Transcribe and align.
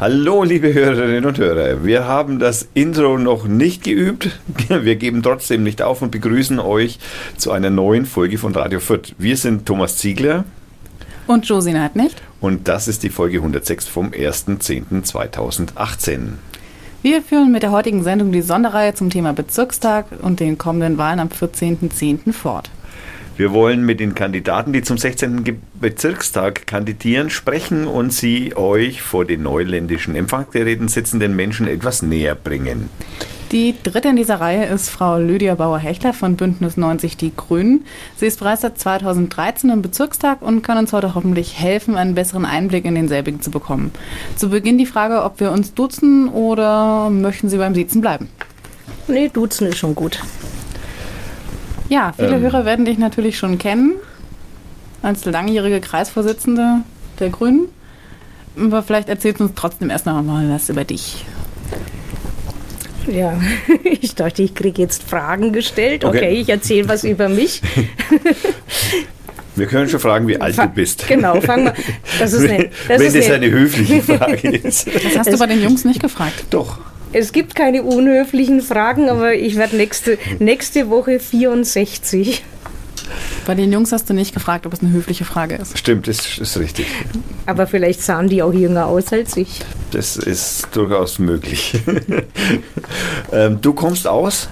Hallo, 0.00 0.44
liebe 0.44 0.72
Hörerinnen 0.72 1.26
und 1.26 1.38
Hörer. 1.38 1.84
Wir 1.84 2.06
haben 2.06 2.38
das 2.38 2.68
Intro 2.72 3.18
noch 3.18 3.48
nicht 3.48 3.82
geübt. 3.82 4.38
Wir 4.68 4.94
geben 4.94 5.24
trotzdem 5.24 5.64
nicht 5.64 5.82
auf 5.82 6.02
und 6.02 6.12
begrüßen 6.12 6.60
euch 6.60 7.00
zu 7.36 7.50
einer 7.50 7.70
neuen 7.70 8.06
Folge 8.06 8.38
von 8.38 8.54
Radio 8.54 8.78
Fürth. 8.78 9.16
Wir 9.18 9.36
sind 9.36 9.66
Thomas 9.66 9.96
Ziegler. 9.96 10.44
Und 11.26 11.48
Josie 11.48 11.74
nicht. 11.94 12.22
Und 12.40 12.68
das 12.68 12.86
ist 12.86 13.02
die 13.02 13.10
Folge 13.10 13.38
106 13.38 13.88
vom 13.88 14.10
1.10.2018. 14.10 16.18
Wir 17.02 17.20
führen 17.20 17.50
mit 17.50 17.64
der 17.64 17.72
heutigen 17.72 18.04
Sendung 18.04 18.30
die 18.30 18.42
Sonderreihe 18.42 18.94
zum 18.94 19.10
Thema 19.10 19.32
Bezirkstag 19.32 20.06
und 20.22 20.38
den 20.38 20.58
kommenden 20.58 20.96
Wahlen 20.96 21.18
am 21.18 21.26
14.10. 21.26 22.32
fort. 22.32 22.70
Wir 23.38 23.52
wollen 23.52 23.86
mit 23.86 24.00
den 24.00 24.16
Kandidaten, 24.16 24.72
die 24.72 24.82
zum 24.82 24.98
16. 24.98 25.62
Bezirkstag 25.74 26.66
kandidieren, 26.66 27.30
sprechen 27.30 27.86
und 27.86 28.12
sie 28.12 28.56
euch 28.56 29.00
vor 29.00 29.24
den 29.24 29.44
neuländischen 29.44 30.16
Empfangsgeräten 30.16 30.88
sitzenden 30.88 31.36
Menschen 31.36 31.68
etwas 31.68 32.02
näher 32.02 32.34
bringen. 32.34 32.90
Die 33.52 33.76
dritte 33.80 34.08
in 34.08 34.16
dieser 34.16 34.40
Reihe 34.40 34.66
ist 34.66 34.90
Frau 34.90 35.18
Lydia 35.18 35.54
Bauer-Hechler 35.54 36.14
von 36.14 36.34
Bündnis 36.34 36.76
90 36.76 37.16
Die 37.16 37.30
Grünen. 37.36 37.84
Sie 38.16 38.26
ist 38.26 38.40
bereits 38.40 38.62
seit 38.62 38.76
2013 38.76 39.70
im 39.70 39.82
Bezirkstag 39.82 40.42
und 40.42 40.62
kann 40.62 40.76
uns 40.76 40.92
heute 40.92 41.14
hoffentlich 41.14 41.60
helfen, 41.60 41.96
einen 41.96 42.16
besseren 42.16 42.44
Einblick 42.44 42.86
in 42.86 42.96
denselbigen 42.96 43.40
zu 43.40 43.52
bekommen. 43.52 43.92
Zu 44.34 44.50
Beginn 44.50 44.78
die 44.78 44.84
Frage, 44.84 45.22
ob 45.22 45.38
wir 45.38 45.52
uns 45.52 45.74
duzen 45.74 46.28
oder 46.28 47.08
möchten 47.08 47.48
Sie 47.48 47.58
beim 47.58 47.76
Sitzen 47.76 48.00
bleiben? 48.00 48.28
Nee, 49.06 49.28
duzen 49.32 49.68
ist 49.68 49.78
schon 49.78 49.94
gut. 49.94 50.20
Ja, 51.88 52.12
viele 52.16 52.36
ähm. 52.36 52.42
Hörer 52.42 52.64
werden 52.64 52.84
dich 52.84 52.98
natürlich 52.98 53.38
schon 53.38 53.58
kennen 53.58 53.94
als 55.02 55.24
langjährige 55.24 55.80
Kreisvorsitzende 55.80 56.82
der 57.20 57.30
Grünen. 57.30 57.68
Aber 58.56 58.82
vielleicht 58.82 59.08
erzählst 59.08 59.40
du 59.40 59.44
uns 59.44 59.52
trotzdem 59.54 59.90
erst 59.90 60.06
noch 60.06 60.20
mal 60.22 60.50
was 60.50 60.68
über 60.68 60.84
dich. 60.84 61.24
Ja, 63.06 63.40
ich 63.84 64.14
dachte, 64.14 64.42
ich 64.42 64.54
kriege 64.54 64.82
jetzt 64.82 65.02
Fragen 65.02 65.52
gestellt. 65.52 66.04
Okay, 66.04 66.18
okay 66.18 66.40
ich 66.40 66.48
erzähle 66.48 66.88
was 66.88 67.04
über 67.04 67.28
mich. 67.28 67.62
Wir 69.54 69.66
können 69.66 69.88
schon 69.88 69.98
fragen, 69.98 70.28
wie 70.28 70.40
alt 70.40 70.54
Fa 70.54 70.66
du 70.66 70.74
bist. 70.74 71.08
Genau, 71.08 71.40
fangen 71.40 71.64
wir. 71.66 71.74
Das 72.18 72.32
ist 72.32 72.48
eine, 72.48 72.70
das 72.86 73.00
Wenn 73.00 73.06
ist 73.08 73.16
das 73.16 73.26
eine, 73.26 73.34
eine 73.46 73.50
höfliche 73.50 74.02
Frage 74.02 74.50
ist. 74.50 74.86
Das 74.86 75.18
hast 75.18 75.32
du 75.32 75.38
bei 75.38 75.46
den 75.46 75.62
Jungs 75.62 75.84
nicht 75.84 76.00
gefragt. 76.00 76.44
Doch. 76.50 76.78
Es 77.12 77.32
gibt 77.32 77.54
keine 77.54 77.82
unhöflichen 77.82 78.60
Fragen, 78.60 79.08
aber 79.08 79.34
ich 79.34 79.56
werde 79.56 79.76
nächste, 79.76 80.18
nächste 80.38 80.90
Woche 80.90 81.20
64. 81.20 82.44
Bei 83.46 83.54
den 83.54 83.72
Jungs 83.72 83.92
hast 83.92 84.10
du 84.10 84.14
nicht 84.14 84.34
gefragt, 84.34 84.66
ob 84.66 84.74
es 84.74 84.80
eine 84.80 84.92
höfliche 84.92 85.24
Frage 85.24 85.54
ist. 85.54 85.78
Stimmt, 85.78 86.06
ist, 86.06 86.38
ist 86.38 86.58
richtig. 86.58 86.86
Aber 87.46 87.66
vielleicht 87.66 88.02
sahen 88.02 88.28
die 88.28 88.42
auch 88.42 88.52
jünger 88.52 88.86
aus 88.86 89.10
als 89.12 89.36
ich. 89.38 89.60
Das 89.90 90.18
ist 90.18 90.68
durchaus 90.72 91.18
möglich. 91.18 91.80
ähm, 93.32 93.58
du 93.62 93.72
kommst 93.72 94.06
aus? 94.06 94.48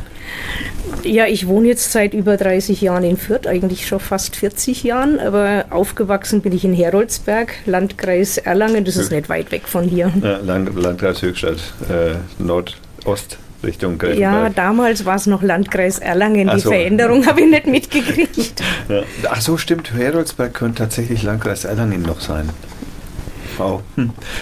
Ja, 1.03 1.27
ich 1.27 1.47
wohne 1.47 1.69
jetzt 1.69 1.93
seit 1.93 2.15
über 2.15 2.37
30 2.37 2.81
Jahren 2.81 3.05
in 3.05 3.17
Fürth, 3.17 3.47
eigentlich 3.47 3.87
schon 3.87 4.01
fast 4.01 4.37
40 4.37 4.83
Jahren, 4.83 5.19
aber 5.19 5.67
aufgewachsen 5.71 6.41
bin 6.41 6.53
ich 6.53 6.65
in 6.65 6.73
Heroldsberg, 6.73 7.55
Landkreis 7.67 8.39
Erlangen, 8.39 8.85
das 8.85 8.97
ist 8.97 9.13
nicht 9.13 9.29
weit 9.29 9.53
weg 9.53 9.69
von 9.69 9.85
hier. 9.85 10.13
Ja, 10.23 10.39
Land, 10.39 10.75
Landkreis 10.75 11.23
Höchstadt, 11.23 11.59
äh, 11.89 12.17
Nordost. 12.43 13.39
Richtung 13.65 13.99
Greifenberg. 13.99 14.21
Ja, 14.21 14.49
damals 14.51 15.05
war 15.05 15.17
es 15.17 15.27
noch 15.27 15.43
Landkreis 15.43 15.99
Erlangen. 15.99 16.51
Die 16.55 16.61
so. 16.61 16.71
Veränderung 16.71 17.27
habe 17.27 17.41
ich 17.41 17.51
nicht 17.51 17.67
mitgekriegt. 17.67 18.63
Ja. 18.89 19.03
Ach 19.31 19.41
so, 19.41 19.57
stimmt. 19.57 19.93
Heroldsberg 19.95 20.55
könnte 20.55 20.83
tatsächlich 20.83 21.23
Landkreis 21.23 21.65
Erlangen 21.65 22.03
noch 22.03 22.21
sein. 22.21 22.51
Wow. 23.59 23.83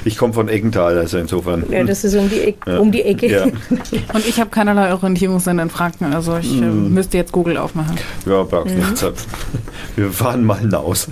Ich 0.05 0.17
komme 0.17 0.33
von 0.33 0.49
Eggenthal, 0.49 0.99
also 0.99 1.19
insofern. 1.19 1.65
Ja, 1.71 1.85
das 1.85 2.05
ist 2.05 2.15
um 2.15 2.29
die, 2.29 2.37
e 2.37 2.55
ja. 2.67 2.79
um 2.79 2.91
die 2.91 3.03
Ecke. 3.03 3.31
Ja. 3.31 3.45
Und 4.13 4.27
ich 4.27 4.41
habe 4.41 4.51
keinerlei 4.51 4.93
Orientierungssinn 4.93 5.59
in 5.59 5.71
Franken, 5.71 6.13
also 6.13 6.37
ich 6.39 6.53
mm. 6.53 6.93
müsste 6.93 7.17
jetzt 7.17 7.33
Google 7.33 7.57
aufmachen. 7.57 7.97
Ja, 8.27 8.43
brauchst 8.43 8.75
mhm. 8.75 8.81
nichts. 8.81 9.05
Wir 9.97 10.11
fahren 10.11 10.45
mal 10.45 10.59
hinaus. 10.59 11.09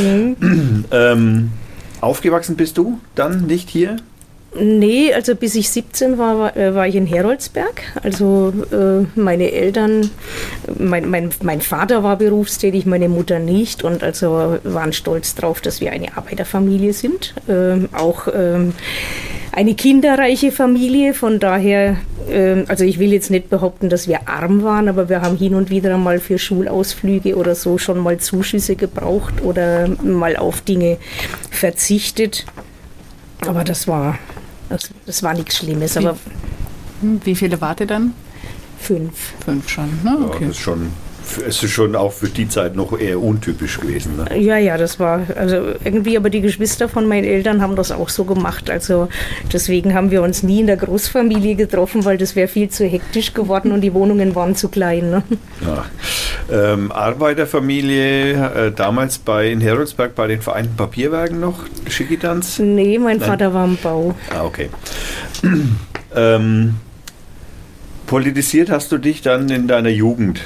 Mhm. 0.00 0.84
ähm, 0.90 1.50
aufgewachsen 2.00 2.56
bist 2.56 2.78
du 2.78 3.00
dann 3.14 3.46
nicht 3.46 3.68
hier? 3.70 3.96
Nee, 4.54 5.12
also 5.12 5.34
bis 5.36 5.54
ich 5.54 5.68
17 5.68 6.16
war, 6.16 6.38
war, 6.38 6.56
äh, 6.56 6.74
war 6.74 6.86
ich 6.88 6.94
in 6.94 7.06
Heroldsberg. 7.06 7.82
Also 8.02 8.52
äh, 8.72 9.06
meine 9.18 9.52
Eltern, 9.52 10.10
mein, 10.78 11.08
mein, 11.08 11.30
mein 11.42 11.60
Vater 11.60 12.02
war 12.02 12.16
berufstätig, 12.16 12.86
meine 12.86 13.08
Mutter 13.08 13.38
nicht 13.38 13.84
und 13.84 14.02
also 14.02 14.58
waren 14.64 14.92
stolz 14.92 15.34
darauf, 15.34 15.60
dass 15.60 15.80
wir 15.80 15.92
eine 15.92 16.16
Arbeiterfamilie 16.16 16.94
sind. 16.94 17.34
Ähm, 17.48 17.90
auch 17.92 18.26
ähm, 18.34 18.72
eine 19.52 19.74
kinderreiche 19.74 20.50
Familie, 20.50 21.12
von 21.12 21.40
daher, 21.40 21.96
ähm, 22.30 22.64
also 22.68 22.84
ich 22.84 22.98
will 22.98 23.12
jetzt 23.12 23.30
nicht 23.30 23.50
behaupten, 23.50 23.90
dass 23.90 24.08
wir 24.08 24.28
arm 24.28 24.62
waren, 24.62 24.88
aber 24.88 25.10
wir 25.10 25.20
haben 25.20 25.36
hin 25.36 25.54
und 25.54 25.68
wieder 25.68 25.98
mal 25.98 26.20
für 26.20 26.38
Schulausflüge 26.38 27.36
oder 27.36 27.54
so 27.54 27.76
schon 27.76 27.98
mal 27.98 28.18
Zuschüsse 28.18 28.76
gebraucht 28.76 29.42
oder 29.42 29.88
mal 30.02 30.36
auf 30.36 30.62
Dinge 30.62 30.96
verzichtet. 31.50 32.46
Aber 33.46 33.62
das 33.62 33.86
war 33.86 34.18
das, 34.68 34.90
das 35.06 35.22
war 35.22 35.34
nichts 35.34 35.56
Schlimmes. 35.56 35.96
Aber 35.96 36.16
wie, 37.00 37.20
wie 37.24 37.34
viele 37.34 37.60
wart 37.60 37.80
ihr 37.80 37.86
dann? 37.86 38.14
Fünf. 38.78 39.34
Fünf 39.44 39.68
schon, 39.68 39.88
ne? 40.02 40.18
Okay. 40.24 40.42
Ja, 40.42 40.48
das 40.48 40.56
ist 40.56 40.62
schon 40.62 40.92
es 41.46 41.62
ist 41.62 41.70
schon 41.70 41.94
auch 41.94 42.12
für 42.12 42.28
die 42.28 42.48
Zeit 42.48 42.76
noch 42.76 42.98
eher 42.98 43.20
untypisch 43.20 43.80
gewesen. 43.80 44.16
Ne? 44.16 44.38
Ja, 44.38 44.56
ja, 44.56 44.76
das 44.76 44.98
war, 44.98 45.22
also 45.36 45.74
irgendwie, 45.84 46.16
aber 46.16 46.30
die 46.30 46.40
Geschwister 46.40 46.88
von 46.88 47.06
meinen 47.06 47.24
Eltern 47.24 47.60
haben 47.60 47.76
das 47.76 47.92
auch 47.92 48.08
so 48.08 48.24
gemacht. 48.24 48.70
Also 48.70 49.08
deswegen 49.52 49.94
haben 49.94 50.10
wir 50.10 50.22
uns 50.22 50.42
nie 50.42 50.60
in 50.60 50.66
der 50.66 50.76
Großfamilie 50.76 51.54
getroffen, 51.54 52.04
weil 52.04 52.18
das 52.18 52.36
wäre 52.36 52.48
viel 52.48 52.68
zu 52.68 52.86
hektisch 52.86 53.34
geworden 53.34 53.72
und 53.72 53.82
die 53.82 53.92
Wohnungen 53.94 54.34
waren 54.34 54.56
zu 54.56 54.68
klein. 54.68 55.10
Ne? 55.10 55.22
Ja. 55.60 55.84
Ähm, 56.50 56.92
Arbeiterfamilie, 56.92 58.32
äh, 58.32 58.72
damals 58.72 59.18
bei 59.18 59.50
in 59.50 59.60
Heroldsberg 59.60 60.14
bei 60.14 60.26
den 60.26 60.40
Vereinten 60.40 60.76
Papierwerken 60.76 61.40
noch, 61.40 61.64
Schickidans? 61.88 62.58
Nee, 62.58 62.98
mein 62.98 63.18
Nein. 63.18 63.28
Vater 63.28 63.52
war 63.52 63.64
im 63.64 63.76
Bau. 63.76 64.14
Ah, 64.34 64.44
okay. 64.44 64.70
ähm, 66.16 66.76
politisiert 68.06 68.70
hast 68.70 68.90
du 68.92 68.98
dich 68.98 69.22
dann 69.22 69.48
in 69.50 69.68
deiner 69.68 69.90
Jugend? 69.90 70.40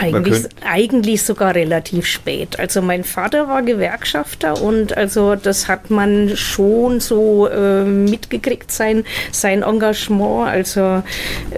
Eigentlich, 0.00 0.44
eigentlich 0.64 1.22
sogar 1.22 1.54
relativ 1.54 2.06
spät. 2.06 2.58
Also 2.58 2.82
mein 2.82 3.04
Vater 3.04 3.48
war 3.48 3.62
Gewerkschafter 3.62 4.60
und 4.60 4.96
also 4.96 5.34
das 5.36 5.68
hat 5.68 5.90
man 5.90 6.36
schon 6.36 7.00
so 7.00 7.46
äh, 7.48 7.84
mitgekriegt, 7.84 8.70
sein, 8.72 9.04
sein 9.32 9.62
Engagement. 9.62 10.48
Also 10.48 11.02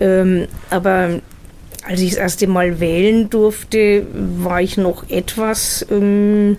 ähm, 0.00 0.48
aber 0.70 1.20
als 1.84 2.00
ich 2.00 2.10
das 2.10 2.18
erste 2.18 2.46
Mal 2.46 2.80
wählen 2.80 3.28
durfte, 3.28 4.06
war 4.12 4.60
ich 4.60 4.76
noch 4.76 5.08
etwas 5.10 5.84
ähm, 5.90 6.56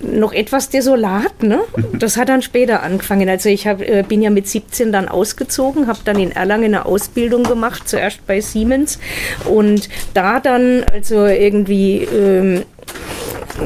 noch 0.00 0.32
etwas 0.32 0.70
desolat. 0.70 1.42
Ne? 1.42 1.60
Das 1.92 2.16
hat 2.16 2.28
dann 2.28 2.42
später 2.42 2.82
angefangen. 2.82 3.28
Also 3.28 3.48
ich 3.48 3.66
hab, 3.66 3.80
äh, 3.80 4.04
bin 4.06 4.22
ja 4.22 4.30
mit 4.30 4.48
17 4.48 4.92
dann 4.92 5.08
ausgezogen, 5.08 5.86
habe 5.86 6.00
dann 6.04 6.18
in 6.18 6.32
Erlangen 6.32 6.66
eine 6.66 6.86
Ausbildung 6.86 7.44
gemacht, 7.44 7.88
zuerst 7.88 8.26
bei 8.26 8.40
Siemens 8.40 8.98
und 9.44 9.88
da 10.14 10.40
dann 10.40 10.84
also 10.92 11.26
irgendwie 11.26 12.04
ähm, 12.04 12.62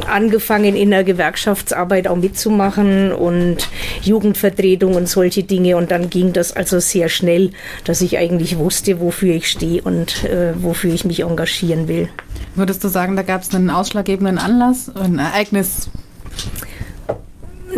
angefangen 0.09 0.77
in 0.77 0.91
der 0.91 1.05
Gewerkschaftsarbeit 1.05 2.09
auch 2.09 2.17
mitzumachen 2.17 3.13
und 3.13 3.69
Jugendvertretung 4.03 4.95
und 4.95 5.09
solche 5.09 5.45
Dinge 5.45 5.77
und 5.77 5.91
dann 5.91 6.11
ging 6.11 6.33
das 6.33 6.53
also 6.53 6.81
sehr 6.81 7.09
schnell, 7.09 7.51
dass 7.85 8.01
ich 8.01 8.19
eigentlich 8.19 8.59
wusste, 8.59 9.01
wofür 9.01 9.35
ich 9.35 9.49
stehe 9.49 9.83
und 9.83 10.25
äh, 10.25 10.53
wofür 10.61 10.93
ich 10.93 11.05
mich 11.05 11.21
engagieren 11.21 11.89
will. 11.89 12.09
Würdest 12.55 12.83
du 12.85 12.89
sagen, 12.89 13.17
da 13.17 13.23
gab 13.23 13.43
es 13.43 13.55
einen 13.55 13.71
ausschlaggebenden 13.71 14.39
Anlass, 14.39 14.91
ein 14.95 15.19
Ereignis, 15.19 15.89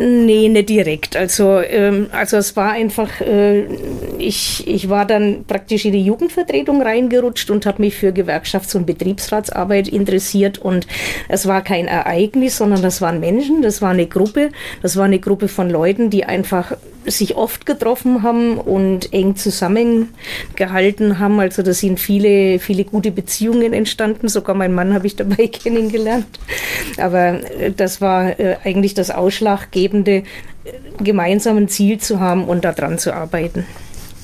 Nee, 0.00 0.48
nicht 0.48 0.68
direkt. 0.68 1.16
Also, 1.16 1.60
ähm, 1.60 2.06
also 2.12 2.36
es 2.36 2.54
war 2.56 2.70
einfach, 2.70 3.20
äh, 3.20 3.64
ich, 4.18 4.64
ich 4.68 4.88
war 4.88 5.04
dann 5.04 5.44
praktisch 5.46 5.86
in 5.86 5.92
die 5.92 6.04
Jugendvertretung 6.04 6.82
reingerutscht 6.82 7.50
und 7.50 7.66
habe 7.66 7.82
mich 7.82 7.96
für 7.96 8.10
Gewerkschafts- 8.10 8.76
und 8.76 8.86
Betriebsratsarbeit 8.86 9.88
interessiert. 9.88 10.58
Und 10.58 10.86
es 11.28 11.46
war 11.46 11.62
kein 11.62 11.88
Ereignis, 11.88 12.58
sondern 12.58 12.80
das 12.80 13.00
waren 13.00 13.18
Menschen, 13.18 13.60
das 13.62 13.82
war 13.82 13.90
eine 13.90 14.06
Gruppe, 14.06 14.50
das 14.82 14.96
war 14.96 15.06
eine 15.06 15.18
Gruppe 15.18 15.48
von 15.48 15.68
Leuten, 15.68 16.10
die 16.10 16.24
einfach 16.24 16.76
sich 17.10 17.36
oft 17.36 17.66
getroffen 17.66 18.22
haben 18.22 18.58
und 18.58 19.12
eng 19.12 19.36
zusammengehalten 19.36 21.18
haben. 21.18 21.40
Also 21.40 21.62
da 21.62 21.72
sind 21.72 22.00
viele, 22.00 22.58
viele 22.58 22.84
gute 22.84 23.10
Beziehungen 23.10 23.72
entstanden. 23.72 24.28
Sogar 24.28 24.54
mein 24.54 24.74
Mann 24.74 24.94
habe 24.94 25.06
ich 25.06 25.16
dabei 25.16 25.46
kennengelernt. 25.52 26.26
Aber 26.96 27.42
äh, 27.58 27.72
das 27.72 28.00
war 28.00 28.38
äh, 28.38 28.56
eigentlich 28.64 28.94
das 28.94 29.10
Ausschlaggebende, 29.10 30.12
äh, 30.12 30.24
gemeinsam 31.02 31.56
ein 31.56 31.68
Ziel 31.68 31.98
zu 31.98 32.20
haben 32.20 32.44
und 32.44 32.64
daran 32.64 32.98
zu 32.98 33.14
arbeiten. 33.14 33.66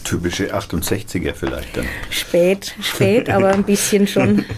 Typische 0.05 0.55
68er 0.55 1.33
vielleicht 1.33 1.77
dann. 1.77 1.87
Spät, 2.11 2.75
spät, 2.83 3.31
aber 3.31 3.51
ein 3.51 3.65
bisschen 3.65 4.07
schon. 4.07 4.45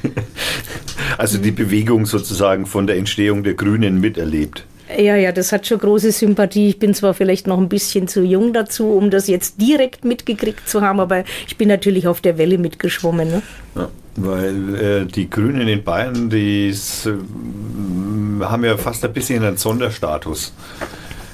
Also 1.19 1.39
die 1.39 1.51
Bewegung 1.51 2.05
sozusagen 2.05 2.67
von 2.67 2.87
der 2.87 2.97
Entstehung 2.97 3.43
der 3.43 3.55
Grünen 3.55 4.01
miterlebt. 4.01 4.67
Ja, 4.89 5.17
ja, 5.17 5.33
das 5.33 5.51
hat 5.51 5.67
schon 5.67 5.79
große 5.79 6.13
Sympathie. 6.13 6.69
Ich 6.69 6.79
bin 6.79 6.95
zwar 6.95 7.13
vielleicht 7.13 7.47
noch 7.47 7.59
ein 7.59 7.69
bisschen 7.69 8.07
zu 8.07 8.23
jung 8.23 8.53
dazu, 8.53 8.93
um 8.93 9.11
das 9.11 9.27
jetzt 9.27 9.61
direkt 9.61 10.05
mitgekriegt 10.05 10.69
zu 10.69 10.81
haben, 10.81 11.01
aber 11.01 11.25
ich 11.47 11.57
bin 11.57 11.69
natürlich 11.69 12.07
auf 12.07 12.21
der 12.21 12.39
Welle 12.39 12.57
mitgeschwommen. 12.57 13.29
Ne? 13.29 13.43
Ja, 13.75 13.89
weil 14.17 14.75
äh, 14.77 15.07
die 15.07 15.29
Grünen 15.29 15.67
in 15.67 15.83
Bayern, 15.83 16.31
die 16.31 16.69
äh, 16.69 18.45
haben 18.45 18.65
ja 18.65 18.77
fast 18.77 19.05
ein 19.05 19.13
bisschen 19.13 19.43
einen 19.43 19.57
Sonderstatus, 19.57 20.53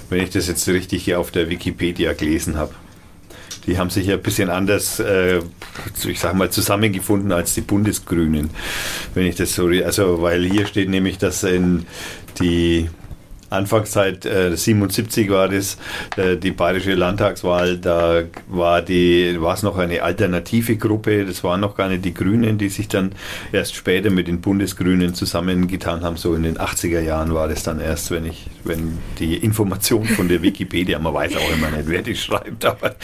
wenn 0.09 0.23
ich 0.23 0.31
das 0.31 0.49
jetzt 0.49 0.67
richtig 0.69 1.05
hier 1.05 1.21
auf 1.21 1.31
der 1.31 1.51
Wikipedia 1.51 2.15
gelesen 2.15 2.57
habe. 2.57 2.73
Die 3.67 3.79
haben 3.79 3.91
sich 3.91 4.07
ja 4.07 4.15
ein 4.15 4.23
bisschen 4.23 4.49
anders, 4.49 4.99
äh, 4.99 5.41
ich 6.05 6.19
sag 6.19 6.35
mal, 6.35 6.51
zusammengefunden 6.51 7.31
als 7.33 7.55
die 7.55 7.61
Bundesgrünen. 7.61 8.51
Wenn 9.15 9.27
ich 9.27 9.37
das 9.37 9.55
so, 9.55 9.69
also, 9.69 10.23
weil 10.23 10.45
hier 10.45 10.67
steht 10.67 10.89
nämlich, 10.89 11.19
dass 11.19 11.45
in 11.45 11.87
die 12.41 12.89
Anfangszeit 13.53 14.25
äh, 14.25 14.57
77 14.57 15.31
war 15.31 15.49
das, 15.49 15.79
äh, 16.17 16.37
die 16.37 16.51
bayerische 16.51 16.95
Landtagswahl, 16.95 17.79
da 17.79 18.23
war 18.49 18.83
die, 18.83 19.41
war 19.41 19.55
es 19.55 19.63
noch 19.63 19.79
eine 19.79 20.03
alternative 20.03 20.77
Gruppe, 20.77 21.25
das 21.25 21.45
waren 21.45 21.61
noch 21.61 21.77
gar 21.77 21.89
nicht 21.89 22.05
die 22.05 22.15
Grünen, 22.15 22.59
die 22.59 22.69
sich 22.69 22.89
dann 22.89 23.13
erst 23.53 23.75
später 23.75 24.11
mit 24.11 24.29
den 24.29 24.41
Bundesgrünen 24.41 25.15
zusammengetan 25.15 26.03
haben, 26.03 26.17
so 26.17 26.35
in 26.35 26.43
den 26.43 26.59
80er 26.59 27.01
Jahren 27.01 27.35
war 27.35 27.49
das 27.49 27.63
dann 27.63 27.81
erst, 27.81 28.11
wenn 28.11 28.27
ich, 28.27 28.47
wenn 28.65 28.99
die 29.19 29.37
Information 29.37 30.05
von 30.05 30.29
der 30.29 30.43
Wikipedia, 30.43 30.99
man 30.99 31.15
weiß 31.15 31.37
auch 31.37 31.53
immer 31.53 31.71
nicht, 31.71 31.89
wer 31.89 32.03
die 32.03 32.17
schreibt, 32.17 32.65
aber 32.65 32.97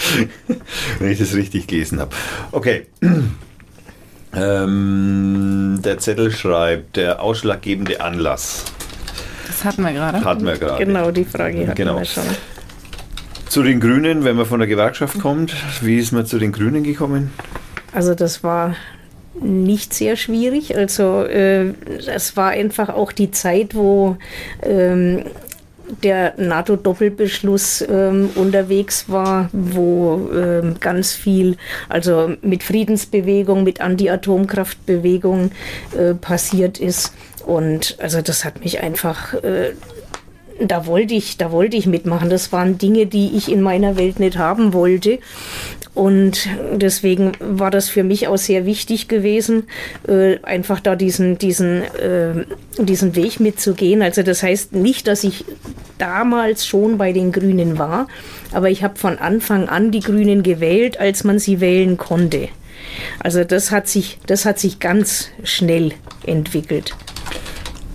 wenn 0.98 1.10
ich 1.10 1.18
das 1.18 1.34
richtig 1.34 1.66
gelesen 1.66 2.00
habe. 2.00 2.14
Okay. 2.52 2.86
Ähm, 4.34 5.80
der 5.82 5.98
Zettel 5.98 6.30
schreibt, 6.30 6.96
der 6.96 7.22
ausschlaggebende 7.22 8.00
Anlass. 8.00 8.64
Das 9.58 9.64
hatten 9.64 9.82
wir 9.82 9.92
gerade. 9.92 10.24
Hatten 10.24 10.46
wir 10.46 10.56
gerade. 10.56 10.84
Genau, 10.84 11.10
die 11.10 11.24
Frage 11.24 11.66
hatten 11.66 11.74
Genau. 11.74 11.98
wir 11.98 12.04
schon. 12.04 12.22
Zu 13.48 13.64
den 13.64 13.80
Grünen, 13.80 14.22
wenn 14.22 14.36
man 14.36 14.46
von 14.46 14.60
der 14.60 14.68
Gewerkschaft 14.68 15.18
kommt, 15.18 15.52
wie 15.80 15.98
ist 15.98 16.12
man 16.12 16.26
zu 16.26 16.38
den 16.38 16.52
Grünen 16.52 16.84
gekommen? 16.84 17.32
Also 17.92 18.14
das 18.14 18.44
war 18.44 18.76
nicht 19.40 19.94
sehr 19.94 20.14
schwierig. 20.14 20.76
Also 20.76 21.24
äh, 21.24 21.72
es 22.06 22.36
war 22.36 22.50
einfach 22.50 22.88
auch 22.90 23.10
die 23.10 23.32
Zeit, 23.32 23.74
wo 23.74 24.16
ähm, 24.62 25.24
der 26.02 26.34
NATO-Doppelbeschluss 26.36 27.84
ähm, 27.88 28.30
unterwegs 28.34 29.06
war, 29.08 29.48
wo 29.52 30.28
ähm, 30.32 30.76
ganz 30.78 31.14
viel, 31.14 31.56
also 31.88 32.32
mit 32.42 32.62
Friedensbewegung, 32.62 33.64
mit 33.64 33.80
Anti-Atomkraftbewegung 33.80 35.50
äh, 35.98 36.14
passiert 36.14 36.78
ist. 36.78 37.12
Und 37.48 37.96
also 37.98 38.20
das 38.20 38.44
hat 38.44 38.60
mich 38.60 38.80
einfach 38.80 39.32
äh, 39.42 39.72
da 40.60 40.86
wollte 40.86 41.14
ich, 41.14 41.36
da 41.36 41.52
wollte 41.52 41.76
ich 41.76 41.86
mitmachen. 41.86 42.30
Das 42.30 42.52
waren 42.52 42.78
Dinge, 42.78 43.06
die 43.06 43.36
ich 43.36 43.50
in 43.50 43.62
meiner 43.62 43.96
Welt 43.96 44.18
nicht 44.20 44.38
haben 44.38 44.72
wollte. 44.72 45.18
Und 45.94 46.48
deswegen 46.74 47.32
war 47.40 47.70
das 47.70 47.88
für 47.88 48.04
mich 48.04 48.28
auch 48.28 48.36
sehr 48.36 48.66
wichtig 48.66 49.08
gewesen, 49.08 49.64
äh, 50.06 50.38
einfach 50.42 50.80
da 50.80 50.96
diesen, 50.96 51.38
diesen, 51.38 51.82
äh, 51.82 52.44
diesen 52.78 53.16
Weg 53.16 53.40
mitzugehen. 53.40 54.02
Also 54.02 54.22
das 54.22 54.42
heißt 54.42 54.74
nicht, 54.74 55.06
dass 55.06 55.24
ich 55.24 55.44
damals 55.98 56.66
schon 56.66 56.98
bei 56.98 57.12
den 57.12 57.32
Grünen 57.32 57.78
war, 57.78 58.06
aber 58.52 58.70
ich 58.70 58.82
habe 58.84 58.96
von 58.96 59.18
Anfang 59.18 59.68
an 59.68 59.90
die 59.90 60.00
Grünen 60.00 60.42
gewählt, 60.42 61.00
als 61.00 61.24
man 61.24 61.38
sie 61.38 61.60
wählen 61.60 61.96
konnte. 61.96 62.48
Also 63.20 63.42
das 63.44 63.70
hat 63.70 63.88
sich, 63.88 64.18
das 64.26 64.44
hat 64.44 64.58
sich 64.58 64.78
ganz 64.78 65.30
schnell 65.42 65.92
entwickelt. 66.26 66.94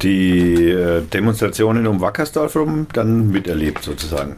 Die 0.03 0.69
äh, 0.69 1.01
Demonstrationen 1.01 1.87
um 1.87 2.01
Wackersdorf 2.01 2.55
rum 2.57 2.87
dann 2.93 3.31
miterlebt 3.31 3.83
sozusagen. 3.83 4.35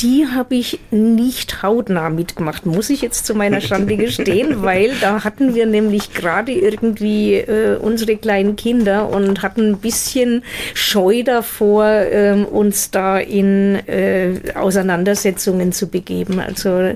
Die 0.00 0.26
habe 0.26 0.54
ich 0.54 0.80
nicht 0.90 1.62
hautnah 1.62 2.08
mitgemacht, 2.08 2.64
muss 2.64 2.88
ich 2.88 3.02
jetzt 3.02 3.26
zu 3.26 3.34
meiner 3.34 3.60
Schande 3.60 3.96
gestehen, 3.98 4.62
weil 4.62 4.92
da 5.00 5.24
hatten 5.24 5.54
wir 5.54 5.66
nämlich 5.66 6.14
gerade 6.14 6.52
irgendwie 6.52 7.34
äh, 7.34 7.76
unsere 7.76 8.16
kleinen 8.16 8.56
Kinder 8.56 9.10
und 9.10 9.42
hatten 9.42 9.72
ein 9.72 9.78
bisschen 9.78 10.42
Scheu 10.72 11.22
davor, 11.22 11.84
ähm, 11.86 12.46
uns 12.46 12.90
da 12.90 13.18
in 13.18 13.74
äh, 13.86 14.40
Auseinandersetzungen 14.54 15.72
zu 15.72 15.88
begeben. 15.88 16.40
Also 16.40 16.94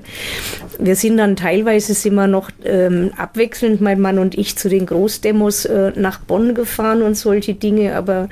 wir 0.79 0.97
sind 0.97 1.19
dann 1.19 1.37
teilweise 1.37 1.95
wir 2.15 2.27
noch 2.27 2.51
ähm, 2.65 3.11
abwechselnd, 3.19 3.81
mein 3.81 4.01
Mann 4.01 4.19
und 4.19 4.39
ich, 4.39 4.57
zu 4.57 4.69
den 4.71 4.87
Großdemos 4.87 5.67
äh, 5.67 5.93
nach 5.95 6.21
Bonn 6.21 6.55
gefahren 6.55 7.03
und 7.03 7.17
solche 7.17 7.55
Dinge, 7.55 7.97
aber 7.97 8.29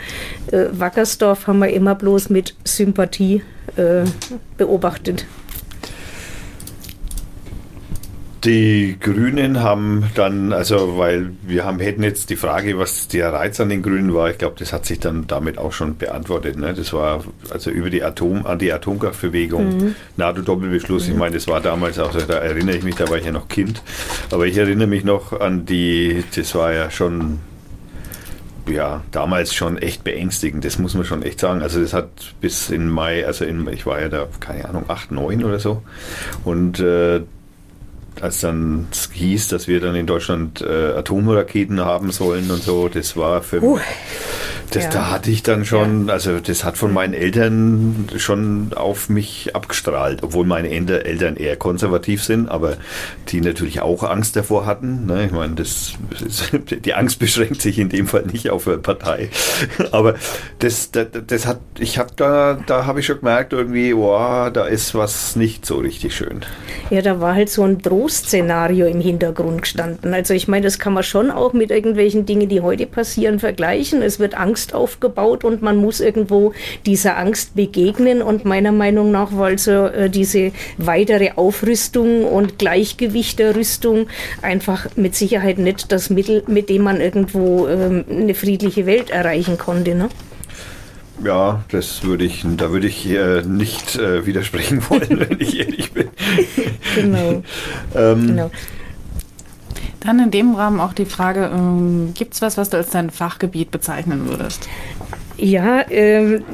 äh, 0.51 0.65
Wackersdorf 0.73 1.47
haben 1.47 1.59
wir 1.59 1.71
immer 1.71 1.95
bloß 1.95 2.31
mit 2.31 2.55
Sympathie 2.65 3.43
äh, 3.77 4.05
beobachtet. 4.57 5.27
Die 8.45 8.97
Grünen 8.99 9.63
haben 9.63 10.11
dann, 10.17 10.53
also 10.53 10.99
weil 10.99 11.31
wir 11.43 11.65
haben, 11.65 11.79
hätten 11.79 12.03
jetzt 12.03 12.29
die 12.29 12.35
Frage, 12.35 12.77
was 12.77 13.07
der 13.07 13.33
Reiz 13.33 13.61
an 13.61 13.69
den 13.69 13.83
Grünen 13.83 14.15
war, 14.15 14.31
ich 14.31 14.39
glaube, 14.39 14.57
das 14.59 14.73
hat 14.73 14.85
sich 14.85 14.99
dann 14.99 15.29
damit 15.29 15.59
auch 15.59 15.73
schon 15.73 15.97
beantwortet. 15.97 16.59
Ne? 16.59 16.75
Das 16.75 16.93
war 16.93 17.23
also 17.51 17.71
über 17.71 17.89
die 17.89 18.03
Atom, 18.03 18.45
Anti-Atomkraftbewegung, 18.45 19.79
Mhm. 19.79 19.95
NATO-Doppelbeschluss, 20.17 21.07
ich 21.07 21.15
meine, 21.15 21.37
das 21.37 21.47
war 21.47 21.61
damals 21.61 22.01
auch, 22.01 22.11
da 22.17 22.35
erinnere 22.39 22.77
ich 22.77 22.83
mich, 22.83 22.97
da 22.97 23.09
war 23.09 23.17
ich 23.17 23.27
ja 23.27 23.31
noch 23.31 23.47
Kind, 23.47 23.81
aber 24.33 24.45
ich 24.45 24.57
erinnere 24.57 24.89
mich 24.89 25.05
noch 25.05 25.39
an 25.39 25.65
die, 25.65 26.25
das 26.35 26.53
war 26.57 26.73
ja 26.73 26.91
schon 26.91 27.39
ja, 28.67 29.03
damals 29.11 29.55
schon 29.55 29.79
echt 29.79 30.05
beängstigend, 30.05 30.65
das 30.65 30.79
muss 30.79 30.95
man 30.95 31.05
schon 31.05 31.23
echt 31.23 31.41
sagen. 31.41 31.63
Also 31.63 31.81
das 31.81 31.93
hat 31.93 32.35
bis 32.41 32.71
in 32.71 32.89
Mai, 32.89 33.27
also 33.27 33.45
in, 33.45 33.69
ich 33.69 33.87
war 33.87 34.01
ja 34.01 34.09
da, 34.09 34.29
keine 34.41 34.69
Ahnung, 34.69 34.85
8, 34.89 35.11
9 35.13 35.45
oder 35.45 35.59
so. 35.59 35.83
Und 36.45 36.81
äh, 36.81 37.23
als 38.21 38.41
dann 38.41 38.87
hieß, 39.13 39.49
dass 39.49 39.69
wir 39.69 39.81
dann 39.81 39.95
in 39.95 40.07
Deutschland 40.07 40.61
äh, 40.61 40.93
Atomraketen 40.93 41.81
haben 41.81 42.11
sollen 42.13 42.51
und 42.51 42.63
so, 42.63 42.89
das 42.89 43.17
war 43.17 43.43
für 43.43 43.63
Uh, 43.63 43.77
mich, 43.77 43.85
das, 44.73 44.85
ja. 44.85 44.91
da 44.91 45.11
hatte 45.11 45.31
ich 45.31 45.43
dann 45.43 45.65
schon, 45.65 46.09
also 46.09 46.41
das 46.41 46.65
hat 46.65 46.79
von 46.79 46.93
meinen 46.93 47.13
Eltern 47.13 48.09
schon 48.17 48.73
auf 48.75 49.11
mich 49.11 49.55
abgestrahlt, 49.55 50.23
obwohl 50.23 50.47
meine 50.47 50.71
Eltern 50.71 51.37
eher 51.37 51.57
konservativ 51.57 52.25
sind, 52.25 52.49
aber 52.49 52.77
die 53.29 53.43
natürlich 53.43 53.83
auch 53.83 54.03
Angst 54.03 54.35
davor 54.35 54.65
hatten. 54.65 55.07
Ne? 55.07 55.27
Ich 55.27 55.33
meine, 55.33 55.55
das, 55.57 55.93
das 56.11 56.23
ist, 56.23 56.53
die 56.85 56.95
Angst 56.95 57.19
beschränkt 57.19 57.61
sich 57.61 57.79
in 57.79 57.91
dem 57.91 58.07
Fall 58.07 58.25
nicht 58.27 58.49
auf 58.51 58.67
eine 58.67 58.79
Partei, 58.79 59.29
aber 59.93 60.15
das, 60.61 60.91
das, 60.91 61.09
das 61.27 61.47
hat, 61.47 61.61
ich 61.79 61.99
habe 61.99 62.11
da, 62.17 62.59
da 62.67 62.87
habe 62.87 63.01
ich 63.01 63.07
schon 63.07 63.19
gemerkt 63.19 63.53
irgendwie, 63.53 63.95
wow, 63.95 64.51
da 64.51 64.65
ist 64.65 64.95
was 64.95 65.37
nicht 65.37 65.67
so 65.67 65.79
richtig 65.79 66.17
schön. 66.17 66.45
Ja, 66.89 67.03
da 67.03 67.21
war 67.21 67.35
halt 67.35 67.51
so 67.51 67.63
ein 67.63 67.79
Drohszenario 68.03 68.87
im 68.87 69.01
Hintergrund 69.01 69.63
gestanden. 69.63 70.13
Also 70.13 70.35
ich 70.35 70.49
meine, 70.49 70.65
das 70.65 70.81
kann 70.81 70.93
man 70.93 71.05
schon 71.05 71.31
auch 71.31 71.53
mit 71.53 71.71
irgendwelchen 71.71 72.27
Dingen, 72.27 72.49
die 72.49 72.61
heute 72.61 72.87
passieren, 72.87 73.39
vergleichen. 73.39 74.03
Es 74.03 74.19
wird 74.19 74.37
Angst 74.37 74.75
aufgebaut 74.75 75.45
und 75.45 75.63
man 75.63 75.77
muss 75.77 76.01
irgendwo 76.01 76.53
dieser 76.85 77.17
Angst 77.17 77.55
begegnen. 77.55 78.21
Und 78.21 78.45
meiner 78.45 78.73
Meinung 78.73 79.13
nach 79.13 79.37
war 79.37 79.47
also 79.47 79.87
äh, 79.87 80.11
diese 80.11 80.51
weitere 80.79 81.33
Aufrüstung 81.37 82.25
und 82.25 82.59
Gleichgewicht 82.59 83.39
der 83.39 83.55
Rüstung 83.55 84.09
einfach 84.41 84.89
mit 84.97 85.15
Sicherheit 85.15 85.59
nicht 85.59 85.93
das 85.93 86.11
Mittel, 86.11 86.43
mit 86.49 86.71
dem 86.71 86.83
man 86.83 87.01
irgendwo 87.01 87.69
ähm, 87.69 88.05
eine 88.11 88.35
friedliche 88.35 88.85
Welt 88.85 89.11
erreichen 89.11 89.59
konnte. 89.59 89.95
Ne? 89.95 90.09
Ja, 91.25 91.63
das 91.71 92.03
würde 92.03 92.25
ich, 92.25 92.45
da 92.57 92.71
würde 92.71 92.87
ich 92.87 93.09
äh, 93.09 93.43
nicht 93.43 93.97
äh, 93.97 94.27
widersprechen 94.27 94.83
wollen, 94.91 95.21
wenn 95.21 95.41
ich 95.41 95.59
ehrlich 95.59 95.93
bin. 95.93 96.09
Genau. 96.95 97.43
Ähm, 97.95 98.27
genau. 98.29 98.51
Dann 100.01 100.19
in 100.19 100.31
dem 100.31 100.55
Rahmen 100.55 100.81
auch 100.81 100.95
die 100.95 101.05
Frage, 101.05 101.51
ähm, 101.53 102.13
gibt 102.15 102.35
es 102.35 102.43
was, 102.43 102.57
was 102.57 102.71
du 102.71 102.77
als 102.77 102.91
dein 102.91 103.11
Fachgebiet 103.11 103.71
bezeichnen 103.71 104.29
würdest? 104.29 104.69
Ja, 105.43 105.85
ähm, 105.91 106.45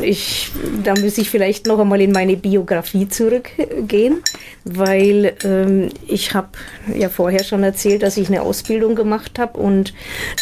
ich, 0.00 0.50
da 0.82 0.94
muss 0.98 1.18
ich 1.18 1.28
vielleicht 1.28 1.66
noch 1.66 1.78
einmal 1.78 2.00
in 2.00 2.12
meine 2.12 2.34
Biografie 2.34 3.06
zurückgehen, 3.06 4.22
weil 4.64 5.34
ähm, 5.44 5.90
ich 6.06 6.32
habe 6.32 6.48
ja 6.96 7.10
vorher 7.10 7.44
schon 7.44 7.62
erzählt, 7.62 8.02
dass 8.02 8.16
ich 8.16 8.28
eine 8.28 8.40
Ausbildung 8.40 8.94
gemacht 8.94 9.38
habe 9.38 9.58
und 9.60 9.92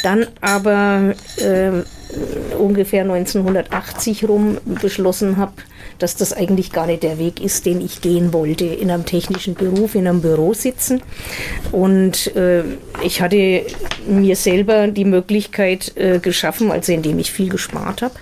dann 0.04 0.28
aber 0.40 1.14
ähm, 1.40 1.84
ungefähr 2.56 3.02
1980 3.02 4.28
rum 4.28 4.58
beschlossen 4.80 5.36
habe, 5.36 5.54
dass 5.98 6.16
das 6.16 6.32
eigentlich 6.32 6.72
gar 6.72 6.86
nicht 6.86 7.02
der 7.02 7.18
Weg 7.18 7.40
ist, 7.40 7.66
den 7.66 7.80
ich 7.80 8.00
gehen 8.00 8.32
wollte, 8.32 8.64
in 8.64 8.90
einem 8.90 9.04
technischen 9.04 9.54
Beruf, 9.54 9.94
in 9.94 10.06
einem 10.06 10.20
Büro 10.20 10.54
sitzen. 10.54 11.02
Und 11.72 12.34
äh, 12.36 12.62
ich 13.02 13.20
hatte 13.20 13.62
mir 14.06 14.36
selber 14.36 14.88
die 14.88 15.04
Möglichkeit 15.04 15.96
äh, 15.96 16.18
geschaffen, 16.18 16.70
also 16.70 16.92
indem 16.92 17.18
ich 17.18 17.32
viel 17.32 17.48
gespart 17.48 18.02
habe, 18.02 18.14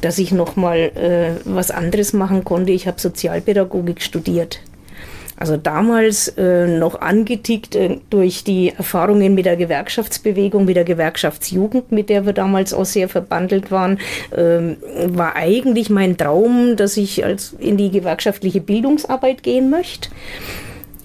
dass 0.00 0.18
ich 0.18 0.32
nochmal 0.32 0.78
äh, 0.78 1.40
was 1.44 1.70
anderes 1.70 2.12
machen 2.12 2.44
konnte. 2.44 2.72
Ich 2.72 2.86
habe 2.86 3.00
Sozialpädagogik 3.00 4.02
studiert. 4.02 4.60
Also 5.40 5.56
damals 5.56 6.28
äh, 6.36 6.66
noch 6.66 7.00
angetickt 7.00 7.74
äh, 7.74 7.96
durch 8.10 8.44
die 8.44 8.74
Erfahrungen 8.76 9.34
mit 9.34 9.46
der 9.46 9.56
Gewerkschaftsbewegung, 9.56 10.66
mit 10.66 10.76
der 10.76 10.84
Gewerkschaftsjugend, 10.84 11.90
mit 11.92 12.10
der 12.10 12.26
wir 12.26 12.34
damals 12.34 12.74
auch 12.74 12.84
sehr 12.84 13.08
verbandelt 13.08 13.70
waren, 13.70 13.98
äh, 14.32 14.76
war 15.06 15.36
eigentlich 15.36 15.88
mein 15.88 16.18
Traum, 16.18 16.76
dass 16.76 16.98
ich 16.98 17.24
als 17.24 17.54
in 17.58 17.78
die 17.78 17.90
gewerkschaftliche 17.90 18.60
Bildungsarbeit 18.60 19.42
gehen 19.42 19.70
möchte. 19.70 20.10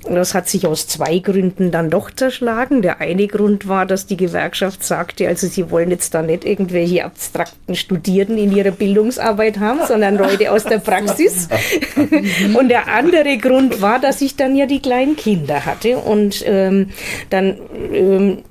Das 0.07 0.33
hat 0.35 0.47
sich 0.47 0.67
aus 0.67 0.87
zwei 0.87 1.19
Gründen 1.19 1.71
dann 1.71 1.89
doch 1.89 2.11
zerschlagen. 2.11 2.81
Der 2.81 3.01
eine 3.01 3.27
Grund 3.27 3.67
war, 3.67 3.85
dass 3.85 4.05
die 4.05 4.17
Gewerkschaft 4.17 4.83
sagte, 4.83 5.27
also 5.27 5.47
sie 5.47 5.71
wollen 5.71 5.89
jetzt 5.89 6.13
da 6.13 6.21
nicht 6.21 6.45
irgendwelche 6.45 7.05
abstrakten 7.05 7.75
Studierenden 7.75 8.37
in 8.37 8.55
ihrer 8.55 8.71
Bildungsarbeit 8.71 9.59
haben, 9.59 9.79
sondern 9.87 10.17
Leute 10.17 10.51
aus 10.51 10.63
der 10.63 10.77
Praxis. 10.77 11.47
und 12.53 12.69
der 12.69 12.87
andere 12.87 13.37
Grund 13.37 13.81
war, 13.81 13.99
dass 13.99 14.21
ich 14.21 14.35
dann 14.35 14.55
ja 14.55 14.67
die 14.67 14.81
kleinen 14.81 15.15
Kinder 15.15 15.65
hatte 15.65 15.97
und 15.97 16.43
ähm, 16.45 16.91
dann 17.29 17.57
ähm, 17.91 18.43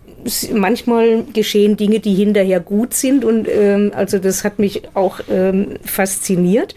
manchmal 0.53 1.25
geschehen 1.33 1.77
Dinge, 1.77 2.01
die 2.01 2.15
hinterher 2.15 2.61
gut 2.61 2.95
sind 2.95 3.25
und 3.25 3.47
ähm, 3.49 3.93
also 3.95 4.19
das 4.19 4.45
hat 4.45 4.59
mich 4.59 4.83
auch 4.95 5.21
ähm, 5.31 5.77
fasziniert. 5.85 6.75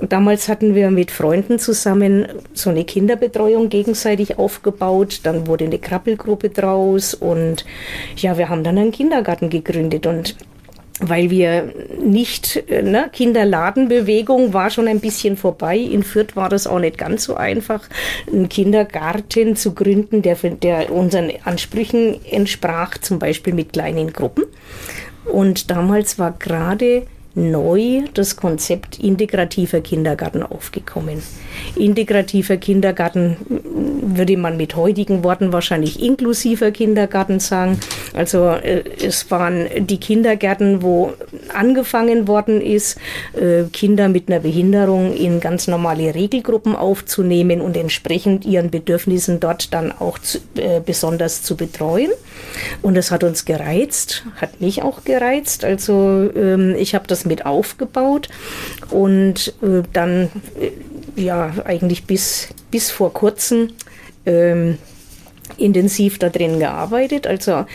Damals 0.00 0.48
hatten 0.48 0.74
wir 0.74 0.90
mit 0.90 1.10
Freunden 1.10 1.58
zusammen 1.58 2.26
so 2.52 2.70
eine 2.70 2.84
Kinderbetreuung 2.84 3.68
gegenseitig 3.68 4.38
aufgebaut. 4.38 5.20
Dann 5.24 5.46
wurde 5.46 5.64
eine 5.64 5.78
Krabbelgruppe 5.78 6.50
draus 6.50 7.14
und 7.14 7.64
ja, 8.16 8.38
wir 8.38 8.48
haben 8.48 8.64
dann 8.64 8.78
einen 8.78 8.92
Kindergarten 8.92 9.50
gegründet 9.50 10.06
und 10.06 10.36
weil 11.00 11.30
wir 11.30 11.72
nicht, 12.00 12.62
äh, 12.68 12.82
ne, 12.82 13.10
Kinderladenbewegung 13.12 14.52
war 14.52 14.70
schon 14.70 14.88
ein 14.88 15.00
bisschen 15.00 15.36
vorbei. 15.36 15.76
In 15.76 16.02
Fürth 16.02 16.36
war 16.36 16.48
das 16.48 16.66
auch 16.66 16.78
nicht 16.78 16.98
ganz 16.98 17.24
so 17.24 17.34
einfach, 17.34 17.88
einen 18.26 18.48
Kindergarten 18.48 19.56
zu 19.56 19.74
gründen, 19.74 20.22
der, 20.22 20.36
der 20.36 20.92
unseren 20.92 21.32
Ansprüchen 21.44 22.24
entsprach, 22.30 22.98
zum 22.98 23.18
Beispiel 23.18 23.54
mit 23.54 23.72
kleinen 23.72 24.12
Gruppen. 24.12 24.44
Und 25.24 25.70
damals 25.70 26.18
war 26.18 26.32
gerade 26.38 27.06
neu 27.34 28.02
das 28.14 28.36
Konzept 28.36 28.98
integrativer 29.00 29.80
Kindergarten 29.80 30.42
aufgekommen. 30.42 31.20
Integrativer 31.76 32.56
Kindergarten 32.56 33.36
würde 34.16 34.36
man 34.36 34.56
mit 34.56 34.76
heutigen 34.76 35.24
Worten 35.24 35.52
wahrscheinlich 35.52 36.00
inklusiver 36.00 36.70
Kindergarten 36.70 37.40
sagen. 37.40 37.80
Also 38.14 38.48
äh, 38.48 38.84
es 39.04 39.30
waren 39.30 39.68
die 39.86 39.98
Kindergärten, 39.98 40.82
wo 40.82 41.12
angefangen 41.52 42.28
worden 42.28 42.60
ist, 42.60 42.96
äh, 43.34 43.64
Kinder 43.72 44.08
mit 44.08 44.28
einer 44.28 44.40
Behinderung 44.40 45.14
in 45.14 45.40
ganz 45.40 45.66
normale 45.66 46.14
Regelgruppen 46.14 46.76
aufzunehmen 46.76 47.60
und 47.60 47.76
entsprechend 47.76 48.44
ihren 48.44 48.70
Bedürfnissen 48.70 49.40
dort 49.40 49.74
dann 49.74 49.92
auch 49.92 50.18
zu, 50.18 50.38
äh, 50.56 50.80
besonders 50.84 51.42
zu 51.42 51.56
betreuen. 51.56 52.10
Und 52.82 52.94
das 52.94 53.10
hat 53.10 53.24
uns 53.24 53.44
gereizt, 53.44 54.24
hat 54.36 54.60
mich 54.60 54.82
auch 54.82 55.04
gereizt. 55.04 55.64
Also 55.64 56.30
ähm, 56.36 56.76
ich 56.78 56.94
habe 56.94 57.06
das 57.06 57.24
mit 57.24 57.44
aufgebaut 57.44 58.28
und 58.90 59.54
äh, 59.62 59.82
dann 59.92 60.30
ja 61.16 61.52
eigentlich 61.64 62.04
bis, 62.04 62.48
bis 62.70 62.90
vor 62.90 63.12
kurzem 63.12 63.70
ähm, 64.26 64.78
intensiv 65.56 66.18
da 66.18 66.28
drin 66.28 66.58
gearbeitet. 66.58 67.26
Also 67.26 67.66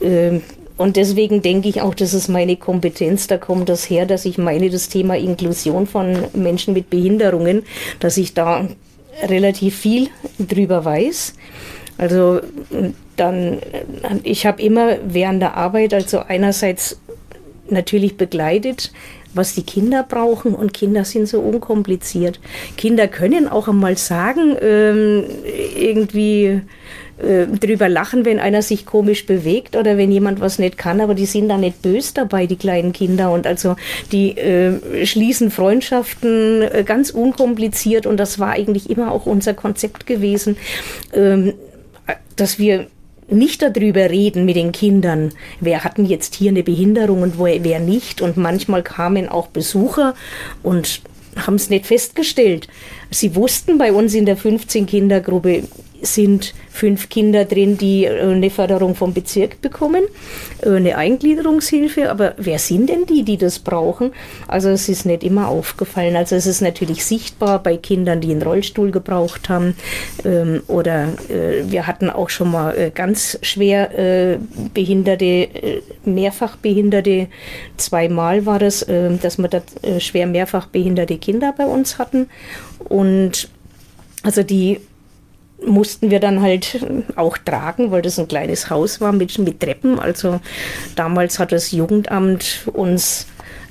und 0.00 0.96
deswegen 0.96 1.42
denke 1.42 1.68
ich 1.68 1.80
auch, 1.80 1.94
das 1.94 2.12
ist 2.12 2.28
meine 2.28 2.56
Kompetenz, 2.56 3.26
da 3.26 3.38
kommt 3.38 3.68
das 3.68 3.88
her, 3.88 4.04
dass 4.04 4.24
ich 4.24 4.36
meine, 4.36 4.68
das 4.68 4.88
Thema 4.88 5.16
Inklusion 5.16 5.86
von 5.86 6.24
Menschen 6.34 6.74
mit 6.74 6.90
Behinderungen, 6.90 7.62
dass 7.98 8.16
ich 8.16 8.34
da 8.34 8.68
relativ 9.22 9.76
viel 9.76 10.08
drüber 10.38 10.84
weiß. 10.84 11.34
Also 11.98 12.40
dann, 13.16 13.58
ich 14.22 14.44
habe 14.44 14.60
immer 14.60 14.98
während 15.06 15.40
der 15.40 15.56
Arbeit, 15.56 15.94
also 15.94 16.18
einerseits 16.18 17.00
natürlich 17.70 18.18
begleitet, 18.18 18.92
was 19.32 19.54
die 19.54 19.62
Kinder 19.62 20.02
brauchen 20.02 20.54
und 20.54 20.74
Kinder 20.74 21.04
sind 21.04 21.28
so 21.28 21.40
unkompliziert. 21.40 22.40
Kinder 22.76 23.08
können 23.08 23.48
auch 23.48 23.68
einmal 23.68 23.96
sagen, 23.96 24.56
ähm, 24.60 25.24
irgendwie 25.78 26.62
äh, 27.18 27.46
drüber 27.46 27.88
lachen, 27.88 28.24
wenn 28.24 28.38
einer 28.38 28.60
sich 28.60 28.84
komisch 28.84 29.24
bewegt 29.24 29.74
oder 29.74 29.96
wenn 29.96 30.12
jemand 30.12 30.40
was 30.40 30.58
nicht 30.58 30.76
kann, 30.76 31.00
aber 31.00 31.14
die 31.14 31.26
sind 31.26 31.48
da 31.48 31.56
nicht 31.56 31.80
böse 31.80 32.12
dabei, 32.14 32.46
die 32.46 32.56
kleinen 32.56 32.92
Kinder. 32.92 33.32
Und 33.32 33.46
also 33.46 33.76
die 34.12 34.36
äh, 34.36 35.06
schließen 35.06 35.50
Freundschaften 35.50 36.62
äh, 36.62 36.84
ganz 36.84 37.10
unkompliziert 37.10 38.06
und 38.06 38.18
das 38.18 38.38
war 38.38 38.50
eigentlich 38.50 38.90
immer 38.90 39.12
auch 39.12 39.24
unser 39.24 39.54
Konzept 39.54 40.06
gewesen, 40.06 40.56
ähm, 41.14 41.54
dass 42.36 42.58
wir 42.58 42.86
nicht 43.28 43.62
darüber 43.62 44.10
reden 44.10 44.44
mit 44.44 44.56
den 44.56 44.72
Kindern, 44.72 45.32
wer 45.60 45.84
hatten 45.84 46.04
jetzt 46.04 46.34
hier 46.34 46.50
eine 46.50 46.62
Behinderung 46.62 47.22
und 47.22 47.38
wer 47.38 47.80
nicht. 47.80 48.20
Und 48.20 48.36
manchmal 48.36 48.82
kamen 48.82 49.28
auch 49.28 49.48
Besucher 49.48 50.14
und 50.62 51.00
haben 51.34 51.56
es 51.56 51.68
nicht 51.70 51.86
festgestellt. 51.86 52.68
Sie 53.10 53.34
wussten 53.34 53.78
bei 53.78 53.92
uns 53.92 54.14
in 54.14 54.26
der 54.26 54.36
15 54.36 54.86
Kindergruppe, 54.86 55.64
sind 56.02 56.54
fünf 56.70 57.08
Kinder 57.08 57.44
drin, 57.44 57.78
die 57.78 58.04
äh, 58.04 58.20
eine 58.20 58.50
Förderung 58.50 58.94
vom 58.94 59.14
Bezirk 59.14 59.60
bekommen, 59.60 60.04
äh, 60.62 60.70
eine 60.70 60.96
Eingliederungshilfe. 60.96 62.10
Aber 62.10 62.34
wer 62.36 62.58
sind 62.58 62.90
denn 62.90 63.06
die, 63.06 63.22
die 63.22 63.36
das 63.36 63.58
brauchen? 63.58 64.12
Also 64.46 64.68
es 64.68 64.88
ist 64.88 65.06
nicht 65.06 65.24
immer 65.24 65.48
aufgefallen. 65.48 66.16
Also 66.16 66.36
es 66.36 66.46
ist 66.46 66.60
natürlich 66.60 67.04
sichtbar 67.04 67.62
bei 67.62 67.76
Kindern, 67.76 68.20
die 68.20 68.30
einen 68.30 68.42
Rollstuhl 68.42 68.90
gebraucht 68.90 69.48
haben. 69.48 69.74
Ähm, 70.24 70.62
oder 70.68 71.08
äh, 71.28 71.70
wir 71.70 71.86
hatten 71.86 72.10
auch 72.10 72.28
schon 72.30 72.50
mal 72.50 72.90
ganz 72.94 73.38
schwer 73.42 74.38
behinderte, 74.74 75.48
mehrfach 76.04 76.56
behinderte, 76.56 77.28
zweimal 77.76 78.46
war 78.46 78.58
das, 78.58 78.84
dass 79.22 79.38
wir 79.38 79.48
da 79.48 79.62
schwer 79.98 80.26
mehrfach 80.26 80.66
behinderte 80.66 81.18
Kinder 81.18 81.54
bei 81.56 81.64
uns 81.64 81.98
hatten. 81.98 82.28
Und 82.78 83.48
also 84.22 84.42
die 84.42 84.80
mussten 85.64 86.10
wir 86.10 86.20
dann 86.20 86.42
halt 86.42 86.84
auch 87.16 87.38
tragen, 87.38 87.90
weil 87.90 88.02
das 88.02 88.18
ein 88.18 88.28
kleines 88.28 88.68
Haus 88.70 89.00
war 89.00 89.12
mit, 89.12 89.38
mit 89.38 89.60
Treppen. 89.60 89.98
Also 89.98 90.40
damals 90.94 91.38
hat 91.38 91.52
das 91.52 91.72
Jugendamt 91.72 92.68
uns 92.72 93.26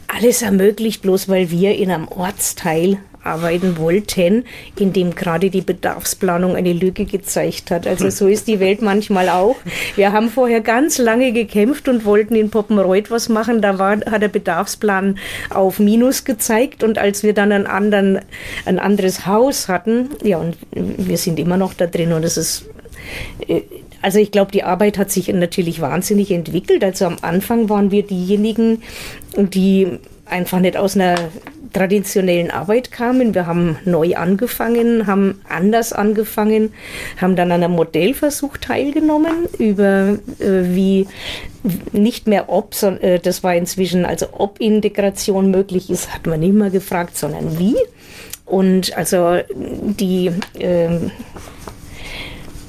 alles 0.08 0.42
ermöglicht, 0.42 1.02
bloß 1.02 1.30
weil 1.30 1.52
wir 1.52 1.76
in 1.76 1.92
einem 1.92 2.08
Ortsteil 2.08 2.98
arbeiten 3.26 3.78
wollten, 3.78 4.46
in 4.78 4.94
dem 4.94 5.16
gerade 5.16 5.50
die 5.50 5.62
Bedarfsplanung 5.62 6.56
eine 6.56 6.74
Lücke 6.74 7.06
gezeigt 7.06 7.72
hat. 7.72 7.88
Also 7.88 8.10
so 8.10 8.28
ist 8.28 8.48
die 8.48 8.60
Welt 8.60 8.82
manchmal 8.82 9.30
auch. 9.30 9.56
Wir 9.96 10.12
haben 10.12 10.30
vorher 10.30 10.62
ganz 10.62 10.98
lange 10.98 11.32
gekämpft 11.34 11.88
und 11.88 12.06
wollten 12.06 12.36
in 12.36 12.50
Poppenreuth 12.50 13.12
was 13.12 13.30
machen. 13.30 13.62
Da 13.62 13.80
war, 13.80 13.98
hat 13.98 14.22
der 14.22 14.30
Bedarfsplan 14.30 15.18
auf 15.50 15.80
Minus 15.80 16.24
gezeigt 16.24 16.84
und 16.84 16.98
als 16.98 17.24
wir 17.24 17.34
dann 17.34 17.52
einen 17.52 17.68
anderen, 17.68 18.20
ein 18.66 18.80
anderes 18.80 19.26
Haus 19.26 19.68
hatten, 19.68 20.10
ja, 20.24 20.38
und 20.38 20.58
wir 20.72 21.18
sind 21.18 21.40
immer 21.40 21.58
noch 21.58 21.74
da 21.74 21.88
drin 21.88 22.14
und 22.14 22.24
es 22.24 22.38
ist 22.38 22.66
äh, 23.48 23.62
also 24.02 24.20
ich 24.20 24.32
glaube, 24.32 24.52
die 24.52 24.62
Arbeit 24.62 25.00
hat 25.00 25.10
sich 25.10 25.30
natürlich 25.30 25.82
wahnsinnig 25.82 26.30
entwickelt. 26.30 26.84
Also 26.84 27.06
am 27.06 27.18
Anfang 27.24 27.70
waren 27.70 27.90
wir 27.90 28.04
diejenigen, 28.04 28.84
die 29.36 29.98
einfach 30.26 30.60
nicht 30.60 30.78
aus 30.78 30.96
einer 30.96 31.16
traditionellen 31.74 32.52
Arbeit 32.52 32.92
kamen. 32.92 33.36
Wir 33.36 33.48
haben 33.48 33.78
neu 33.84 34.16
angefangen, 34.16 35.08
haben 35.08 35.42
anders 35.50 35.92
angefangen, 35.92 36.74
haben 37.20 37.36
dann 37.36 37.52
an 37.52 37.64
einem 37.64 37.74
Modellversuch 37.74 38.58
teilgenommen 38.58 39.48
über 39.58 40.18
äh, 40.40 40.74
wie 40.74 41.08
nicht 41.92 42.28
mehr 42.28 42.50
ob, 42.50 42.74
sondern 42.74 43.04
äh, 43.04 43.20
das 43.20 43.44
war 43.44 43.56
inzwischen, 43.56 44.06
also 44.06 44.28
ob 44.32 44.62
Integration 44.62 45.52
möglich 45.52 45.90
ist, 45.90 46.14
hat 46.14 46.28
man 46.28 46.40
nicht 46.40 46.54
mehr 46.54 46.70
gefragt, 46.70 47.18
sondern 47.18 47.60
wie. 47.60 47.76
Und 48.46 48.96
also 48.96 49.40
die 49.54 50.32
äh, 50.58 50.90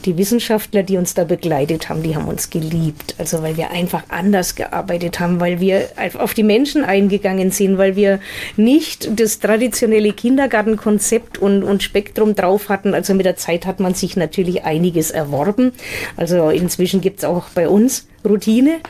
die 0.06 0.16
Wissenschaftler, 0.16 0.82
die 0.82 0.96
uns 0.96 1.14
da 1.14 1.24
begleitet 1.24 1.88
haben, 1.88 2.02
die 2.02 2.16
haben 2.16 2.28
uns 2.28 2.50
geliebt. 2.50 3.14
Also 3.18 3.42
weil 3.42 3.56
wir 3.56 3.70
einfach 3.70 4.04
anders 4.08 4.54
gearbeitet 4.54 5.20
haben, 5.20 5.40
weil 5.40 5.60
wir 5.60 5.88
auf 6.18 6.32
die 6.32 6.42
Menschen 6.42 6.84
eingegangen 6.84 7.50
sind, 7.50 7.76
weil 7.76 7.96
wir 7.96 8.20
nicht 8.56 9.18
das 9.18 9.40
traditionelle 9.40 10.12
Kindergartenkonzept 10.12 11.38
und, 11.38 11.62
und 11.64 11.82
Spektrum 11.82 12.34
drauf 12.34 12.68
hatten. 12.68 12.94
Also 12.94 13.14
mit 13.14 13.26
der 13.26 13.36
Zeit 13.36 13.66
hat 13.66 13.80
man 13.80 13.94
sich 13.94 14.16
natürlich 14.16 14.64
einiges 14.64 15.10
erworben. 15.10 15.72
Also 16.16 16.50
inzwischen 16.50 17.00
gibt 17.00 17.18
es 17.18 17.24
auch 17.24 17.48
bei 17.50 17.68
uns 17.68 18.06
Routine. 18.26 18.80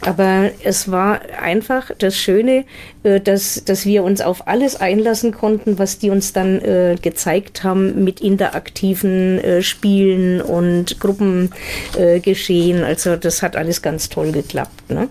Aber 0.00 0.50
es 0.62 0.90
war 0.90 1.20
einfach 1.40 1.90
das 1.98 2.16
Schöne, 2.16 2.64
äh, 3.02 3.20
dass, 3.20 3.64
dass 3.64 3.86
wir 3.86 4.04
uns 4.04 4.20
auf 4.20 4.48
alles 4.48 4.76
einlassen 4.76 5.32
konnten, 5.32 5.78
was 5.78 5.98
die 5.98 6.10
uns 6.10 6.32
dann 6.32 6.60
äh, 6.60 6.96
gezeigt 7.00 7.64
haben 7.64 8.04
mit 8.04 8.20
interaktiven 8.20 9.38
äh, 9.38 9.62
Spielen 9.62 10.40
und 10.40 11.00
Gruppengeschehen. 11.00 12.84
also 12.84 13.16
das 13.16 13.42
hat 13.42 13.56
alles 13.56 13.82
ganz 13.82 14.08
toll 14.08 14.32
geklappt. 14.32 14.90
Ne? 14.90 15.08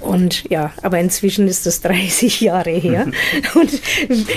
Und 0.00 0.44
ja, 0.50 0.72
aber 0.82 0.98
inzwischen 0.98 1.48
ist 1.48 1.66
das 1.66 1.80
30 1.82 2.40
Jahre 2.40 2.70
her. 2.70 3.06
und 3.54 3.70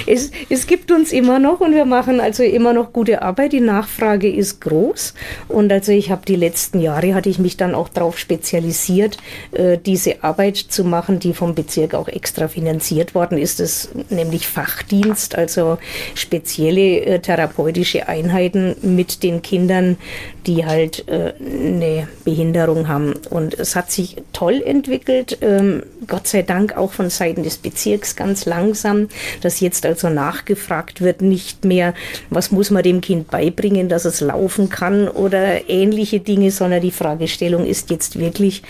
es, 0.05 0.31
es 0.49 0.67
gibt 0.67 0.91
uns 0.91 1.11
immer 1.11 1.39
noch 1.39 1.59
und 1.59 1.73
wir 1.73 1.85
machen 1.85 2.19
also 2.19 2.43
immer 2.43 2.73
noch 2.73 2.93
gute 2.93 3.21
Arbeit. 3.21 3.53
Die 3.53 3.59
Nachfrage 3.59 4.29
ist 4.29 4.61
groß. 4.61 5.13
Und 5.47 5.71
also 5.71 5.91
ich 5.91 6.11
habe 6.11 6.23
die 6.25 6.35
letzten 6.35 6.79
Jahre, 6.79 7.15
hatte 7.15 7.29
ich 7.29 7.39
mich 7.39 7.57
dann 7.57 7.75
auch 7.75 7.89
darauf 7.89 8.17
spezialisiert, 8.17 9.17
äh, 9.51 9.77
diese 9.77 10.23
Arbeit 10.23 10.57
zu 10.57 10.83
machen, 10.83 11.19
die 11.19 11.33
vom 11.33 11.55
Bezirk 11.55 11.93
auch 11.93 12.07
extra 12.07 12.47
finanziert 12.47 13.15
worden 13.15 13.37
ist. 13.37 13.59
Das 13.59 13.89
nämlich 14.09 14.47
Fachdienst, 14.47 15.35
also 15.35 15.77
spezielle 16.15 17.01
äh, 17.01 17.19
therapeutische 17.19 18.07
Einheiten 18.07 18.75
mit 18.81 19.23
den 19.23 19.41
Kindern, 19.41 19.97
die 20.45 20.65
halt 20.65 21.07
äh, 21.07 21.33
eine 21.39 22.07
Behinderung 22.23 22.87
haben. 22.87 23.13
Und 23.29 23.53
es 23.53 23.75
hat 23.75 23.91
sich 23.91 24.17
toll 24.33 24.61
entwickelt 24.65 25.41
ähm, 25.47 25.83
Gott 26.05 26.27
sei 26.27 26.41
Dank 26.41 26.75
auch 26.75 26.91
von 26.91 27.09
Seiten 27.09 27.43
des 27.43 27.57
Bezirks 27.57 28.15
ganz 28.15 28.45
langsam, 28.45 29.07
dass 29.41 29.59
jetzt 29.59 29.85
also 29.85 30.09
nachgefragt 30.09 31.01
wird, 31.01 31.21
nicht 31.21 31.65
mehr, 31.65 31.93
was 32.29 32.51
muss 32.51 32.69
man 32.69 32.83
dem 32.83 33.01
Kind 33.01 33.31
beibringen, 33.31 33.89
dass 33.89 34.05
es 34.05 34.21
laufen 34.21 34.69
kann 34.69 35.07
oder 35.07 35.69
ähnliche 35.69 36.19
Dinge, 36.19 36.51
sondern 36.51 36.81
die 36.81 36.91
Fragestellung 36.91 37.65
ist 37.65 37.89
jetzt 37.89 38.19
wirklich, 38.19 38.63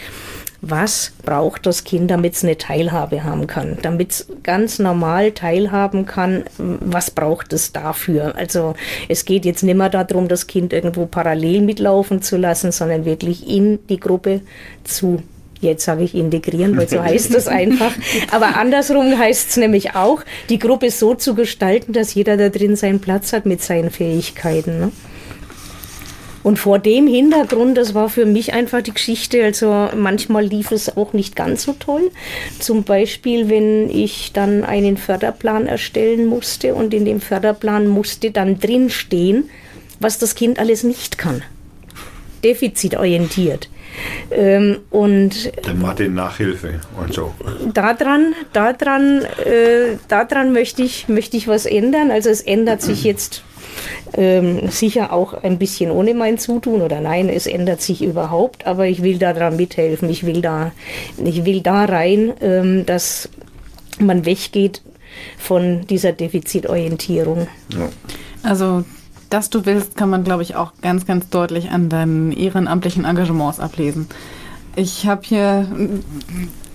was 0.62 1.14
braucht 1.24 1.66
das 1.66 1.84
Kind, 1.84 2.10
damit 2.10 2.34
es 2.34 2.44
eine 2.44 2.58
Teilhabe 2.58 3.24
haben 3.24 3.48
kann, 3.48 3.78
damit 3.82 4.12
es 4.12 4.28
ganz 4.44 4.80
normal 4.80 5.32
teilhaben 5.32 6.06
kann, 6.06 6.46
was 6.58 7.12
braucht 7.12 7.54
es 7.54 7.74
dafür? 7.74 8.36
Also 8.36 8.76
es 9.08 9.26
geht 9.26 9.46
jetzt 9.46 9.64
nicht 9.64 9.78
mehr 9.78 9.90
darum, 9.90 10.28
das 10.28 10.48
Kind 10.48 10.74
irgendwo 10.74 11.06
parallel 11.06 11.62
mitlaufen 11.62 12.22
zu 12.22 12.38
lassen, 12.38 12.72
sondern 12.72 13.06
wirklich 13.06 13.48
in 13.48 13.80
die 13.88 14.00
Gruppe 14.00 14.42
zu 14.84 15.22
Jetzt 15.60 15.86
sage 15.86 16.04
ich 16.04 16.14
integrieren, 16.14 16.78
weil 16.78 16.88
so 16.88 17.02
heißt 17.02 17.34
das 17.34 17.48
einfach. 17.48 17.92
Aber 18.32 18.58
andersrum 18.58 19.18
heißt 19.18 19.50
es 19.50 19.58
nämlich 19.58 19.96
auch, 19.96 20.22
die 20.50 20.60
Gruppe 20.60 20.92
so 20.92 21.16
zu 21.16 21.36
gestalten, 21.36 21.94
dass 21.94 22.14
jeder 22.14 22.38
da 22.38 22.50
drin 22.50 22.76
seinen 22.76 23.00
Platz 23.00 23.34
hat 23.34 23.46
mit 23.46 23.62
seinen 23.62 23.90
Fähigkeiten. 23.90 24.80
Ne? 24.80 24.92
Und 26.48 26.60
vor 26.60 26.80
dem 26.80 27.08
Hintergrund, 27.08 27.78
das 27.78 27.94
war 27.94 28.08
für 28.08 28.26
mich 28.26 28.54
einfach 28.54 28.82
die 28.82 28.94
Geschichte, 28.94 29.44
also 29.44 29.90
manchmal 29.98 30.46
lief 30.46 30.72
es 30.72 30.96
auch 30.96 31.12
nicht 31.12 31.36
ganz 31.36 31.64
so 31.64 31.74
toll. 31.74 32.10
Zum 32.60 32.84
Beispiel, 32.84 33.50
wenn 33.50 33.90
ich 33.90 34.32
dann 34.32 34.64
einen 34.64 34.96
Förderplan 34.96 35.68
erstellen 35.68 36.26
musste 36.26 36.74
und 36.74 36.94
in 36.94 37.04
dem 37.04 37.20
Förderplan 37.20 37.88
musste 37.88 38.32
dann 38.32 38.62
drinstehen, 38.62 39.50
was 40.00 40.20
das 40.20 40.36
Kind 40.36 40.58
alles 40.58 40.84
nicht 40.84 41.18
kann. 41.18 41.42
Defizitorientiert. 42.46 43.68
Ähm, 44.32 44.78
und 44.90 45.52
Der 45.66 45.74
Martin 45.74 46.14
Nachhilfe 46.14 46.80
und 47.00 47.14
so. 47.14 47.34
Daran, 47.74 48.34
daran, 48.54 49.24
äh, 49.46 49.98
daran 50.08 50.54
möchte 50.54 50.84
ich, 50.84 51.08
möchte 51.08 51.38
ich 51.38 51.48
was 51.48 51.66
ändern. 51.66 52.12
Also 52.12 52.30
es 52.30 52.42
ändert 52.42 52.82
sich 52.82 53.04
jetzt 53.04 53.44
ähm, 54.14 54.70
sicher 54.70 55.14
auch 55.14 55.34
ein 55.34 55.58
bisschen 55.58 55.92
ohne 55.92 56.14
mein 56.14 56.38
Zutun 56.38 56.82
oder 56.82 57.02
nein, 57.02 57.30
es 57.30 57.48
ändert 57.48 57.82
sich 57.82 58.04
überhaupt, 58.04 58.66
aber 58.66 58.88
ich 58.88 59.04
will 59.04 59.18
daran 59.18 59.56
mithelfen. 59.56 60.10
Ich 60.10 60.26
will 60.26 60.42
da, 60.42 60.72
ich 61.24 61.46
will 61.46 61.62
da 61.62 61.86
rein, 61.86 62.34
ähm, 62.42 62.86
dass 62.86 63.30
man 64.00 64.26
weggeht 64.26 64.82
von 65.38 65.86
dieser 65.88 66.12
Defizitorientierung. 66.12 67.48
Ja. 67.74 67.90
Also 68.44 68.84
dass 69.30 69.50
du 69.50 69.66
willst, 69.66 69.96
kann 69.98 70.10
man, 70.10 70.24
glaube 70.24 70.44
ich, 70.44 70.56
auch 70.56 70.72
ganz, 70.82 71.06
ganz 71.06 71.30
deutlich 71.30 71.72
an 71.72 71.90
deinen 71.90 72.32
ehrenamtlichen 72.32 73.06
Engagements 73.06 73.60
ablesen. 73.60 74.08
Ich 74.76 75.08
habe 75.08 75.22
hier, 75.24 75.68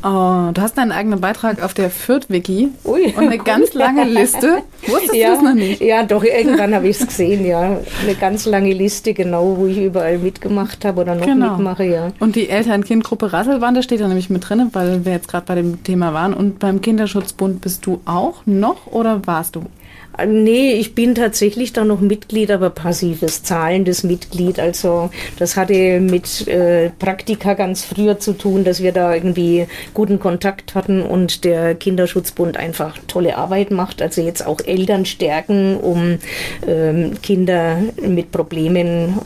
oh, 0.03 0.51
du 0.53 0.61
hast 0.61 0.77
deinen 0.77 0.91
eigenen 0.91 1.21
Beitrag 1.21 1.63
auf 1.63 1.73
der 1.73 1.89
Fürth-Wiki 1.89 2.71
und 2.83 3.17
eine 3.17 3.39
ganz 3.39 3.75
lange 3.75 4.05
Liste. 4.05 4.63
Wusstest 4.89 5.15
ja, 5.15 5.29
du 5.29 5.35
das 5.35 5.43
noch 5.45 5.55
nicht? 5.55 5.81
Ja, 5.81 6.03
doch, 6.03 6.25
irgendwann 6.25 6.75
habe 6.75 6.89
ich 6.89 7.01
es 7.01 7.07
gesehen, 7.07 7.47
ja. 7.47 7.79
Eine 8.03 8.15
ganz 8.21 8.45
lange 8.45 8.73
Liste, 8.73 9.15
genau, 9.15 9.57
wo 9.57 9.67
ich 9.67 9.79
überall 9.79 10.19
mitgemacht 10.19 10.85
habe 10.85 11.03
oder 11.03 11.15
noch 11.15 11.25
genau. 11.25 11.57
mitmache, 11.57 11.85
ja. 11.85 12.09
Und 12.19 12.35
die 12.35 12.49
Eltern-Kind-Gruppe 12.49 13.33
Rasselbande 13.33 13.85
steht 13.85 14.01
da 14.01 14.09
nämlich 14.09 14.31
mit 14.31 14.49
drin, 14.49 14.69
weil 14.73 15.05
wir 15.05 15.13
jetzt 15.13 15.29
gerade 15.29 15.47
bei 15.47 15.55
dem 15.55 15.85
Thema 15.85 16.13
waren. 16.13 16.35
Und 16.35 16.59
beim 16.59 16.81
Kinderschutzbund 16.81 17.61
bist 17.61 17.87
du 17.87 18.01
auch 18.05 18.43
noch 18.47 18.89
oder 18.89 19.25
warst 19.27 19.55
du? 19.55 19.63
Nee, 20.27 20.75
ich 20.75 20.95
bin 20.95 21.15
tatsächlich 21.15 21.73
da 21.73 21.85
noch 21.85 22.01
Mitglied, 22.01 22.51
aber 22.51 22.69
passives, 22.69 23.43
zahlendes 23.43 24.05
Mitglied. 24.05 24.61
Also 24.61 25.11
das 25.39 25.57
hatte 25.57 26.01
mit 26.01 26.47
äh, 26.49 26.91
Praktika 26.99 27.55
ganz 27.55 27.85
früher 27.85 28.19
zu 28.19 28.35
tun, 28.35 28.63
dass 28.63 28.83
wir 28.83 28.93
da 28.93 29.15
irgendwie 29.15 29.67
guten 29.95 30.21
Kontakt 30.21 30.75
hatten 30.75 31.03
und 31.03 31.45
der 31.45 31.75
Kinderschutzbund 31.75 32.59
einfach 32.59 32.99
tolle 33.09 33.39
Arbeit 33.39 33.71
macht. 33.71 34.03
Also 34.03 34.21
jetzt 34.21 34.47
auch 34.47 34.61
Eltern 34.61 35.07
stärken, 35.07 35.79
um 35.79 36.19
ähm, 36.67 37.13
Kinder 37.23 37.79
mit 38.07 38.33
Problemen, 38.33 39.19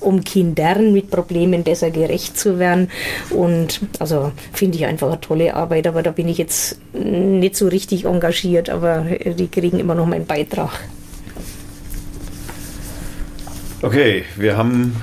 um 0.00 0.24
Kindern 0.24 0.92
mit 0.92 1.10
Problemen 1.10 1.62
besser 1.62 1.90
gerecht 1.90 2.36
zu 2.36 2.58
werden. 2.58 2.90
Und 3.30 3.80
also 4.00 4.32
finde 4.52 4.76
ich 4.76 4.86
einfach 4.86 5.08
eine 5.08 5.20
tolle 5.20 5.54
Arbeit, 5.54 5.86
aber 5.86 6.02
da 6.02 6.10
bin 6.10 6.28
ich 6.28 6.38
jetzt 6.38 6.78
nicht 6.92 7.56
so 7.56 7.68
richtig 7.68 8.06
engagiert, 8.06 8.70
aber 8.70 9.06
äh, 9.08 9.34
die 9.34 9.46
kriegen 9.48 9.78
immer 9.78 9.94
noch 9.94 10.06
mein 10.06 10.26
Beitrag. 10.32 10.70
Okay, 13.82 14.24
wir 14.36 14.56
haben 14.56 14.96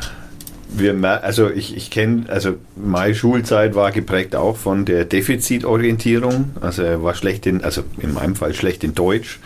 wir, 0.71 1.23
also 1.23 1.49
ich, 1.49 1.75
ich 1.75 1.89
kenne, 1.89 2.25
also 2.27 2.55
meine 2.75 3.15
Schulzeit 3.15 3.75
war 3.75 3.91
geprägt 3.91 4.35
auch 4.35 4.55
von 4.55 4.85
der 4.85 5.05
Defizitorientierung. 5.05 6.51
Also 6.61 6.83
er 6.83 7.03
war 7.03 7.15
schlecht 7.15 7.45
in, 7.45 7.63
also 7.63 7.83
in 7.97 8.13
meinem 8.13 8.35
Fall 8.35 8.53
schlecht 8.53 8.83
in 8.83 8.93
Deutsch, 8.93 9.39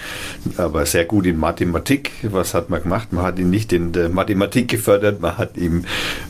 aber 0.57 0.85
sehr 0.85 1.05
gut 1.05 1.25
in 1.25 1.37
Mathematik. 1.37 2.11
Was 2.23 2.53
hat 2.53 2.69
man 2.69 2.83
gemacht? 2.83 3.13
Man 3.13 3.23
hat 3.23 3.39
ihn 3.39 3.49
nicht 3.49 3.73
in 3.73 3.93
der 3.93 4.09
Mathematik 4.09 4.67
gefördert, 4.67 5.21
man 5.21 5.37
hat 5.37 5.57
ihm 5.57 5.85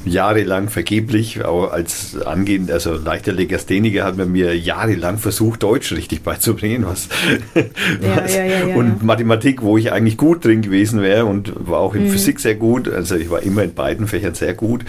jahrelang 0.06 0.70
vergeblich, 0.70 1.44
auch 1.44 1.72
als 1.72 2.22
angehend, 2.22 2.72
also 2.72 2.94
leichter 2.94 3.34
Legastheniker 3.34 4.04
hat 4.04 4.18
man 4.18 4.32
mir 4.32 4.58
jahrelang 4.58 5.18
versucht, 5.18 5.64
Deutsch 5.64 5.92
richtig 5.94 6.24
beizubringen, 6.24 6.86
was, 6.86 7.10
ja, 7.56 7.64
was 8.24 8.36
ja, 8.36 8.44
ja, 8.44 8.76
und 8.76 9.04
Mathematik, 9.04 9.62
wo 9.62 9.78
ich 9.78 9.92
eigentlich 9.92 10.18
gut 10.18 10.46
drin 10.46 10.62
gewesen 10.62 11.02
wäre 11.02 11.26
und 11.26 11.54
war 11.56 11.80
auch 11.80 11.96
in 11.96 12.04
mhm. 12.04 12.10
Physik 12.10 12.40
sehr 12.40 12.56
gut. 12.56 12.88
Also 12.88 13.16
ich 13.16 13.30
war 13.30 13.42
immer 13.42 13.64
in 13.64 13.74
beiden 13.74 14.08
Fächern 14.08 14.34
sehr 14.34 14.54
gut. 14.54 14.83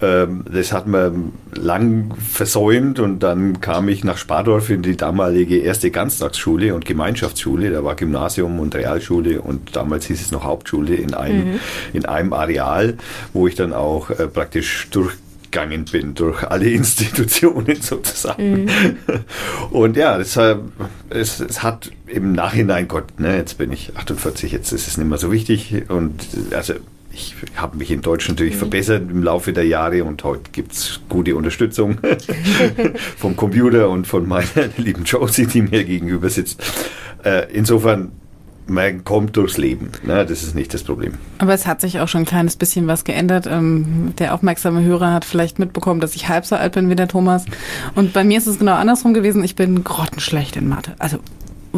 Ähm, 0.00 0.44
das 0.50 0.72
hat 0.72 0.86
man 0.86 1.32
lang 1.54 2.14
versäumt 2.16 2.98
und 2.98 3.20
dann 3.20 3.60
kam 3.60 3.88
ich 3.88 4.04
nach 4.04 4.18
Spardorf 4.18 4.70
in 4.70 4.82
die 4.82 4.96
damalige 4.96 5.58
erste 5.58 5.90
Ganztagsschule 5.90 6.74
und 6.74 6.84
Gemeinschaftsschule. 6.84 7.70
Da 7.70 7.84
war 7.84 7.94
Gymnasium 7.94 8.58
und 8.60 8.74
Realschule 8.74 9.40
und 9.40 9.74
damals 9.74 10.06
hieß 10.06 10.20
es 10.20 10.30
noch 10.32 10.44
Hauptschule 10.44 10.94
in 10.94 11.14
einem, 11.14 11.52
mhm. 11.52 11.60
in 11.92 12.04
einem 12.04 12.32
Areal, 12.32 12.96
wo 13.32 13.46
ich 13.46 13.54
dann 13.54 13.72
auch 13.72 14.10
äh, 14.10 14.28
praktisch 14.28 14.88
durch 14.90 15.14
gegangen 15.56 15.86
bin 15.86 16.14
durch 16.14 16.42
alle 16.44 16.68
Institutionen 16.80 17.80
sozusagen. 17.80 18.64
Mhm. 18.64 18.70
Und 19.70 19.96
ja, 19.96 20.18
deshalb, 20.18 20.60
es, 21.08 21.40
es 21.40 21.62
hat 21.62 21.90
im 22.06 22.32
Nachhinein, 22.32 22.88
Gott, 22.88 23.18
ne, 23.18 23.36
jetzt 23.36 23.56
bin 23.56 23.72
ich 23.72 23.96
48, 23.96 24.52
jetzt 24.52 24.72
ist 24.72 24.86
es 24.86 24.98
nicht 24.98 25.08
mehr 25.08 25.18
so 25.18 25.32
wichtig 25.32 25.84
und 25.88 26.26
also 26.52 26.74
ich 27.16 27.34
habe 27.56 27.78
mich 27.78 27.90
in 27.90 28.02
Deutsch 28.02 28.28
natürlich 28.28 28.54
mhm. 28.54 28.58
verbessert 28.58 29.10
im 29.10 29.22
Laufe 29.22 29.52
der 29.52 29.66
Jahre 29.66 30.04
und 30.04 30.22
heute 30.22 30.50
gibt 30.52 30.72
es 30.72 31.00
gute 31.08 31.34
Unterstützung 31.34 31.98
vom 33.16 33.36
Computer 33.36 33.88
und 33.88 34.06
von 34.06 34.28
meiner 34.28 34.46
lieben 34.76 35.04
Josie, 35.04 35.46
die 35.46 35.62
mir 35.62 35.84
gegenüber 35.84 36.28
sitzt. 36.28 36.62
Äh, 37.24 37.50
insofern, 37.52 38.12
man 38.66 39.04
kommt 39.04 39.36
durchs 39.36 39.56
Leben. 39.56 39.92
Ne? 40.04 40.26
Das 40.26 40.42
ist 40.42 40.54
nicht 40.54 40.74
das 40.74 40.82
Problem. 40.82 41.14
Aber 41.38 41.54
es 41.54 41.66
hat 41.66 41.80
sich 41.80 42.00
auch 42.00 42.08
schon 42.08 42.22
ein 42.22 42.26
kleines 42.26 42.56
bisschen 42.56 42.86
was 42.86 43.04
geändert. 43.04 43.46
Ähm, 43.46 44.12
der 44.18 44.34
aufmerksame 44.34 44.82
Hörer 44.82 45.12
hat 45.12 45.24
vielleicht 45.24 45.58
mitbekommen, 45.58 46.00
dass 46.00 46.16
ich 46.16 46.28
halb 46.28 46.44
so 46.44 46.56
alt 46.56 46.72
bin 46.74 46.90
wie 46.90 46.96
der 46.96 47.08
Thomas. 47.08 47.46
Und 47.94 48.12
bei 48.12 48.24
mir 48.24 48.36
ist 48.36 48.46
es 48.46 48.58
genau 48.58 48.74
andersrum 48.74 49.14
gewesen. 49.14 49.42
Ich 49.42 49.56
bin 49.56 49.84
grottenschlecht 49.84 50.56
in 50.56 50.68
Mathe. 50.68 50.94
Also 50.98 51.18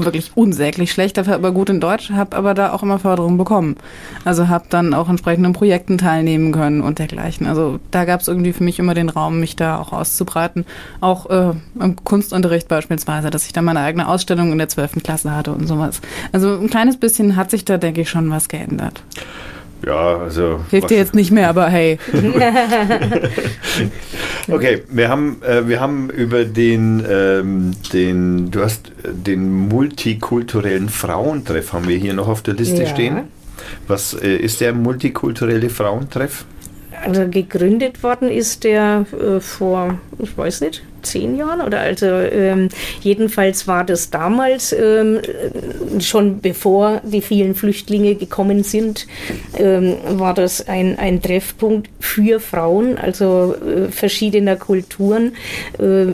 wirklich 0.04 0.32
unsäglich 0.34 0.92
schlecht, 0.92 1.16
dafür 1.16 1.34
aber 1.34 1.52
gut 1.52 1.70
in 1.70 1.80
Deutsch, 1.80 2.10
habe 2.10 2.36
aber 2.36 2.54
da 2.54 2.72
auch 2.72 2.82
immer 2.82 2.98
Förderung 2.98 3.38
bekommen. 3.38 3.76
Also 4.24 4.48
habe 4.48 4.66
dann 4.68 4.94
auch 4.94 5.08
entsprechenden 5.08 5.52
Projekten 5.52 5.98
teilnehmen 5.98 6.52
können 6.52 6.80
und 6.80 6.98
dergleichen. 6.98 7.46
Also 7.46 7.78
da 7.90 8.04
gab 8.04 8.20
es 8.20 8.28
irgendwie 8.28 8.52
für 8.52 8.64
mich 8.64 8.78
immer 8.78 8.94
den 8.94 9.08
Raum, 9.08 9.40
mich 9.40 9.56
da 9.56 9.78
auch 9.78 9.92
auszubreiten. 9.92 10.64
Auch 11.00 11.28
äh, 11.30 11.52
im 11.80 11.96
Kunstunterricht 12.04 12.68
beispielsweise, 12.68 13.30
dass 13.30 13.46
ich 13.46 13.52
da 13.52 13.62
meine 13.62 13.80
eigene 13.80 14.08
Ausstellung 14.08 14.52
in 14.52 14.58
der 14.58 14.68
12. 14.68 15.02
Klasse 15.02 15.34
hatte 15.34 15.52
und 15.52 15.66
sowas. 15.66 16.00
Also 16.32 16.58
ein 16.58 16.70
kleines 16.70 16.96
bisschen 16.96 17.36
hat 17.36 17.50
sich 17.50 17.64
da, 17.64 17.78
denke 17.78 18.02
ich, 18.02 18.10
schon 18.10 18.30
was 18.30 18.48
geändert. 18.48 19.02
Ja, 19.86 20.18
also. 20.18 20.60
Hilft 20.70 20.90
dir 20.90 20.96
jetzt 20.96 21.14
nicht 21.14 21.30
mehr, 21.30 21.48
aber 21.48 21.68
hey. 21.68 21.98
okay, 24.48 24.82
wir 24.88 25.08
haben, 25.08 25.40
äh, 25.42 25.68
wir 25.68 25.80
haben 25.80 26.10
über 26.10 26.44
den, 26.44 27.04
ähm, 27.08 27.72
den, 27.92 28.50
du 28.50 28.62
hast 28.62 28.92
den 29.04 29.68
multikulturellen 29.68 30.88
Frauentreff 30.88 31.72
haben 31.72 31.88
wir 31.88 31.96
hier 31.96 32.14
noch 32.14 32.28
auf 32.28 32.42
der 32.42 32.54
Liste 32.54 32.82
ja. 32.82 32.88
stehen. 32.88 33.28
Was 33.86 34.14
äh, 34.14 34.36
ist 34.36 34.60
der 34.60 34.72
multikulturelle 34.72 35.70
Frauentreff? 35.70 36.44
Also 37.04 37.28
gegründet 37.28 38.02
worden 38.02 38.30
ist 38.30 38.64
der 38.64 39.06
äh, 39.12 39.40
vor, 39.40 39.98
ich 40.18 40.36
weiß 40.36 40.60
nicht, 40.62 40.82
zehn 41.02 41.36
Jahren 41.36 41.60
oder 41.60 41.80
also 41.80 42.06
ähm, 42.06 42.68
jedenfalls 43.00 43.66
war 43.66 43.84
das 43.84 44.10
damals 44.10 44.72
ähm, 44.72 45.20
schon 46.00 46.40
bevor 46.40 47.00
die 47.04 47.22
vielen 47.22 47.54
Flüchtlinge 47.54 48.14
gekommen 48.14 48.62
sind, 48.64 49.06
ähm, 49.56 49.96
war 50.10 50.34
das 50.34 50.68
ein, 50.68 50.98
ein 50.98 51.22
Treffpunkt 51.22 51.88
für 52.00 52.40
Frauen, 52.40 52.98
also 52.98 53.54
äh, 53.54 53.90
verschiedener 53.90 54.56
Kulturen, 54.56 55.32
äh, 55.78 56.06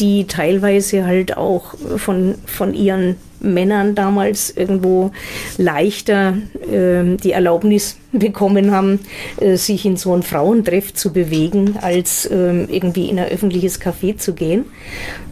die 0.00 0.26
teilweise 0.26 1.04
halt 1.04 1.36
auch 1.36 1.74
von, 1.96 2.36
von 2.46 2.74
ihren 2.74 3.16
Männern 3.46 3.94
damals 3.94 4.50
irgendwo 4.50 5.12
leichter 5.58 6.34
äh, 6.70 7.16
die 7.16 7.32
Erlaubnis 7.32 7.96
bekommen 8.12 8.70
haben, 8.70 9.00
äh, 9.40 9.56
sich 9.56 9.84
in 9.84 9.96
so 9.96 10.12
einen 10.12 10.22
Frauentreff 10.22 10.94
zu 10.94 11.12
bewegen, 11.12 11.76
als 11.80 12.26
äh, 12.26 12.64
irgendwie 12.64 13.08
in 13.08 13.18
ein 13.18 13.30
öffentliches 13.30 13.80
Café 13.80 14.16
zu 14.16 14.34
gehen. 14.34 14.66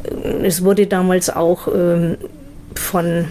Äh, 0.04 0.46
es 0.46 0.64
wurde 0.64 0.86
damals 0.86 1.30
auch 1.30 1.68
ähm, 1.68 2.16
von 2.74 3.26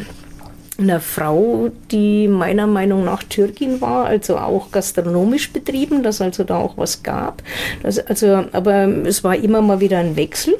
einer 0.77 0.99
Frau, 0.99 1.69
die 1.91 2.27
meiner 2.27 2.65
Meinung 2.67 3.05
nach 3.05 3.23
Türkin 3.23 3.79
war, 3.81 4.05
also 4.05 4.37
auch 4.37 4.71
gastronomisch 4.71 5.51
betrieben, 5.51 6.01
dass 6.01 6.19
also 6.19 6.43
da 6.43 6.57
auch 6.57 6.77
was 6.77 7.03
gab. 7.03 7.43
Das, 7.83 7.99
also, 7.99 8.45
aber 8.51 8.87
es 9.05 9.23
war 9.23 9.35
immer 9.35 9.61
mal 9.61 9.79
wieder 9.79 9.99
ein 9.99 10.15
Wechsel, 10.15 10.55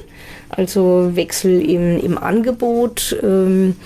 also 0.56 1.10
Wechsel 1.14 1.60
im, 1.60 1.98
im 1.98 2.18
Angebot. 2.18 3.16
Ähm, 3.22 3.76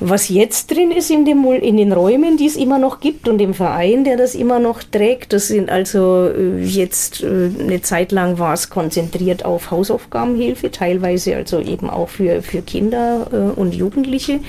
was 0.00 0.28
jetzt 0.28 0.70
drin 0.70 0.90
ist 0.90 1.10
in, 1.10 1.24
dem, 1.24 1.44
in 1.52 1.78
den 1.78 1.92
Räumen, 1.92 2.36
die 2.36 2.46
es 2.46 2.56
immer 2.56 2.78
noch 2.78 3.00
gibt 3.00 3.28
und 3.28 3.38
dem 3.38 3.54
Verein, 3.54 4.04
der 4.04 4.16
das 4.16 4.34
immer 4.34 4.58
noch 4.58 4.82
trägt, 4.82 5.32
das 5.32 5.48
sind 5.48 5.70
also 5.70 6.28
äh, 6.28 6.62
jetzt 6.62 7.22
äh, 7.22 7.50
eine 7.58 7.80
Zeit 7.80 8.12
lang 8.12 8.38
war 8.38 8.52
es 8.52 8.68
konzentriert 8.68 9.44
auf 9.44 9.70
Hausaufgabenhilfe, 9.70 10.70
teilweise 10.70 11.36
also 11.36 11.60
eben 11.60 11.88
auch 11.88 12.10
für, 12.10 12.42
für 12.42 12.60
Kinder 12.60 13.26
äh, 13.32 13.58
und 13.58 13.74
Jugendliche. 13.74 14.40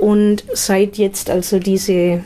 Und 0.00 0.44
seit 0.54 0.96
jetzt 0.96 1.28
also 1.28 1.58
diese, 1.58 2.22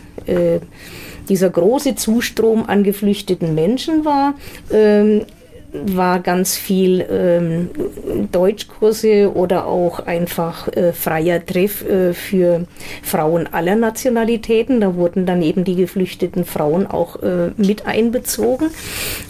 dieser 1.27 1.49
große 1.49 1.95
Zustrom 1.95 2.65
an 2.67 2.85
geflüchteten 2.85 3.55
Menschen 3.55 4.05
war, 4.05 4.35
ähm, 4.71 5.23
war 5.73 6.21
ganz 6.21 6.57
viel 6.57 7.05
ähm, 7.11 7.71
Deutschkurse 8.31 9.33
oder 9.35 9.67
auch 9.67 10.01
einfach 10.01 10.69
äh, 10.69 10.93
freier 10.93 11.45
Treff 11.45 11.83
äh, 11.89 12.13
für 12.13 12.67
Frauen 13.03 13.49
aller 13.53 13.77
Nationalitäten. 13.77 14.81
Da 14.81 14.95
wurden 14.97 15.25
dann 15.25 15.43
eben 15.43 15.65
die 15.65 15.77
geflüchteten 15.77 16.45
Frauen 16.45 16.87
auch 16.87 17.23
äh, 17.23 17.51
mit 17.57 17.87
einbezogen. 17.87 18.69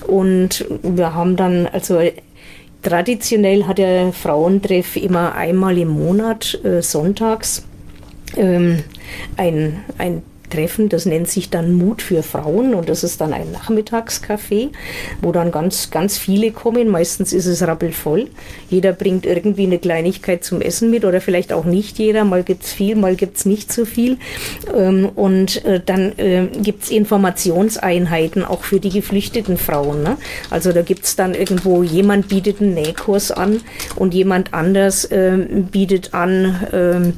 Und 0.07 0.67
wir 0.83 1.15
haben 1.15 1.37
dann 1.37 1.67
also 1.67 2.01
traditionell 2.83 3.67
hat 3.67 3.79
der 3.79 4.13
Frauentreff 4.13 4.97
immer 4.97 5.35
einmal 5.35 5.79
im 5.79 5.89
Monat 5.89 6.59
äh, 6.65 6.83
sonntags 6.83 7.65
ähm, 8.37 8.83
ein, 9.37 9.85
ein 9.99 10.23
Treffen, 10.53 10.89
das 10.89 11.07
nennt 11.07 11.29
sich 11.29 11.49
dann 11.51 11.73
Mut 11.73 12.03
für 12.03 12.23
Frauen 12.23 12.75
und 12.75 12.89
das 12.89 13.05
ist 13.05 13.21
dann 13.21 13.33
ein 13.33 13.53
Nachmittagscafé, 13.53 14.69
wo 15.23 15.33
dann 15.33 15.51
ganz, 15.51 15.91
ganz 15.91 16.19
viele 16.19 16.53
kommen. 16.53 16.89
Meistens 16.89 17.33
ist 17.33 17.47
es 17.47 17.67
rappelvoll. 17.67 18.29
Jeder 18.69 18.93
bringt 18.93 19.25
irgendwie 19.25 19.65
eine 19.65 19.79
Kleinigkeit 19.79 20.45
zum 20.45 20.61
Essen 20.61 20.91
mit 20.91 21.05
oder 21.05 21.21
vielleicht 21.21 21.53
auch 21.53 21.65
nicht 21.65 21.99
jeder. 21.99 22.25
Mal 22.25 22.43
gibt 22.43 22.65
es 22.65 22.73
viel, 22.73 22.97
mal 22.97 23.17
gibt 23.17 23.39
es 23.39 23.47
nicht 23.47 23.73
so 23.73 23.85
viel. 23.85 24.19
Ähm, 24.75 25.09
und 25.15 25.65
äh, 25.65 25.81
dann 25.85 26.13
äh, 26.19 26.49
gibt 26.63 26.85
es 26.85 26.91
Informationseinheiten 26.91 28.45
auch 28.45 28.65
für 28.65 28.79
die 28.79 28.91
geflüchteten 28.91 29.57
Frauen. 29.57 30.03
Ne? 30.03 30.17
Also 30.51 30.73
da 30.73 30.83
gibt 30.83 31.05
es 31.05 31.17
dann 31.17 31.35
irgendwo, 31.35 31.83
jemand 31.83 32.29
bietet 32.29 32.61
einen 32.61 32.75
Nähkurs 32.75 33.31
an 33.31 33.61
und 33.97 34.13
jemand 34.13 34.53
anders 34.53 35.07
äh, 35.07 35.39
bietet 35.71 36.13
an, 36.13 36.67
ähm, 36.73 37.15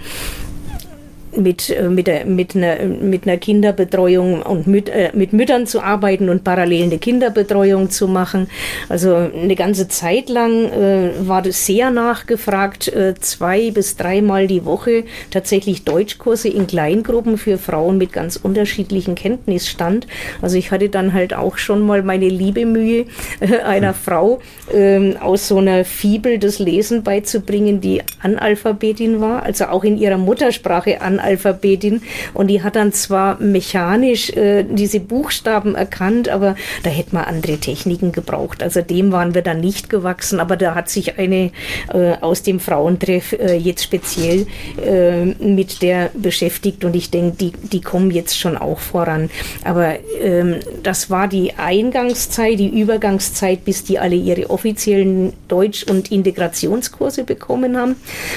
mit, 1.36 1.70
äh, 1.70 1.88
mit, 1.88 2.08
mit, 2.26 2.56
einer, 2.56 2.76
mit 2.84 3.26
einer 3.26 3.36
Kinderbetreuung 3.36 4.42
und 4.42 4.66
mit, 4.66 4.88
äh, 4.88 5.10
mit 5.14 5.32
Müttern 5.32 5.66
zu 5.66 5.80
arbeiten 5.80 6.28
und 6.28 6.44
parallel 6.44 6.84
eine 6.84 6.98
Kinderbetreuung 6.98 7.90
zu 7.90 8.08
machen. 8.08 8.48
Also 8.88 9.14
eine 9.14 9.54
ganze 9.54 9.88
Zeit 9.88 10.28
lang 10.28 10.70
äh, 10.72 11.10
war 11.20 11.42
das 11.42 11.66
sehr 11.66 11.90
nachgefragt, 11.90 12.88
äh, 12.88 13.14
zwei 13.18 13.70
bis 13.70 13.96
dreimal 13.96 14.46
die 14.46 14.64
Woche 14.64 15.04
tatsächlich 15.30 15.84
Deutschkurse 15.84 16.48
in 16.48 16.66
Kleingruppen 16.66 17.38
für 17.38 17.58
Frauen 17.58 17.98
mit 17.98 18.12
ganz 18.12 18.36
unterschiedlichen 18.36 19.14
Kenntnisstand. 19.14 20.06
Also 20.42 20.56
ich 20.56 20.70
hatte 20.70 20.88
dann 20.88 21.12
halt 21.12 21.34
auch 21.34 21.58
schon 21.58 21.82
mal 21.82 22.02
meine 22.02 22.28
liebe 22.28 22.66
Mühe, 22.66 23.06
äh, 23.40 23.58
einer 23.60 23.88
hm. 23.88 23.94
Frau 23.94 24.40
ähm, 24.72 25.16
aus 25.20 25.48
so 25.48 25.58
einer 25.58 25.84
Fibel 25.84 26.38
das 26.38 26.58
Lesen 26.58 27.02
beizubringen, 27.02 27.80
die 27.80 28.02
Analphabetin 28.20 29.20
war, 29.20 29.42
also 29.42 29.66
auch 29.66 29.84
in 29.84 29.96
ihrer 29.96 30.18
Muttersprache 30.18 31.00
Analphabetin 31.00 31.23
Analphabetin 31.24 32.02
und 32.32 32.48
die 32.48 32.62
hat 32.62 32.76
dann 32.76 32.92
zwar 32.92 33.40
mechanisch 33.40 34.30
äh, 34.30 34.64
diese 34.64 35.00
Buchstaben 35.00 35.74
erkannt, 35.74 36.28
aber 36.28 36.56
da 36.82 36.90
hätte 36.90 37.14
man 37.14 37.24
andere 37.24 37.58
Techniken 37.58 38.12
gebraucht. 38.12 38.62
Also 38.62 38.82
dem 38.82 39.12
waren 39.12 39.34
wir 39.34 39.42
dann 39.42 39.60
nicht 39.60 39.90
gewachsen, 39.90 40.40
aber 40.40 40.56
da 40.56 40.74
hat 40.74 40.88
sich 40.88 41.18
eine 41.18 41.50
äh, 41.92 42.14
aus 42.20 42.42
dem 42.42 42.60
Frauentreff 42.60 43.32
äh, 43.32 43.56
jetzt 43.56 43.84
speziell 43.84 44.46
äh, 44.84 45.24
mit 45.24 45.82
der 45.82 46.10
beschäftigt 46.14 46.84
und 46.84 46.94
ich 46.96 47.10
denke, 47.10 47.36
die, 47.36 47.52
die 47.72 47.80
kommen 47.80 48.10
jetzt 48.10 48.38
schon 48.38 48.56
auch 48.56 48.78
voran. 48.78 49.30
Aber 49.64 49.94
ähm, 50.20 50.56
das 50.82 51.10
war 51.10 51.28
die 51.28 51.54
Eingangszeit, 51.56 52.58
die 52.58 52.80
Übergangszeit, 52.80 53.64
bis 53.64 53.84
die 53.84 53.98
alle 53.98 54.16
ihre 54.16 54.50
offiziellen 54.50 55.32
Deutsch- 55.48 55.84
und 55.84 56.10
Integrationskurse 56.12 57.24
bekommen 57.24 57.76
haben. 57.76 57.96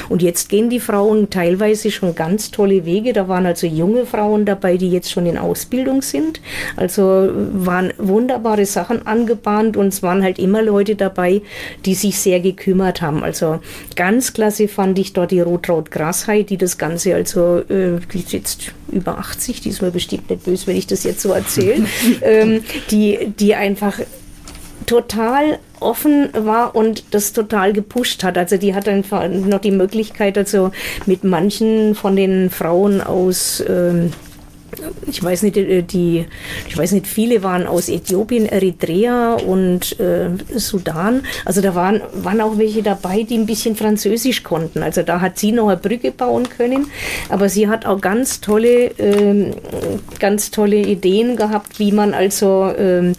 Und 0.10 0.22
jetzt 0.22 0.50
gehen 0.50 0.70
die 0.70 0.80
Frauen 0.80 1.30
teilweise 1.30 1.92
schon 1.92 2.16
ganz 2.16 2.52
tolle 2.52 2.77
neue 2.78 2.86
Wege. 2.86 3.14
Da 3.14 3.28
waren 3.28 3.46
also 3.46 3.68
junge 3.68 4.06
Frauen 4.06 4.46
dabei, 4.46 4.78
die 4.78 4.90
jetzt 4.90 5.12
schon 5.12 5.26
in 5.26 5.38
Ausbildung 5.38 6.02
sind. 6.02 6.42
Also 6.76 7.30
waren 7.54 7.94
wunderbare 7.98 8.66
Sachen 8.66 9.06
angebahnt 9.06 9.78
und 9.78 9.88
es 9.88 10.04
waren 10.04 10.24
halt 10.24 10.40
immer 10.40 10.62
Leute 10.62 10.96
dabei, 10.96 11.42
die 11.86 11.96
sich 11.96 12.20
sehr 12.20 12.40
gekümmert 12.40 13.02
haben. 13.02 13.24
Also 13.24 13.60
ganz 13.96 14.34
klasse 14.34 14.68
fand 14.68 15.00
ich 15.00 15.14
dort 15.14 15.32
die 15.32 15.42
Rotraut-Grashai, 15.42 16.44
die 16.44 16.58
das 16.58 16.78
Ganze 16.78 17.16
also, 17.16 17.60
äh, 17.70 18.00
die 18.14 18.20
ist 18.20 18.34
jetzt 18.34 18.72
über 18.92 19.18
80, 19.18 19.62
die 19.62 19.70
ist 19.70 19.82
mir 19.82 19.92
bestimmt 19.92 20.30
nicht 20.30 20.44
böse, 20.44 20.68
wenn 20.68 20.78
ich 20.78 20.88
das 20.88 21.04
jetzt 21.04 21.22
so 21.22 21.32
erzähle, 21.32 21.86
ähm, 22.22 22.62
die, 22.92 23.34
die 23.40 23.56
einfach 23.56 24.00
total 24.86 25.60
offen 25.80 26.30
war 26.34 26.76
und 26.76 27.04
das 27.12 27.34
total 27.34 27.74
gepusht 27.74 28.24
hat. 28.24 28.38
Also 28.38 28.58
die 28.58 28.74
hat 28.74 28.88
einfach 28.88 29.28
noch 29.30 29.60
die 29.60 29.72
Möglichkeit, 29.72 30.38
also 30.38 30.72
mit 31.06 31.24
manchen 31.24 31.96
von 31.96 32.16
den 32.16 32.50
Frauen 32.50 33.02
aus 33.02 33.64
ähm, 33.68 34.12
ich 35.08 35.24
weiß 35.24 35.44
nicht, 35.44 35.58
äh, 35.58 35.82
die, 35.82 36.26
ich 36.68 36.78
weiß 36.78 36.92
nicht, 36.92 37.08
viele 37.08 37.44
waren 37.44 37.68
aus 37.68 37.90
Äthiopien, 37.90 38.46
Eritrea 38.46 39.36
und 39.36 40.00
äh, 40.00 40.30
Sudan. 40.56 41.24
Also 41.46 41.62
da 41.62 41.76
waren, 41.76 42.02
waren 42.14 42.42
auch 42.42 42.58
welche 42.58 42.84
dabei, 42.84 43.24
die 43.24 43.38
ein 43.38 43.46
bisschen 43.46 43.76
Französisch 43.76 44.44
konnten. 44.44 44.84
Also 44.84 45.04
da 45.04 45.22
hat 45.22 45.40
sie 45.40 45.52
noch 45.52 45.70
eine 45.70 45.78
Brücke 45.78 46.12
bauen 46.12 46.50
können. 46.50 46.88
Aber 47.30 47.50
sie 47.50 47.68
hat 47.68 47.86
auch 47.86 48.02
ganz 48.02 48.42
tolle, 48.42 48.88
äh, 48.98 49.52
ganz 50.20 50.52
tolle 50.52 50.78
Ideen 50.78 51.36
gehabt, 51.36 51.80
wie 51.80 51.92
man 51.92 52.14
also 52.14 52.68
äh, 52.68 53.14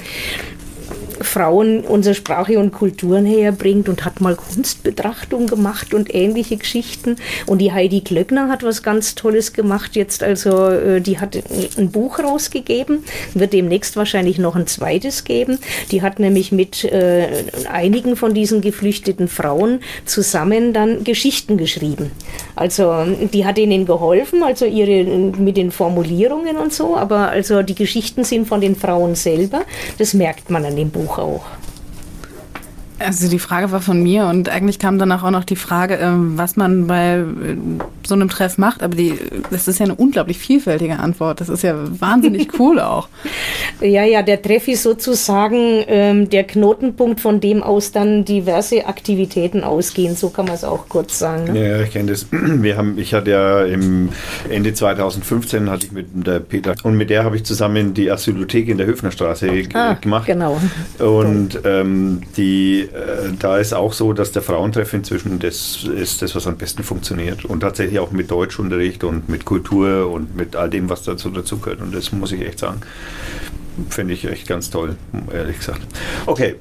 Frauen 1.21 1.81
unsere 1.81 2.15
Sprache 2.15 2.59
und 2.59 2.73
Kulturen 2.73 3.27
herbringt 3.27 3.89
und 3.89 4.05
hat 4.05 4.21
mal 4.21 4.37
Kunstbetrachtung 4.37 5.47
gemacht 5.47 5.95
und 5.95 6.15
ähnliche 6.15 6.57
Geschichten. 6.57 7.17
Und 7.47 7.59
die 7.59 7.73
Heidi 7.73 8.01
Klöckner 8.01 8.49
hat 8.49 8.63
was 8.63 8.83
ganz 8.83 9.15
Tolles 9.15 9.53
gemacht 9.53 9.97
jetzt. 9.97 10.23
Also 10.23 10.69
äh, 10.69 11.01
die 11.01 11.19
hat 11.19 11.39
ein 11.77 11.91
Buch 11.91 12.19
rausgegeben, 12.19 13.05
wird 13.35 13.53
demnächst 13.53 13.97
wahrscheinlich 13.97 14.39
noch 14.39 14.57
ein 14.57 14.67
zweites 14.67 15.25
geben. 15.25 15.59
Die 15.91 16.03
hat 16.03 16.19
nämlich 16.19 16.53
mit 16.53 16.85
äh, 16.85 17.29
einigen 17.71 18.17
von 18.17 18.35
diesen 18.35 18.61
geflüchteten 18.61 19.29
Frauen 19.29 19.81
zusammen 20.05 20.73
dann 20.73 21.05
Geschichten 21.05 21.57
geschrieben. 21.57 22.11
Also 22.55 23.05
die 23.33 23.47
hat 23.47 23.59
ihnen 23.59 23.87
geholfen, 23.87 24.43
also 24.43 24.65
ihre 24.65 25.05
mit 25.05 25.57
den 25.57 25.71
Formulierungen 25.71 26.57
und 26.57 26.73
so, 26.73 26.97
aber 26.97 27.29
also 27.29 27.63
die 27.63 27.75
Geschichten 27.75 28.25
sind 28.25 28.47
von 28.47 28.61
den 28.61 28.77
Frauen 28.77 29.15
selber. 29.15 29.63
Das 29.99 30.15
merkt 30.15 30.51
man 30.51 30.65
an 30.65 30.77
dem 30.77 30.91
Buch. 30.91 31.08
Buch 31.09 31.19
auch. 31.19 31.68
Also 32.99 33.29
die 33.29 33.39
Frage 33.39 33.71
war 33.71 33.81
von 33.81 34.03
mir 34.03 34.27
und 34.27 34.49
eigentlich 34.49 34.79
kam 34.79 34.99
danach 34.99 35.23
auch 35.23 35.31
noch 35.31 35.45
die 35.45 35.57
Frage, 35.57 35.95
ähm, 35.95 36.37
was 36.37 36.57
man 36.57 36.89
bei 36.89 37.19
äh, 37.19 37.25
so 38.05 38.15
einem 38.15 38.29
Treff 38.29 38.59
macht. 38.59 38.83
Aber 38.83 38.97
die, 38.97 39.15
das 39.51 39.69
ist 39.69 39.79
ja 39.79 39.85
eine 39.85 39.95
unglaublich 39.95 40.39
vielfältige 40.39 40.99
Antwort. 40.99 41.41
Das 41.41 41.49
ist 41.49 41.63
ja 41.63 41.77
wahnsinnig 42.01 42.49
cool 42.59 42.81
auch. 42.81 43.09
Ja, 43.81 44.05
ja, 44.05 44.23
der 44.23 44.43
Treff 44.43 44.67
ist 44.67 44.83
sozusagen 44.83 45.85
ähm, 45.87 46.29
der 46.29 46.45
Knotenpunkt, 46.45 47.21
von 47.21 47.41
dem 47.41 47.63
aus 47.63 47.93
dann 47.93 48.25
diverse 48.25 48.87
Aktivitäten 48.87 49.63
ausgehen. 49.63 50.17
So 50.17 50.31
kann 50.31 50.47
man 50.47 50.55
es 50.55 50.65
auch 50.65 50.89
kurz 50.89 51.19
sagen. 51.19 51.53
Ne? 51.53 51.69
Ja, 51.69 51.81
ich 51.83 51.93
kenne 51.93 52.11
das. 52.11 52.27
Wir 52.33 52.77
haben, 52.77 52.99
ich 52.99 53.15
hatte 53.15 53.31
ja 53.31 53.65
im 53.65 54.09
Ende 54.49 54.75
2015 54.75 55.71
hatte 55.71 55.87
ich 55.87 55.93
mit 55.93 56.07
der 56.27 56.41
Peter 56.41 56.75
und 56.83 56.97
mit 56.97 57.11
der 57.11 57.25
habe 57.25 57.37
ich 57.37 57.45
zusammen 57.45 57.95
die 57.95 58.11
Asylothek 58.11 58.69
in 58.69 58.79
der 58.79 58.87
Höfnerstraße 58.87 59.51
ah, 59.75 59.95
gemacht. 59.95 60.27
Genau. 60.27 60.61
Und 60.99 61.61
ähm, 61.65 62.23
die 62.37 62.88
da 63.39 63.59
ist 63.59 63.75
auch 63.75 63.93
so, 63.93 64.13
dass 64.13 64.33
der 64.33 64.43
Frauentreff 64.43 64.93
inzwischen 64.93 65.39
das 65.39 65.85
ist 65.85 66.23
das, 66.23 66.35
was 66.35 66.47
am 66.47 66.57
besten 66.57 66.83
funktioniert. 66.83 67.45
Und 67.45 67.61
tatsächlich 67.61 67.99
auch 67.99 68.11
mit 68.11 68.31
Deutschunterricht 68.31 69.05
und 69.05 69.29
mit 69.29 69.45
Kultur 69.45 70.11
und 70.11 70.37
mit 70.37 70.57
all 70.57 70.71
dem, 70.71 70.89
was 70.89 71.03
dazu 71.03 71.31
dazugehört. 71.31 71.81
Und 71.81 71.95
das 71.95 72.13
muss 72.13 72.33
ich 72.33 72.43
echt 72.43 72.59
sagen. 72.59 72.81
Finde 73.91 74.15
ich 74.15 74.25
echt 74.25 74.49
ganz 74.49 74.71
toll, 74.71 74.97
ehrlich 75.33 75.59
gesagt. 75.59 75.83
Okay. 76.27 76.57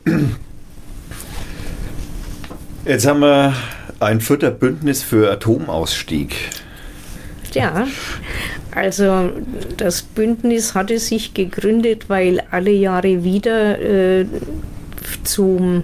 Jetzt 2.85 3.05
haben 3.07 3.19
wir 3.19 3.53
ein 3.99 4.21
vierter 4.21 4.51
Bündnis 4.51 5.03
für 5.03 5.31
Atomausstieg. 5.31 6.35
Ja, 7.53 7.87
also 8.71 9.31
das 9.77 10.03
Bündnis 10.03 10.75
hatte 10.75 10.99
sich 10.99 11.33
gegründet, 11.33 12.09
weil 12.09 12.43
alle 12.51 12.71
Jahre 12.71 13.23
wieder 13.23 13.79
äh, 13.79 14.25
zum 15.23 15.83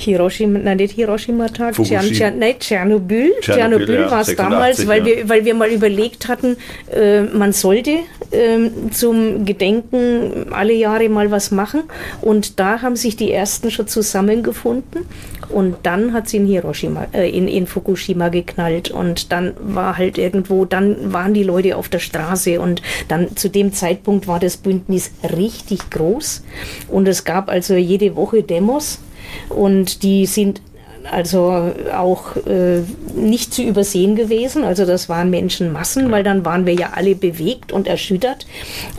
Hiroshima, 0.00 0.58
nein, 0.58 0.76
nicht 0.76 0.94
Hiroshima-Tag, 0.94 1.74
Tschernobyl. 1.74 2.54
Tschernobyl. 2.58 3.32
Tschernobyl 3.40 3.94
ja, 3.94 4.10
war 4.10 4.20
es 4.20 4.36
damals, 4.36 4.86
weil, 4.86 5.00
ja. 5.00 5.16
wir, 5.16 5.28
weil 5.28 5.44
wir 5.44 5.54
mal 5.54 5.70
überlegt 5.70 6.28
hatten, 6.28 6.56
äh, 6.94 7.22
man 7.22 7.52
sollte 7.52 7.98
äh, 8.30 8.70
zum 8.90 9.44
Gedenken 9.44 10.52
alle 10.52 10.72
Jahre 10.72 11.08
mal 11.08 11.30
was 11.30 11.50
machen. 11.50 11.84
Und 12.20 12.58
da 12.60 12.82
haben 12.82 12.96
sich 12.96 13.16
die 13.16 13.32
ersten 13.32 13.70
schon 13.70 13.88
zusammengefunden. 13.88 15.06
Und 15.48 15.76
dann 15.84 16.12
hat 16.12 16.28
sie 16.28 16.36
in 16.36 16.46
Hiroshima, 16.46 17.06
äh, 17.12 17.30
in, 17.30 17.48
in 17.48 17.66
Fukushima 17.66 18.28
geknallt. 18.28 18.90
Und 18.90 19.32
dann 19.32 19.54
war 19.60 19.96
halt 19.96 20.18
irgendwo, 20.18 20.64
dann 20.64 21.12
waren 21.12 21.34
die 21.34 21.42
Leute 21.42 21.76
auf 21.76 21.88
der 21.88 22.00
Straße. 22.00 22.60
Und 22.60 22.82
dann 23.08 23.36
zu 23.36 23.48
dem 23.48 23.72
Zeitpunkt 23.72 24.26
war 24.26 24.40
das 24.40 24.58
Bündnis 24.58 25.10
richtig 25.36 25.90
groß. 25.90 26.44
Und 26.88 27.08
es 27.08 27.24
gab 27.24 27.48
also 27.48 27.74
jede 27.74 28.14
Woche 28.16 28.42
Demos 28.42 28.98
und 29.48 30.02
die 30.02 30.26
sind 30.26 30.60
also 31.10 31.72
auch 31.96 32.36
äh, 32.36 32.82
nicht 33.14 33.52
zu 33.52 33.62
übersehen 33.62 34.16
gewesen. 34.16 34.64
Also 34.64 34.84
das 34.86 35.08
waren 35.08 35.30
Menschenmassen, 35.30 36.10
weil 36.10 36.22
dann 36.22 36.44
waren 36.44 36.66
wir 36.66 36.74
ja 36.74 36.90
alle 36.94 37.14
bewegt 37.14 37.72
und 37.72 37.86
erschüttert 37.86 38.46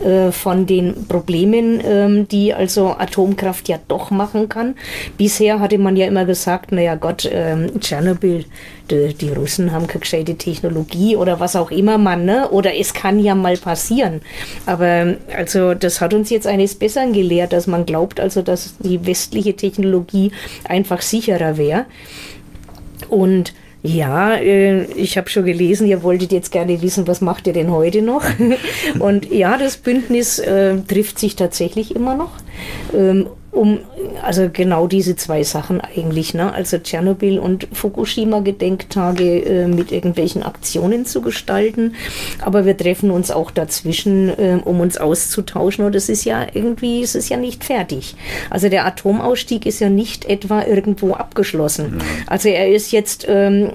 äh, 0.04 0.32
von 0.32 0.66
den 0.66 1.06
Problemen, 1.06 1.80
ähm, 1.84 2.28
die 2.28 2.54
also 2.54 2.94
Atomkraft 2.98 3.68
ja 3.68 3.78
doch 3.88 4.10
machen 4.10 4.48
kann. 4.48 4.74
Bisher 5.16 5.60
hatte 5.60 5.78
man 5.78 5.96
ja 5.96 6.06
immer 6.06 6.24
gesagt, 6.24 6.72
naja 6.72 6.94
Gott, 6.94 7.24
äh, 7.24 7.68
Tschernobyl, 7.78 8.44
die, 8.90 9.14
die, 9.14 9.30
Russen 9.30 9.72
haben 9.72 9.86
keine 9.86 10.00
gescheite 10.00 10.34
Technologie 10.34 11.16
oder 11.16 11.40
was 11.40 11.54
auch 11.56 11.70
immer 11.70 11.98
man, 11.98 12.24
ne? 12.24 12.48
oder 12.50 12.74
es 12.74 12.92
kann 12.92 13.18
ja 13.18 13.34
mal 13.34 13.56
passieren. 13.56 14.20
Aber 14.66 15.14
also 15.36 15.74
das 15.74 16.00
hat 16.00 16.14
uns 16.14 16.30
jetzt 16.30 16.46
eines 16.46 16.74
Besseren 16.74 17.12
gelehrt, 17.12 17.52
dass 17.52 17.66
man 17.66 17.86
glaubt, 17.86 18.20
also 18.20 18.42
dass 18.42 18.74
die 18.78 19.06
westliche 19.06 19.54
Technologie 19.54 20.32
einfach 20.64 21.02
sicherer 21.02 21.56
wäre. 21.56 21.86
Und 23.08 23.54
ja, 23.82 24.34
äh, 24.34 24.84
ich 24.92 25.16
habe 25.16 25.30
schon 25.30 25.46
gelesen, 25.46 25.86
ihr 25.86 26.02
wolltet 26.02 26.32
jetzt 26.32 26.52
gerne 26.52 26.82
wissen, 26.82 27.06
was 27.06 27.20
macht 27.22 27.46
ihr 27.46 27.54
denn 27.54 27.70
heute 27.70 28.02
noch? 28.02 28.24
Und 28.98 29.30
ja, 29.30 29.56
das 29.56 29.78
Bündnis 29.78 30.38
äh, 30.38 30.76
trifft 30.82 31.18
sich 31.18 31.34
tatsächlich 31.34 31.96
immer 31.96 32.14
noch. 32.14 32.32
Ähm, 32.94 33.28
um 33.52 33.80
also 34.22 34.48
genau 34.52 34.86
diese 34.86 35.16
zwei 35.16 35.42
Sachen 35.42 35.80
eigentlich, 35.80 36.34
ne? 36.34 36.52
also 36.52 36.78
Tschernobyl 36.78 37.38
und 37.38 37.66
Fukushima 37.72 38.40
Gedenktage 38.40 39.44
äh, 39.44 39.66
mit 39.66 39.92
irgendwelchen 39.92 40.42
Aktionen 40.42 41.04
zu 41.04 41.20
gestalten. 41.20 41.94
Aber 42.40 42.64
wir 42.64 42.76
treffen 42.76 43.10
uns 43.10 43.30
auch 43.30 43.50
dazwischen, 43.50 44.28
äh, 44.28 44.58
um 44.64 44.80
uns 44.80 44.98
auszutauschen. 44.98 45.84
Und 45.84 45.94
es 45.94 46.08
ist 46.08 46.24
ja 46.24 46.46
irgendwie, 46.52 47.02
es 47.02 47.14
ist 47.14 47.28
ja 47.28 47.36
nicht 47.36 47.64
fertig. 47.64 48.14
Also 48.50 48.68
der 48.68 48.86
Atomausstieg 48.86 49.66
ist 49.66 49.80
ja 49.80 49.88
nicht 49.88 50.26
etwa 50.26 50.64
irgendwo 50.64 51.14
abgeschlossen. 51.14 51.94
Mhm. 51.94 52.00
Also 52.26 52.48
er 52.48 52.68
ist 52.68 52.92
jetzt 52.92 53.26
ähm, 53.28 53.72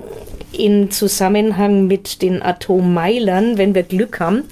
in 0.60 0.92
Zusammenhang 0.92 1.88
mit 1.88 2.22
den 2.22 2.42
Atommeilern, 2.42 3.58
wenn 3.58 3.76
wir 3.76 3.84
Glück 3.84 4.20
haben, 4.20 4.44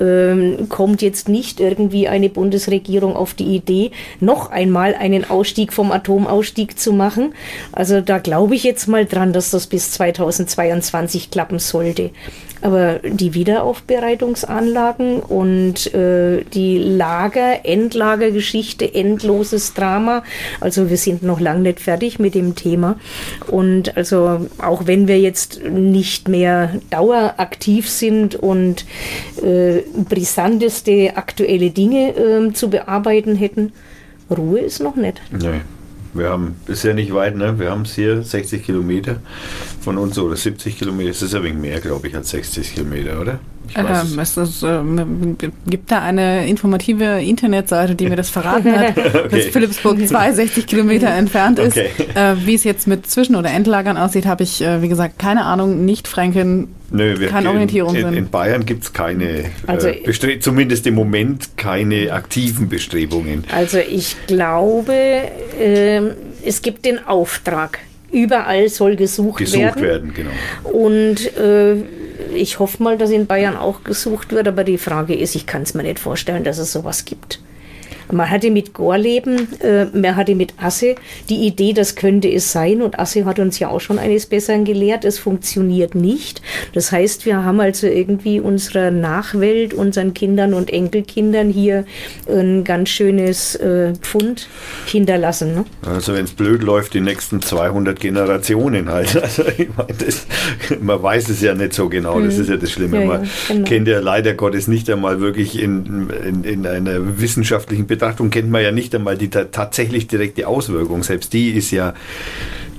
ähm, 0.00 0.68
kommt 0.68 1.02
jetzt 1.02 1.28
nicht 1.28 1.60
irgendwie 1.60 2.08
eine 2.08 2.28
Bundesregierung 2.28 3.16
auf 3.16 3.34
die 3.34 3.54
Idee, 3.54 3.90
noch 4.20 4.50
einmal 4.50 4.94
einen 4.94 5.28
Ausstieg 5.28 5.72
vom 5.72 5.92
Atomausstieg 5.92 6.78
zu 6.78 6.92
machen. 6.92 7.34
Also 7.72 8.00
da 8.00 8.18
glaube 8.18 8.54
ich 8.54 8.64
jetzt 8.64 8.86
mal 8.86 9.06
dran, 9.06 9.32
dass 9.32 9.50
das 9.50 9.66
bis 9.66 9.92
2022 9.92 11.30
klappen 11.30 11.58
sollte. 11.58 12.10
Aber 12.62 13.00
die 13.02 13.32
Wiederaufbereitungsanlagen 13.32 15.20
und 15.20 15.94
äh, 15.94 16.44
die 16.52 16.78
Lager, 16.78 17.64
Endlagergeschichte, 17.64 18.94
endloses 18.94 19.72
Drama. 19.72 20.22
Also 20.60 20.90
wir 20.90 20.98
sind 20.98 21.22
noch 21.22 21.40
lange 21.40 21.60
nicht 21.60 21.80
fertig 21.80 22.18
mit 22.18 22.34
dem 22.34 22.54
Thema. 22.54 22.96
Und 23.46 23.96
also 23.96 24.46
auch 24.58 24.86
wenn 24.86 25.08
wir 25.08 25.18
jetzt 25.18 25.39
nicht 25.68 26.28
mehr 26.28 26.80
daueraktiv 26.90 27.88
sind 27.88 28.34
und 28.34 28.84
äh, 29.42 29.82
brisanteste 30.08 31.16
aktuelle 31.16 31.70
Dinge 31.70 32.16
äh, 32.16 32.52
zu 32.52 32.70
bearbeiten 32.70 33.36
hätten, 33.36 33.72
Ruhe 34.30 34.60
ist 34.60 34.80
noch 34.80 34.96
nicht. 34.96 35.20
Nee. 35.30 35.60
Wir 36.12 36.30
haben, 36.30 36.56
ist 36.66 36.82
ja 36.82 36.92
nicht 36.92 37.14
weit, 37.14 37.36
ne? 37.36 37.60
Wir 37.60 37.70
haben 37.70 37.82
es 37.82 37.94
hier 37.94 38.22
60 38.22 38.64
Kilometer 38.64 39.20
von 39.80 39.96
uns 39.96 40.18
oder 40.18 40.34
70 40.34 40.76
Kilometer. 40.76 41.10
Es 41.10 41.22
ist 41.22 41.34
ja 41.34 41.42
wegen 41.42 41.60
mehr, 41.60 41.78
glaube 41.80 42.08
ich, 42.08 42.16
als 42.16 42.30
60 42.30 42.74
Kilometer, 42.74 43.20
oder? 43.20 43.38
Ähm, 43.76 44.18
es 44.18 44.36
ist, 44.36 44.62
äh, 44.62 44.80
gibt 45.66 45.90
da 45.90 46.02
eine 46.02 46.48
informative 46.48 47.20
Internetseite, 47.20 47.94
die 47.94 48.08
mir 48.08 48.16
das 48.16 48.30
verraten 48.30 48.72
hat, 48.72 48.96
okay. 48.96 49.28
dass 49.30 49.46
Philipsburg 49.46 50.06
62 50.06 50.66
Kilometer 50.66 51.08
entfernt 51.14 51.58
ist. 51.58 51.76
Okay. 51.76 51.90
Äh, 52.14 52.34
wie 52.44 52.54
es 52.54 52.64
jetzt 52.64 52.86
mit 52.86 53.06
Zwischen- 53.06 53.36
oder 53.36 53.50
Endlagern 53.50 53.96
aussieht, 53.96 54.26
habe 54.26 54.42
ich, 54.42 54.62
äh, 54.62 54.82
wie 54.82 54.88
gesagt, 54.88 55.18
keine 55.18 55.44
Ahnung. 55.44 55.84
Nicht 55.84 56.08
Fränken, 56.08 56.68
Nö, 56.90 57.18
wir, 57.20 57.28
keine 57.28 57.50
Orientierung. 57.50 57.94
In, 57.94 58.08
in, 58.08 58.14
in 58.14 58.28
Bayern 58.30 58.66
gibt 58.66 58.84
es 58.84 58.92
keine, 58.92 59.44
also, 59.66 59.88
äh, 59.88 60.40
zumindest 60.40 60.86
im 60.86 60.94
Moment 60.94 61.56
keine 61.56 62.12
aktiven 62.12 62.68
Bestrebungen. 62.68 63.44
Also 63.54 63.78
ich 63.78 64.16
glaube, 64.26 64.92
äh, 64.92 66.02
es 66.44 66.62
gibt 66.62 66.84
den 66.84 67.06
Auftrag. 67.06 67.78
Überall 68.12 68.68
soll 68.68 68.96
gesucht, 68.96 69.38
gesucht 69.38 69.80
werden. 69.80 69.82
werden 69.82 70.14
genau. 70.14 70.30
Und 70.64 71.36
äh, 71.36 71.76
ich 72.34 72.58
hoffe 72.58 72.82
mal, 72.82 72.98
dass 72.98 73.10
in 73.10 73.26
Bayern 73.26 73.56
auch 73.56 73.84
gesucht 73.84 74.32
wird, 74.32 74.48
aber 74.48 74.64
die 74.64 74.78
Frage 74.78 75.14
ist, 75.14 75.34
ich 75.34 75.46
kann 75.46 75.62
es 75.62 75.74
mir 75.74 75.82
nicht 75.82 75.98
vorstellen, 75.98 76.44
dass 76.44 76.58
es 76.58 76.72
sowas 76.72 77.04
gibt. 77.04 77.40
Man 78.12 78.30
hatte 78.30 78.50
mit 78.50 78.74
Gorleben, 78.74 79.48
äh, 79.60 79.86
man 79.86 80.16
hatte 80.16 80.34
mit 80.34 80.54
Asse 80.58 80.94
die 81.28 81.46
Idee, 81.46 81.72
das 81.72 81.94
könnte 81.94 82.28
es 82.28 82.52
sein. 82.52 82.82
Und 82.82 82.98
Asse 82.98 83.24
hat 83.24 83.38
uns 83.38 83.58
ja 83.58 83.68
auch 83.68 83.80
schon 83.80 83.98
eines 83.98 84.26
Besseren 84.26 84.64
gelehrt. 84.64 85.04
Es 85.04 85.18
funktioniert 85.18 85.94
nicht. 85.94 86.42
Das 86.72 86.92
heißt, 86.92 87.26
wir 87.26 87.44
haben 87.44 87.60
also 87.60 87.86
irgendwie 87.86 88.40
unserer 88.40 88.90
Nachwelt, 88.90 89.74
unseren 89.74 90.14
Kindern 90.14 90.54
und 90.54 90.72
Enkelkindern 90.72 91.50
hier 91.50 91.84
ein 92.28 92.64
ganz 92.64 92.88
schönes 92.88 93.54
äh, 93.56 93.94
Pfund 93.94 94.48
hinterlassen. 94.86 95.54
Ne? 95.54 95.64
Also 95.82 96.14
wenn 96.14 96.24
es 96.24 96.32
blöd 96.32 96.62
läuft, 96.62 96.94
die 96.94 97.00
nächsten 97.00 97.42
200 97.42 98.00
Generationen 98.00 98.88
halt. 98.88 99.10
Also 99.30 99.44
ich 99.46 99.68
meine, 99.76 99.92
das, 99.98 100.26
man 100.80 101.02
weiß 101.02 101.28
es 101.28 101.40
ja 101.40 101.54
nicht 101.54 101.72
so 101.72 101.88
genau. 101.88 102.20
Das 102.20 102.34
mhm. 102.34 102.40
ist 102.40 102.50
ja 102.50 102.56
das 102.56 102.70
Schlimme. 102.70 103.00
Ja, 103.00 103.06
man 103.06 103.24
ja, 103.24 103.30
genau. 103.48 103.68
kennt 103.68 103.86
ja 103.86 104.00
leider 104.00 104.34
Gottes 104.34 104.66
nicht 104.66 104.90
einmal 104.90 105.20
wirklich 105.20 105.60
in, 105.60 106.10
in, 106.24 106.42
in 106.44 106.66
einer 106.66 107.20
wissenschaftlichen 107.20 107.86
Betrachtung 107.86 107.99
Betrachtung 108.00 108.30
kennt 108.30 108.50
man 108.50 108.62
ja 108.62 108.72
nicht 108.72 108.94
einmal 108.94 109.18
die 109.18 109.28
tatsächlich 109.28 110.06
direkte 110.06 110.48
Auswirkung. 110.48 111.02
Selbst 111.02 111.34
die 111.34 111.50
ist 111.50 111.70
ja 111.70 111.92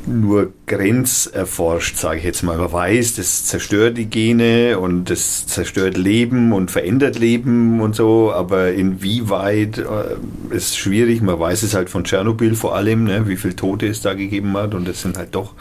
nur 0.08 0.52
grenzerforscht, 0.66 1.96
sage 1.96 2.18
ich 2.18 2.24
jetzt 2.24 2.42
mal. 2.42 2.58
Man 2.58 2.72
weiß, 2.72 3.18
das 3.18 3.46
zerstört 3.46 4.00
die 4.00 4.08
Gene 4.08 4.80
und 4.80 5.12
das 5.12 5.46
zerstört 5.46 5.96
Leben 5.96 6.54
und 6.54 6.72
verändert 6.72 7.20
Leben 7.20 7.82
und 7.82 7.96
so, 7.96 8.32
aber 8.34 8.74
inwieweit 8.74 9.78
äh, 9.78 10.56
ist 10.56 10.76
schwierig. 10.76 11.22
Man 11.22 11.40
weiß 11.40 11.62
es 11.62 11.76
halt 11.76 11.92
von 11.92 12.04
Tschernobyl 12.04 12.56
vor 12.56 12.76
allem, 12.76 13.04
ne, 13.04 13.28
wie 13.28 13.38
viele 13.38 13.56
Tote 13.56 13.86
es 13.86 14.02
da 14.02 14.16
gegeben 14.16 14.58
hat 14.58 14.74
und 14.74 14.88
das 14.88 15.04
sind 15.04 15.20
halt 15.20 15.36
doch 15.36 15.54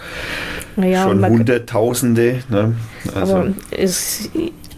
naja, 0.76 1.02
schon 1.02 1.22
Hunderttausende. 1.22 2.42
Ne? 2.48 2.76
Also. 3.14 3.34
Aber 3.34 3.52
es 3.70 4.30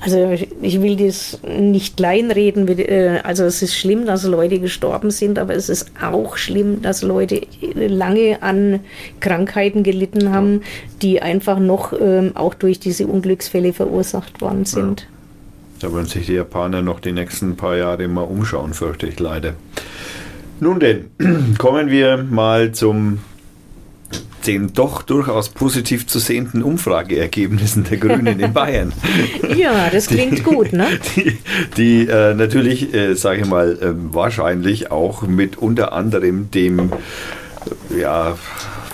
also 0.02 0.36
ich 0.60 0.82
will 0.82 0.96
das 0.96 1.38
nicht 1.46 1.96
kleinreden. 1.96 2.66
Äh, 2.66 3.20
also 3.22 3.44
es 3.44 3.62
ist 3.62 3.76
schlimm, 3.76 4.04
dass 4.04 4.24
Leute 4.24 4.58
gestorben 4.58 5.12
sind, 5.12 5.38
aber 5.38 5.54
es 5.54 5.68
ist 5.68 5.92
auch 6.02 6.36
schlimm, 6.36 6.82
dass 6.82 7.02
Leute 7.02 7.42
lange 7.74 8.42
an 8.42 8.80
Krankheiten 9.20 9.84
gelitten 9.84 10.30
haben, 10.30 10.62
die 11.02 11.22
einfach 11.22 11.60
noch 11.60 11.92
ähm, 11.92 12.32
auch 12.34 12.54
durch 12.54 12.80
diese 12.80 13.06
Unglücksfälle 13.06 13.72
verursacht 13.72 14.40
worden 14.40 14.64
sind. 14.64 15.02
Ja. 15.02 15.06
Da 15.88 15.94
werden 15.94 16.06
sich 16.06 16.26
die 16.26 16.34
Japaner 16.34 16.82
noch 16.82 16.98
die 16.98 17.12
nächsten 17.12 17.56
paar 17.56 17.76
Jahre 17.76 18.08
mal 18.08 18.22
umschauen, 18.22 18.74
fürchte 18.74 19.06
ich 19.06 19.20
leider. 19.20 19.54
Nun 20.58 20.80
denn, 20.80 21.10
kommen 21.58 21.90
wir 21.90 22.18
mal 22.18 22.72
zum 22.72 23.18
den 24.46 24.72
doch 24.72 25.02
durchaus 25.02 25.48
positiv 25.48 26.06
zu 26.06 26.18
sehenden 26.18 26.62
Umfrageergebnissen 26.62 27.84
der 27.84 27.98
Grünen 27.98 28.40
in 28.40 28.52
Bayern. 28.52 28.92
ja, 29.56 29.90
das 29.90 30.06
klingt 30.06 30.38
die, 30.38 30.42
gut, 30.42 30.72
ne? 30.72 30.86
Die, 31.16 31.38
die 31.76 32.06
äh, 32.08 32.34
natürlich, 32.34 32.94
äh, 32.94 33.14
sage 33.14 33.42
ich 33.42 33.46
mal, 33.46 33.72
äh, 33.72 34.14
wahrscheinlich 34.14 34.90
auch 34.90 35.22
mit 35.22 35.56
unter 35.56 35.92
anderem 35.92 36.50
dem 36.50 36.92
ja, 37.96 38.36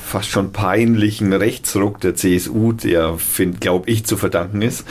fast 0.09 0.31
schon 0.31 0.53
peinlichen 0.53 1.33
Rechtsruck 1.33 2.01
der 2.01 2.15
CSU, 2.15 2.73
der, 2.73 3.17
glaube 3.61 3.91
ich, 3.91 4.05
zu 4.05 4.17
verdanken 4.17 4.63
ist. 4.63 4.85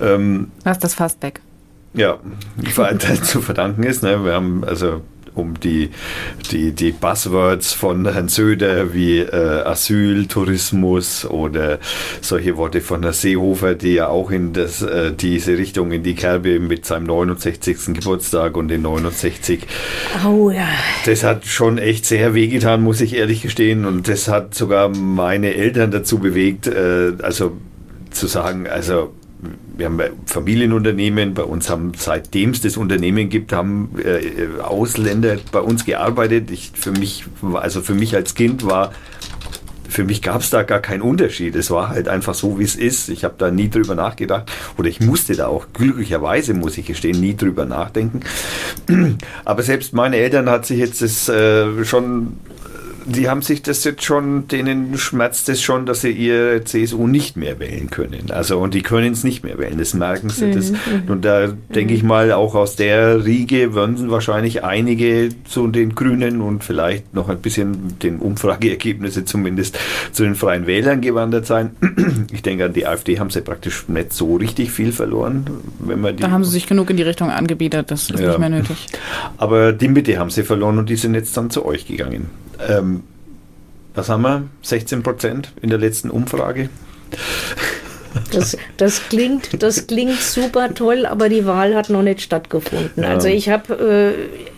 Ähm, 0.00 0.50
Was 0.64 0.78
das 0.78 0.94
fast 0.94 1.22
weg? 1.22 1.40
Ja, 1.94 2.18
zu 3.22 3.40
verdanken 3.40 3.84
ist. 3.84 4.02
Ne? 4.02 4.24
Wir 4.24 4.34
haben 4.34 4.64
also 4.64 5.00
um 5.36 5.60
die, 5.60 5.90
die, 6.50 6.72
die 6.72 6.92
Buzzwords 6.92 7.72
von 7.72 8.10
Herrn 8.10 8.28
Söder 8.28 8.94
wie 8.94 9.18
äh, 9.18 9.62
Asyl, 9.64 10.26
Tourismus 10.26 11.24
oder 11.24 11.78
solche 12.20 12.56
Worte 12.56 12.80
von 12.80 13.02
Herrn 13.02 13.14
Seehofer, 13.14 13.74
die 13.74 13.94
ja 13.94 14.08
auch 14.08 14.30
in 14.30 14.52
das, 14.52 14.82
äh, 14.82 15.12
diese 15.12 15.58
Richtung 15.58 15.92
in 15.92 16.02
die 16.02 16.14
Kerbe 16.14 16.58
mit 16.58 16.86
seinem 16.86 17.04
69. 17.04 17.94
Geburtstag 17.94 18.56
und 18.56 18.68
den 18.68 18.82
69. 18.82 19.66
Oh 20.26 20.50
ja. 20.50 20.68
Das 21.04 21.22
hat 21.22 21.46
schon 21.46 21.78
echt 21.78 22.06
sehr 22.06 22.34
wehgetan, 22.34 22.82
muss 22.82 23.00
ich 23.00 23.14
ehrlich 23.14 23.42
gestehen. 23.42 23.84
Und 23.84 24.08
das 24.08 24.28
hat 24.28 24.54
sogar 24.54 24.88
meine 24.88 25.54
Eltern 25.54 25.90
dazu 25.90 26.18
bewegt, 26.18 26.66
äh, 26.66 27.12
also 27.22 27.52
zu 28.10 28.26
sagen, 28.26 28.66
also 28.66 29.12
wir 29.76 29.86
haben 29.86 30.00
Familienunternehmen, 30.26 31.34
bei 31.34 31.42
uns 31.42 31.68
haben, 31.68 31.92
seitdem 31.96 32.50
es 32.50 32.60
das 32.60 32.76
Unternehmen 32.76 33.28
gibt, 33.28 33.52
haben 33.52 33.90
äh, 34.02 34.60
Ausländer 34.60 35.36
bei 35.52 35.60
uns 35.60 35.84
gearbeitet. 35.84 36.50
Ich, 36.50 36.72
für 36.74 36.92
mich, 36.92 37.24
also 37.54 37.82
für 37.82 37.94
mich 37.94 38.14
als 38.14 38.34
Kind 38.34 38.64
war, 38.64 38.92
für 39.88 40.04
mich 40.04 40.20
gab 40.20 40.42
es 40.42 40.50
da 40.50 40.62
gar 40.62 40.80
keinen 40.80 41.02
Unterschied. 41.02 41.56
Es 41.56 41.70
war 41.70 41.88
halt 41.88 42.08
einfach 42.08 42.34
so, 42.34 42.58
wie 42.58 42.64
es 42.64 42.74
ist. 42.76 43.08
Ich 43.08 43.24
habe 43.24 43.34
da 43.38 43.50
nie 43.50 43.70
drüber 43.70 43.94
nachgedacht 43.94 44.50
oder 44.76 44.88
ich 44.88 45.00
musste 45.00 45.34
da 45.34 45.46
auch 45.46 45.66
glücklicherweise, 45.72 46.54
muss 46.54 46.76
ich 46.76 46.86
gestehen, 46.86 47.18
nie 47.20 47.34
drüber 47.34 47.64
nachdenken. 47.64 48.20
Aber 49.44 49.62
selbst 49.62 49.94
meine 49.94 50.16
Eltern 50.16 50.50
hat 50.50 50.66
sich 50.66 50.78
jetzt 50.78 51.00
das 51.02 51.28
äh, 51.28 51.84
schon 51.84 52.36
die 53.06 53.28
haben 53.28 53.42
sich 53.42 53.62
das 53.62 53.84
jetzt 53.84 54.04
schon, 54.04 54.48
denen 54.48 54.98
schmerzt 54.98 55.48
es 55.48 55.62
schon, 55.62 55.86
dass 55.86 56.00
sie 56.00 56.10
ihre 56.10 56.64
CSU 56.64 57.06
nicht 57.06 57.36
mehr 57.36 57.58
wählen 57.60 57.88
können. 57.88 58.30
Also, 58.30 58.58
und 58.58 58.74
die 58.74 58.82
können 58.82 59.12
es 59.12 59.22
nicht 59.22 59.44
mehr 59.44 59.58
wählen, 59.58 59.78
das 59.78 59.94
merken 59.94 60.28
sie. 60.28 60.46
Mhm. 60.46 60.54
Das, 60.54 60.70
mhm. 60.70 61.02
und 61.08 61.24
da 61.24 61.48
denke 61.74 61.94
ich 61.94 62.02
mal, 62.02 62.32
auch 62.32 62.54
aus 62.54 62.76
der 62.76 63.24
Riege 63.24 63.74
würden 63.74 64.10
wahrscheinlich 64.10 64.64
einige 64.64 65.28
zu 65.44 65.68
den 65.68 65.94
Grünen 65.94 66.40
und 66.40 66.64
vielleicht 66.64 67.14
noch 67.14 67.28
ein 67.28 67.38
bisschen 67.38 67.98
den 68.00 68.18
Umfrageergebnisse 68.18 69.24
zumindest 69.24 69.78
zu 70.12 70.24
den 70.24 70.34
Freien 70.34 70.66
Wählern 70.66 71.00
gewandert 71.00 71.46
sein. 71.46 71.70
Ich 72.32 72.42
denke, 72.42 72.64
an 72.64 72.72
die 72.72 72.86
AfD 72.86 73.18
haben 73.18 73.30
sie 73.30 73.40
praktisch 73.40 73.88
nicht 73.88 74.12
so 74.12 74.36
richtig 74.36 74.70
viel 74.70 74.92
verloren. 74.92 75.46
Wenn 75.78 76.00
man 76.00 76.16
die 76.16 76.22
da 76.22 76.30
haben 76.30 76.44
sie 76.44 76.50
sich 76.50 76.66
genug 76.66 76.90
in 76.90 76.96
die 76.96 77.02
Richtung 77.02 77.30
angebietet, 77.30 77.90
das 77.90 78.10
ist 78.10 78.20
ja. 78.20 78.28
nicht 78.28 78.38
mehr 78.38 78.48
nötig. 78.48 78.86
Aber 79.38 79.72
die 79.72 79.88
Mitte 79.88 80.18
haben 80.18 80.30
sie 80.30 80.42
verloren 80.42 80.78
und 80.78 80.88
die 80.88 80.96
sind 80.96 81.14
jetzt 81.14 81.36
dann 81.36 81.50
zu 81.50 81.64
euch 81.64 81.86
gegangen. 81.86 82.30
Ähm, 82.68 83.02
was 83.94 84.08
haben 84.08 84.22
wir? 84.22 84.44
16 84.62 85.02
Prozent 85.02 85.52
in 85.62 85.70
der 85.70 85.78
letzten 85.78 86.10
Umfrage. 86.10 86.68
Das, 88.32 88.56
das, 88.76 89.08
klingt, 89.08 89.62
das 89.62 89.86
klingt 89.86 90.18
super 90.20 90.72
toll, 90.74 91.06
aber 91.06 91.28
die 91.28 91.46
Wahl 91.46 91.74
hat 91.74 91.90
noch 91.90 92.02
nicht 92.02 92.22
stattgefunden. 92.22 93.02
Ja. 93.02 93.10
Also 93.10 93.28
ich 93.28 93.48
habe 93.48 94.16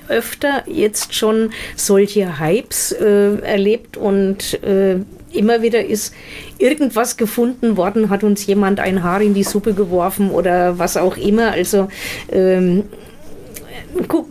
äh, 0.09 0.13
öfter 0.13 0.63
jetzt 0.67 1.15
schon 1.15 1.51
solche 1.77 2.39
Hypes 2.41 2.93
äh, 2.93 3.41
erlebt 3.41 3.97
und 3.97 4.63
äh, 4.63 4.99
immer 5.33 5.63
wieder 5.63 5.85
ist 5.85 6.15
irgendwas 6.59 7.17
gefunden 7.17 7.77
worden, 7.77 8.11
hat 8.11 8.25
uns 8.25 8.47
jemand 8.47 8.81
ein 8.81 9.03
Haar 9.03 9.21
in 9.21 9.35
die 9.35 9.45
Suppe 9.45 9.75
geworfen 9.75 10.31
oder 10.31 10.79
was 10.79 10.97
auch 10.97 11.17
immer. 11.17 11.53
Also 11.53 11.89
ähm, 12.31 12.85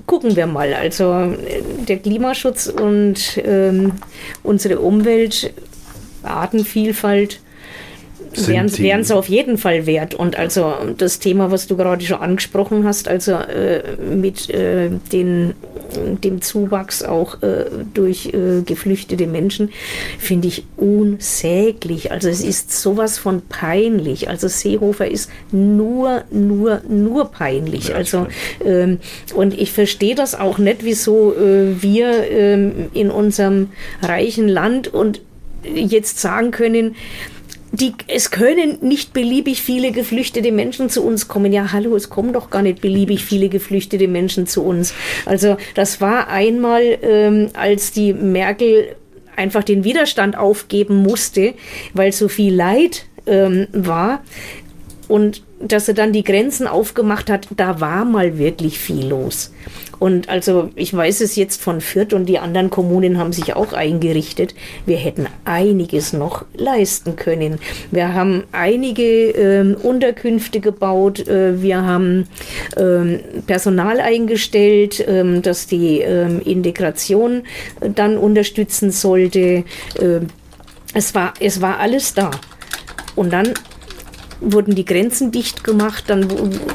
gucken 0.06 0.36
wir 0.36 0.48
mal. 0.48 0.74
Also 0.74 1.34
der 1.88 1.98
Klimaschutz 1.98 2.68
und 2.68 3.42
ähm, 3.44 3.94
unsere 4.44 4.80
Umwelt, 4.80 5.54
Artenvielfalt, 6.24 7.40
wären 8.46 9.02
es 9.02 9.12
auf 9.12 9.30
jeden 9.30 9.58
Fall 9.58 9.86
wert. 9.86 10.14
Und 10.14 10.38
also 10.38 10.74
das 10.98 11.20
Thema, 11.20 11.52
was 11.52 11.68
du 11.68 11.78
gerade 11.78 12.04
schon 12.06 12.20
angesprochen 12.20 12.86
hast, 12.86 13.08
also 13.08 13.34
äh, 13.34 13.84
mit 13.98 14.50
äh, 14.50 14.90
den, 15.12 15.54
dem 16.24 16.42
Zuwachs 16.42 17.04
auch 17.04 17.42
äh, 17.42 17.66
durch 17.94 18.28
äh, 18.28 18.62
geflüchtete 18.66 19.28
Menschen, 19.28 19.72
finde 20.20 20.48
ich 20.48 20.66
unsäglich. 20.76 22.12
Also 22.12 22.30
es 22.30 22.44
ist 22.44 22.72
sowas 22.72 23.18
von 23.18 23.42
peinlich. 23.42 24.30
Also 24.30 24.48
Seehofer 24.48 25.10
ist 25.10 25.30
nur, 25.52 26.24
nur, 26.32 26.82
nur 26.88 27.32
peinlich. 27.32 27.90
Ja, 27.90 27.96
also 27.96 28.28
ähm, 28.64 29.00
und 29.34 29.58
ich 29.58 29.72
verstehe 29.72 30.16
das 30.16 30.36
auch 30.36 30.58
nicht, 30.58 30.84
wieso 30.84 31.34
äh, 31.34 31.82
wir 31.82 32.30
ähm, 32.30 32.90
in 32.94 33.10
unserem 33.10 33.70
reichen 34.02 34.48
Land 34.48 34.88
und 34.88 35.22
jetzt 35.74 36.20
sagen 36.20 36.52
können, 36.52 36.96
die, 37.72 37.94
es 38.08 38.32
können 38.32 38.78
nicht 38.82 39.14
beliebig 39.14 39.62
viele 39.62 39.92
geflüchtete 39.92 40.52
Menschen 40.52 40.90
zu 40.90 41.04
uns 41.04 41.28
kommen. 41.28 41.52
Ja, 41.52 41.72
hallo, 41.72 41.96
es 41.96 42.10
kommen 42.10 42.34
doch 42.34 42.50
gar 42.50 42.62
nicht 42.62 42.82
beliebig 42.82 43.24
viele 43.24 43.50
geflüchtete 43.50 44.08
Menschen 44.08 44.48
zu 44.48 44.64
uns. 44.64 44.94
Also 45.26 45.58
das 45.76 46.00
war 46.00 46.30
einmal, 46.30 46.98
ähm, 47.02 47.50
als 47.54 47.92
die 47.92 48.14
Merkel 48.14 48.96
einfach 49.36 49.64
den 49.64 49.84
Widerstand 49.84 50.38
aufgeben 50.38 50.98
musste, 50.98 51.54
weil 51.94 52.12
so 52.12 52.28
viel 52.28 52.54
Leid 52.54 53.06
ähm, 53.26 53.68
war. 53.72 54.24
Und 55.08 55.44
dass 55.60 55.88
er 55.88 55.94
dann 55.94 56.14
die 56.14 56.24
Grenzen 56.24 56.68
aufgemacht 56.68 57.30
hat, 57.30 57.48
da 57.56 57.80
war 57.82 58.06
mal 58.06 58.38
wirklich 58.38 58.80
viel 58.80 59.08
los. 59.08 59.52
Und 60.00 60.30
also 60.30 60.70
ich 60.76 60.94
weiß 60.94 61.22
es 61.22 61.36
jetzt 61.36 61.62
von 61.62 61.82
Fürth 61.82 62.14
und 62.14 62.28
die 62.28 62.38
anderen 62.38 62.70
Kommunen 62.70 63.18
haben 63.18 63.34
sich 63.34 63.56
auch 63.56 63.74
eingerichtet. 63.74 64.54
Wir 64.86 64.98
hätten 64.98 65.28
einiges 65.44 66.14
noch 66.14 66.46
leisten 66.56 67.16
können. 67.16 67.60
Wir 67.90 68.14
haben 68.14 68.44
einige 68.52 69.32
ähm, 69.32 69.76
Unterkünfte 69.82 70.60
gebaut. 70.60 71.28
Äh, 71.28 71.62
wir 71.62 71.84
haben 71.84 72.28
ähm, 72.78 73.22
Personal 73.48 74.00
eingestellt, 74.00 75.04
ähm, 75.08 75.42
das 75.42 75.66
die 75.66 76.02
ähm, 76.02 76.42
Integration 76.42 77.44
dann 77.96 78.18
unterstützen 78.18 78.92
sollte. 78.92 79.64
Äh, 80.00 80.20
es, 80.94 81.16
war, 81.16 81.34
es 81.40 81.62
war 81.62 81.80
alles 81.80 82.14
da. 82.14 82.30
Und 83.16 83.34
dann 83.34 83.54
wurden 84.40 84.76
die 84.76 84.86
Grenzen 84.86 85.32
dicht 85.32 85.64
gemacht, 85.64 86.06
dann 86.08 86.28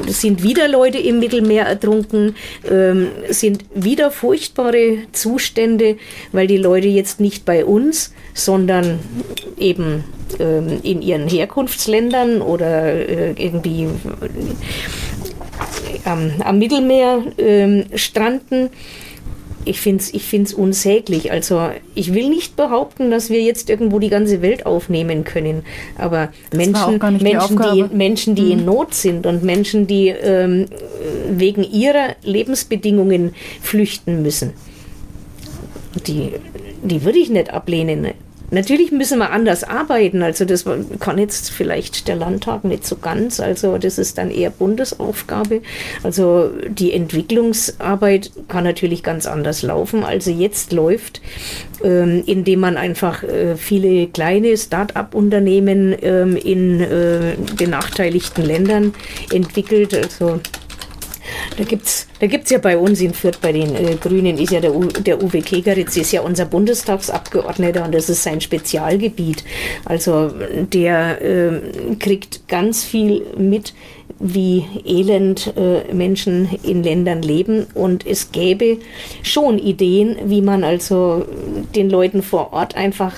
sind 0.07 0.43
wieder 0.43 0.67
Leute 0.67 0.97
im 0.97 1.19
Mittelmeer 1.19 1.65
ertrunken, 1.65 2.35
ähm, 2.69 3.07
sind 3.29 3.65
wieder 3.73 4.11
furchtbare 4.11 4.97
Zustände, 5.11 5.97
weil 6.31 6.47
die 6.47 6.57
Leute 6.57 6.87
jetzt 6.87 7.19
nicht 7.19 7.45
bei 7.45 7.65
uns, 7.65 8.13
sondern 8.33 8.99
eben 9.57 10.03
ähm, 10.39 10.79
in 10.83 11.01
ihren 11.01 11.27
Herkunftsländern 11.27 12.41
oder 12.41 12.85
äh, 12.93 13.31
irgendwie 13.37 13.83
äh, 13.83 13.89
am, 16.05 16.31
am 16.43 16.57
Mittelmeer 16.57 17.23
äh, 17.37 17.97
stranden 17.97 18.69
ich 19.65 19.81
finde 19.81 20.03
es 20.03 20.13
ich 20.13 20.23
find's 20.23 20.53
unsäglich. 20.53 21.31
Also 21.31 21.69
ich 21.95 22.13
will 22.13 22.29
nicht 22.29 22.55
behaupten, 22.55 23.11
dass 23.11 23.29
wir 23.29 23.41
jetzt 23.41 23.69
irgendwo 23.69 23.99
die 23.99 24.09
ganze 24.09 24.41
Welt 24.41 24.65
aufnehmen 24.65 25.23
können. 25.23 25.63
Aber 25.97 26.31
das 26.49 26.57
Menschen, 26.57 26.99
Menschen, 27.21 27.57
die, 27.57 27.83
die, 27.83 27.95
Menschen, 27.95 28.35
die 28.35 28.43
mhm. 28.43 28.51
in 28.51 28.65
Not 28.65 28.93
sind 28.93 29.25
und 29.25 29.43
Menschen, 29.43 29.87
die 29.87 30.09
ähm, 30.09 30.65
wegen 31.29 31.63
ihrer 31.63 32.15
Lebensbedingungen 32.23 33.33
flüchten 33.61 34.21
müssen, 34.21 34.53
die, 36.07 36.31
die 36.83 37.03
würde 37.03 37.19
ich 37.19 37.29
nicht 37.29 37.51
ablehnen. 37.51 38.07
Natürlich 38.53 38.91
müssen 38.91 39.17
wir 39.17 39.31
anders 39.31 39.63
arbeiten. 39.63 40.21
Also 40.21 40.45
das 40.45 40.63
kann 40.99 41.17
jetzt 41.17 41.49
vielleicht 41.49 42.07
der 42.07 42.15
Landtag 42.15 42.63
nicht 42.63 42.85
so 42.85 42.97
ganz. 42.97 43.39
Also 43.39 43.79
das 43.79 43.97
ist 43.97 44.19
dann 44.19 44.29
eher 44.29 44.51
Bundesaufgabe. 44.51 45.63
Also 46.03 46.51
die 46.67 46.93
Entwicklungsarbeit 46.93 48.29
kann 48.47 48.63
natürlich 48.63 49.01
ganz 49.01 49.25
anders 49.25 49.63
laufen, 49.63 50.03
als 50.03 50.25
sie 50.25 50.35
jetzt 50.35 50.71
läuft, 50.71 51.19
ähm, 51.83 52.21
indem 52.27 52.59
man 52.59 52.77
einfach 52.77 53.23
äh, 53.23 53.55
viele 53.55 54.05
kleine 54.07 54.55
Start-up-Unternehmen 54.55 55.95
ähm, 56.03 56.35
in 56.35 56.79
äh, 56.79 57.35
benachteiligten 57.57 58.45
Ländern 58.45 58.93
entwickelt. 59.31 59.95
Also 59.95 60.39
da 61.57 61.63
gibt 61.63 61.85
es 61.85 62.07
da 62.23 62.27
gibt's 62.27 62.51
ja 62.51 62.57
bei 62.57 62.77
uns 62.77 63.01
in 63.01 63.13
Fürth, 63.13 63.41
bei 63.41 63.51
den 63.51 63.75
äh, 63.75 63.95
Grünen, 63.95 64.37
ist 64.37 64.53
ja 64.53 64.61
der, 64.61 64.73
U, 64.73 64.85
der 64.85 65.21
Uwe 65.21 65.41
Kegeritz, 65.41 65.97
ist 65.97 66.13
ja 66.13 66.21
unser 66.21 66.45
Bundestagsabgeordneter 66.45 67.83
und 67.83 67.93
das 67.93 68.09
ist 68.09 68.23
sein 68.23 68.39
Spezialgebiet. 68.39 69.43
Also 69.83 70.31
der 70.71 71.21
äh, 71.21 71.95
kriegt 71.99 72.47
ganz 72.47 72.85
viel 72.85 73.25
mit, 73.37 73.73
wie 74.19 74.65
elend 74.85 75.53
äh, 75.57 75.93
Menschen 75.93 76.49
in 76.63 76.83
Ländern 76.83 77.21
leben. 77.21 77.67
Und 77.73 78.05
es 78.05 78.31
gäbe 78.31 78.77
schon 79.21 79.59
Ideen, 79.59 80.17
wie 80.25 80.41
man 80.41 80.63
also 80.63 81.25
den 81.75 81.89
Leuten 81.89 82.21
vor 82.21 82.53
Ort 82.53 82.75
einfach 82.75 83.13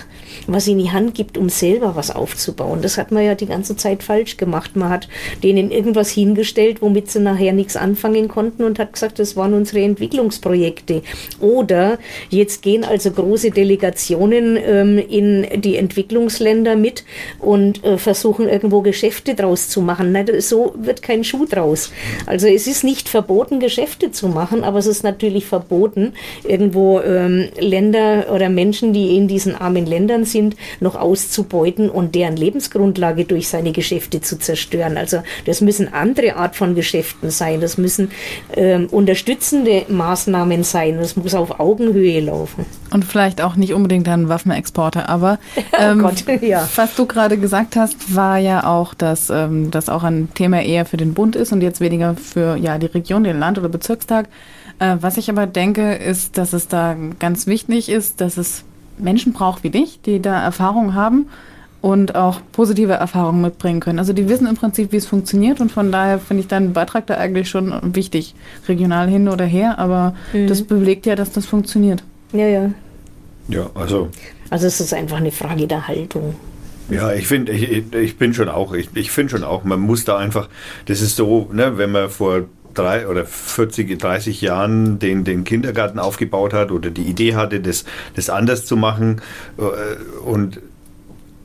was 0.48 0.68
in 0.68 0.78
die 0.78 0.92
Hand 0.92 1.14
gibt, 1.16 1.38
um 1.38 1.50
selber 1.50 1.96
was 1.96 2.12
aufzubauen. 2.12 2.82
Das 2.82 2.98
hat 2.98 3.12
man 3.12 3.24
ja 3.24 3.36
die 3.36 3.46
ganze 3.46 3.76
Zeit 3.76 4.04
falsch 4.04 4.38
gemacht. 4.38 4.76
Man 4.76 4.90
hat 4.90 5.08
denen 5.44 5.72
irgendwas 5.72 6.10
hingestellt, 6.10 6.82
womit 6.82 7.10
sie 7.10 7.20
nachher 7.20 7.54
nichts 7.54 7.76
anfangen 7.76 8.28
konnten 8.28 8.64
und 8.64 8.80
hat 8.80 8.94
gesagt, 8.94 9.20
das 9.20 9.36
waren 9.36 9.54
unsere 9.54 9.82
Entwicklungsprojekte. 9.82 11.02
Oder 11.40 11.98
jetzt 12.30 12.62
gehen 12.62 12.84
also 12.84 13.12
große 13.12 13.52
Delegationen 13.52 14.58
ähm, 14.58 14.98
in 14.98 15.62
die 15.62 15.78
Entwicklungsländer 15.78 16.76
mit 16.76 17.04
und 17.40 17.84
äh, 17.84 17.98
versuchen 17.98 18.48
irgendwo 18.48 18.82
Geschäfte 18.82 19.36
draus 19.36 19.70
zu 19.70 19.82
machen. 19.82 20.12
Nein, 20.12 20.28
so 20.40 20.76
wird 20.86 21.02
kein 21.02 21.24
Schuh 21.24 21.46
draus. 21.46 21.92
Also 22.26 22.48
es 22.48 22.68
ist 22.68 22.84
nicht 22.84 23.10
verboten, 23.10 23.60
Geschäfte 23.60 24.12
zu 24.12 24.28
machen, 24.28 24.64
aber 24.64 24.80
es 24.80 24.88
ist 24.88 25.04
natürlich 25.04 25.46
verboten, 25.46 26.14
irgendwo 26.44 27.00
ähm, 27.02 27.50
Länder 27.60 28.28
oder 28.32 28.50
Menschen, 28.50 28.94
die 28.94 29.16
in 29.16 29.28
diesen 29.28 29.56
armen 29.56 29.86
Ländern 29.86 30.26
sind, 30.26 30.56
noch 30.80 30.96
auszubeuten 30.96 31.90
und 31.90 32.16
deren 32.16 32.36
Lebensgrundlage 32.36 33.26
durch 33.26 33.48
seine 33.48 33.72
Geschäfte 33.72 34.22
zu 34.22 34.38
zerstören. 34.38 34.98
Also 34.98 35.22
das 35.46 35.62
müssen 35.62 35.94
andere 35.94 36.36
Art 36.36 36.56
von 36.56 36.76
Geschäften 36.76 37.30
sein. 37.32 37.62
Das 37.62 37.78
müssen 37.78 38.12
ähm, 38.56 38.88
unterstützende 38.92 39.86
Maßnahmen 39.88 40.64
sein. 40.64 40.98
Das 40.98 41.16
muss 41.16 41.34
auf 41.34 41.60
Augenhöhe 41.60 42.20
laufen. 42.20 42.66
Und 42.92 43.06
vielleicht 43.06 43.42
auch 43.42 43.56
nicht 43.56 43.74
unbedingt 43.74 44.08
dann 44.08 44.30
Waffenexporte, 44.30 45.08
aber 45.08 45.40
oh 45.56 45.62
ähm, 45.80 46.00
oh 46.00 46.10
Gott, 46.10 46.42
ja. 46.42 46.68
was 46.76 46.96
du 46.96 47.06
gerade 47.06 47.38
gesagt 47.38 47.76
hast, 47.76 48.16
war 48.16 48.38
ja 48.38 48.68
auch, 48.68 48.94
dass 48.94 49.30
ähm, 49.30 49.72
das 49.72 49.90
auch 49.90 50.04
ein 50.04 50.30
Thema 50.34 50.62
eher 50.62 50.75
für 50.84 50.98
den 50.98 51.14
Bund 51.14 51.38
ist 51.38 51.54
und 51.54 51.62
jetzt 51.62 51.80
weniger 51.80 52.16
für 52.16 52.58
ja, 52.58 52.78
die 52.78 52.88
Region, 52.88 53.24
den 53.24 53.40
Land- 53.40 53.58
oder 53.58 53.70
Bezirkstag. 53.70 54.28
Äh, 54.80 54.98
was 55.00 55.16
ich 55.16 55.30
aber 55.30 55.48
denke, 55.48 55.94
ist, 55.94 56.38
dass 56.38 56.52
es 56.52 56.68
da 56.68 56.98
ganz 57.20 57.48
wichtig 57.48 57.88
ist, 57.88 58.20
dass 58.20 58.36
es 58.36 58.66
Menschen 58.98 59.32
braucht 59.32 59.64
wie 59.64 59.70
dich, 59.70 60.02
die 60.02 60.22
da 60.22 60.42
Erfahrung 60.42 60.94
haben 60.94 61.28
und 61.82 62.16
auch 62.16 62.42
positive 62.52 62.94
Erfahrungen 62.94 63.42
mitbringen 63.42 63.80
können. 63.80 64.00
Also 64.00 64.12
die 64.12 64.28
wissen 64.28 64.48
im 64.48 64.56
Prinzip, 64.56 64.92
wie 64.92 64.98
es 64.98 65.06
funktioniert 65.06 65.62
und 65.62 65.72
von 65.72 65.92
daher 65.92 66.18
finde 66.18 66.42
ich 66.42 66.48
deinen 66.48 66.74
Beitrag 66.74 67.06
da 67.06 67.16
eigentlich 67.16 67.48
schon 67.48 67.96
wichtig, 67.96 68.34
regional 68.68 69.08
hin 69.08 69.30
oder 69.30 69.46
her, 69.46 69.78
aber 69.78 70.16
mhm. 70.34 70.48
das 70.48 70.64
belegt 70.64 71.06
ja, 71.06 71.16
dass 71.16 71.32
das 71.32 71.46
funktioniert. 71.46 72.04
Ja, 72.34 72.48
ja. 72.48 72.72
Ja, 73.48 73.70
also. 73.76 74.10
Also 74.50 74.66
es 74.66 74.80
ist 74.80 74.94
einfach 74.94 75.18
eine 75.18 75.32
Frage 75.32 75.68
der 75.68 75.88
Haltung. 75.88 76.36
Ja, 76.90 77.14
ich 77.14 77.28
finde, 77.28 77.52
ich, 77.52 77.94
ich 77.94 78.18
bin 78.18 78.34
schon 78.34 78.50
auch, 78.50 78.74
ich, 78.74 78.90
ich 78.94 79.12
finde 79.12 79.32
schon 79.32 79.44
auch, 79.44 79.64
man 79.64 79.80
muss 79.80 80.06
da 80.06 80.18
einfach, 80.18 80.50
das 80.86 81.02
ist 81.02 81.16
so, 81.16 81.50
ne, 81.52 81.78
wenn 81.78 81.92
man 81.92 82.10
vor 82.10 82.44
drei 82.76 83.08
oder 83.08 83.26
40, 83.26 83.98
30 83.98 84.42
Jahren 84.42 85.00
den, 85.00 85.24
den 85.24 85.44
Kindergarten 85.46 85.98
aufgebaut 85.98 86.54
hat 86.54 86.72
oder 86.72 86.92
die 86.92 87.04
Idee 87.04 87.36
hatte, 87.36 87.60
das, 87.60 87.86
das 88.16 88.30
anders 88.30 88.66
zu 88.66 88.76
machen 88.76 89.22
äh, 89.58 90.22
und 90.24 90.60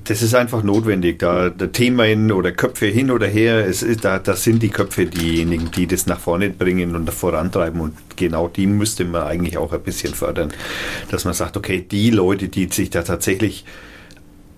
das 0.05 0.23
ist 0.23 0.35
einfach 0.35 0.63
notwendig. 0.63 1.19
Da 1.19 1.51
der 1.51 1.73
Thema 1.73 2.05
hin 2.05 2.33
oder 2.33 2.53
Köpfe 2.53 2.87
hin 2.87 3.11
oder 3.11 3.27
her, 3.27 3.67
es 3.67 3.83
ist, 3.83 4.05
da, 4.05 4.19
das 4.19 4.43
sind 4.43 4.63
die 4.63 4.71
Köpfe 4.71 5.07
diejenigen, 5.07 5.71
die 5.71 5.87
das 5.87 6.07
nach 6.07 6.19
vorne 6.19 6.51
bringen 6.51 6.97
und 6.97 7.09
vorantreiben. 7.11 7.81
Und 7.81 7.95
genau 8.17 8.49
die 8.49 8.67
müsste 8.67 9.05
man 9.05 9.23
eigentlich 9.23 9.59
auch 9.59 9.73
ein 9.73 9.83
bisschen 9.83 10.15
fördern. 10.15 10.53
Dass 11.11 11.25
man 11.25 11.35
sagt, 11.35 11.57
okay, 11.57 11.87
die 11.89 12.11
Leute, 12.11 12.49
die 12.49 12.69
sich 12.73 12.91
da 12.91 13.03
tatsächlich 13.03 13.65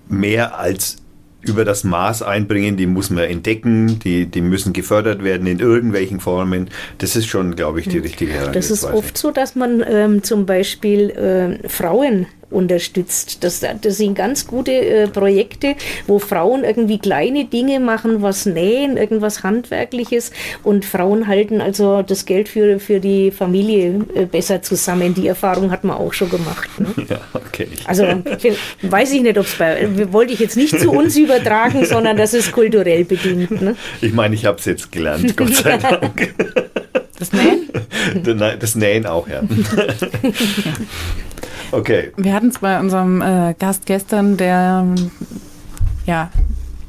mehr 0.08 0.58
als 0.58 0.98
über 1.42 1.64
das 1.64 1.84
Maß 1.84 2.22
einbringen, 2.22 2.76
die 2.76 2.86
muss 2.86 3.10
man 3.10 3.24
entdecken, 3.24 3.98
die, 3.98 4.26
die 4.26 4.40
müssen 4.40 4.72
gefördert 4.72 5.24
werden 5.24 5.46
in 5.46 5.58
irgendwelchen 5.58 6.20
Formen. 6.20 6.70
Das 6.98 7.16
ist 7.16 7.26
schon, 7.26 7.56
glaube 7.56 7.80
ich, 7.80 7.88
die 7.88 7.98
richtige 7.98 8.32
Herangehensweise. 8.32 8.68
Das 8.68 8.70
ist 8.70 8.84
oft 8.84 9.18
so, 9.18 9.32
dass 9.32 9.56
man 9.56 9.82
ähm, 9.86 10.22
zum 10.22 10.46
Beispiel 10.46 11.10
äh, 11.10 11.68
Frauen 11.68 12.26
unterstützt. 12.52 13.42
Das, 13.42 13.60
das 13.60 13.96
sind 13.96 14.14
ganz 14.14 14.46
gute 14.46 14.72
äh, 14.72 15.08
Projekte, 15.08 15.74
wo 16.06 16.18
Frauen 16.18 16.64
irgendwie 16.64 16.98
kleine 16.98 17.46
Dinge 17.46 17.80
machen, 17.80 18.22
was 18.22 18.46
nähen, 18.46 18.96
irgendwas 18.96 19.42
Handwerkliches 19.42 20.30
und 20.62 20.84
Frauen 20.84 21.26
halten 21.26 21.60
also 21.60 22.02
das 22.02 22.26
Geld 22.26 22.48
für, 22.48 22.78
für 22.78 23.00
die 23.00 23.30
Familie 23.30 24.04
äh, 24.14 24.26
besser 24.26 24.62
zusammen. 24.62 25.14
Die 25.14 25.26
Erfahrung 25.26 25.70
hat 25.70 25.84
man 25.84 25.96
auch 25.96 26.12
schon 26.12 26.30
gemacht. 26.30 26.68
Ne? 26.78 26.86
Ja, 27.12 27.20
okay. 27.34 27.68
Also 27.84 28.06
weiß 28.82 29.12
ich 29.12 29.22
nicht, 29.22 29.36
ob 29.36 29.44
es 29.44 29.54
bei, 29.56 30.12
wollte 30.12 30.32
ich 30.32 30.38
jetzt 30.38 30.56
nicht 30.56 30.78
zu 30.78 30.90
uns 30.90 31.16
übertragen, 31.16 31.84
sondern 31.84 32.16
das 32.16 32.32
ist 32.32 32.52
kulturell 32.52 33.04
bedingt. 33.04 33.60
Ne? 33.60 33.76
Ich 34.00 34.12
meine, 34.12 34.34
ich 34.34 34.46
habe 34.46 34.58
es 34.58 34.64
jetzt 34.64 34.92
gelernt, 34.92 35.36
Gott 35.36 35.54
sei 35.54 35.76
Dank. 35.76 36.34
Das 37.18 37.32
Nähen? 37.32 37.68
Das 38.60 38.74
Nähen 38.74 39.06
auch, 39.06 39.28
ja. 39.28 39.42
Okay. 41.72 42.12
Wir 42.16 42.34
hatten 42.34 42.48
es 42.48 42.58
bei 42.58 42.78
unserem 42.78 43.20
äh, 43.22 43.54
Gast 43.58 43.86
gestern, 43.86 44.36
der, 44.36 44.86
ja, 46.06 46.30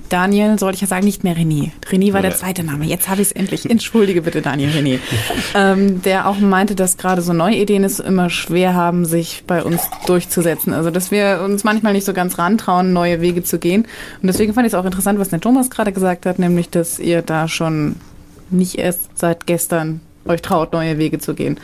Daniel, 0.10 0.60
sollte 0.60 0.76
ich 0.76 0.82
ja 0.82 0.88
sagen, 0.88 1.06
nicht 1.06 1.24
mehr 1.24 1.36
René. 1.36 1.72
René 1.90 2.14
war 2.14 2.22
der 2.22 2.36
zweite 2.36 2.64
Name. 2.64 2.86
Jetzt 2.86 3.10
habe 3.10 3.24
ich 3.24 3.30
es 3.30 3.32
endlich. 3.32 3.68
Entschuldige 3.68 4.22
bitte, 4.22 4.44
Daniel 4.44 4.70
René. 4.70 5.00
ähm, 5.56 6.04
der 6.04 6.28
auch 6.28 6.38
meinte, 6.38 6.76
dass 6.76 6.98
gerade 6.98 7.24
so 7.24 7.34
neue 7.34 7.56
Ideen 7.56 7.84
es 7.84 8.00
immer 8.00 8.30
schwer 8.30 8.76
haben, 8.76 9.06
sich 9.06 9.44
bei 9.48 9.64
uns 9.64 9.82
durchzusetzen. 10.06 10.72
Also, 10.72 10.92
dass 10.92 11.10
wir 11.10 11.42
uns 11.44 11.64
manchmal 11.64 11.94
nicht 11.94 12.06
so 12.06 12.14
ganz 12.14 12.38
rantrauen, 12.38 12.94
neue 12.94 13.22
Wege 13.22 13.42
zu 13.44 13.58
gehen. 13.58 13.88
Und 14.22 14.28
deswegen 14.28 14.54
fand 14.54 14.68
ich 14.68 14.74
es 14.74 14.80
auch 14.80 14.86
interessant, 14.86 15.18
was 15.18 15.30
der 15.30 15.42
Thomas 15.42 15.72
gerade 15.72 15.92
gesagt 15.92 16.28
hat, 16.28 16.38
nämlich, 16.38 16.70
dass 16.70 17.00
ihr 17.00 17.24
da 17.24 17.48
schon 17.48 17.96
nicht 18.52 18.78
erst 18.78 19.18
seit 19.18 19.48
gestern 19.48 20.02
euch 20.26 20.42
traut, 20.42 20.74
neue 20.74 20.98
Wege 20.98 21.20
zu 21.20 21.34
gehen. 21.34 21.60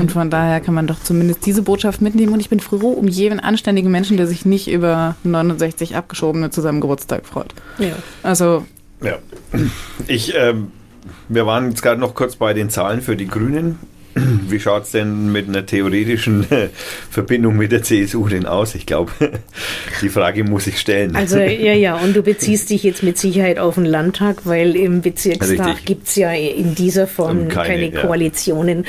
Und 0.00 0.12
von 0.12 0.30
daher 0.30 0.60
kann 0.60 0.74
man 0.74 0.86
doch 0.86 1.00
zumindest 1.00 1.46
diese 1.46 1.62
Botschaft 1.62 2.00
mitnehmen. 2.00 2.32
Und 2.32 2.40
ich 2.40 2.48
bin 2.48 2.60
froh 2.60 2.90
um 2.90 3.08
jeden 3.08 3.40
anständigen 3.40 3.90
Menschen, 3.90 4.16
der 4.16 4.26
sich 4.26 4.44
nicht 4.44 4.70
über 4.70 5.16
69 5.24 5.96
Abgeschobene 5.96 6.50
zu 6.50 6.60
seinem 6.60 6.80
Geburtstag 6.80 7.26
freut. 7.26 7.54
Ja. 7.78 7.96
Also. 8.22 8.64
Ja. 9.02 9.18
Ich, 10.06 10.34
ähm, 10.36 10.70
wir 11.28 11.46
waren 11.46 11.70
jetzt 11.70 11.82
gerade 11.82 12.00
noch 12.00 12.14
kurz 12.14 12.36
bei 12.36 12.54
den 12.54 12.70
Zahlen 12.70 13.02
für 13.02 13.16
die 13.16 13.26
Grünen. 13.26 13.78
Wie 14.48 14.60
schaut 14.60 14.84
es 14.84 14.92
denn 14.92 15.32
mit 15.32 15.48
einer 15.48 15.66
theoretischen 15.66 16.46
Verbindung 17.10 17.56
mit 17.56 17.72
der 17.72 17.82
CSU 17.82 18.28
denn 18.28 18.46
aus? 18.46 18.74
Ich 18.74 18.86
glaube, 18.86 19.12
die 20.02 20.08
Frage 20.08 20.44
muss 20.44 20.66
ich 20.66 20.78
stellen. 20.78 21.16
Also 21.16 21.38
ja, 21.38 21.72
ja, 21.72 21.96
und 21.96 22.14
du 22.14 22.22
beziehst 22.22 22.70
dich 22.70 22.82
jetzt 22.82 23.02
mit 23.02 23.18
Sicherheit 23.18 23.58
auf 23.58 23.74
den 23.74 23.86
Landtag, 23.86 24.42
weil 24.44 24.76
im 24.76 25.02
Bezirkstag 25.02 25.84
gibt 25.84 26.08
es 26.08 26.16
ja 26.16 26.32
in 26.32 26.74
dieser 26.74 27.06
Form 27.06 27.48
keine, 27.48 27.90
keine 27.90 28.06
Koalitionen. 28.06 28.84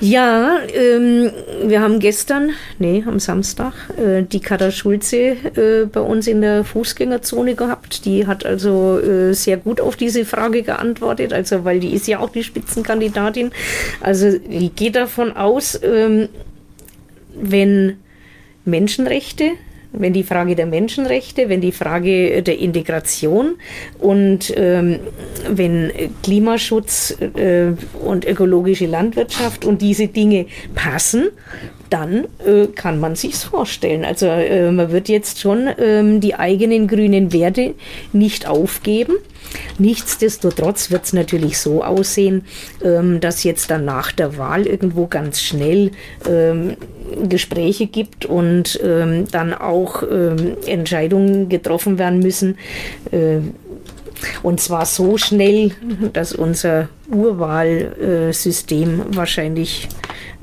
Ja. 0.00 0.60
Ähm, 0.72 1.30
wir 1.64 1.80
haben 1.80 1.98
gestern, 1.98 2.50
nee, 2.78 3.02
am 3.06 3.18
Samstag, 3.18 3.72
äh, 3.96 4.22
die 4.22 4.40
Katha 4.40 4.70
Schulze 4.70 5.16
äh, 5.16 5.86
bei 5.90 6.00
uns 6.00 6.26
in 6.26 6.40
der 6.40 6.64
Fußgängerzone 6.64 7.54
gehabt. 7.54 8.04
Die 8.04 8.26
hat 8.26 8.46
also 8.46 8.98
äh, 9.00 9.32
sehr 9.34 9.56
gut 9.56 9.80
auf 9.80 9.96
diese 9.96 10.24
Frage 10.24 10.62
geantwortet, 10.62 11.32
also 11.32 11.64
weil 11.64 11.80
die 11.80 11.92
ist 11.94 12.06
ja 12.06 12.20
auch 12.20 12.30
die 12.30 12.44
Spitzenkandidatin. 12.44 13.50
Also 14.00 14.37
ich 14.48 14.74
gehe 14.74 14.90
davon 14.90 15.32
aus, 15.32 15.78
ähm, 15.82 16.28
wenn 17.34 17.96
Menschenrechte 18.64 19.52
wenn 19.92 20.12
die 20.12 20.22
Frage 20.22 20.54
der 20.54 20.66
Menschenrechte, 20.66 21.48
wenn 21.48 21.60
die 21.60 21.72
Frage 21.72 22.42
der 22.42 22.58
Integration 22.58 23.56
und 23.98 24.52
ähm, 24.56 25.00
wenn 25.48 25.90
Klimaschutz 26.22 27.16
äh, 27.20 27.72
und 28.04 28.26
ökologische 28.26 28.86
Landwirtschaft 28.86 29.64
und 29.64 29.80
diese 29.80 30.08
Dinge 30.08 30.46
passen, 30.74 31.28
dann 31.90 32.26
äh, 32.46 32.66
kann 32.74 33.00
man 33.00 33.16
sich's 33.16 33.44
vorstellen. 33.44 34.04
Also 34.04 34.26
äh, 34.26 34.70
man 34.70 34.90
wird 34.92 35.08
jetzt 35.08 35.40
schon 35.40 35.68
ähm, 35.78 36.20
die 36.20 36.34
eigenen 36.34 36.88
grünen 36.88 37.32
Werte 37.32 37.74
nicht 38.12 38.46
aufgeben. 38.46 39.14
Nichtsdestotrotz 39.78 40.90
wird 40.90 41.04
es 41.04 41.12
natürlich 41.12 41.58
so 41.58 41.82
aussehen, 41.82 42.44
ähm, 42.84 43.20
dass 43.20 43.44
jetzt 43.44 43.70
dann 43.70 43.84
nach 43.84 44.12
der 44.12 44.36
Wahl 44.36 44.66
irgendwo 44.66 45.06
ganz 45.06 45.40
schnell 45.40 45.92
ähm, 46.28 46.76
Gespräche 47.28 47.86
gibt 47.86 48.26
und 48.26 48.78
ähm, 48.82 49.26
dann 49.30 49.54
auch 49.54 50.02
ähm, 50.02 50.56
Entscheidungen 50.66 51.48
getroffen 51.48 51.98
werden 51.98 52.18
müssen. 52.18 52.58
Äh, 53.10 53.38
und 54.42 54.60
zwar 54.60 54.84
so 54.84 55.16
schnell, 55.16 55.70
dass 56.12 56.32
unser 56.32 56.88
Urwahlsystem 57.08 59.02
wahrscheinlich 59.10 59.88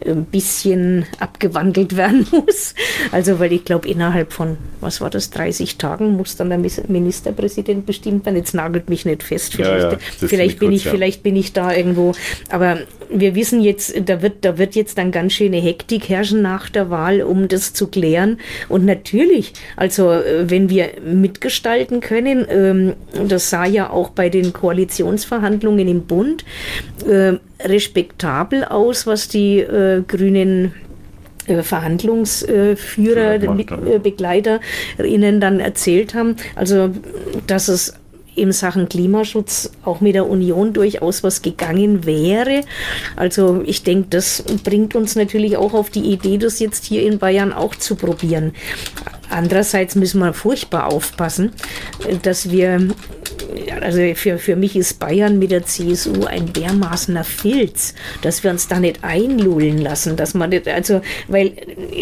ein 0.06 0.26
bisschen 0.26 1.06
abgewandelt 1.20 1.96
werden 1.96 2.28
muss. 2.32 2.76
Also, 3.12 3.40
weil 3.40 3.54
ich 3.54 3.66
glaube, 3.66 3.88
innerhalb 3.88 4.34
von, 4.34 4.58
was 4.82 5.02
war 5.02 5.10
das, 5.10 5.30
30 5.30 5.78
Tagen 5.78 6.16
muss 6.16 6.36
dann 6.36 6.50
der 6.50 6.60
Ministerpräsident 6.60 7.86
bestimmt 7.86 8.26
werden. 8.26 8.38
Jetzt 8.38 8.54
nagelt 8.54 8.90
mich 8.90 9.06
nicht 9.06 9.24
fest. 9.24 9.54
Vielleicht, 9.54 9.84
ja, 9.84 9.92
ja, 9.92 10.28
vielleicht 10.28 10.60
bin 10.60 10.70
kurz, 10.70 10.80
ich, 10.80 10.86
ja. 10.86 10.92
vielleicht 10.92 11.24
bin 11.24 11.36
ich 11.36 11.54
da 11.54 11.74
irgendwo. 11.74 12.14
Aber 12.50 12.80
wir 13.10 13.36
wissen 13.36 13.62
jetzt, 13.62 13.94
da 14.06 14.22
wird, 14.22 14.46
da 14.46 14.58
wird 14.58 14.76
jetzt 14.76 14.98
dann 14.98 15.12
ganz 15.12 15.34
schöne 15.34 15.58
Hektik 15.58 16.10
herrschen 16.10 16.42
nach 16.42 16.70
der 16.70 16.90
Wahl, 16.90 17.22
um 17.22 17.48
das 17.48 17.74
zu 17.74 17.88
klären. 17.88 18.40
Und 18.70 18.86
natürlich, 18.86 19.54
also 19.76 20.12
äh, 20.12 20.50
wenn 20.50 20.70
wir 20.70 20.90
mitgestalten 21.06 22.02
können, 22.02 22.46
ähm, 22.50 22.94
das 23.28 23.50
sah 23.50 23.66
ja 23.66 23.90
auch 23.90 24.10
bei 24.10 24.30
den 24.30 24.54
Koalitionsverhandlungen 24.54 25.88
im 25.88 26.04
Bund 26.04 26.44
äh, 27.08 27.34
respektabel 27.60 28.66
aus, 28.66 29.08
was 29.08 29.28
die 29.28 29.60
äh, 29.60 30.02
Grünen 30.08 30.74
äh, 31.48 31.62
Verhandlungsführer, 31.62 33.36
ja, 33.44 33.98
Begleiterinnen 34.00 35.40
dann 35.40 35.60
erzählt 35.60 36.14
haben. 36.14 36.36
Also, 36.56 36.90
dass 37.48 37.68
es 37.68 37.94
in 38.36 38.52
Sachen 38.52 38.90
Klimaschutz 38.90 39.72
auch 39.84 40.02
mit 40.02 40.16
der 40.16 40.28
Union 40.28 40.74
durchaus 40.74 41.24
was 41.24 41.42
gegangen 41.42 42.06
wäre. 42.06 42.62
Also 43.16 43.64
ich 43.66 43.84
denke, 43.84 44.08
das 44.10 44.44
bringt 44.64 44.96
uns 44.96 45.16
natürlich 45.16 45.58
auch 45.58 45.74
auf 45.74 45.90
die 45.90 46.12
Idee, 46.12 46.38
das 46.38 46.60
jetzt 46.60 46.86
hier 46.86 47.04
in 47.04 47.18
Bayern 47.18 47.54
auch 47.54 47.76
zu 47.76 47.96
probieren. 47.96 48.54
Andererseits 49.30 49.96
müssen 49.96 50.20
wir 50.20 50.34
furchtbar 50.34 50.92
aufpassen, 50.92 51.52
dass 52.24 52.50
wir 52.50 52.88
also 53.82 54.00
für, 54.16 54.38
für 54.38 54.56
mich 54.56 54.76
ist 54.76 55.00
Bayern 55.00 55.40
mit 55.40 55.52
der 55.52 55.66
CSU 55.66 56.26
ein 56.26 56.54
dermaßener 56.54 57.24
Filz, 57.24 57.94
dass 58.22 58.44
wir 58.44 58.52
uns 58.52 58.68
da 58.68 58.80
nicht 58.80 59.04
einlullen 59.04 59.78
lassen, 59.78 60.16
dass 60.16 60.34
man 60.34 60.50
nicht, 60.50 60.68
also, 60.68 61.02
weil 61.28 61.54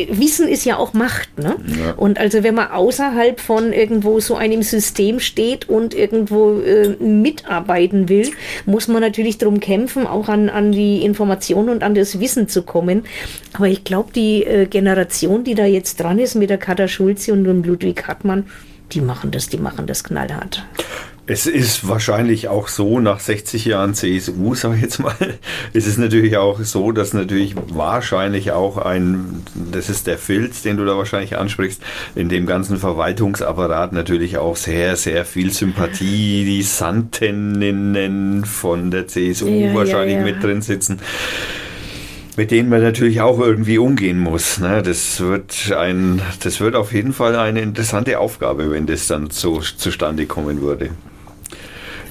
Wissen 0.10 0.48
ist 0.48 0.66
ja 0.66 0.78
auch 0.78 0.94
Macht, 0.94 1.38
ne? 1.38 1.56
Ja. 1.68 1.94
Und 1.94 2.20
also 2.20 2.44
wenn 2.44 2.56
man 2.56 2.72
außerhalb 2.72 3.40
von 3.40 3.74
irgendwo 3.74 4.20
so 4.20 4.36
einem 4.36 4.64
System 4.64 5.20
steht 5.20 5.70
und 5.70 5.94
irgendwo 5.94 6.60
äh, 6.60 6.90
mitarbeiten 7.00 8.10
will, 8.10 8.32
muss 8.66 8.88
man 8.88 9.02
natürlich 9.02 9.38
darum 9.38 9.60
kämpfen, 9.60 10.08
auch 10.08 10.30
an, 10.30 10.50
an 10.50 10.72
die 10.72 11.04
Informationen 11.04 11.70
und 11.70 11.84
an 11.84 11.96
das 11.96 12.20
Wissen 12.20 12.48
zu 12.48 12.64
kommen. 12.64 13.04
Aber 13.54 13.68
ich 13.68 13.84
glaube, 13.84 14.12
die 14.14 14.44
äh, 14.44 14.66
Generation, 14.66 15.44
die 15.44 15.56
da 15.56 15.66
jetzt 15.66 16.00
dran 16.00 16.20
ist 16.20 16.36
mit 16.36 16.50
der 16.50 16.58
Katha 16.58 16.88
Schulze 17.14 17.34
und 17.34 17.44
dem 17.44 17.64
Ludwig 17.64 18.08
Hartmann, 18.08 18.46
die 18.92 19.02
machen 19.02 19.32
das, 19.32 19.48
die 19.48 19.58
machen 19.58 19.88
das 19.88 20.04
knallhart. 20.04 20.66
Es 21.26 21.46
ist 21.46 21.88
wahrscheinlich 21.88 22.50
auch 22.50 22.68
so, 22.68 23.00
nach 23.00 23.22
60 23.22 23.64
Jahren 23.64 23.94
CSU, 23.94 24.56
sage 24.56 24.76
ich 24.76 24.82
jetzt 24.82 25.00
mal, 25.00 25.16
ist 25.72 25.88
es 25.88 25.98
natürlich 25.98 26.36
auch 26.38 26.60
so, 26.62 26.92
dass 26.92 27.14
natürlich 27.14 27.56
wahrscheinlich 27.70 28.52
auch 28.52 28.78
ein, 28.78 29.44
das 29.72 29.90
ist 29.90 30.08
der 30.08 30.18
Filz, 30.18 30.64
den 30.64 30.78
du 30.78 30.86
da 30.86 30.98
wahrscheinlich 30.98 31.38
ansprichst, 31.38 31.82
in 32.16 32.28
dem 32.28 32.46
ganzen 32.46 32.78
Verwaltungsapparat 32.78 33.94
natürlich 33.94 34.38
auch 34.38 34.58
sehr, 34.58 34.98
sehr 34.98 35.24
viel 35.24 35.52
Sympathie, 35.52 36.44
die 36.44 36.64
Santeninnen 36.64 38.44
von 38.44 38.92
der 38.92 39.08
CSU 39.08 39.48
ja, 39.48 39.74
wahrscheinlich 39.74 40.16
ja, 40.16 40.26
ja. 40.26 40.34
mit 40.34 40.44
drin 40.44 40.62
sitzen 40.62 41.00
mit 42.38 42.52
denen 42.52 42.70
man 42.70 42.82
natürlich 42.82 43.22
auch 43.22 43.40
irgendwie 43.40 43.78
umgehen 43.78 44.20
muss. 44.20 44.60
Ne? 44.60 44.82
Das, 44.84 45.20
wird 45.20 45.72
ein, 45.76 46.22
das 46.42 46.60
wird 46.60 46.76
auf 46.76 46.94
jeden 46.94 47.14
Fall 47.14 47.36
eine 47.36 47.62
interessante 47.62 48.20
Aufgabe, 48.20 48.72
wenn 48.72 48.86
das 48.86 49.08
dann 49.08 49.30
so 49.30 49.60
zustande 49.60 50.26
kommen 50.26 50.62
würde. 50.62 50.90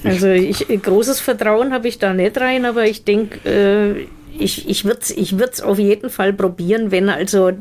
Also 0.03 0.29
ich, 0.29 0.67
großes 0.67 1.19
Vertrauen 1.19 1.71
habe 1.71 1.87
ich 1.87 1.97
da 1.97 2.13
nicht 2.13 2.37
rein, 2.39 2.65
aber 2.65 2.85
ich 2.85 3.05
denke, 3.05 3.39
äh, 3.49 4.07
ich, 4.37 4.67
ich 4.67 4.85
würde 4.85 4.99
es 5.01 5.11
ich 5.11 5.35
auf 5.63 5.79
jeden 5.79 6.09
Fall 6.09 6.33
probieren, 6.33 6.91
wenn 6.91 7.09
also, 7.09 7.49
äh, 7.49 7.55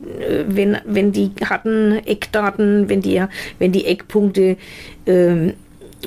wenn, 0.48 0.78
wenn 0.84 1.12
die 1.12 1.30
harten 1.44 2.00
Eckdaten, 2.04 2.88
wenn 2.88 3.02
die, 3.02 3.22
wenn 3.58 3.72
die 3.72 3.86
Eckpunkte 3.86 4.56
äh, 5.04 5.52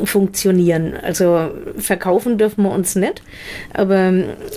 funktionieren. 0.03 0.93
Also 1.01 1.51
verkaufen 1.77 2.37
dürfen 2.37 2.63
wir 2.63 2.71
uns 2.71 2.95
nicht. 2.95 3.21
Aber 3.73 4.13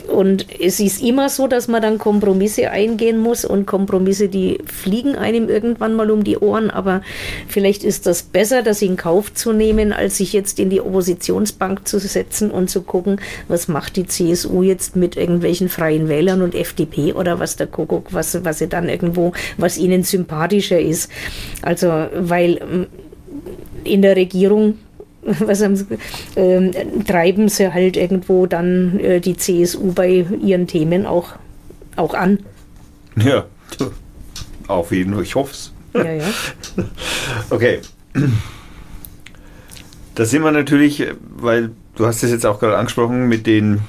und 0.09 0.47
es 0.61 0.81
ist 0.81 1.03
immer 1.03 1.29
so, 1.29 1.47
dass 1.47 1.69
man 1.69 1.83
dann 1.83 1.99
Kompromisse 1.99 2.71
eingehen 2.71 3.19
muss 3.19 3.45
und 3.45 3.67
Kompromisse, 3.67 4.29
die 4.29 4.59
fliegen 4.65 5.17
einem 5.17 5.49
irgendwann 5.49 5.95
mal 5.95 6.11
um 6.11 6.25
die 6.25 6.39
Ohren. 6.39 6.71
Aber 6.71 7.03
vielleicht 7.47 7.85
ist 7.85 8.07
das 8.07 8.23
besser, 8.23 8.63
das 8.63 8.83
in 8.83 8.97
Kauf 8.97 9.33
zu 9.33 9.53
nehmen, 9.53 9.93
als 9.93 10.19
sich 10.19 10.33
jetzt 10.33 10.59
in 10.59 10.71
die 10.71 10.81
Oppositionsbank 10.81 11.87
zu 11.87 11.99
setzen 11.99 12.51
und 12.51 12.69
zu 12.69 12.83
gucken, 12.83 13.21
was 13.49 13.69
macht 13.69 13.97
die 13.97 14.07
CSU 14.07 14.63
jetzt 14.63 14.97
mit 14.97 15.17
irgendwelchen 15.17 15.69
freien 15.69 16.09
Wählern 16.09 16.43
und 16.43 16.55
FDP 16.55 17.13
oder 17.13 17.39
was 17.39 17.57
der 17.57 17.67
Kuckuck, 17.67 18.13
was, 18.13 18.45
was 18.45 18.59
sie 18.59 18.69
dann 18.69 18.89
irgendwo, 18.89 19.33
was 19.57 19.79
ihnen 19.79 20.03
sympathischer 20.03 20.81
ist. 20.81 21.11
Also, 21.63 21.89
weil 22.15 22.89
in 23.85 24.03
der 24.03 24.17
Regierung 24.17 24.79
was 25.41 25.63
haben 25.63 25.77
sie, 25.77 25.87
äh, 26.35 26.71
treiben 27.07 27.49
sie 27.49 27.73
halt 27.73 27.97
irgendwo 27.97 28.47
dann 28.47 28.99
äh, 29.01 29.21
die 29.21 29.37
CSU 29.37 29.93
bei 29.93 30.27
ihren 30.41 30.67
Themen 30.67 31.07
auch, 31.07 31.33
auch 31.97 32.15
an. 32.15 32.41
Ja, 33.17 33.47
auf 34.69 34.93
jeden 34.93 35.15
Fall, 35.15 35.23
ich 35.23 35.35
hoffe 35.35 35.53
es. 35.53 35.73
Ja, 35.95 36.13
ja. 36.13 36.25
Okay. 37.51 37.81
Da 40.15 40.25
sind 40.25 40.43
wir 40.43 40.51
natürlich, 40.51 41.07
weil 41.37 41.71
du 41.95 42.07
hast 42.07 42.23
es 42.23 42.31
jetzt 42.31 42.47
auch 42.47 42.59
gerade 42.59 42.77
angesprochen 42.77 43.29
mit 43.29 43.47
den 43.47 43.81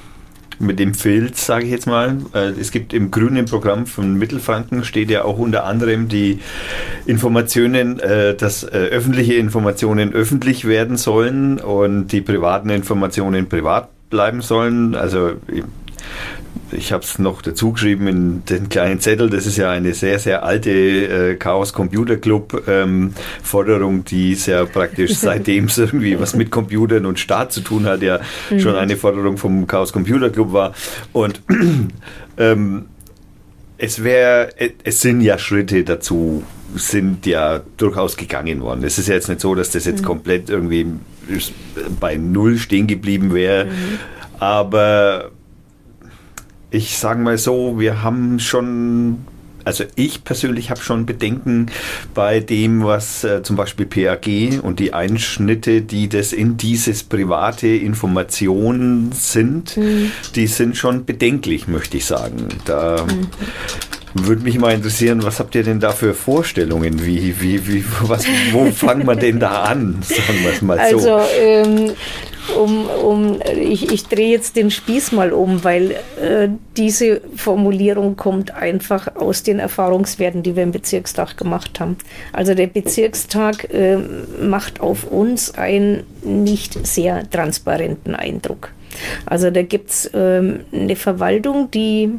mit 0.60 0.78
dem 0.78 0.94
Filz, 0.94 1.46
sage 1.46 1.64
ich 1.64 1.70
jetzt 1.70 1.86
mal. 1.86 2.18
Äh, 2.34 2.50
es 2.60 2.70
gibt 2.70 2.92
im 2.92 3.10
grünen 3.10 3.46
Programm 3.46 3.86
von 3.86 4.14
Mittelfranken 4.14 4.84
steht 4.84 5.10
ja 5.10 5.24
auch 5.24 5.38
unter 5.38 5.64
anderem 5.64 6.08
die 6.08 6.40
Informationen, 7.06 7.98
äh, 7.98 8.34
dass 8.34 8.62
äh, 8.62 8.68
öffentliche 8.68 9.34
Informationen 9.34 10.12
öffentlich 10.12 10.66
werden 10.66 10.96
sollen 10.96 11.58
und 11.58 12.08
die 12.08 12.20
privaten 12.20 12.70
Informationen 12.70 13.48
privat 13.48 13.88
bleiben 14.10 14.42
sollen. 14.42 14.94
Also 14.94 15.32
ich 16.72 16.92
habe 16.92 17.02
es 17.02 17.18
noch 17.18 17.42
dazu 17.42 17.72
geschrieben 17.72 18.06
in 18.06 18.44
den 18.44 18.68
kleinen 18.68 19.00
Zettel. 19.00 19.30
Das 19.30 19.46
ist 19.46 19.56
ja 19.56 19.70
eine 19.70 19.94
sehr, 19.94 20.18
sehr 20.18 20.44
alte 20.44 20.70
äh, 20.70 21.34
Chaos 21.36 21.72
Computer 21.72 22.16
Club 22.16 22.64
ähm, 22.68 23.12
Forderung, 23.42 24.04
die 24.04 24.32
ist 24.32 24.46
ja 24.46 24.64
praktisch 24.64 25.14
seitdem 25.16 25.64
es 25.64 25.78
irgendwie 25.78 26.18
was 26.18 26.34
mit 26.34 26.50
Computern 26.50 27.06
und 27.06 27.18
Staat 27.18 27.52
zu 27.52 27.60
tun 27.60 27.86
hat, 27.86 28.02
ja 28.02 28.20
mhm. 28.50 28.60
schon 28.60 28.76
eine 28.76 28.96
Forderung 28.96 29.36
vom 29.36 29.66
Chaos 29.66 29.92
Computer 29.92 30.30
Club 30.30 30.52
war. 30.52 30.74
Und 31.12 31.42
ähm, 32.38 32.86
es 33.78 34.04
wäre, 34.04 34.50
es 34.84 35.00
sind 35.00 35.22
ja 35.22 35.38
Schritte 35.38 35.84
dazu 35.84 36.42
sind 36.76 37.26
ja 37.26 37.62
durchaus 37.78 38.16
gegangen 38.16 38.60
worden. 38.60 38.84
Es 38.84 38.98
ist 38.98 39.08
ja 39.08 39.14
jetzt 39.14 39.28
nicht 39.28 39.40
so, 39.40 39.56
dass 39.56 39.70
das 39.70 39.86
jetzt 39.86 40.02
mhm. 40.02 40.06
komplett 40.06 40.50
irgendwie 40.50 40.86
bei 41.98 42.16
Null 42.16 42.58
stehen 42.58 42.86
geblieben 42.86 43.34
wäre. 43.34 43.64
Mhm. 43.64 43.70
Aber 44.38 45.30
ich 46.70 46.98
sage 46.98 47.20
mal 47.20 47.38
so, 47.38 47.78
wir 47.78 48.02
haben 48.02 48.38
schon 48.38 49.18
also 49.64 49.84
ich 49.94 50.24
persönlich 50.24 50.70
habe 50.70 50.80
schon 50.80 51.06
Bedenken 51.06 51.66
bei 52.14 52.40
dem, 52.40 52.84
was 52.84 53.24
äh, 53.24 53.42
zum 53.42 53.56
Beispiel 53.56 53.86
PAG 53.86 54.62
und 54.62 54.80
die 54.80 54.94
Einschnitte, 54.94 55.82
die 55.82 56.08
das 56.08 56.32
in 56.32 56.56
dieses 56.56 57.02
private 57.02 57.68
Information 57.68 59.10
sind, 59.12 59.76
mhm. 59.76 60.12
die 60.34 60.46
sind 60.46 60.76
schon 60.76 61.04
bedenklich, 61.04 61.68
möchte 61.68 61.98
ich 61.98 62.06
sagen. 62.06 62.48
Da 62.64 63.04
mhm. 63.04 63.28
würde 64.26 64.42
mich 64.42 64.58
mal 64.58 64.72
interessieren, 64.72 65.22
was 65.22 65.38
habt 65.40 65.54
ihr 65.54 65.62
denn 65.62 65.80
da 65.80 65.92
für 65.92 66.14
Vorstellungen? 66.14 67.04
Wie, 67.04 67.40
wie, 67.40 67.66
wie, 67.68 67.84
was, 68.02 68.24
wo 68.52 68.70
fangen 68.72 69.06
wir 69.06 69.16
denn 69.16 69.38
da 69.38 69.62
an? 69.62 69.98
Sagen 70.02 70.42
wir 70.42 70.52
es 70.52 70.62
mal 70.62 70.78
so. 70.90 70.96
Also 70.96 71.20
ähm, 71.38 71.92
um, 72.56 72.86
um 72.86 73.40
ich, 73.56 73.90
ich 73.92 74.06
drehe 74.06 74.30
jetzt 74.30 74.56
den 74.56 74.70
Spieß 74.70 75.12
mal 75.12 75.32
um, 75.32 75.64
weil 75.64 75.92
äh, 76.20 76.48
diese 76.76 77.20
Formulierung 77.36 78.16
kommt 78.16 78.54
einfach 78.54 79.16
aus 79.16 79.42
den 79.42 79.58
Erfahrungswerten, 79.58 80.42
die 80.42 80.56
wir 80.56 80.62
im 80.62 80.72
Bezirkstag 80.72 81.36
gemacht 81.36 81.80
haben. 81.80 81.96
Also 82.32 82.54
der 82.54 82.66
Bezirkstag 82.66 83.72
äh, 83.72 83.96
macht 84.40 84.80
auf 84.80 85.04
uns 85.04 85.54
einen 85.54 86.04
nicht 86.22 86.86
sehr 86.86 87.28
transparenten 87.30 88.14
Eindruck. 88.14 88.72
Also 89.26 89.50
da 89.50 89.62
gibt 89.62 89.90
es 89.90 90.10
ähm, 90.14 90.60
eine 90.72 90.96
Verwaltung, 90.96 91.70
die 91.70 92.10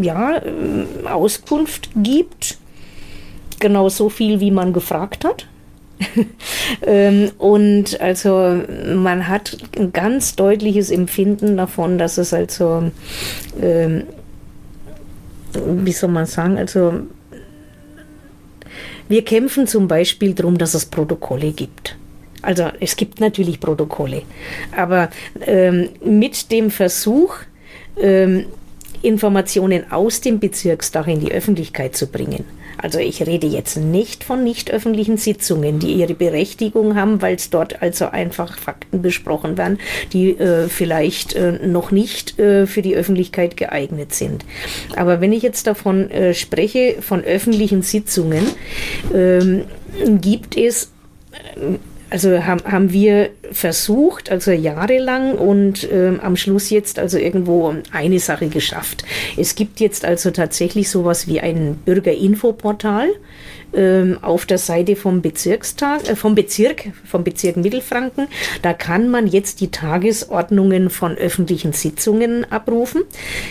ja, 0.00 0.36
äh, 0.36 1.06
Auskunft 1.06 1.90
gibt, 1.96 2.58
genau 3.60 3.88
so 3.88 4.08
viel, 4.08 4.40
wie 4.40 4.50
man 4.50 4.72
gefragt 4.72 5.24
hat. 5.24 5.46
ähm, 6.86 7.30
und 7.38 8.00
also 8.00 8.62
man 8.94 9.28
hat 9.28 9.56
ein 9.76 9.92
ganz 9.92 10.36
deutliches 10.36 10.90
Empfinden 10.90 11.56
davon, 11.56 11.98
dass 11.98 12.18
es 12.18 12.32
also, 12.32 12.90
ähm, 13.60 14.04
wie 15.52 15.92
soll 15.92 16.10
man 16.10 16.26
sagen, 16.26 16.58
also 16.58 16.94
wir 19.08 19.24
kämpfen 19.24 19.66
zum 19.66 19.86
Beispiel 19.86 20.34
darum, 20.34 20.58
dass 20.58 20.74
es 20.74 20.86
Protokolle 20.86 21.52
gibt. 21.52 21.96
Also 22.42 22.70
es 22.80 22.96
gibt 22.96 23.20
natürlich 23.20 23.60
Protokolle, 23.60 24.22
aber 24.76 25.10
ähm, 25.46 25.90
mit 26.04 26.50
dem 26.52 26.70
Versuch, 26.70 27.36
ähm, 28.00 28.46
Informationen 29.02 29.90
aus 29.90 30.20
dem 30.20 30.40
Bezirkstag 30.40 31.06
in 31.08 31.20
die 31.20 31.32
Öffentlichkeit 31.32 31.94
zu 31.94 32.06
bringen. 32.06 32.44
Also 32.84 32.98
ich 32.98 33.26
rede 33.26 33.46
jetzt 33.46 33.78
nicht 33.78 34.24
von 34.24 34.44
nicht 34.44 34.70
öffentlichen 34.70 35.16
Sitzungen, 35.16 35.78
die 35.78 35.94
ihre 35.94 36.12
Berechtigung 36.12 36.96
haben, 36.96 37.22
weil 37.22 37.36
es 37.36 37.48
dort 37.48 37.80
also 37.80 38.08
einfach 38.08 38.58
Fakten 38.58 39.00
besprochen 39.00 39.56
werden, 39.56 39.78
die 40.12 40.32
äh, 40.32 40.68
vielleicht 40.68 41.32
äh, 41.32 41.66
noch 41.66 41.92
nicht 41.92 42.38
äh, 42.38 42.66
für 42.66 42.82
die 42.82 42.94
Öffentlichkeit 42.94 43.56
geeignet 43.56 44.12
sind. 44.14 44.44
Aber 44.96 45.22
wenn 45.22 45.32
ich 45.32 45.42
jetzt 45.42 45.66
davon 45.66 46.10
äh, 46.10 46.34
spreche, 46.34 46.96
von 47.00 47.24
öffentlichen 47.24 47.80
Sitzungen, 47.80 48.44
ähm, 49.14 49.64
gibt 50.20 50.54
es 50.54 50.92
äh, 51.32 51.78
also 52.14 52.44
haben, 52.44 52.62
haben 52.62 52.92
wir 52.92 53.30
versucht, 53.50 54.30
also 54.30 54.52
jahrelang 54.52 55.32
und 55.32 55.88
ähm, 55.90 56.20
am 56.22 56.36
Schluss 56.36 56.70
jetzt 56.70 57.00
also 57.00 57.18
irgendwo 57.18 57.74
eine 57.90 58.20
Sache 58.20 58.46
geschafft. 58.46 59.04
Es 59.36 59.56
gibt 59.56 59.80
jetzt 59.80 60.04
also 60.04 60.30
tatsächlich 60.30 60.88
sowas 60.88 61.26
wie 61.26 61.40
ein 61.40 61.74
Bürgerinfoportal 61.84 63.08
ähm, 63.74 64.18
auf 64.22 64.46
der 64.46 64.58
Seite 64.58 64.94
vom 64.94 65.22
Bezirkstag, 65.22 66.08
äh, 66.08 66.14
vom 66.14 66.36
Bezirk, 66.36 66.92
vom 67.04 67.24
Bezirk 67.24 67.56
Mittelfranken. 67.56 68.28
Da 68.62 68.74
kann 68.74 69.08
man 69.08 69.26
jetzt 69.26 69.60
die 69.60 69.72
Tagesordnungen 69.72 70.90
von 70.90 71.16
öffentlichen 71.16 71.72
Sitzungen 71.72 72.44
abrufen, 72.48 73.02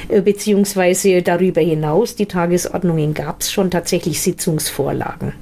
äh, 0.07 0.21
beziehungsweise 0.21 1.21
darüber 1.21 1.59
hinaus, 1.59 2.15
die 2.15 2.27
Tagesordnungen 2.27 3.13
gab 3.13 3.41
es 3.41 3.51
schon 3.51 3.69
tatsächlich 3.69 4.21
Sitzungsvorlagen. 4.21 5.33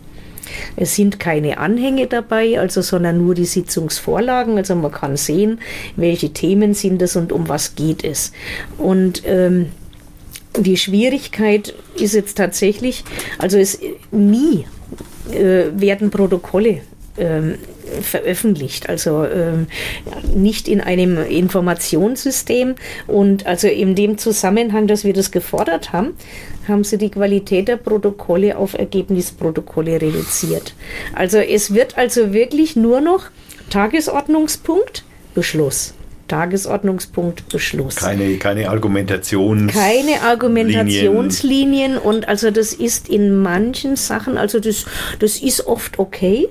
Es 0.75 0.95
sind 0.95 1.19
keine 1.19 1.57
Anhänge 1.57 2.07
dabei, 2.07 2.59
also 2.59 2.81
sondern 2.81 3.17
nur 3.17 3.35
die 3.35 3.45
Sitzungsvorlagen. 3.45 4.57
Also 4.57 4.75
man 4.75 4.91
kann 4.91 5.17
sehen, 5.17 5.59
welche 5.95 6.31
Themen 6.31 6.73
sind 6.73 7.01
es 7.01 7.15
und 7.15 7.31
um 7.31 7.49
was 7.49 7.75
geht 7.75 8.03
es. 8.03 8.31
Und 8.77 9.23
ähm, 9.25 9.67
die 10.57 10.77
Schwierigkeit 10.77 11.73
ist 11.97 12.13
jetzt 12.13 12.37
tatsächlich, 12.37 13.03
also 13.37 13.57
es 13.57 13.79
nie 14.11 14.65
äh, 15.31 15.65
werden 15.73 16.09
Protokolle 16.09 16.81
ähm, 17.21 17.55
veröffentlicht, 18.01 18.89
also 18.89 19.23
ähm, 19.25 19.67
nicht 20.35 20.67
in 20.67 20.81
einem 20.81 21.17
Informationssystem. 21.17 22.75
Und 23.07 23.45
also 23.45 23.67
in 23.67 23.95
dem 23.95 24.17
Zusammenhang, 24.17 24.87
dass 24.87 25.03
wir 25.03 25.13
das 25.13 25.31
gefordert 25.31 25.93
haben, 25.93 26.15
haben 26.67 26.83
sie 26.83 26.97
die 26.97 27.11
Qualität 27.11 27.67
der 27.67 27.77
Protokolle 27.77 28.57
auf 28.57 28.73
Ergebnisprotokolle 28.73 30.01
reduziert. 30.01 30.73
Also 31.13 31.37
es 31.37 31.73
wird 31.73 31.97
also 31.97 32.33
wirklich 32.33 32.75
nur 32.75 33.01
noch 33.01 33.25
Tagesordnungspunkt, 33.69 35.03
Beschluss. 35.33 35.93
Tagesordnungspunkt 36.27 37.49
Beschluss. 37.49 37.97
Keine, 37.97 38.37
keine 38.37 38.69
Argumentations 38.69 39.73
Keine 39.73 40.21
Argumentationslinien 40.21 41.97
und 41.97 42.29
also 42.29 42.51
das 42.51 42.71
ist 42.71 43.09
in 43.09 43.41
manchen 43.41 43.97
Sachen, 43.97 44.37
also 44.37 44.61
das, 44.61 44.85
das 45.19 45.41
ist 45.41 45.67
oft 45.67 45.99
okay. 45.99 46.47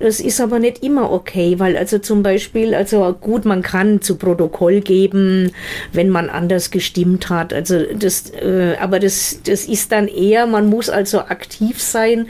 Das 0.00 0.18
ist 0.18 0.40
aber 0.40 0.58
nicht 0.58 0.82
immer 0.82 1.12
okay, 1.12 1.58
weil 1.58 1.76
also 1.76 1.98
zum 1.98 2.22
Beispiel, 2.22 2.74
also 2.74 3.14
gut, 3.20 3.44
man 3.44 3.62
kann 3.62 4.02
zu 4.02 4.16
Protokoll 4.16 4.80
geben, 4.80 5.52
wenn 5.92 6.08
man 6.08 6.30
anders 6.30 6.70
gestimmt 6.70 7.30
hat. 7.30 7.52
Also 7.52 7.84
das, 7.94 8.30
äh, 8.30 8.76
aber 8.80 8.98
das, 8.98 9.40
das 9.44 9.66
ist 9.66 9.92
dann 9.92 10.08
eher, 10.08 10.46
man 10.46 10.66
muss 10.68 10.90
also 10.90 11.20
aktiv 11.20 11.80
sein. 11.80 12.26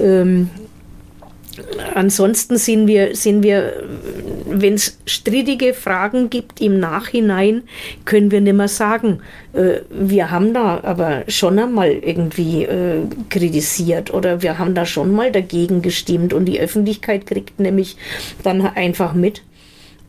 Ähm, 0.00 0.50
ansonsten 1.94 2.56
sind 2.56 2.86
wir, 2.86 3.14
sind 3.14 3.42
wir 3.42 3.84
wenn 4.46 4.74
es 4.74 4.98
strittige 5.06 5.74
Fragen 5.74 6.30
gibt 6.30 6.60
im 6.60 6.78
Nachhinein, 6.78 7.62
können 8.04 8.30
wir 8.30 8.40
nicht 8.40 8.54
mehr 8.54 8.68
sagen, 8.68 9.20
äh, 9.52 9.80
wir 9.90 10.30
haben 10.30 10.54
da 10.54 10.80
aber 10.82 11.24
schon 11.28 11.58
einmal 11.58 11.90
irgendwie 11.90 12.64
äh, 12.64 13.02
kritisiert 13.30 14.12
oder 14.12 14.42
wir 14.42 14.58
haben 14.58 14.74
da 14.74 14.86
schon 14.86 15.12
mal 15.12 15.32
dagegen 15.32 15.82
gestimmt 15.82 16.32
und 16.32 16.44
die 16.44 16.60
Öffentlichkeit 16.60 17.26
kriegt 17.26 17.58
nämlich 17.58 17.96
dann 18.42 18.62
einfach 18.62 19.14
mit, 19.14 19.42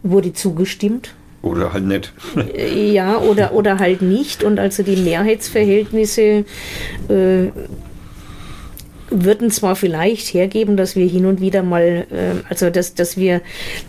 wurde 0.04 0.34
zugestimmt. 0.34 1.14
Oder 1.42 1.74
halt 1.74 1.86
nicht. 1.86 2.12
Äh, 2.56 2.92
ja, 2.92 3.18
oder, 3.18 3.54
oder 3.54 3.78
halt 3.78 4.02
nicht. 4.02 4.44
Und 4.44 4.60
also 4.60 4.82
die 4.82 4.96
Mehrheitsverhältnisse 4.96 6.46
äh, 7.10 7.48
würden 9.10 9.52
zwar 9.52 9.76
vielleicht 9.76 10.34
hergeben, 10.34 10.78
dass 10.78 10.96
wir 10.96 11.06
hin 11.06 11.26
und 11.26 11.42
wieder 11.42 11.64
mal, 11.64 12.06
äh, 12.12 12.44
also 12.50 12.70
dass, 12.70 12.94
dass 12.96 13.18
wir 13.18 13.42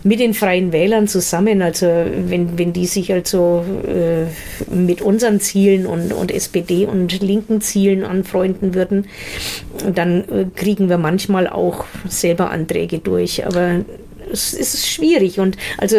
mit 0.03 0.19
den 0.19 0.33
Freien 0.33 0.71
Wählern 0.71 1.07
zusammen, 1.07 1.61
also 1.61 1.85
wenn, 1.85 2.57
wenn 2.57 2.73
die 2.73 2.85
sich 2.85 3.11
also 3.11 3.65
äh, 3.87 4.25
mit 4.73 5.01
unseren 5.01 5.39
Zielen 5.39 5.85
und, 5.85 6.13
und 6.13 6.31
SPD 6.31 6.85
und 6.85 7.21
linken 7.21 7.61
Zielen 7.61 8.03
anfreunden 8.03 8.73
würden, 8.73 9.07
dann 9.93 10.23
äh, 10.29 10.45
kriegen 10.55 10.89
wir 10.89 10.97
manchmal 10.97 11.47
auch 11.47 11.85
selber 12.07 12.51
Anträge 12.51 12.99
durch. 12.99 13.45
Aber 13.45 13.83
es 14.31 14.53
ist 14.53 14.87
schwierig. 14.87 15.39
Und 15.39 15.57
also 15.77 15.97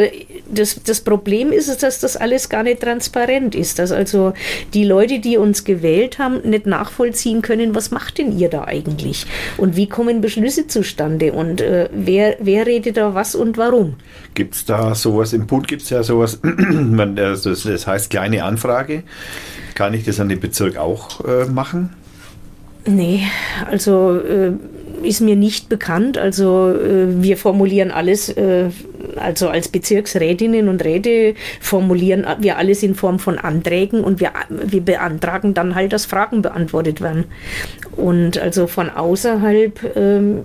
das, 0.49 0.81
das 0.85 1.01
Problem 1.01 1.53
ist, 1.53 1.83
dass 1.83 2.01
das 2.01 2.17
alles 2.17 2.49
gar 2.49 2.63
nicht 2.63 2.81
transparent 2.81 3.55
ist. 3.55 3.79
Dass 3.79 3.93
also 3.93 4.33
die 4.75 4.85
Leute, 4.85 5.21
die 5.21 5.37
uns 5.37 5.65
gewählt 5.65 6.19
haben, 6.19 6.41
nicht 6.49 6.67
nachvollziehen 6.67 7.43
können, 7.43 7.75
was 7.75 7.91
macht 7.91 8.19
denn 8.19 8.37
ihr 8.37 8.49
da 8.49 8.65
eigentlich? 8.65 9.27
Und 9.57 9.77
wie 9.77 9.89
kommen 9.89 10.21
Beschlüsse 10.21 10.67
zustande? 10.67 11.33
Und 11.33 11.61
äh, 11.61 11.89
wer, 11.93 12.37
wer 12.41 12.67
redet 12.67 12.97
da 12.97 13.15
was 13.15 13.35
und 13.35 13.59
warum? 13.59 13.95
Gibt 14.35 14.55
es 14.55 14.65
da 14.65 14.95
sowas? 14.95 15.33
Im 15.33 15.47
Bund 15.47 15.69
gibt 15.69 15.83
es 15.83 15.91
ja 15.91 16.03
sowas, 16.03 16.41
das 17.15 17.87
heißt 17.87 18.11
kleine 18.11 18.45
Anfrage. 18.45 19.03
Kann 19.75 19.95
ich 19.95 20.05
das 20.05 20.19
an 20.21 20.29
den 20.29 20.41
Bezirk 20.41 20.77
auch 20.77 21.25
äh, 21.25 21.45
machen? 21.47 21.91
Nee, 22.85 23.27
also 23.71 24.19
äh, 24.19 24.53
ist 25.03 25.21
mir 25.21 25.37
nicht 25.37 25.69
bekannt. 25.69 26.19
Also 26.19 26.71
äh, 26.71 27.23
wir 27.23 27.37
formulieren 27.37 27.91
alles, 27.91 28.29
äh, 28.31 28.71
also 29.17 29.49
als 29.49 29.69
Bezirksrätinnen 29.69 30.69
und 30.69 30.85
Räte 30.85 31.35
formulieren 31.61 32.27
wir 32.39 32.59
alles 32.59 32.83
in 32.83 32.95
Form 32.95 33.19
von 33.19 33.39
Anträgen 33.39 34.03
und 34.05 34.21
wir, 34.21 34.33
wir 34.49 34.81
beantragen 34.81 35.55
dann 35.55 35.75
halt, 35.75 35.93
dass 35.93 36.07
Fragen 36.07 36.43
beantwortet 36.43 37.01
werden. 37.01 37.25
Und 37.97 38.39
also 38.39 38.67
von 38.67 38.91
außerhalb 38.91 39.97
ähm, 39.97 40.45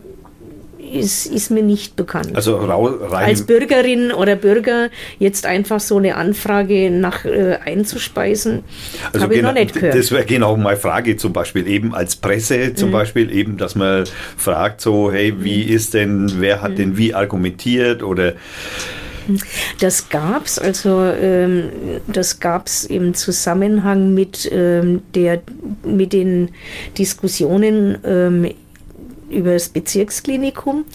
ist, 0.94 1.26
ist 1.26 1.52
mir 1.52 1.64
nicht 1.64 1.96
bekannt. 1.96 2.36
Also 2.36 2.58
als 2.58 3.46
Bürgerin 3.46 4.12
oder 4.12 4.36
Bürger 4.36 4.90
jetzt 5.20 5.46
einfach 5.46 5.80
so 5.80 5.98
eine 5.98 6.16
Anfrage 6.16 6.90
nach 6.92 7.26
äh, 7.26 7.58
einzuspeisen, 7.64 8.64
also 9.12 9.24
habe 9.24 9.36
ich 9.36 9.42
noch 9.42 9.54
nicht 9.54 9.74
gehört. 9.74 9.96
Das 9.96 10.12
wäre 10.12 10.26
genau 10.26 10.56
meine 10.58 10.78
Frage 10.78 11.18
zum 11.18 11.34
Beispiel 11.34 11.68
eben 11.68 11.94
als 11.94 12.16
Presse 12.16 12.74
zum 12.76 12.90
mhm. 12.90 12.94
Beispiel 12.94 13.32
eben, 13.32 13.58
dass 13.58 13.76
man 13.76 14.06
fragt 14.38 14.82
so, 14.82 15.12
hey, 15.12 15.34
wie 15.40 15.64
mhm. 15.66 15.72
ist 15.72 15.94
denn, 15.94 16.32
wer 16.38 16.62
hat 16.62 16.72
mhm. 16.72 16.76
denn 16.76 16.98
wie 16.98 17.14
argumentiert 17.14 18.04
oder 18.04 18.34
das 19.80 20.10
gab 20.10 20.46
es, 20.46 20.60
also 20.60 21.04
ähm, 21.04 21.70
das 22.08 22.40
gab 22.40 22.68
es 22.68 22.84
im 22.84 23.14
Zusammenhang 23.14 24.14
mit, 24.14 24.50
ähm, 24.52 25.02
der, 25.16 25.42
mit 25.86 26.14
den 26.14 26.50
Diskussionen 26.98 27.98
ähm, 28.04 28.52
über 29.34 29.54
das 29.54 29.70
Bezirksklinikum 29.70 30.86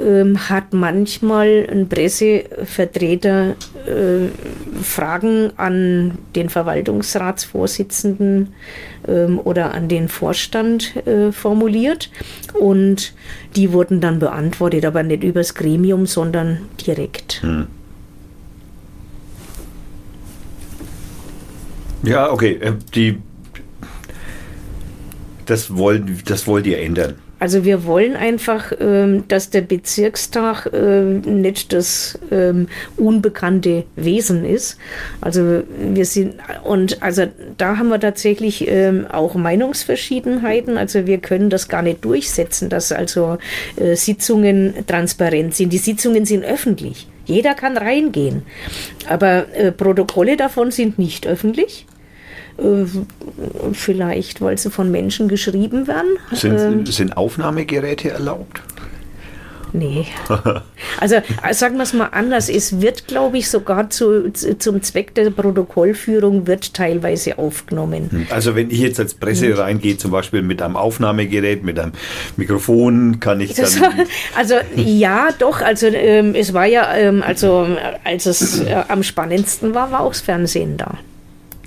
ähm, 0.00 0.48
hat 0.48 0.72
manchmal 0.72 1.66
ein 1.70 1.88
Pressevertreter 1.88 3.56
äh, 3.86 4.28
Fragen 4.82 5.52
an 5.56 6.18
den 6.34 6.48
Verwaltungsratsvorsitzenden 6.48 8.54
ähm, 9.08 9.40
oder 9.42 9.74
an 9.74 9.88
den 9.88 10.08
Vorstand 10.08 10.96
äh, 11.06 11.32
formuliert 11.32 12.10
und 12.58 13.14
die 13.56 13.72
wurden 13.72 14.00
dann 14.00 14.18
beantwortet, 14.18 14.84
aber 14.84 15.02
nicht 15.02 15.24
übers 15.24 15.54
Gremium, 15.54 16.06
sondern 16.06 16.68
direkt. 16.86 17.42
Hm. 17.42 17.66
Ja, 22.02 22.30
okay. 22.30 22.58
Äh, 22.60 22.72
die, 22.94 23.18
das, 25.46 25.76
wollen, 25.76 26.22
das 26.24 26.46
wollt 26.46 26.66
ihr 26.66 26.80
ändern. 26.80 27.16
Also 27.40 27.64
wir 27.64 27.84
wollen 27.86 28.16
einfach, 28.16 28.70
ähm, 28.78 29.24
dass 29.28 29.48
der 29.48 29.62
Bezirkstag 29.62 30.66
äh, 30.72 31.00
nicht 31.02 31.72
das 31.72 32.18
ähm, 32.30 32.68
unbekannte 32.98 33.84
Wesen 33.96 34.44
ist. 34.44 34.76
Also 35.22 35.62
wir 35.78 36.04
sind 36.04 36.34
und 36.62 37.02
also 37.02 37.26
da 37.56 37.78
haben 37.78 37.88
wir 37.88 37.98
tatsächlich 37.98 38.68
ähm, 38.68 39.06
auch 39.10 39.34
Meinungsverschiedenheiten. 39.34 40.76
Also 40.76 41.06
wir 41.06 41.18
können 41.18 41.48
das 41.48 41.68
gar 41.68 41.80
nicht 41.80 42.04
durchsetzen, 42.04 42.68
dass 42.68 42.92
also 42.92 43.38
äh, 43.76 43.96
Sitzungen 43.96 44.74
transparent 44.86 45.54
sind. 45.54 45.72
Die 45.72 45.78
Sitzungen 45.78 46.26
sind 46.26 46.44
öffentlich. 46.44 47.08
Jeder 47.24 47.54
kann 47.54 47.78
reingehen. 47.78 48.42
Aber 49.08 49.46
äh, 49.54 49.72
Protokolle 49.72 50.36
davon 50.36 50.70
sind 50.70 50.98
nicht 50.98 51.26
öffentlich. 51.26 51.86
Äh, 52.60 52.86
vielleicht, 53.72 54.40
weil 54.40 54.58
sie 54.58 54.70
von 54.70 54.90
Menschen 54.90 55.28
geschrieben 55.28 55.86
werden. 55.86 56.18
Sind, 56.32 56.58
ähm, 56.58 56.86
sind 56.86 57.16
Aufnahmegeräte 57.16 58.10
erlaubt? 58.10 58.60
Nee. 59.72 60.06
Also 60.98 61.16
sagen 61.52 61.76
wir 61.76 61.84
es 61.84 61.92
mal 61.92 62.08
anders, 62.12 62.48
es 62.48 62.80
wird, 62.80 63.06
glaube 63.06 63.38
ich, 63.38 63.48
sogar 63.48 63.90
zu, 63.90 64.32
zum 64.32 64.82
Zweck 64.82 65.14
der 65.14 65.30
Protokollführung 65.30 66.46
wird 66.46 66.74
teilweise 66.74 67.38
aufgenommen. 67.38 68.08
Hm. 68.10 68.26
Also 68.30 68.56
wenn 68.56 68.70
ich 68.70 68.80
jetzt 68.80 68.98
als 68.98 69.14
Presse 69.14 69.48
hm. 69.48 69.54
reingehe, 69.54 69.96
zum 69.96 70.10
Beispiel 70.10 70.42
mit 70.42 70.60
einem 70.62 70.76
Aufnahmegerät, 70.76 71.62
mit 71.62 71.78
einem 71.78 71.92
Mikrofon, 72.36 73.20
kann 73.20 73.40
ich 73.40 73.54
dann... 73.54 73.66
War, 73.66 73.92
also 74.36 74.56
ja, 74.74 75.28
doch, 75.38 75.60
also 75.60 75.86
ähm, 75.86 76.34
es 76.34 76.52
war 76.52 76.66
ja, 76.66 76.94
ähm, 76.94 77.22
also 77.22 77.68
als 78.04 78.26
es 78.26 78.60
äh, 78.60 78.82
am 78.88 79.02
spannendsten 79.02 79.74
war, 79.74 79.92
war 79.92 80.00
auch 80.00 80.12
das 80.12 80.22
Fernsehen 80.22 80.76
da. 80.76 80.98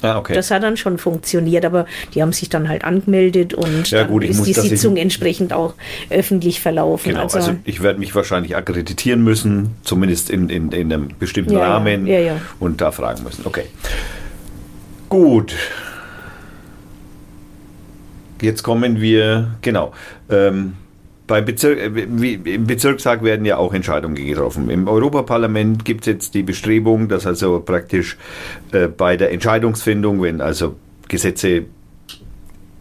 Ah, 0.03 0.17
okay. 0.17 0.33
Das 0.33 0.51
hat 0.51 0.63
dann 0.63 0.75
schon 0.75 0.97
funktioniert, 0.97 1.63
aber 1.63 1.85
die 2.13 2.21
haben 2.21 2.33
sich 2.33 2.49
dann 2.49 2.67
halt 2.67 2.83
angemeldet 2.83 3.53
und 3.53 3.89
ja, 3.89 4.03
gut, 4.03 4.23
ist 4.25 4.45
die 4.45 4.53
Sitzung 4.53 4.97
entsprechend 4.97 5.53
auch 5.53 5.75
öffentlich 6.09 6.59
verlaufen. 6.59 7.11
Genau, 7.11 7.23
also, 7.23 7.37
also 7.37 7.55
ich 7.63 7.81
werde 7.81 7.99
mich 7.99 8.13
wahrscheinlich 8.13 8.55
akkreditieren 8.55 9.23
müssen, 9.23 9.75
zumindest 9.83 10.29
in, 10.29 10.49
in, 10.49 10.71
in 10.71 10.91
einem 10.91 11.09
bestimmten 11.17 11.53
ja, 11.53 11.59
Rahmen 11.59 12.05
ja, 12.05 12.41
und 12.59 12.81
da 12.81 12.91
fragen 12.91 13.23
müssen. 13.23 13.45
Okay. 13.45 13.65
Gut. 15.07 15.55
Jetzt 18.41 18.63
kommen 18.63 18.99
wir, 18.99 19.55
genau. 19.61 19.93
Ähm, 20.29 20.73
beim 21.27 21.45
Bezirk, 21.45 21.79
äh, 21.79 21.85
Im 21.85 22.67
Bezirkstag 22.67 23.23
werden 23.23 23.45
ja 23.45 23.57
auch 23.57 23.73
Entscheidungen 23.73 24.15
getroffen. 24.15 24.69
Im 24.69 24.87
Europaparlament 24.87 25.85
gibt 25.85 26.01
es 26.01 26.07
jetzt 26.07 26.33
die 26.33 26.43
Bestrebung, 26.43 27.07
dass 27.07 27.25
also 27.25 27.59
praktisch 27.59 28.17
äh, 28.71 28.87
bei 28.87 29.17
der 29.17 29.31
Entscheidungsfindung, 29.31 30.21
wenn 30.21 30.41
also 30.41 30.75
Gesetze 31.07 31.65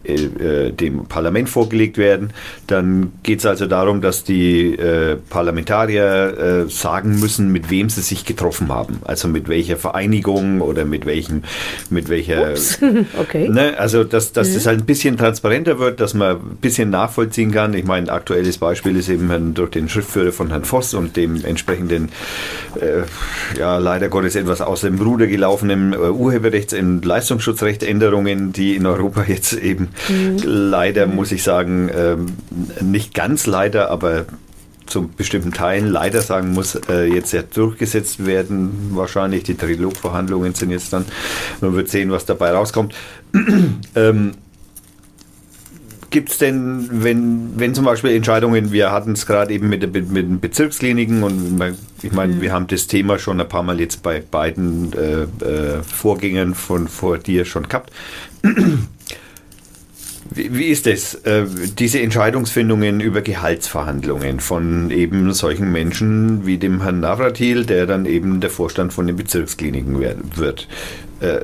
äh, 0.03 0.13
äh, 0.13 0.71
dem 0.71 1.05
Parlament 1.05 1.49
vorgelegt 1.49 1.97
werden. 1.97 2.31
Dann 2.67 3.13
geht 3.23 3.39
es 3.39 3.45
also 3.45 3.67
darum, 3.67 4.01
dass 4.01 4.25
die 4.25 4.75
äh, 4.75 5.15
Parlamentarier 5.29 6.65
äh, 6.65 6.69
sagen 6.69 7.19
müssen, 7.21 7.51
mit 7.51 7.69
wem 7.69 7.89
sie 7.89 8.01
sich 8.01 8.25
getroffen 8.25 8.69
haben. 8.69 8.99
Also 9.05 9.29
mit 9.29 9.47
welcher 9.47 9.77
Vereinigung 9.77 10.59
oder 10.59 10.83
mit 10.83 11.05
welchem, 11.05 11.43
mit 11.89 12.09
welcher. 12.09 12.51
Ups. 12.51 12.79
okay. 13.19 13.47
Ne, 13.47 13.77
also 13.77 14.03
dass, 14.03 14.33
dass 14.33 14.49
mhm. 14.49 14.53
das 14.55 14.65
halt 14.65 14.79
ein 14.81 14.85
bisschen 14.85 15.15
transparenter 15.15 15.79
wird, 15.79 16.01
dass 16.01 16.13
man 16.13 16.35
ein 16.35 16.57
bisschen 16.59 16.89
nachvollziehen 16.89 17.51
kann. 17.51 17.73
Ich 17.73 17.85
meine, 17.85 18.11
aktuelles 18.11 18.57
Beispiel 18.57 18.97
ist 18.97 19.07
eben 19.07 19.53
durch 19.53 19.71
den 19.71 19.87
Schriftführer 19.87 20.33
von 20.33 20.49
Herrn 20.49 20.65
Voss 20.65 20.93
und 20.93 21.15
dem 21.15 21.45
entsprechenden, 21.45 22.09
äh, 22.79 23.03
ja 23.57 23.77
leider 23.77 24.09
Gottes 24.09 24.35
etwas 24.35 24.59
aus 24.59 24.81
dem 24.81 24.99
Ruder 24.99 25.27
gelaufenen 25.27 25.93
Urheberrechts- 25.93 26.77
und 26.77 27.05
Leistungsschutzrechtänderungen, 27.05 28.51
die 28.51 28.75
in 28.75 28.85
Europa 28.85 29.23
jetzt 29.27 29.53
eben 29.53 29.92
Mhm. 30.09 30.37
Leider 30.43 31.07
muss 31.07 31.31
ich 31.31 31.43
sagen, 31.43 31.89
ähm, 31.93 32.25
nicht 32.81 33.13
ganz 33.13 33.45
leider, 33.47 33.89
aber 33.91 34.25
zu 34.85 35.07
bestimmten 35.07 35.51
Teilen 35.51 35.87
leider 35.87 36.21
sagen 36.21 36.51
muss, 36.51 36.75
äh, 36.89 37.05
jetzt 37.05 37.31
ja 37.33 37.41
durchgesetzt 37.41 38.25
werden. 38.25 38.91
Wahrscheinlich 38.91 39.43
die 39.43 39.55
Trilogverhandlungen 39.55 40.53
sind 40.53 40.71
jetzt 40.71 40.93
dann, 40.93 41.05
man 41.61 41.73
wird 41.75 41.89
sehen, 41.89 42.11
was 42.11 42.25
dabei 42.25 42.51
rauskommt. 42.51 42.93
ähm, 43.95 44.31
Gibt 46.09 46.29
es 46.29 46.37
denn, 46.37 46.89
wenn, 46.91 47.53
wenn 47.55 47.73
zum 47.73 47.85
Beispiel 47.85 48.11
Entscheidungen, 48.11 48.71
wir 48.71 48.91
hatten 48.91 49.13
es 49.13 49.25
gerade 49.25 49.51
eben 49.51 49.67
mit, 49.67 49.81
mit, 49.81 50.11
mit 50.11 50.27
den 50.27 50.39
Bezirkskliniken 50.39 51.23
und 51.23 51.59
ich 52.03 52.11
meine, 52.11 52.35
mhm. 52.35 52.41
wir 52.41 52.53
haben 52.53 52.67
das 52.67 52.85
Thema 52.85 53.17
schon 53.17 53.41
ein 53.41 53.49
paar 53.49 53.63
Mal 53.63 53.79
jetzt 53.79 54.03
bei 54.03 54.21
beiden 54.21 54.93
äh, 54.93 55.23
äh, 55.43 55.81
Vorgängern 55.81 56.53
von 56.53 56.87
vor 56.87 57.17
dir 57.17 57.45
schon 57.45 57.67
gehabt. 57.67 57.91
Wie, 60.29 60.65
ist 60.65 60.87
es, 60.87 61.15
äh, 61.25 61.45
diese 61.77 62.01
Entscheidungsfindungen 62.01 63.01
über 63.01 63.21
Gehaltsverhandlungen 63.21 64.39
von 64.39 64.89
eben 64.89 65.33
solchen 65.33 65.71
Menschen 65.71 66.45
wie 66.45 66.57
dem 66.57 66.81
Herrn 66.81 67.01
Navratil, 67.01 67.65
der 67.65 67.85
dann 67.85 68.05
eben 68.05 68.39
der 68.39 68.49
Vorstand 68.49 68.93
von 68.93 69.07
den 69.07 69.15
Bezirkskliniken 69.15 69.99
wird? 70.35 70.67
Äh, 71.19 71.41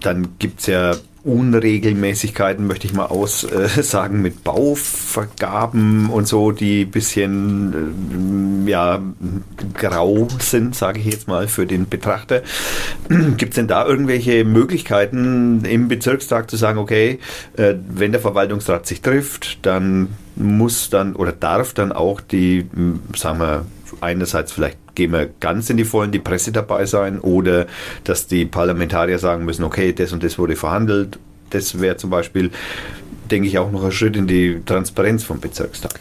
dann 0.00 0.28
gibt 0.38 0.60
es 0.60 0.66
ja 0.66 0.96
Unregelmäßigkeiten, 1.24 2.66
möchte 2.66 2.86
ich 2.86 2.92
mal 2.92 3.06
aussagen, 3.06 4.16
äh, 4.16 4.18
mit 4.22 4.42
Bauvergaben 4.42 6.10
und 6.10 6.26
so, 6.26 6.50
die 6.50 6.82
ein 6.82 6.90
bisschen 6.90 8.66
äh, 8.66 8.70
ja, 8.70 9.00
grau 9.74 10.28
sind, 10.40 10.74
sage 10.74 11.00
ich 11.00 11.06
jetzt 11.06 11.28
mal, 11.28 11.46
für 11.48 11.66
den 11.66 11.88
Betrachter. 11.88 12.42
Gibt 13.36 13.52
es 13.52 13.54
denn 13.56 13.68
da 13.68 13.86
irgendwelche 13.86 14.44
Möglichkeiten 14.44 15.64
im 15.64 15.88
Bezirkstag 15.88 16.50
zu 16.50 16.56
sagen, 16.56 16.78
okay, 16.78 17.20
äh, 17.56 17.74
wenn 17.88 18.12
der 18.12 18.20
Verwaltungsrat 18.20 18.86
sich 18.86 19.00
trifft, 19.00 19.64
dann 19.64 20.08
muss 20.34 20.90
dann 20.90 21.14
oder 21.14 21.32
darf 21.32 21.72
dann 21.74 21.92
auch 21.92 22.20
die, 22.20 22.66
sagen 23.14 23.38
wir, 23.38 23.66
einerseits 24.00 24.52
vielleicht 24.52 24.81
gehen 24.94 25.12
wir 25.12 25.30
ganz 25.40 25.70
in 25.70 25.76
die 25.76 25.84
Vollen, 25.84 26.12
die 26.12 26.18
Presse 26.18 26.52
dabei 26.52 26.86
sein 26.86 27.20
oder 27.20 27.66
dass 28.04 28.26
die 28.26 28.44
Parlamentarier 28.44 29.18
sagen 29.18 29.44
müssen, 29.44 29.64
okay, 29.64 29.92
das 29.92 30.12
und 30.12 30.22
das 30.22 30.38
wurde 30.38 30.56
verhandelt. 30.56 31.18
Das 31.50 31.80
wäre 31.80 31.96
zum 31.96 32.10
Beispiel, 32.10 32.50
denke 33.30 33.48
ich, 33.48 33.58
auch 33.58 33.70
noch 33.70 33.84
ein 33.84 33.92
Schritt 33.92 34.16
in 34.16 34.26
die 34.26 34.62
Transparenz 34.64 35.24
vom 35.24 35.40
Bezirkstag. 35.40 35.98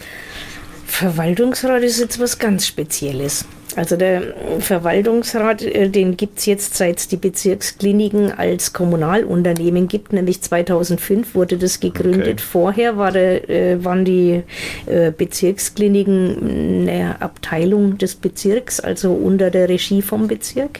Verwaltungsrat 0.86 1.84
ist 1.84 2.00
jetzt 2.00 2.20
was 2.20 2.38
ganz 2.38 2.68
Spezielles. 2.68 3.46
Also 3.76 3.95
der 3.95 4.34
Verwaltungsrat, 4.59 5.61
äh, 5.61 5.89
den 5.89 6.17
gibt 6.17 6.39
es 6.39 6.45
jetzt 6.45 6.76
seit 6.76 6.99
es 6.99 7.07
die 7.07 7.17
Bezirkskliniken 7.17 8.32
als 8.32 8.74
Kommunalunternehmen 8.74 9.88
gibt, 9.88 10.13
nämlich 10.13 10.41
2005 10.41 11.36
wurde 11.36 11.57
das 11.57 11.80
gegründet. 11.80 12.34
Okay. 12.34 12.43
Vorher 12.51 12.97
war 12.97 13.11
der, 13.11 13.49
äh, 13.49 13.84
waren 13.84 14.05
die 14.05 14.43
äh, 14.86 15.11
Bezirkskliniken 15.11 16.88
eine 16.88 17.22
Abteilung 17.22 17.97
des 17.97 18.15
Bezirks, 18.15 18.80
also 18.80 19.13
unter 19.13 19.49
der 19.49 19.69
Regie 19.69 20.01
vom 20.01 20.28
Bezirk. 20.28 20.80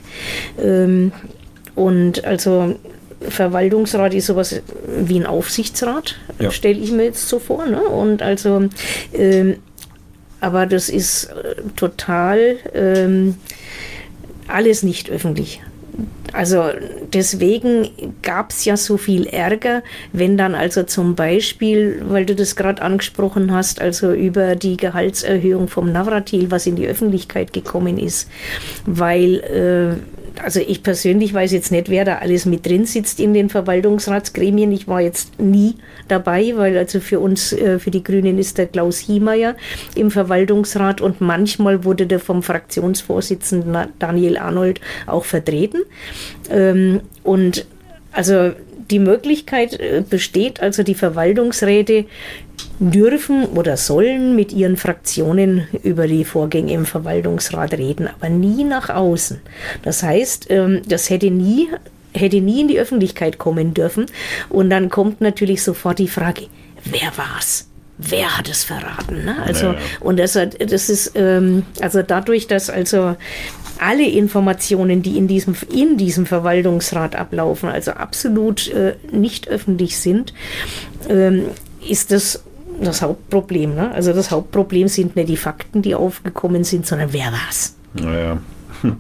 Ähm, 0.62 1.12
und 1.76 2.26
also 2.26 2.76
Verwaltungsrat 3.22 4.14
ist 4.14 4.26
sowas 4.28 4.62
wie 4.88 5.20
ein 5.20 5.26
Aufsichtsrat, 5.26 6.16
ja. 6.40 6.52
stelle 6.52 6.80
ich 6.80 6.92
mir 6.92 7.06
jetzt 7.06 7.28
so 7.30 7.40
vor. 7.40 7.66
Ne? 7.66 7.82
Und 7.82 8.22
also 8.22 8.64
ähm, 9.14 9.58
aber 10.42 10.66
das 10.66 10.90
ist 10.90 11.26
äh, 11.26 11.56
total 11.76 12.58
ähm, 12.74 13.36
alles 14.48 14.84
nicht 14.84 15.10
öffentlich. 15.10 15.62
Also 16.34 16.64
deswegen 17.14 17.90
gab 18.22 18.52
es 18.52 18.64
ja 18.64 18.78
so 18.78 18.96
viel 18.98 19.28
Ärger, 19.28 19.84
wenn 20.14 20.38
dann 20.38 20.56
also 20.56 20.84
zum 20.84 21.16
Beispiel, 21.16 22.02
weil 22.08 22.26
du 22.26 22.36
das 22.36 22.56
gerade 22.56 22.82
angesprochen 22.82 23.52
hast, 23.52 23.82
also 23.82 24.14
über 24.14 24.56
die 24.56 24.78
Gehaltserhöhung 24.78 25.68
vom 25.68 25.92
Navratil, 25.92 26.50
was 26.50 26.68
in 26.68 26.78
die 26.78 26.88
Öffentlichkeit 26.88 27.52
gekommen 27.52 27.98
ist, 27.98 28.30
weil 28.86 30.00
äh, 30.00 30.21
also 30.44 30.60
ich 30.60 30.84
persönlich 30.84 31.34
weiß 31.34 31.52
jetzt 31.52 31.72
nicht, 31.72 31.90
wer 31.90 32.06
da 32.06 32.18
alles 32.18 32.46
mit 32.46 32.66
drin 32.66 32.86
sitzt 32.86 33.20
in 33.20 33.34
den 33.34 33.50
Verwaltungsratsgremien. 33.50 34.72
Ich 34.72 34.88
war 34.88 35.02
jetzt 35.02 35.40
nie 35.40 35.76
dabei, 36.08 36.54
weil 36.56 36.78
also 36.78 37.00
für 37.00 37.20
uns, 37.20 37.54
äh, 37.54 37.80
für 37.80 37.92
die 37.92 38.04
Grünen 38.04 38.38
ist 38.38 38.58
der 38.58 38.68
Klaus 38.68 38.98
Hiemeyer 38.98 39.56
im 39.96 40.12
Verwaltungsrat 40.12 41.02
und 41.02 41.22
manchmal 41.22 41.84
wurde 41.84 42.08
der 42.08 42.20
vom 42.20 42.44
Fraktionsvorsitzenden 42.44 43.90
Daniel 44.00 44.38
Arnold 44.38 44.82
auch 45.08 45.26
vertreten. 45.26 45.84
Ähm, 46.50 47.02
und 47.24 47.66
also 48.12 48.52
die 48.92 49.00
Möglichkeit 49.00 49.80
äh, 49.80 50.04
besteht, 50.08 50.62
also 50.62 50.84
die 50.84 50.96
Verwaltungsräte 50.96 52.06
dürfen 52.80 53.46
oder 53.46 53.78
sollen 53.78 54.36
mit 54.36 54.52
ihren 54.54 54.78
Fraktionen 54.78 55.68
über 55.84 56.08
die 56.08 56.26
Vorgänge 56.26 56.74
im 56.74 56.86
Verwaltungsrat 56.86 57.74
reden, 57.74 58.08
aber 58.08 58.30
nie 58.30 58.64
nach 58.64 58.90
außen. 58.90 59.40
Das 59.84 60.04
heißt, 60.04 60.48
ähm, 60.50 60.82
das 60.88 61.10
hätte 61.10 61.32
nie 61.32 61.70
hätte 62.14 62.42
nie 62.42 62.62
in 62.62 62.68
die 62.68 62.80
Öffentlichkeit 62.80 63.38
kommen 63.38 63.74
dürfen. 63.74 64.06
Und 64.50 64.70
dann 64.70 64.90
kommt 64.90 65.22
natürlich 65.22 65.64
sofort 65.64 65.98
die 66.00 66.10
Frage, 66.10 66.48
wer 66.84 67.12
war's? 67.16 67.68
Wer 67.98 68.38
hat 68.38 68.50
es 68.50 68.64
verraten? 68.64 69.26
Ne? 69.26 69.36
Also, 69.46 69.68
naja. 69.68 69.80
und 70.00 70.18
das, 70.18 70.34
das 70.34 70.90
ist, 70.90 71.12
ähm, 71.16 71.64
also 71.82 72.02
dadurch, 72.02 72.48
dass 72.48 72.70
also 72.70 73.16
alle 73.82 74.08
Informationen, 74.08 75.02
die 75.02 75.18
in 75.18 75.28
diesem, 75.28 75.56
in 75.74 75.98
diesem 75.98 76.26
Verwaltungsrat 76.26 77.16
ablaufen, 77.16 77.68
also 77.68 77.92
absolut 77.92 78.70
äh, 78.70 78.96
nicht 79.12 79.48
öffentlich 79.48 79.98
sind, 79.98 80.34
ähm, 81.10 81.46
ist 81.88 82.12
das 82.12 82.44
das 82.80 83.02
Hauptproblem. 83.02 83.76
Ne? 83.76 83.92
Also 83.92 84.14
das 84.14 84.32
Hauptproblem 84.32 84.88
sind 84.88 85.16
nicht 85.16 85.30
die 85.30 85.38
Fakten, 85.38 85.82
die 85.82 85.96
aufgekommen 85.96 86.64
sind, 86.64 86.88
sondern 86.88 87.14
wer 87.14 87.32
war's. 87.32 87.76
Naja. 87.94 88.38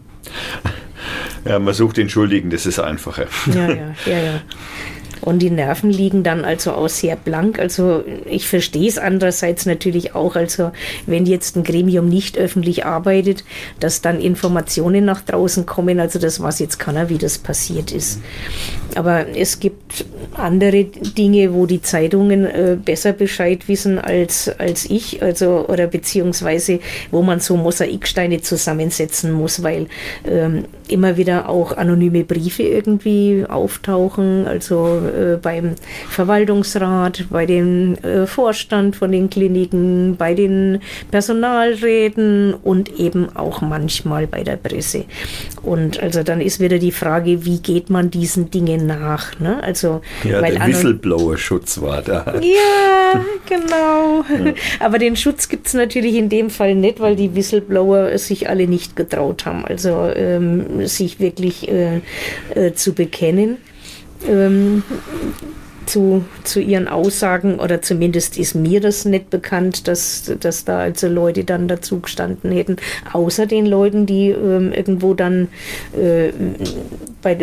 Ja, 1.43 1.57
man 1.57 1.73
sucht 1.73 1.97
den 1.97 2.07
Schuldigen, 2.07 2.51
das 2.51 2.67
ist 2.67 2.77
einfacher. 2.77 3.25
Ja, 3.51 3.67
ja, 3.67 3.95
ja, 4.05 4.17
ja. 4.19 4.41
Und 5.21 5.39
die 5.39 5.49
Nerven 5.49 5.91
liegen 5.91 6.23
dann 6.23 6.43
also 6.43 6.71
auch 6.73 6.89
sehr 6.89 7.15
blank. 7.15 7.59
Also 7.59 8.03
ich 8.25 8.47
verstehe 8.47 8.87
es 8.87 8.97
andererseits 8.97 9.65
natürlich 9.65 10.15
auch. 10.15 10.35
Also 10.35 10.71
wenn 11.05 11.25
jetzt 11.25 11.55
ein 11.55 11.63
Gremium 11.63 12.09
nicht 12.09 12.37
öffentlich 12.37 12.85
arbeitet, 12.85 13.43
dass 13.79 14.01
dann 14.01 14.19
Informationen 14.19 15.05
nach 15.05 15.21
draußen 15.21 15.65
kommen. 15.65 15.99
Also 15.99 16.19
das 16.19 16.41
weiß 16.41 16.59
jetzt 16.59 16.79
keiner, 16.79 17.09
wie 17.09 17.17
das 17.17 17.37
passiert 17.37 17.91
ist. 17.91 18.19
Aber 18.95 19.27
es 19.35 19.59
gibt 19.59 20.05
andere 20.33 20.85
Dinge, 20.85 21.53
wo 21.53 21.65
die 21.65 21.81
Zeitungen 21.81 22.45
äh, 22.45 22.77
besser 22.83 23.13
Bescheid 23.13 23.67
wissen 23.67 23.99
als, 23.99 24.49
als 24.57 24.85
ich. 24.89 25.21
Also 25.21 25.65
oder 25.67 25.87
beziehungsweise 25.87 26.79
wo 27.11 27.21
man 27.21 27.39
so 27.39 27.57
Mosaiksteine 27.57 28.41
zusammensetzen 28.41 29.31
muss, 29.31 29.63
weil 29.63 29.87
ähm, 30.25 30.65
immer 30.87 31.17
wieder 31.17 31.49
auch 31.49 31.77
anonyme 31.77 32.23
Briefe 32.23 32.63
irgendwie 32.63 33.45
auftauchen, 33.47 34.45
also 34.47 35.01
äh, 35.11 35.37
beim 35.41 35.75
Verwaltungsrat, 36.09 37.25
bei 37.29 37.45
dem 37.45 37.95
äh, 37.95 38.25
Vorstand 38.25 38.95
von 38.95 39.11
den 39.11 39.29
Kliniken, 39.29 40.15
bei 40.17 40.33
den 40.33 40.79
Personalräten 41.11 42.53
und 42.53 42.99
eben 42.99 43.35
auch 43.35 43.61
manchmal 43.61 44.27
bei 44.27 44.43
der 44.43 44.57
Presse. 44.57 45.05
Und 45.63 46.01
also 46.01 46.23
dann 46.23 46.41
ist 46.41 46.59
wieder 46.59 46.79
die 46.79 46.91
Frage, 46.91 47.45
wie 47.45 47.59
geht 47.59 47.89
man 47.89 48.09
diesen 48.09 48.49
Dingen 48.49 48.87
nach? 48.87 49.39
Ne? 49.39 49.61
Also, 49.63 50.01
ja, 50.23 50.41
weil 50.41 50.55
der 50.55 50.67
Whistleblower-Schutz 50.67 51.81
war 51.81 52.01
da. 52.01 52.39
Ja, 52.41 53.23
genau. 53.47 54.23
Ja. 54.45 54.53
Aber 54.79 54.97
den 54.97 55.15
Schutz 55.15 55.49
gibt 55.49 55.67
es 55.67 55.73
natürlich 55.73 56.15
in 56.15 56.29
dem 56.29 56.49
Fall 56.49 56.75
nicht, 56.75 56.99
weil 56.99 57.15
die 57.15 57.35
Whistleblower 57.35 58.17
sich 58.17 58.49
alle 58.49 58.67
nicht 58.67 58.95
getraut 58.95 59.45
haben. 59.45 59.65
Also 59.65 60.09
ähm, 60.15 60.87
sich 60.87 61.19
wirklich 61.19 61.67
äh, 61.69 62.01
äh, 62.55 62.73
zu 62.73 62.93
bekennen. 62.93 63.57
Ähm, 64.27 64.83
zu, 65.85 66.23
zu 66.43 66.61
ihren 66.61 66.87
Aussagen 66.87 67.59
oder 67.59 67.81
zumindest 67.81 68.37
ist 68.37 68.55
mir 68.55 68.79
das 68.79 69.05
nicht 69.05 69.29
bekannt, 69.29 69.87
dass, 69.87 70.31
dass 70.39 70.63
da 70.63 70.79
also 70.79 71.07
Leute 71.07 71.43
dann 71.43 71.67
dazu 71.67 71.99
gestanden 71.99 72.51
hätten, 72.51 72.77
außer 73.11 73.45
den 73.45 73.65
Leuten, 73.65 74.05
die 74.05 74.29
ähm, 74.29 74.71
irgendwo 74.71 75.13
dann 75.13 75.49
äh, 75.97 76.31
bei, 77.21 77.35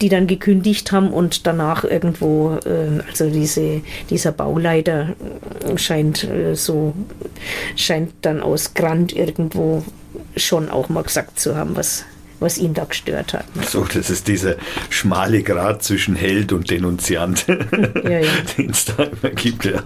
die 0.00 0.08
dann 0.08 0.26
gekündigt 0.26 0.92
haben 0.92 1.12
und 1.12 1.46
danach 1.46 1.84
irgendwo, 1.84 2.58
äh, 2.64 3.02
also 3.08 3.28
diese, 3.28 3.80
dieser 4.08 4.32
Bauleiter 4.32 5.14
scheint 5.76 6.24
äh, 6.24 6.54
so, 6.54 6.94
scheint 7.76 8.12
dann 8.22 8.40
aus 8.40 8.74
Grant 8.74 9.12
irgendwo 9.12 9.82
schon 10.36 10.68
auch 10.68 10.88
mal 10.88 11.02
gesagt 11.02 11.40
zu 11.40 11.56
haben, 11.56 11.76
was 11.76 12.04
was 12.40 12.58
ihn 12.58 12.74
da 12.74 12.84
gestört 12.84 13.34
hat. 13.34 13.54
Ne? 13.54 13.62
So, 13.62 13.84
das 13.84 14.10
ist 14.10 14.28
dieser 14.28 14.56
schmale 14.88 15.42
Grad 15.42 15.82
zwischen 15.82 16.16
Held 16.16 16.52
und 16.52 16.70
Denunziant, 16.70 17.46
ja, 17.46 18.18
ja. 18.18 18.28
den 18.58 18.70
es 18.70 18.86
da 18.86 19.04
immer 19.04 19.34
gibt. 19.34 19.66
Ja. 19.66 19.82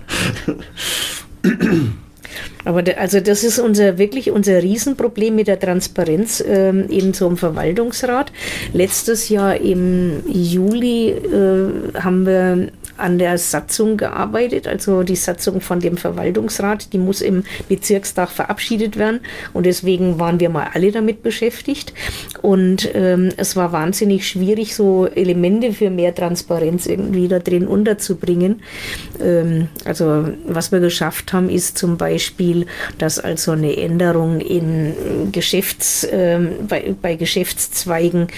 Aber 2.64 2.82
de, 2.82 2.94
also 2.94 3.20
das 3.20 3.44
ist 3.44 3.58
unser 3.58 3.98
wirklich 3.98 4.30
unser 4.30 4.62
Riesenproblem 4.62 5.34
mit 5.34 5.48
der 5.48 5.60
Transparenz 5.60 6.42
ähm, 6.46 6.86
so 7.12 7.26
einem 7.26 7.36
Verwaltungsrat. 7.36 8.32
Letztes 8.72 9.28
Jahr 9.28 9.56
im 9.56 10.22
Juli 10.26 11.10
äh, 11.10 11.98
haben 12.00 12.26
wir 12.26 12.68
an 12.96 13.18
der 13.18 13.38
Satzung 13.38 13.96
gearbeitet, 13.96 14.66
also 14.66 15.02
die 15.02 15.16
Satzung 15.16 15.60
von 15.60 15.80
dem 15.80 15.96
Verwaltungsrat, 15.96 16.92
die 16.92 16.98
muss 16.98 17.20
im 17.20 17.44
Bezirkstag 17.68 18.30
verabschiedet 18.30 18.98
werden 18.98 19.20
und 19.52 19.66
deswegen 19.66 20.18
waren 20.18 20.40
wir 20.40 20.50
mal 20.50 20.68
alle 20.72 20.92
damit 20.92 21.22
beschäftigt 21.22 21.92
und 22.42 22.88
ähm, 22.94 23.30
es 23.36 23.56
war 23.56 23.72
wahnsinnig 23.72 24.28
schwierig, 24.28 24.74
so 24.74 25.06
Elemente 25.06 25.72
für 25.72 25.90
mehr 25.90 26.14
Transparenz 26.14 26.86
irgendwie 26.86 27.28
da 27.28 27.38
drin 27.38 27.66
unterzubringen. 27.66 28.62
Ähm, 29.20 29.68
also 29.84 30.28
was 30.46 30.70
wir 30.72 30.80
geschafft 30.80 31.32
haben, 31.32 31.48
ist 31.48 31.78
zum 31.78 31.96
Beispiel, 31.96 32.66
dass 32.98 33.18
also 33.18 33.52
eine 33.52 33.76
Änderung 33.76 34.40
in 34.40 35.32
Geschäfts, 35.32 36.06
ähm, 36.10 36.50
bei, 36.68 36.94
bei 37.00 37.16
Geschäftszweigen 37.16 38.28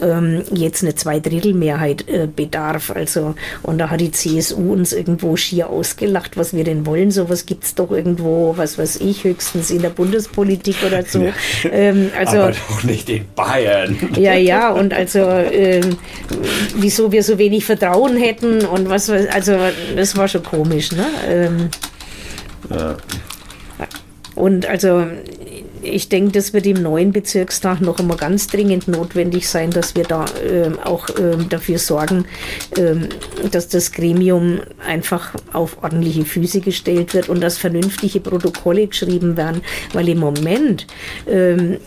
ähm, 0.00 0.42
jetzt 0.52 0.82
eine 0.82 0.94
Zweidrittelmehrheit 0.94 2.08
äh, 2.08 2.28
bedarf. 2.34 2.90
Also 2.90 3.34
und 3.62 3.78
da 3.78 3.90
hat 3.90 4.01
die 4.02 4.10
CSU 4.10 4.72
uns 4.72 4.92
irgendwo 4.92 5.36
schier 5.36 5.70
ausgelacht, 5.70 6.36
was 6.36 6.52
wir 6.52 6.64
denn 6.64 6.84
wollen. 6.86 7.10
Sowas 7.10 7.46
gibt 7.46 7.64
es 7.64 7.74
doch 7.74 7.90
irgendwo, 7.90 8.54
was 8.56 8.76
weiß 8.78 8.96
ich, 8.96 9.24
höchstens 9.24 9.70
in 9.70 9.80
der 9.80 9.90
Bundespolitik 9.90 10.76
oder 10.84 11.04
so. 11.04 11.22
Ja. 11.22 11.32
Ähm, 11.70 12.10
also, 12.18 12.38
Aber 12.38 12.52
doch 12.52 12.82
nicht 12.82 13.08
in 13.08 13.24
Bayern. 13.34 13.96
Ja, 14.16 14.34
ja, 14.34 14.70
und 14.72 14.92
also 14.92 15.20
ähm, 15.20 15.96
wieso 16.76 17.12
wir 17.12 17.22
so 17.22 17.38
wenig 17.38 17.64
Vertrauen 17.64 18.16
hätten 18.16 18.64
und 18.64 18.88
was, 18.88 19.08
also 19.08 19.56
das 19.96 20.16
war 20.16 20.28
schon 20.28 20.42
komisch, 20.42 20.92
ne? 20.92 21.06
Ähm, 21.28 21.68
ja. 22.68 22.96
Und 24.34 24.66
also 24.66 25.06
ich 25.82 26.08
denke, 26.08 26.32
das 26.32 26.52
wird 26.52 26.66
im 26.66 26.82
neuen 26.82 27.12
Bezirkstag 27.12 27.80
noch 27.80 27.98
einmal 27.98 28.16
ganz 28.16 28.46
dringend 28.46 28.88
notwendig 28.88 29.48
sein, 29.48 29.70
dass 29.70 29.94
wir 29.94 30.04
da 30.04 30.24
äh, 30.24 30.70
auch 30.84 31.08
äh, 31.10 31.36
dafür 31.48 31.78
sorgen, 31.78 32.24
äh, 32.76 32.94
dass 33.50 33.68
das 33.68 33.92
Gremium 33.92 34.60
einfach 34.86 35.34
auf 35.52 35.82
ordentliche 35.82 36.24
Füße 36.24 36.60
gestellt 36.60 37.14
wird 37.14 37.28
und 37.28 37.40
dass 37.40 37.58
vernünftige 37.58 38.20
Protokolle 38.20 38.86
geschrieben 38.86 39.36
werden, 39.36 39.62
weil 39.92 40.08
im 40.08 40.18
Moment 40.18 40.86
ähm, 41.28 41.78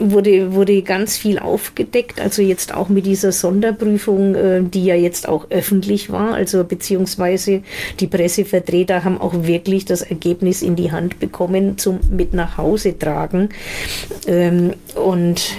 wurde, 0.00 0.54
wurde 0.54 0.82
ganz 0.82 1.16
viel 1.16 1.38
aufgedeckt, 1.38 2.20
also 2.20 2.42
jetzt 2.42 2.74
auch 2.74 2.88
mit 2.88 3.06
dieser 3.06 3.32
Sonderprüfung, 3.32 4.34
äh, 4.34 4.62
die 4.62 4.84
ja 4.84 4.94
jetzt 4.94 5.28
auch 5.28 5.46
öffentlich 5.50 6.10
war, 6.10 6.34
also 6.34 6.64
beziehungsweise 6.64 7.62
die 8.00 8.06
Pressevertreter 8.06 9.04
haben 9.04 9.20
auch 9.20 9.44
wirklich 9.44 9.84
das 9.84 10.02
Ergebnis 10.02 10.62
in 10.62 10.76
die 10.76 10.92
Hand 10.92 11.20
bekommen 11.20 11.78
zum 11.78 12.00
mit 12.10 12.34
nach 12.34 12.58
Hause 12.58 12.98
tragen. 12.98 13.50
Ähm, 14.26 14.74
und 14.94 15.56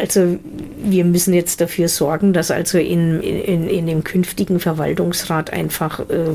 also 0.00 0.38
wir 0.82 1.04
müssen 1.04 1.34
jetzt 1.34 1.60
dafür 1.60 1.88
sorgen, 1.88 2.32
dass 2.32 2.50
also 2.50 2.78
in, 2.78 3.20
in, 3.20 3.68
in 3.68 3.86
dem 3.86 4.04
künftigen 4.04 4.60
Verwaltungsrat 4.60 5.52
einfach 5.52 6.00
äh, 6.00 6.34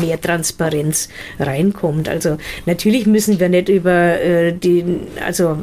mehr 0.00 0.20
Transparenz 0.20 1.08
reinkommt. 1.38 2.08
Also 2.08 2.36
natürlich 2.66 3.06
müssen 3.06 3.40
wir 3.40 3.48
nicht 3.48 3.68
über 3.68 4.20
äh, 4.20 4.52
den, 4.52 5.00
also 5.24 5.56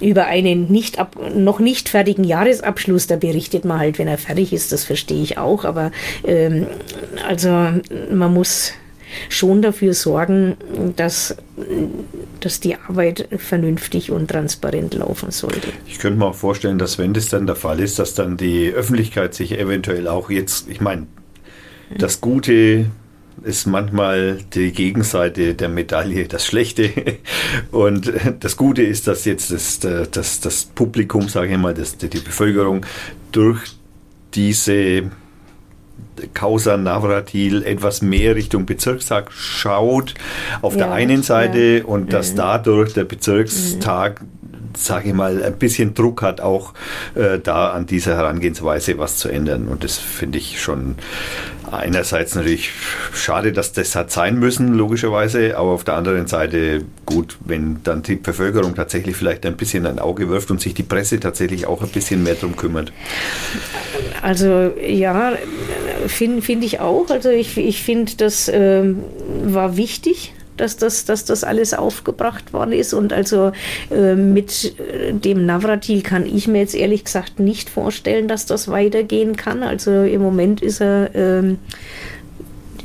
über 0.00 0.26
einen 0.26 0.70
nicht 0.70 0.98
ab, 0.98 1.16
noch 1.34 1.60
nicht 1.60 1.88
fertigen 1.88 2.24
Jahresabschluss, 2.24 3.06
da 3.06 3.16
berichtet 3.16 3.64
man 3.64 3.78
halt, 3.78 3.98
wenn 3.98 4.08
er 4.08 4.18
fertig 4.18 4.52
ist, 4.52 4.72
das 4.72 4.84
verstehe 4.84 5.22
ich 5.22 5.38
auch, 5.38 5.64
aber 5.64 5.92
ähm, 6.26 6.66
also 7.26 7.48
man 7.48 8.34
muss 8.34 8.72
schon 9.28 9.62
dafür 9.62 9.94
sorgen, 9.94 10.56
dass, 10.96 11.36
dass 12.40 12.60
die 12.60 12.76
Arbeit 12.76 13.28
vernünftig 13.36 14.10
und 14.10 14.28
transparent 14.28 14.94
laufen 14.94 15.30
sollte. 15.30 15.68
Ich 15.86 15.98
könnte 15.98 16.18
mir 16.18 16.26
auch 16.26 16.34
vorstellen, 16.34 16.78
dass 16.78 16.98
wenn 16.98 17.14
das 17.14 17.28
dann 17.28 17.46
der 17.46 17.56
Fall 17.56 17.80
ist, 17.80 17.98
dass 17.98 18.14
dann 18.14 18.36
die 18.36 18.70
Öffentlichkeit 18.70 19.34
sich 19.34 19.58
eventuell 19.58 20.08
auch 20.08 20.30
jetzt, 20.30 20.68
ich 20.68 20.80
meine, 20.80 21.06
das 21.96 22.20
Gute 22.20 22.86
ist 23.42 23.66
manchmal 23.66 24.38
die 24.54 24.72
Gegenseite 24.72 25.54
der 25.54 25.68
Medaille 25.68 26.26
das 26.26 26.46
Schlechte. 26.46 26.90
Und 27.70 28.12
das 28.40 28.56
Gute 28.56 28.82
ist, 28.82 29.06
dass 29.06 29.24
jetzt 29.24 29.50
das, 29.50 29.80
das, 30.10 30.40
das 30.40 30.64
Publikum, 30.64 31.28
sage 31.28 31.52
ich 31.52 31.58
mal, 31.58 31.74
das, 31.74 31.96
die 31.96 32.08
Bevölkerung 32.08 32.86
durch 33.32 33.60
diese 34.34 35.10
Causa 36.32 36.76
Navratil 36.76 37.64
etwas 37.64 38.02
mehr 38.02 38.36
Richtung 38.36 38.66
Bezirkstag 38.66 39.32
schaut 39.32 40.14
auf 40.62 40.74
ja, 40.74 40.84
der 40.84 40.92
einen 40.92 41.22
Seite 41.22 41.78
ja. 41.78 41.84
und 41.84 42.12
dass 42.12 42.34
dadurch 42.34 42.94
der 42.94 43.04
Bezirkstag 43.04 44.22
mhm 44.22 44.33
sage 44.76 45.08
ich 45.08 45.14
mal, 45.14 45.42
ein 45.42 45.58
bisschen 45.58 45.94
Druck 45.94 46.22
hat, 46.22 46.40
auch 46.40 46.74
äh, 47.14 47.38
da 47.38 47.70
an 47.70 47.86
dieser 47.86 48.16
Herangehensweise 48.16 48.98
was 48.98 49.16
zu 49.16 49.28
ändern. 49.28 49.68
Und 49.68 49.84
das 49.84 49.98
finde 49.98 50.38
ich 50.38 50.60
schon 50.60 50.96
einerseits 51.70 52.34
natürlich 52.34 52.70
schade, 53.12 53.52
dass 53.52 53.72
das 53.72 53.94
hat 53.96 54.10
sein 54.10 54.38
müssen, 54.38 54.74
logischerweise, 54.74 55.56
aber 55.56 55.70
auf 55.70 55.84
der 55.84 55.94
anderen 55.94 56.26
Seite 56.26 56.84
gut, 57.06 57.36
wenn 57.44 57.82
dann 57.84 58.02
die 58.02 58.16
Bevölkerung 58.16 58.74
tatsächlich 58.74 59.16
vielleicht 59.16 59.44
ein 59.46 59.56
bisschen 59.56 59.86
ein 59.86 59.98
Auge 59.98 60.28
wirft 60.28 60.50
und 60.50 60.60
sich 60.60 60.74
die 60.74 60.82
Presse 60.82 61.20
tatsächlich 61.20 61.66
auch 61.66 61.82
ein 61.82 61.88
bisschen 61.88 62.22
mehr 62.22 62.34
darum 62.34 62.56
kümmert. 62.56 62.92
Also 64.22 64.72
ja, 64.80 65.34
finde 66.06 66.42
find 66.42 66.64
ich 66.64 66.80
auch. 66.80 67.10
Also 67.10 67.30
ich, 67.30 67.56
ich 67.56 67.82
finde, 67.82 68.12
das 68.16 68.48
äh, 68.48 68.94
war 69.44 69.76
wichtig 69.76 70.32
dass 70.56 70.76
das, 70.76 71.04
dass 71.04 71.24
das 71.24 71.44
alles 71.44 71.74
aufgebracht 71.74 72.52
worden 72.52 72.72
ist. 72.72 72.94
Und 72.94 73.12
also 73.12 73.52
äh, 73.90 74.14
mit 74.14 74.74
äh, 74.78 75.12
dem 75.12 75.46
Navratil 75.46 76.02
kann 76.02 76.26
ich 76.26 76.48
mir 76.48 76.58
jetzt 76.60 76.74
ehrlich 76.74 77.04
gesagt 77.04 77.40
nicht 77.40 77.70
vorstellen, 77.70 78.28
dass 78.28 78.46
das 78.46 78.68
weitergehen 78.68 79.36
kann. 79.36 79.62
Also 79.62 80.02
im 80.02 80.22
Moment 80.22 80.62
ist 80.62 80.80
er. 80.80 81.10
Ähm, 81.14 81.58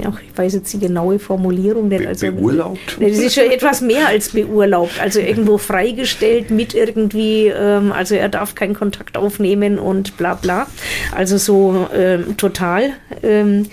ja, 0.01 0.13
ich 0.25 0.37
weiß 0.37 0.53
jetzt 0.53 0.71
die 0.71 0.79
genaue 0.79 1.19
Formulierung 1.19 1.89
nicht. 1.89 2.03
Be 2.03 2.07
also, 2.07 2.31
beurlaubt? 2.31 2.97
Das 2.99 3.17
ist 3.17 3.35
schon 3.35 3.51
etwas 3.51 3.81
mehr 3.81 4.07
als 4.07 4.29
beurlaubt. 4.29 4.99
Also 5.01 5.19
irgendwo 5.19 5.57
freigestellt 5.57 6.51
mit 6.51 6.73
irgendwie, 6.73 7.47
ähm, 7.47 7.91
also 7.91 8.15
er 8.15 8.29
darf 8.29 8.55
keinen 8.55 8.75
Kontakt 8.75 9.17
aufnehmen 9.17 9.77
und 9.77 10.15
bla 10.17 10.35
bla. 10.35 10.67
Also 11.13 11.37
so 11.37 11.89
ähm, 11.93 12.37
total. 12.37 12.91
Ähm, 13.23 13.65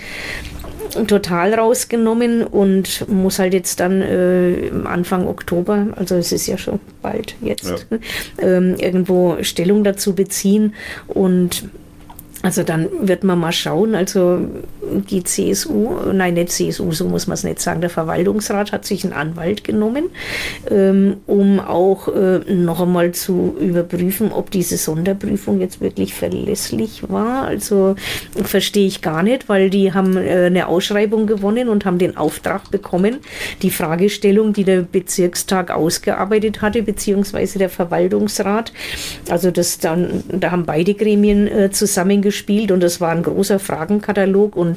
total 1.05 1.53
rausgenommen 1.53 2.43
und 2.43 3.07
muss 3.09 3.39
halt 3.39 3.53
jetzt 3.53 3.79
dann 3.79 4.01
äh, 4.01 4.71
Anfang 4.85 5.27
Oktober, 5.27 5.87
also 5.95 6.15
es 6.15 6.31
ist 6.31 6.47
ja 6.47 6.57
schon 6.57 6.79
bald 7.01 7.35
jetzt, 7.41 7.85
ja. 7.89 7.97
ähm, 8.39 8.75
irgendwo 8.77 9.37
Stellung 9.41 9.83
dazu 9.83 10.15
beziehen 10.15 10.73
und 11.07 11.65
also 12.43 12.63
dann 12.63 12.87
wird 13.01 13.23
man 13.23 13.39
mal 13.39 13.51
schauen, 13.51 13.95
also 13.95 14.47
die 15.09 15.23
CSU, 15.23 16.11
nein, 16.13 16.35
nicht 16.35 16.51
CSU, 16.51 16.91
so 16.91 17.05
muss 17.05 17.27
man 17.27 17.35
es 17.35 17.43
nicht 17.43 17.59
sagen, 17.59 17.81
der 17.81 17.89
Verwaltungsrat 17.89 18.71
hat 18.71 18.85
sich 18.85 19.03
einen 19.03 19.13
Anwalt 19.13 19.63
genommen, 19.63 20.09
ähm, 20.69 21.17
um 21.25 21.59
auch 21.59 22.07
äh, 22.07 22.39
noch 22.47 22.81
einmal 22.81 23.11
zu 23.11 23.55
überprüfen, 23.59 24.31
ob 24.31 24.51
diese 24.51 24.77
Sonderprüfung 24.77 25.59
jetzt 25.59 25.81
wirklich 25.81 26.13
verlässlich 26.13 27.03
war. 27.09 27.43
Also 27.43 27.95
verstehe 28.43 28.87
ich 28.87 29.01
gar 29.01 29.23
nicht, 29.23 29.49
weil 29.49 29.69
die 29.69 29.93
haben 29.93 30.17
äh, 30.17 30.45
eine 30.45 30.67
Ausschreibung 30.67 31.27
gewonnen 31.27 31.69
und 31.69 31.85
haben 31.85 31.97
den 31.97 32.17
Auftrag 32.17 32.71
bekommen, 32.71 33.17
die 33.61 33.71
Fragestellung, 33.71 34.53
die 34.53 34.63
der 34.63 34.81
Bezirkstag 34.81 35.71
ausgearbeitet 35.71 36.61
hatte, 36.61 36.81
beziehungsweise 36.83 37.59
der 37.59 37.69
Verwaltungsrat. 37.69 38.71
Also 39.29 39.51
das 39.51 39.79
dann, 39.79 40.23
da 40.31 40.51
haben 40.51 40.65
beide 40.65 40.93
Gremien 40.93 41.47
äh, 41.47 41.71
zusammengestellt 41.71 42.37
gespielt 42.37 42.71
und 42.71 42.83
es 42.83 43.01
war 43.01 43.11
ein 43.11 43.23
großer 43.23 43.57
Fragenkatalog 43.57 44.55
und 44.55 44.76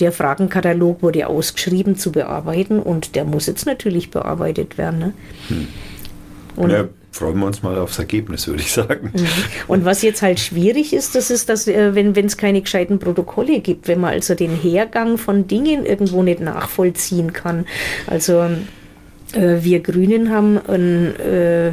der 0.00 0.12
Fragenkatalog 0.12 1.02
wurde 1.02 1.26
ausgeschrieben 1.26 1.96
zu 1.96 2.12
bearbeiten 2.12 2.80
und 2.80 3.14
der 3.14 3.24
muss 3.24 3.46
jetzt 3.46 3.66
natürlich 3.66 4.10
bearbeitet 4.10 4.78
werden. 4.78 4.98
Ne? 4.98 5.12
Hm. 5.48 5.68
Und 6.56 6.70
ja, 6.70 6.88
freuen 7.12 7.38
wir 7.38 7.46
uns 7.46 7.62
mal 7.62 7.78
aufs 7.78 7.98
Ergebnis, 7.98 8.46
würde 8.46 8.62
ich 8.62 8.72
sagen. 8.72 9.12
Mhm. 9.14 9.26
Und 9.66 9.84
was 9.84 10.02
jetzt 10.02 10.22
halt 10.22 10.40
schwierig 10.40 10.92
ist, 10.92 11.14
das 11.14 11.30
ist, 11.30 11.48
dass 11.48 11.66
äh, 11.66 11.94
wenn 11.94 12.14
es 12.16 12.36
keine 12.36 12.60
gescheiten 12.60 12.98
Protokolle 12.98 13.60
gibt, 13.60 13.88
wenn 13.88 14.00
man 14.00 14.10
also 14.12 14.34
den 14.34 14.54
Hergang 14.54 15.18
von 15.18 15.46
Dingen 15.46 15.84
irgendwo 15.84 16.22
nicht 16.22 16.40
nachvollziehen 16.40 17.32
kann. 17.32 17.66
Also 18.06 18.48
äh, 19.32 19.58
wir 19.60 19.80
Grünen 19.80 20.30
haben 20.30 20.58
ein 20.58 21.16
äh, 21.20 21.72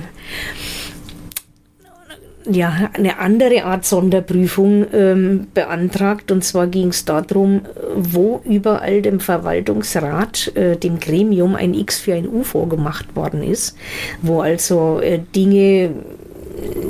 ja, 2.49 2.89
eine 2.93 3.19
andere 3.19 3.63
Art 3.63 3.85
Sonderprüfung 3.85 4.85
ähm, 4.93 5.47
beantragt. 5.53 6.31
Und 6.31 6.43
zwar 6.43 6.67
ging 6.67 6.89
es 6.89 7.05
darum, 7.05 7.61
wo 7.95 8.41
überall 8.45 9.01
dem 9.01 9.19
Verwaltungsrat, 9.19 10.55
äh, 10.55 10.77
dem 10.77 10.99
Gremium, 10.99 11.55
ein 11.55 11.73
X 11.73 11.99
für 11.99 12.13
ein 12.13 12.27
U 12.27 12.43
vorgemacht 12.43 13.15
worden 13.15 13.43
ist, 13.43 13.77
wo 14.21 14.41
also 14.41 14.99
äh, 14.99 15.19
Dinge 15.35 15.91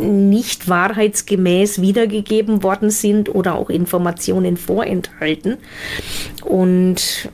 nicht 0.01 0.69
wahrheitsgemäß 0.69 1.81
wiedergegeben 1.81 2.63
worden 2.63 2.89
sind 2.89 3.33
oder 3.33 3.55
auch 3.55 3.69
Informationen 3.69 4.57
vorenthalten. 4.57 5.57
Und 6.43 7.29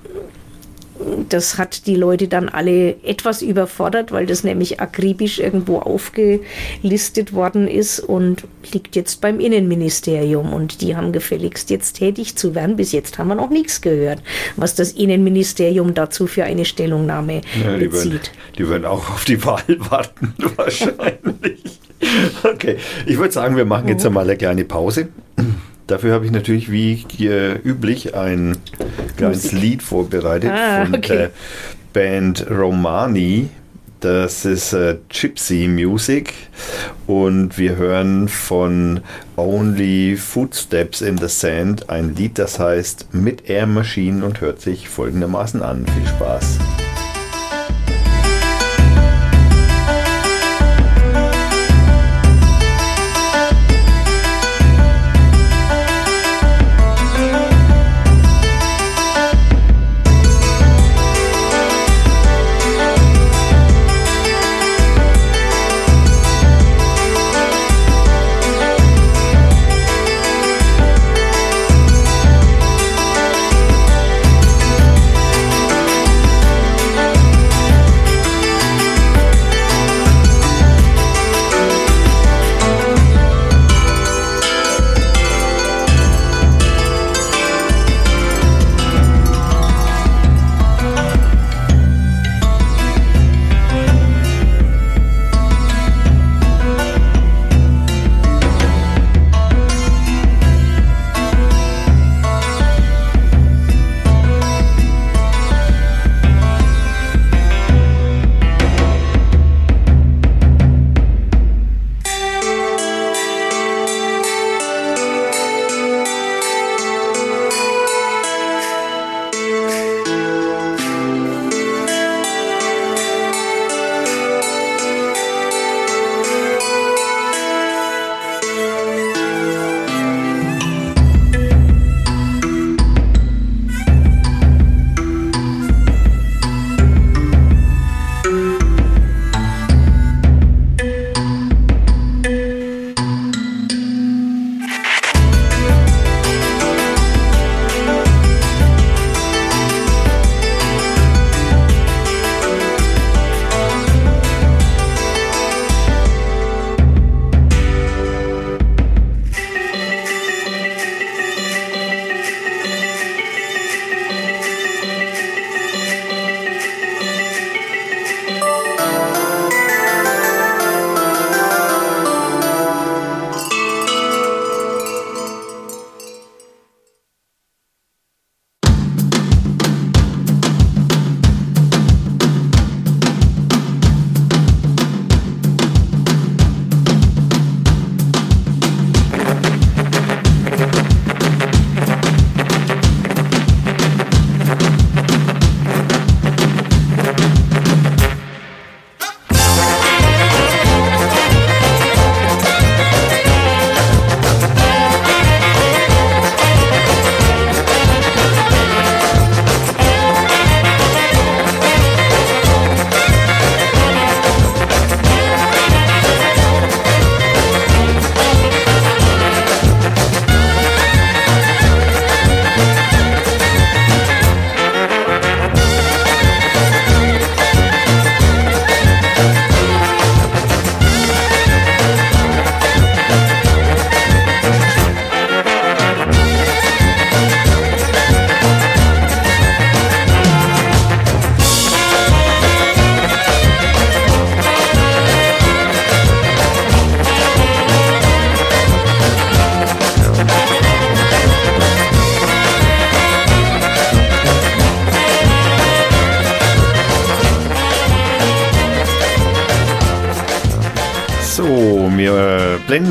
das 1.29 1.57
hat 1.57 1.87
die 1.87 1.95
Leute 1.95 2.27
dann 2.27 2.49
alle 2.49 2.95
etwas 3.03 3.41
überfordert, 3.41 4.11
weil 4.11 4.25
das 4.25 4.43
nämlich 4.43 4.79
akribisch 4.79 5.39
irgendwo 5.39 5.79
aufgelistet 5.79 7.33
worden 7.33 7.67
ist 7.67 7.99
und 7.99 8.43
liegt 8.73 8.95
jetzt 8.95 9.21
beim 9.21 9.39
Innenministerium. 9.39 10.53
Und 10.53 10.81
die 10.81 10.95
haben 10.95 11.11
gefälligst 11.11 11.69
jetzt 11.69 11.93
tätig 11.93 12.35
zu 12.35 12.55
werden. 12.55 12.75
Bis 12.75 12.91
jetzt 12.91 13.17
haben 13.17 13.27
wir 13.27 13.35
noch 13.35 13.49
nichts 13.49 13.81
gehört, 13.81 14.21
was 14.55 14.75
das 14.75 14.91
Innenministerium 14.93 15.93
dazu 15.93 16.27
für 16.27 16.43
eine 16.43 16.65
Stellungnahme 16.65 17.41
ja, 17.63 17.77
die 17.77 17.87
bezieht. 17.87 18.11
Werden, 18.11 18.55
die 18.57 18.69
werden 18.69 18.85
auch 18.85 19.09
auf 19.09 19.25
die 19.25 19.43
Wahl 19.45 19.63
warten, 19.77 20.33
wahrscheinlich. 20.55 21.79
okay, 22.43 22.77
ich 23.05 23.17
würde 23.17 23.31
sagen, 23.31 23.55
wir 23.55 23.65
machen 23.65 23.87
jetzt 23.87 24.05
einmal 24.05 24.23
eine 24.23 24.37
kleine 24.37 24.65
Pause. 24.65 25.09
Dafür 25.91 26.13
habe 26.13 26.25
ich 26.25 26.31
natürlich 26.31 26.71
wie 26.71 27.05
äh, 27.19 27.57
üblich 27.65 28.15
ein 28.15 28.55
kleines 29.17 29.51
Lied 29.51 29.83
vorbereitet 29.83 30.49
ah, 30.49 30.85
von 30.85 30.95
okay. 30.95 31.17
der 31.17 31.31
Band 31.91 32.49
Romani. 32.49 33.49
Das 33.99 34.45
ist 34.45 34.71
äh, 34.71 34.99
Gypsy 35.09 35.67
Music 35.67 36.33
und 37.07 37.57
wir 37.57 37.75
hören 37.75 38.29
von 38.29 39.01
Only 39.35 40.15
Footsteps 40.15 41.01
in 41.01 41.17
the 41.17 41.27
Sand 41.27 41.89
ein 41.89 42.15
Lied, 42.15 42.39
das 42.39 42.57
heißt 42.57 43.13
Mit 43.13 43.49
Air 43.49 43.67
Machine 43.67 44.23
und 44.23 44.39
hört 44.39 44.61
sich 44.61 44.87
folgendermaßen 44.87 45.61
an. 45.61 45.85
Viel 45.85 46.07
Spaß. 46.07 46.57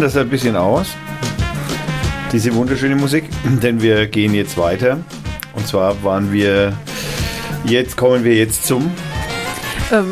Blenden 0.01 0.15
das 0.15 0.17
ein 0.17 0.31
bisschen 0.31 0.57
aus, 0.57 0.89
diese 2.33 2.55
wunderschöne 2.55 2.97
Musik, 2.97 3.25
denn 3.63 3.83
wir 3.83 4.07
gehen 4.07 4.33
jetzt 4.35 4.57
weiter. 4.57 4.99
Und 5.55 5.67
zwar 5.67 6.03
waren 6.03 6.33
wir, 6.33 6.73
jetzt 7.65 7.97
kommen 7.99 8.25
wir 8.25 8.35
jetzt 8.35 8.67
zum 8.67 8.91
äh, 9.91 10.03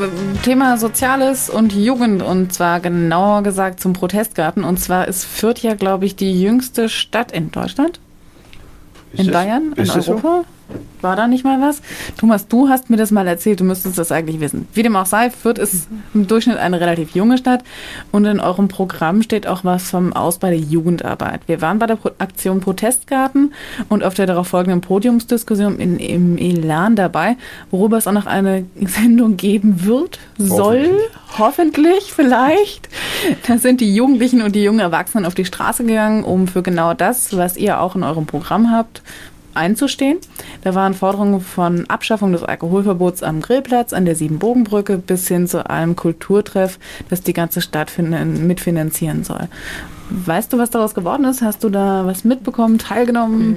Thema 0.43 0.76
Soziales 0.76 1.49
und 1.49 1.72
Jugend 1.72 2.22
und 2.22 2.53
zwar 2.53 2.80
genauer 2.80 3.43
gesagt 3.43 3.80
zum 3.80 3.95
Protestgarten. 3.95 4.62
Und 4.62 4.78
zwar 4.78 5.09
ist 5.09 5.24
Fürth 5.24 5.62
ja, 5.62 5.74
glaube 5.74 6.05
ich, 6.05 6.16
die 6.16 6.39
jüngste 6.39 6.91
Stadt 6.91 7.32
in 7.32 7.51
Deutschland. 7.51 7.99
Ist 9.12 9.20
in 9.20 9.26
das, 9.28 9.34
Bayern, 9.34 9.72
in 9.74 9.91
Europa. 9.91 10.45
So? 10.68 10.74
War 11.01 11.16
da 11.16 11.26
nicht 11.28 11.45
mal 11.45 11.62
was? 11.62 11.80
Thomas, 12.19 12.49
du 12.49 12.69
hast 12.69 12.91
mir 12.91 12.97
das 12.97 13.12
mal 13.12 13.29
erzählt, 13.29 13.61
du 13.61 13.64
müsstest 13.64 13.97
das 13.97 14.11
eigentlich 14.11 14.41
wissen. 14.41 14.66
Wie 14.75 14.83
dem 14.83 14.97
auch 14.97 15.07
sei, 15.07 15.31
Fürth 15.31 15.59
ist 15.59 15.87
im 16.14 16.27
Durchschnitt 16.27 16.59
eine 16.59 16.81
relativ 16.81 17.14
junge 17.14 17.39
Stadt 17.39 17.62
und 18.11 18.25
in 18.25 18.41
eurem 18.41 18.66
Programm 18.66 19.23
steht 19.23 19.47
auch 19.47 19.62
was 19.62 19.91
vom 19.91 20.12
Ausbau 20.12 20.49
der 20.49 20.59
Jugendarbeit. 20.59 21.43
Wir 21.47 21.62
waren 21.62 21.79
bei 21.79 21.87
der 21.87 21.97
Aktion 22.19 22.59
Protestgarten 22.59 23.55
und 23.89 24.03
auf 24.03 24.14
der 24.14 24.27
darauf 24.27 24.49
folgenden 24.49 24.81
Podiumsdiskussion 24.81 25.79
in, 25.79 26.01
im 26.01 26.39
Elan 26.39 26.97
dabei, 26.97 27.37
worüber 27.71 27.99
es 27.99 28.09
auch 28.09 28.12
noch 28.12 28.27
eine 28.27 28.66
Sendung 28.81 29.37
geben 29.37 29.85
wird, 29.85 30.19
soll, 30.39 30.91
hoffentlich, 31.39 31.39
hoffentlich 31.39 32.12
vielleicht. 32.12 32.89
Da 33.47 33.59
sind 33.59 33.81
die 33.81 33.95
Jugendlichen 33.95 34.43
und 34.43 34.57
die 34.57 34.64
jungen 34.64 34.81
Erwachsenen 34.81 35.25
auf 35.25 35.37
die 35.37 35.45
Straße 35.45 35.85
gegangen, 35.85 36.25
um 36.25 36.49
für 36.49 36.64
genau 36.64 36.95
das, 36.95 37.37
was 37.37 37.57
ihr 37.57 37.81
auch 37.81 37.95
in 37.95 38.03
eurem 38.03 38.27
Programm 38.27 38.73
habt, 38.73 39.03
einzustehen. 39.55 40.18
Da 40.62 40.74
waren 40.74 40.94
Forderungen 40.94 41.40
von 41.40 41.88
Abschaffung 41.88 42.32
des 42.32 42.42
Alkoholverbots 42.42 43.22
am 43.22 43.40
Grillplatz, 43.40 43.92
an 43.92 44.05
der 44.05 44.14
Siebenbogenbrücke 44.14 44.99
bis 44.99 45.28
hin 45.28 45.46
zu 45.46 45.68
einem 45.68 45.96
Kulturtreff, 45.96 46.78
das 47.09 47.22
die 47.22 47.32
ganze 47.32 47.61
Stadt 47.61 47.90
mitfinanzieren 47.99 49.24
soll. 49.24 49.49
Weißt 50.11 50.52
du, 50.52 50.59
was 50.59 50.70
daraus 50.70 50.94
geworden 50.94 51.24
ist? 51.24 51.42
Hast 51.42 51.62
du 51.64 51.68
da 51.68 52.06
was 52.06 52.24
mitbekommen, 52.24 52.78
teilgenommen? 52.78 53.48
Mhm. 53.48 53.56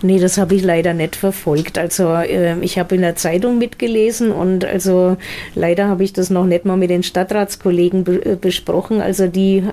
Nee, 0.00 0.18
das 0.18 0.38
habe 0.38 0.54
ich 0.54 0.62
leider 0.62 0.94
nicht 0.94 1.14
verfolgt. 1.14 1.76
Also 1.76 2.08
äh, 2.14 2.58
ich 2.60 2.78
habe 2.78 2.94
in 2.94 3.02
der 3.02 3.16
Zeitung 3.16 3.58
mitgelesen 3.58 4.32
und 4.32 4.64
also 4.64 5.18
leider 5.54 5.88
habe 5.88 6.04
ich 6.04 6.14
das 6.14 6.30
noch 6.30 6.46
nicht 6.46 6.64
mal 6.64 6.78
mit 6.78 6.88
den 6.88 7.02
Stadtratskollegen 7.02 8.04
be 8.04 8.24
äh, 8.24 8.36
besprochen. 8.36 9.02
Also 9.02 9.26
die 9.26 9.64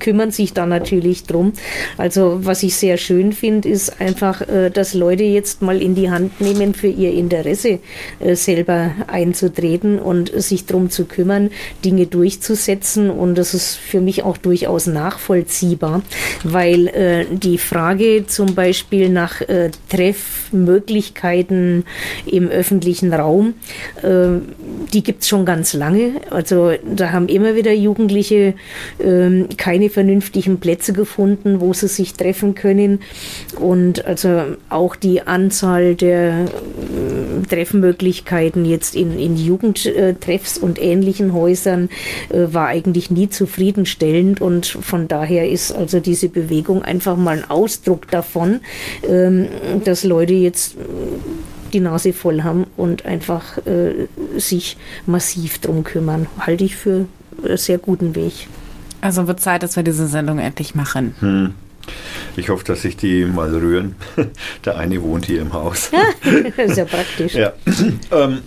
kümmern 0.00 0.32
sich 0.32 0.52
da 0.52 0.66
natürlich 0.66 1.24
drum. 1.24 1.52
Also 1.96 2.40
was 2.42 2.64
ich 2.64 2.74
sehr 2.76 2.96
schön 2.96 3.32
finde, 3.32 3.68
ist 3.68 4.00
einfach, 4.00 4.40
äh, 4.48 4.70
dass 4.70 4.94
Leute 4.94 5.22
jetzt 5.22 5.62
mal 5.62 5.80
in 5.80 5.94
die 5.94 6.10
Hand 6.10 6.40
nehmen, 6.40 6.74
für 6.74 6.88
ihr 6.88 7.12
Interesse 7.12 7.78
äh, 8.18 8.34
selber 8.34 8.90
einzutreten 9.06 10.00
und 10.00 10.32
sich 10.34 10.66
darum 10.66 10.90
zu 10.90 11.04
kümmern, 11.04 11.50
Dinge 11.84 12.06
durchzusetzen. 12.06 13.10
Und 13.10 13.36
das 13.36 13.54
ist 13.54 13.76
für 13.76 14.00
mich 14.00 14.24
auch 14.24 14.36
durchaus 14.38 14.88
nachvollziehbar 14.88 15.35
nachvollziehbar, 15.36 16.02
weil 16.44 16.88
äh, 16.88 17.26
die 17.30 17.58
Frage 17.58 18.24
zum 18.26 18.54
Beispiel 18.54 19.08
nach 19.08 19.40
äh, 19.42 19.70
Treffmöglichkeiten 19.88 21.84
im 22.26 22.48
öffentlichen 22.48 23.12
Raum, 23.12 23.54
äh, 24.02 24.40
die 24.92 25.02
gibt 25.02 25.22
es 25.22 25.28
schon 25.28 25.44
ganz 25.44 25.74
lange. 25.74 26.20
Also 26.30 26.72
da 26.84 27.12
haben 27.12 27.28
immer 27.28 27.54
wieder 27.54 27.72
Jugendliche 27.72 28.54
ähm, 29.02 29.48
keine 29.56 29.90
vernünftigen 29.90 30.58
Plätze 30.58 30.92
gefunden, 30.92 31.60
wo 31.60 31.72
sie 31.72 31.88
sich 31.88 32.14
treffen 32.14 32.54
können. 32.54 33.00
Und 33.58 34.04
also 34.04 34.56
auch 34.68 34.96
die 34.96 35.22
Anzahl 35.22 35.94
der 35.94 36.44
äh, 36.44 37.46
Treffmöglichkeiten 37.48 38.64
jetzt 38.64 38.94
in, 38.94 39.18
in 39.18 39.36
Jugendtreffs 39.36 40.58
und 40.58 40.80
ähnlichen 40.80 41.32
Häusern 41.32 41.88
äh, 42.30 42.46
war 42.52 42.68
eigentlich 42.68 43.10
nie 43.10 43.28
zufriedenstellend 43.28 44.40
und 44.40 44.66
von 44.66 45.08
daher 45.08 45.25
daher 45.26 45.48
ist 45.48 45.72
also 45.72 45.98
diese 45.98 46.28
Bewegung 46.28 46.82
einfach 46.82 47.16
mal 47.16 47.38
ein 47.38 47.50
Ausdruck 47.50 48.08
davon, 48.10 48.60
ähm, 49.08 49.48
dass 49.84 50.04
Leute 50.04 50.34
jetzt 50.34 50.76
die 51.72 51.80
Nase 51.80 52.12
voll 52.12 52.42
haben 52.42 52.66
und 52.76 53.04
einfach 53.04 53.58
äh, 53.66 54.06
sich 54.38 54.76
massiv 55.04 55.58
drum 55.58 55.82
kümmern. 55.82 56.28
Halte 56.38 56.62
ich 56.62 56.76
für 56.76 57.06
einen 57.44 57.56
sehr 57.56 57.78
guten 57.78 58.14
Weg. 58.14 58.46
Also 59.00 59.26
wird 59.26 59.40
Zeit, 59.40 59.64
dass 59.64 59.74
wir 59.74 59.82
diese 59.82 60.06
Sendung 60.06 60.38
endlich 60.38 60.76
machen. 60.76 61.14
Hm. 61.18 61.54
Ich 62.36 62.48
hoffe, 62.48 62.64
dass 62.64 62.82
sich 62.82 62.96
die 62.96 63.24
mal 63.24 63.50
rühren. 63.50 63.96
Der 64.64 64.78
eine 64.78 65.02
wohnt 65.02 65.26
hier 65.26 65.40
im 65.40 65.52
Haus. 65.52 65.90
das 66.56 66.70
ist 66.70 66.76
ja 66.76 66.84
praktisch. 66.96 67.34
Ja. 67.34 67.52
Ähm, 68.12 68.38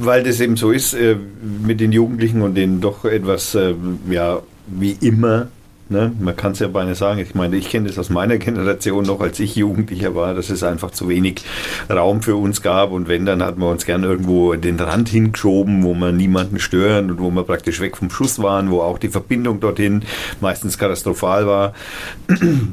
weil 0.00 0.22
das 0.22 0.40
eben 0.40 0.56
so 0.56 0.70
ist 0.70 0.94
äh, 0.94 1.16
mit 1.62 1.80
den 1.80 1.90
Jugendlichen 1.90 2.40
und 2.42 2.54
den 2.54 2.80
doch 2.80 3.04
etwas 3.04 3.56
äh, 3.56 3.74
ja, 4.08 4.40
wie 4.70 4.96
immer 5.00 5.48
Ne? 5.90 6.12
Man 6.20 6.36
kann 6.36 6.52
es 6.52 6.60
ja 6.60 6.68
beinahe 6.68 6.94
sagen. 6.94 7.18
Ich 7.18 7.34
meine, 7.34 7.56
ich 7.56 7.68
kenne 7.68 7.88
das 7.88 7.98
aus 7.98 8.10
meiner 8.10 8.38
Generation 8.38 9.04
noch, 9.04 9.20
als 9.20 9.40
ich 9.40 9.56
Jugendlicher 9.56 10.14
war, 10.14 10.34
dass 10.34 10.48
es 10.48 10.62
einfach 10.62 10.92
zu 10.92 11.08
wenig 11.08 11.42
Raum 11.90 12.22
für 12.22 12.36
uns 12.36 12.62
gab. 12.62 12.92
Und 12.92 13.08
wenn, 13.08 13.26
dann 13.26 13.42
hatten 13.42 13.60
wir 13.60 13.68
uns 13.68 13.84
gern 13.86 14.04
irgendwo 14.04 14.54
den 14.54 14.78
Rand 14.78 15.08
hingeschoben, 15.08 15.82
wo 15.82 15.94
man 15.94 16.16
niemanden 16.16 16.60
stören 16.60 17.10
und 17.10 17.18
wo 17.18 17.30
wir 17.30 17.42
praktisch 17.42 17.80
weg 17.80 17.96
vom 17.96 18.08
Schuss 18.08 18.40
waren, 18.40 18.70
wo 18.70 18.82
auch 18.82 18.98
die 18.98 19.08
Verbindung 19.08 19.58
dorthin 19.58 20.02
meistens 20.40 20.78
katastrophal 20.78 21.48
war. 21.48 21.74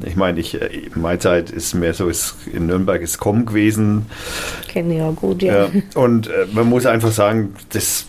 Ich 0.06 0.14
meine, 0.14 0.38
ich, 0.38 0.60
äh, 0.60 0.82
meine 0.94 1.18
Zeit 1.18 1.50
ist 1.50 1.74
mehr 1.74 1.94
so, 1.94 2.08
ist 2.08 2.36
in 2.52 2.66
Nürnberg 2.66 3.02
ist 3.02 3.18
Com 3.18 3.46
gewesen. 3.46 4.06
Kenne 4.68 4.96
ja 4.96 5.10
gut, 5.10 5.42
ja. 5.42 5.64
ja. 5.64 5.70
Und 5.94 6.28
äh, 6.28 6.46
man 6.52 6.68
muss 6.68 6.86
einfach 6.86 7.10
sagen, 7.10 7.54
das, 7.70 8.06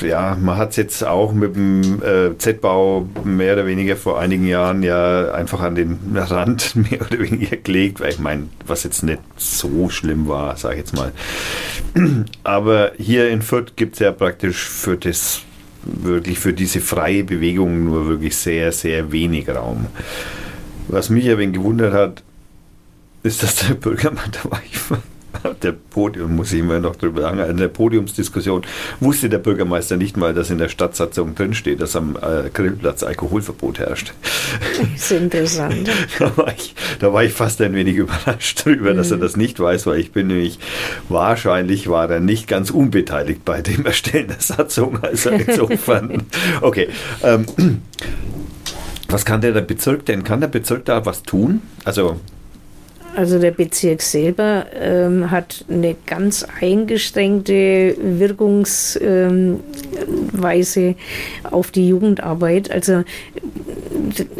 ja, 0.00 0.36
man 0.40 0.56
hat 0.56 0.70
es 0.70 0.76
jetzt 0.76 1.04
auch 1.04 1.32
mit 1.32 1.56
dem 1.56 2.00
äh, 2.02 2.38
Z-Bau 2.38 3.08
mehr 3.24 3.54
oder 3.54 3.66
weniger 3.66 3.96
vor 3.96 4.20
einigen 4.20 4.43
einigen 4.44 4.48
Jahren 4.48 4.82
ja 4.82 5.32
einfach 5.32 5.60
an 5.60 5.74
den 5.74 5.98
Rand 6.16 6.76
mehr 6.90 7.00
oder 7.00 7.18
weniger 7.18 7.56
gelegt, 7.56 8.00
weil 8.00 8.10
ich 8.10 8.18
meine, 8.18 8.48
was 8.66 8.84
jetzt 8.84 9.02
nicht 9.02 9.20
so 9.36 9.88
schlimm 9.88 10.28
war, 10.28 10.56
sage 10.56 10.74
ich 10.74 10.80
jetzt 10.80 10.94
mal. 10.94 11.12
Aber 12.44 12.92
hier 12.98 13.30
in 13.30 13.42
Fürth 13.42 13.76
gibt 13.76 13.94
es 13.94 14.00
ja 14.00 14.12
praktisch 14.12 14.64
für 14.64 14.96
das 14.96 15.42
wirklich 15.84 16.38
für 16.38 16.52
diese 16.52 16.80
freie 16.80 17.24
Bewegung 17.24 17.84
nur 17.84 18.06
wirklich 18.06 18.36
sehr, 18.36 18.72
sehr 18.72 19.12
wenig 19.12 19.48
Raum. 19.48 19.86
Was 20.88 21.10
mich 21.10 21.28
ein 21.28 21.38
wenig 21.38 21.56
gewundert 21.56 21.92
hat, 21.92 22.22
ist, 23.22 23.42
dass 23.42 23.56
der 23.56 23.74
Bürgermeister, 23.74 24.30
da 24.44 24.50
war 24.50 24.62
der 25.62 25.72
Podium, 25.72 26.36
muss 26.36 26.52
ich 26.52 26.60
immer 26.60 26.80
noch 26.80 26.96
drüber 26.96 27.22
sagen, 27.22 27.38
in 27.38 27.56
der 27.56 27.68
Podiumsdiskussion 27.68 28.62
wusste 29.00 29.28
der 29.28 29.38
Bürgermeister 29.38 29.96
nicht 29.96 30.16
mal, 30.16 30.34
dass 30.34 30.50
in 30.50 30.58
der 30.58 30.68
Stadtsatzung 30.68 31.34
drinsteht, 31.34 31.80
dass 31.80 31.96
am 31.96 32.16
äh, 32.16 32.50
Grillplatz 32.50 33.02
Alkoholverbot 33.02 33.78
herrscht. 33.78 34.12
Das 34.78 35.02
ist 35.02 35.12
interessant. 35.12 35.90
da, 36.18 36.36
war 36.36 36.52
ich, 36.56 36.74
da 36.98 37.12
war 37.12 37.24
ich 37.24 37.32
fast 37.32 37.60
ein 37.60 37.74
wenig 37.74 37.96
überrascht 37.96 38.62
darüber, 38.64 38.92
mhm. 38.92 38.96
dass 38.96 39.10
er 39.10 39.18
mhm. 39.18 39.22
das 39.22 39.36
nicht 39.36 39.58
weiß, 39.60 39.86
weil 39.86 40.00
ich 40.00 40.12
bin 40.12 40.28
nämlich, 40.28 40.58
wahrscheinlich 41.08 41.88
war 41.88 42.10
er 42.10 42.20
nicht 42.20 42.48
ganz 42.48 42.70
unbeteiligt 42.70 43.44
bei 43.44 43.62
dem 43.62 43.86
Erstellen 43.86 44.28
der 44.28 44.40
Satzung. 44.40 45.02
Also 45.02 45.30
insofern, 45.30 46.22
okay. 46.60 46.88
Ähm, 47.22 47.46
was 49.08 49.24
kann 49.24 49.40
der, 49.40 49.52
der 49.52 49.60
Bezirk 49.60 50.06
denn? 50.06 50.24
Kann 50.24 50.40
der 50.40 50.48
Bezirk 50.48 50.84
da 50.84 51.06
was 51.06 51.22
tun? 51.22 51.62
Also 51.84 52.20
also 53.16 53.38
der 53.38 53.52
Bezirk 53.52 54.02
selber 54.02 54.66
ähm, 54.74 55.30
hat 55.30 55.64
eine 55.68 55.96
ganz 56.06 56.44
eingeschränkte 56.60 57.96
Wirkungsweise 58.00 60.80
ähm, 60.80 60.96
auf 61.44 61.70
die 61.70 61.88
Jugendarbeit. 61.88 62.70
Also 62.70 63.04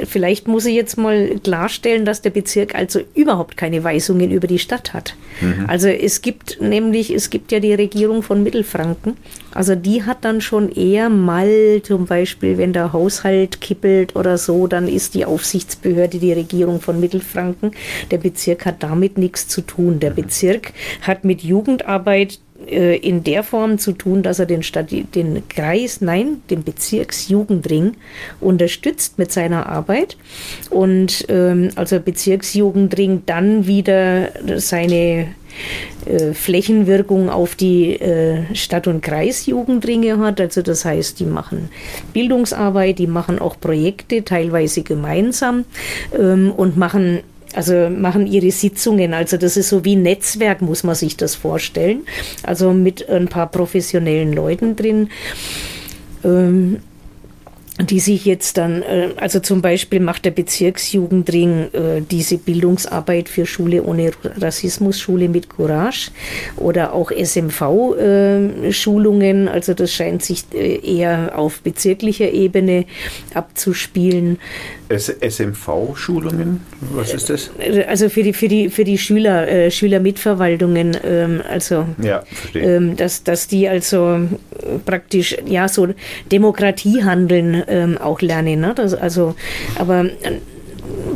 vielleicht 0.05 0.49
muss 0.49 0.67
ich 0.67 0.75
jetzt 0.75 0.99
mal 0.99 1.39
klarstellen, 1.43 2.05
dass 2.05 2.23
der 2.23 2.31
Bezirk 2.31 2.75
also 2.75 3.01
überhaupt 3.15 3.57
keine 3.57 3.83
Weisungen 3.85 4.31
über 4.31 4.47
die 4.47 4.59
Stadt 4.59 4.93
hat. 4.93 5.17
Mhm. 5.41 5.65
Also 5.69 5.89
es 5.89 6.23
gibt 6.23 6.61
nämlich, 6.61 7.13
es 7.13 7.31
gibt 7.31 7.53
ja 7.53 7.61
die 7.61 7.75
Regierung 7.75 8.23
von 8.23 8.43
Mittelfranken. 8.43 9.17
Also 9.55 9.77
die 9.77 10.03
hat 10.03 10.25
dann 10.25 10.41
schon 10.41 10.71
eher 10.71 11.09
mal 11.09 11.81
zum 11.83 12.07
Beispiel, 12.07 12.59
wenn 12.59 12.73
der 12.73 12.93
Haushalt 12.93 13.61
kippelt 13.61 14.17
oder 14.17 14.37
so, 14.37 14.67
dann 14.67 14.89
ist 14.89 15.15
die 15.15 15.25
Aufsichtsbehörde 15.25 16.19
die 16.19 16.33
Regierung 16.33 16.81
von 16.81 17.01
Mittelfranken. 17.01 17.71
Der 18.11 18.19
Bezirk 18.19 18.67
hat 18.67 18.83
damit 18.83 19.17
nichts 19.17 19.49
zu 19.49 19.61
tun. 19.61 20.01
Der 20.01 20.11
mhm. 20.11 20.17
Bezirk 20.17 20.73
hat 21.03 21.25
mit 21.25 21.43
Jugendarbeit 21.43 22.41
äh, 22.67 22.97
in 22.97 23.25
der 23.25 23.43
Form 23.43 23.79
zu 23.79 23.93
tun, 23.93 24.23
dass 24.23 24.39
er 24.39 24.47
den, 24.47 24.63
Stadt, 24.63 24.91
den 24.91 25.49
Kreis, 25.49 26.01
nein, 26.01 26.43
den 26.51 26.63
Bezirksjugendring 26.63 27.95
unterstützt 28.41 29.19
mit 29.19 29.33
seiner 29.33 29.67
Arbeit 29.67 30.17
und 30.71 31.27
ähm, 31.29 31.71
also 31.75 31.99
Bezirksjugendring 32.01 33.23
dann 33.27 33.67
wieder 33.67 34.31
seine 34.59 35.35
äh, 36.07 36.33
Flächenwirkung 36.33 37.31
auf 37.31 37.55
die 37.55 37.95
äh, 38.01 38.55
Stadt- 38.55 38.87
und 38.87 39.03
Kreisjugendringe 39.03 40.19
hat. 40.19 40.41
Also 40.41 40.63
das 40.63 40.85
heißt, 40.85 41.21
die 41.21 41.25
machen 41.25 41.71
Bildungsarbeit, 42.13 42.99
die 42.99 43.07
machen 43.07 43.39
auch 43.39 43.59
Projekte, 43.59 44.25
teilweise 44.25 44.83
gemeinsam 44.83 45.65
ähm, 46.19 46.53
und 46.53 46.77
machen 46.77 47.21
also 47.55 47.89
machen 47.91 48.27
ihre 48.27 48.51
Sitzungen. 48.51 49.15
Also 49.15 49.37
das 49.37 49.57
ist 49.57 49.69
so 49.69 49.85
wie 49.85 49.97
Netzwerk, 49.97 50.63
muss 50.63 50.83
man 50.83 50.95
sich 50.95 51.17
das 51.17 51.35
vorstellen. 51.35 52.05
Also 52.43 52.73
mit 52.73 53.09
ein 53.09 53.29
paar 53.29 53.51
professionellen 53.51 54.33
Leuten 54.33 54.77
drin. 54.77 55.11
Ähm, 56.25 56.81
die 57.81 57.99
sich 57.99 58.25
jetzt 58.25 58.57
dann, 58.57 58.83
äh, 58.83 59.09
also 59.17 59.41
zum 59.41 59.61
Beispiel 59.61 59.99
macht 59.99 60.25
der 60.25 60.31
Bezirksjugendring 60.31 61.67
äh, 61.73 62.03
diese 62.09 62.39
Bildungsarbeit 62.39 63.29
für 63.29 63.47
Schule 63.47 63.83
ohne 63.83 64.13
Rassismus, 64.23 65.01
Schule 65.01 65.29
mit 65.29 65.49
Courage 65.49 66.13
oder 66.57 66.93
auch 66.93 67.11
SMV-Schulungen, 67.11 69.49
äh, 69.49 69.51
also 69.51 69.75
das 69.75 69.93
scheint 69.93 70.23
sich 70.23 70.45
eher 70.53 71.37
auf 71.37 71.63
bezirklicher 71.63 72.31
Ebene 72.31 72.85
abzuspielen. 73.35 74.39
SMV-Schulungen? 74.89 76.61
Was 76.93 77.13
ist 77.13 77.29
das? 77.31 77.51
Also 77.89 78.09
für 78.09 78.23
die, 78.23 78.35
für 78.35 78.47
die, 78.47 78.71
für 78.71 78.85
die 78.85 78.99
Schüler, 78.99 79.69
Schülermitverwaltungen, 79.71 80.97
ähm, 81.05 81.43
also 81.51 81.87
ja, 82.01 82.23
ähm, 82.55 82.95
dass, 82.97 83.25
dass 83.25 83.49
die 83.49 83.69
also 83.69 84.21
praktisch 84.85 85.37
ja 85.47 85.69
so 85.69 85.89
Demokratiehandeln 86.31 87.63
ähm, 87.69 87.99
auch 87.99 88.21
lernen. 88.21 88.61
Ne? 88.61 88.73
Das, 88.75 88.95
also, 88.95 89.35
aber 89.79 90.07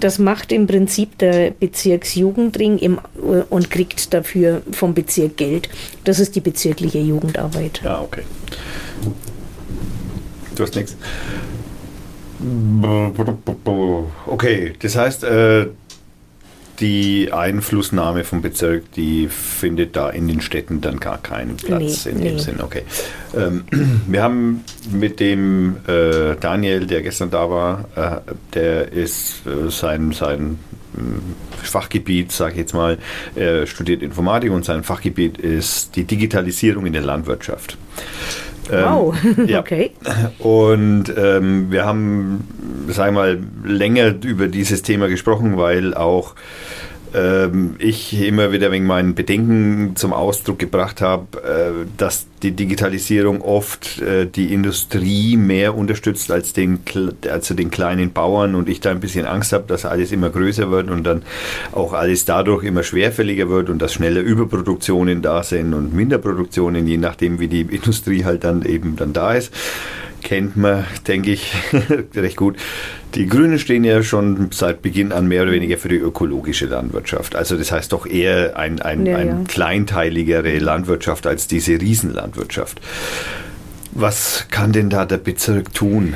das 0.01 0.19
macht 0.19 0.53
im 0.53 0.67
Prinzip 0.67 1.19
der 1.19 1.51
Bezirksjugendring 1.51 2.79
im, 2.79 2.99
und 3.51 3.71
kriegt 3.71 4.15
dafür 4.15 4.63
vom 4.73 4.95
Bezirk 4.95 5.37
Geld. 5.37 5.69
Das 6.05 6.21
ist 6.21 6.37
die 6.37 6.41
bezirkliche 6.41 6.99
Jugendarbeit. 6.99 7.81
Ja, 7.85 8.01
okay. 8.01 8.23
Du 10.55 10.63
hast 10.63 10.75
nichts. 10.75 10.97
Okay, 14.27 14.73
das 14.81 14.97
heißt, 14.97 15.25
äh, 15.25 15.67
die 16.81 17.33
Einflussnahme 17.33 18.25
vom 18.25 18.43
Bezirk, 18.43 18.93
die 18.93 19.29
findet 19.29 19.97
da 19.97 20.11
in 20.11 20.29
den 20.29 20.41
Städten 20.41 20.81
dann 20.81 21.01
gar 21.01 21.19
keinen 21.19 21.57
Platz 21.57 22.05
nee, 22.07 22.13
in 22.13 22.19
dem 22.21 22.35
nee. 22.37 22.41
Sinn. 22.41 22.61
Okay. 22.61 22.83
Ähm, 23.37 23.65
wir 24.07 24.23
haben 24.23 24.65
mit 24.91 25.21
dem 25.21 25.77
äh, 25.87 26.37
Daniel, 26.39 26.87
der 26.87 27.03
gestern 27.03 27.31
da 27.31 27.51
war, 27.51 27.85
äh, 27.97 28.33
der 28.55 28.93
ist 28.93 29.43
äh, 29.47 29.71
sein, 29.71 30.13
sein 30.13 30.59
äh, 30.97 31.65
Fachgebiet, 31.65 32.31
sage 32.31 32.53
ich 32.53 32.59
jetzt 32.59 32.75
mal, 32.75 32.99
er 33.35 33.67
studiert 33.67 34.03
Informatik 34.03 34.53
und 34.53 34.65
sein 34.65 34.85
Fachgebiet 34.85 35.39
ist 35.39 35.97
die 35.97 36.05
Digitalisierung 36.05 36.87
in 36.87 36.93
der 36.93 37.03
Landwirtschaft. 37.03 37.77
Ähm, 38.71 38.85
wow, 38.85 39.15
ja. 39.47 39.61
okay. 39.61 39.93
Und 40.39 41.05
ähm, 41.17 41.71
wir 41.71 41.85
haben, 41.85 42.47
sagen 42.89 43.15
wir 43.15 43.21
mal, 43.21 43.39
länger 43.65 44.15
über 44.25 44.49
dieses 44.49 44.83
Thema 44.83 45.09
gesprochen, 45.09 45.57
weil 45.57 45.95
auch 45.95 46.35
ähm, 46.35 46.39
ich 47.79 48.21
immer 48.23 48.53
wieder 48.53 48.71
wegen 48.71 48.87
meinen 48.87 49.15
Bedenken 49.15 49.97
zum 49.97 50.13
Ausdruck 50.13 50.59
gebracht 50.59 51.01
habe, 51.01 51.27
äh, 51.43 51.87
dass 51.97 52.27
die 52.43 52.53
Digitalisierung 52.53 53.43
oft 53.43 54.01
äh, 54.01 54.27
die 54.27 54.53
Industrie 54.53 55.37
mehr 55.37 55.77
unterstützt 55.77 56.31
als 56.31 56.53
den, 56.53 56.81
also 57.31 57.55
den 57.55 57.71
kleinen 57.71 58.13
Bauern 58.13 58.55
und 58.55 58.69
ich 58.69 58.81
da 58.81 58.91
ein 58.91 59.01
bisschen 59.01 59.27
Angst 59.27 59.53
habe, 59.53 59.65
dass 59.67 59.85
alles 59.85 60.13
immer 60.13 60.31
größer 60.31 60.71
wird 60.71 60.91
und 60.91 61.05
dann 61.05 61.23
auch 61.73 61.93
alles 61.93 62.25
dadurch 62.25 62.65
immer 62.65 62.83
schwerfälliger 62.83 63.49
wird 63.49 63.71
und 63.71 63.81
dass 63.81 63.95
schneller 63.95 64.21
Überproduktionen 64.21 65.23
da 65.23 65.43
sind 65.43 65.75
und 65.75 65.95
Minderproduktionen, 65.95 66.87
je 66.87 66.99
nachdem 66.99 67.41
wie 67.41 67.49
die 67.49 67.63
Industrie 67.63 68.25
halt 68.25 68.45
dann 68.45 68.65
eben 68.65 68.97
dann 68.97 69.13
da 69.13 69.35
ist 69.35 69.53
kennt 70.23 70.57
man, 70.57 70.85
denke 71.07 71.33
ich, 71.33 71.53
recht 72.15 72.37
gut. 72.37 72.57
Die 73.15 73.27
Grünen 73.27 73.59
stehen 73.59 73.85
ja 73.85 74.03
schon 74.03 74.51
seit 74.53 74.83
Beginn 74.83 75.13
an 75.13 75.29
mehr 75.29 75.43
oder 75.43 75.53
weniger 75.53 75.79
für 75.79 75.89
die 75.89 75.97
ökologische 75.97 76.67
Landwirtschaft. 76.67 77.35
Also 77.37 77.57
das 77.57 77.73
heißt 77.73 77.93
doch 77.93 78.07
eher 78.07 78.57
ein, 78.57 78.81
ein, 78.83 79.07
ja, 79.07 79.17
ein 79.17 79.29
ja. 79.29 79.45
kleinteiligere 79.49 80.59
Landwirtschaft 80.59 81.27
als 81.27 81.47
diese 81.47 81.81
Riesenlandwirtschaft. 81.81 82.81
Was 83.93 84.47
kann 84.51 84.73
denn 84.73 84.91
da 84.91 85.07
der 85.07 85.19
Bezirk 85.19 85.73
tun? 85.75 86.15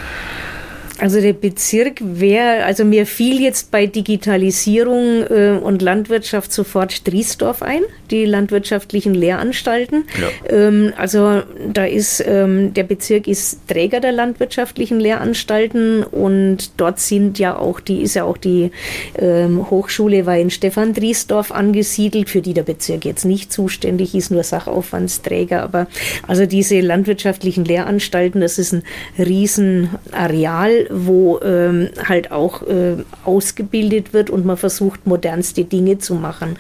Also 1.03 1.21
der 1.21 1.33
Bezirk 1.33 1.99
wäre, 2.01 2.63
also 2.65 2.85
mir 2.85 3.07
fiel 3.07 3.43
jetzt 3.43 3.73
bei 3.73 3.87
Digitalisierung 3.87 5.25
äh, 5.29 5.59
und 5.61 5.83
Landwirtschaft 5.83 6.53
sofort 6.53 7.09
Driesdorf 7.09 7.61
ein, 7.61 7.81
die 8.13 8.25
landwirtschaftlichen 8.25 9.13
Lehranstalten. 9.13 10.05
Ja. 10.21 10.57
Ähm, 10.57 10.93
also 10.97 11.43
da 11.73 11.87
ist, 11.87 12.23
ähm, 12.25 12.73
der 12.73 12.85
Bezirk 12.85 13.27
ist 13.27 13.67
Träger 13.67 13.99
der 13.99 14.13
landwirtschaftlichen 14.13 15.01
Lehranstalten 15.01 16.05
und 16.05 16.71
dort 16.77 17.01
sind 17.01 17.41
ja 17.41 17.57
auch 17.57 17.81
die, 17.81 18.03
ist 18.03 18.15
ja 18.15 18.23
auch 18.23 18.37
die 18.37 18.71
ähm, 19.19 19.69
Hochschule 19.71 20.25
Stefan 20.51 20.93
Driesdorf 20.93 21.51
angesiedelt, 21.51 22.31
für 22.31 22.43
die 22.43 22.55
der 22.55 22.63
Bezirk 22.63 23.05
jetzt 23.05 23.25
nicht 23.25 23.53
zuständig 23.53 24.15
ist, 24.15 24.31
nur 24.31 24.45
Sachaufwandsträger. 24.45 25.65
Aber 25.65 25.89
also 26.29 26.47
diese 26.47 26.81
landwirtschaftlichen 26.81 27.65
Lehranstalten, 27.65 28.41
das 28.41 28.61
ist 28.61 28.73
ein 28.73 28.85
Riesenareal, 29.19 30.92
wo 30.93 31.41
ähm, 31.41 31.89
halt 32.07 32.31
auch 32.31 32.63
äh, 32.63 32.97
ausgebildet 33.25 34.13
wird 34.13 34.31
und 34.31 34.45
man 34.45 34.57
versucht, 34.57 35.07
modernste 35.07 35.65
Dinge 35.65 35.99
zu 35.99 36.15
machen. 36.15 36.57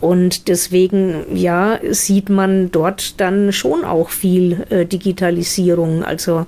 Und 0.00 0.48
deswegen, 0.48 1.24
ja, 1.34 1.80
sieht 1.90 2.28
man 2.28 2.70
dort 2.70 3.20
dann 3.20 3.52
schon 3.52 3.84
auch 3.84 4.10
viel 4.10 4.66
äh, 4.70 4.86
Digitalisierung. 4.86 6.04
Also 6.04 6.46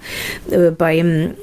äh, 0.50 0.70
beim 0.70 1.34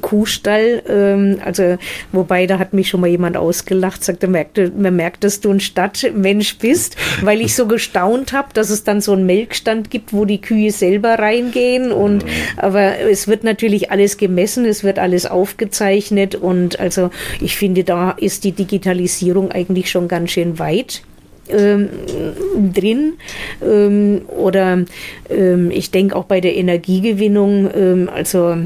Kuhstall, 0.00 0.82
ähm, 0.88 1.38
also 1.44 1.76
wobei 2.12 2.46
da 2.46 2.58
hat 2.58 2.72
mich 2.72 2.88
schon 2.88 3.00
mal 3.00 3.08
jemand 3.08 3.36
ausgelacht, 3.36 4.04
sagte, 4.04 4.26
man 4.26 4.32
merkt, 4.32 4.78
man 4.78 4.96
merkt, 4.96 5.24
dass 5.24 5.40
du 5.40 5.50
ein 5.50 5.60
Stadtmensch 5.60 6.58
bist, 6.58 6.96
weil 7.22 7.40
ich 7.40 7.54
so 7.54 7.66
gestaunt 7.66 8.32
habe, 8.32 8.48
dass 8.54 8.70
es 8.70 8.84
dann 8.84 9.00
so 9.00 9.12
einen 9.12 9.26
Melkstand 9.26 9.90
gibt, 9.90 10.12
wo 10.12 10.24
die 10.24 10.40
Kühe 10.40 10.70
selber 10.70 11.18
reingehen 11.18 11.90
und 11.90 12.24
aber 12.56 13.00
es 13.00 13.26
wird 13.26 13.44
natürlich 13.44 13.90
alles 13.90 14.16
gemessen, 14.16 14.64
es 14.64 14.84
wird 14.84 14.98
alles 14.98 15.26
aufgezeichnet 15.26 16.34
und 16.34 16.78
also 16.78 17.10
ich 17.40 17.56
finde, 17.56 17.84
da 17.84 18.12
ist 18.12 18.44
die 18.44 18.52
Digitalisierung 18.52 19.50
eigentlich 19.50 19.90
schon 19.90 20.08
ganz 20.08 20.30
schön 20.30 20.58
weit. 20.58 21.02
Ähm, 21.48 21.88
drin 22.72 23.14
ähm, 23.60 24.22
oder 24.28 24.84
ähm, 25.28 25.70
ich 25.72 25.90
denke 25.90 26.14
auch 26.14 26.24
bei 26.24 26.40
der 26.40 26.54
Energiegewinnung, 26.54 27.68
ähm, 27.74 28.08
also 28.14 28.58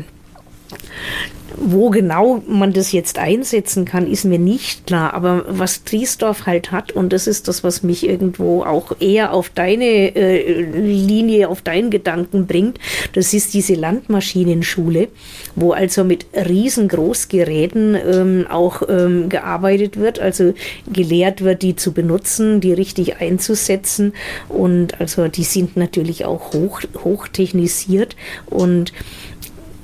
wo 1.56 1.90
genau 1.90 2.43
man 2.47 2.72
das 2.72 2.93
jetzt 2.93 3.18
einsetzen 3.18 3.84
kann, 3.84 4.06
ist 4.06 4.24
mir 4.24 4.38
nicht 4.38 4.86
klar. 4.86 5.14
Aber 5.14 5.44
was 5.48 5.84
Triesdorf 5.84 6.47
halt 6.47 6.70
hat, 6.70 6.93
und 6.93 7.12
das 7.12 7.26
ist 7.26 7.48
das, 7.48 7.64
was 7.64 7.82
mich 7.82 8.06
irgendwo 8.06 8.62
auch 8.62 8.93
eher 9.01 9.32
auf 9.32 9.51
deine 9.51 10.14
äh, 10.14 10.62
Linie, 10.62 11.48
auf 11.48 11.62
deinen 11.62 11.90
Gedanken 11.90 12.47
bringt, 12.47 12.78
das 13.14 13.32
ist 13.32 13.55
diese 13.55 13.74
Landmaschinenschule, 13.74 15.09
wo 15.55 15.72
also 15.72 16.05
mit 16.05 16.26
riesengroßgeräten 16.34 17.94
ähm, 17.94 18.47
auch 18.51 18.82
ähm, 18.88 19.28
gearbeitet 19.28 19.98
wird, 19.98 20.18
also 20.18 20.52
gelehrt 20.93 21.43
wird, 21.43 21.62
die 21.62 21.76
zu 21.76 21.93
benutzen, 21.93 22.60
die 22.60 22.72
richtig 22.72 23.16
einzusetzen. 23.20 24.12
Und 24.48 25.01
also 25.01 25.28
die 25.28 25.44
sind 25.44 25.76
natürlich 25.76 26.24
auch 26.24 26.52
hoch, 26.52 26.82
hochtechnisiert 27.02 28.16
und 28.47 28.93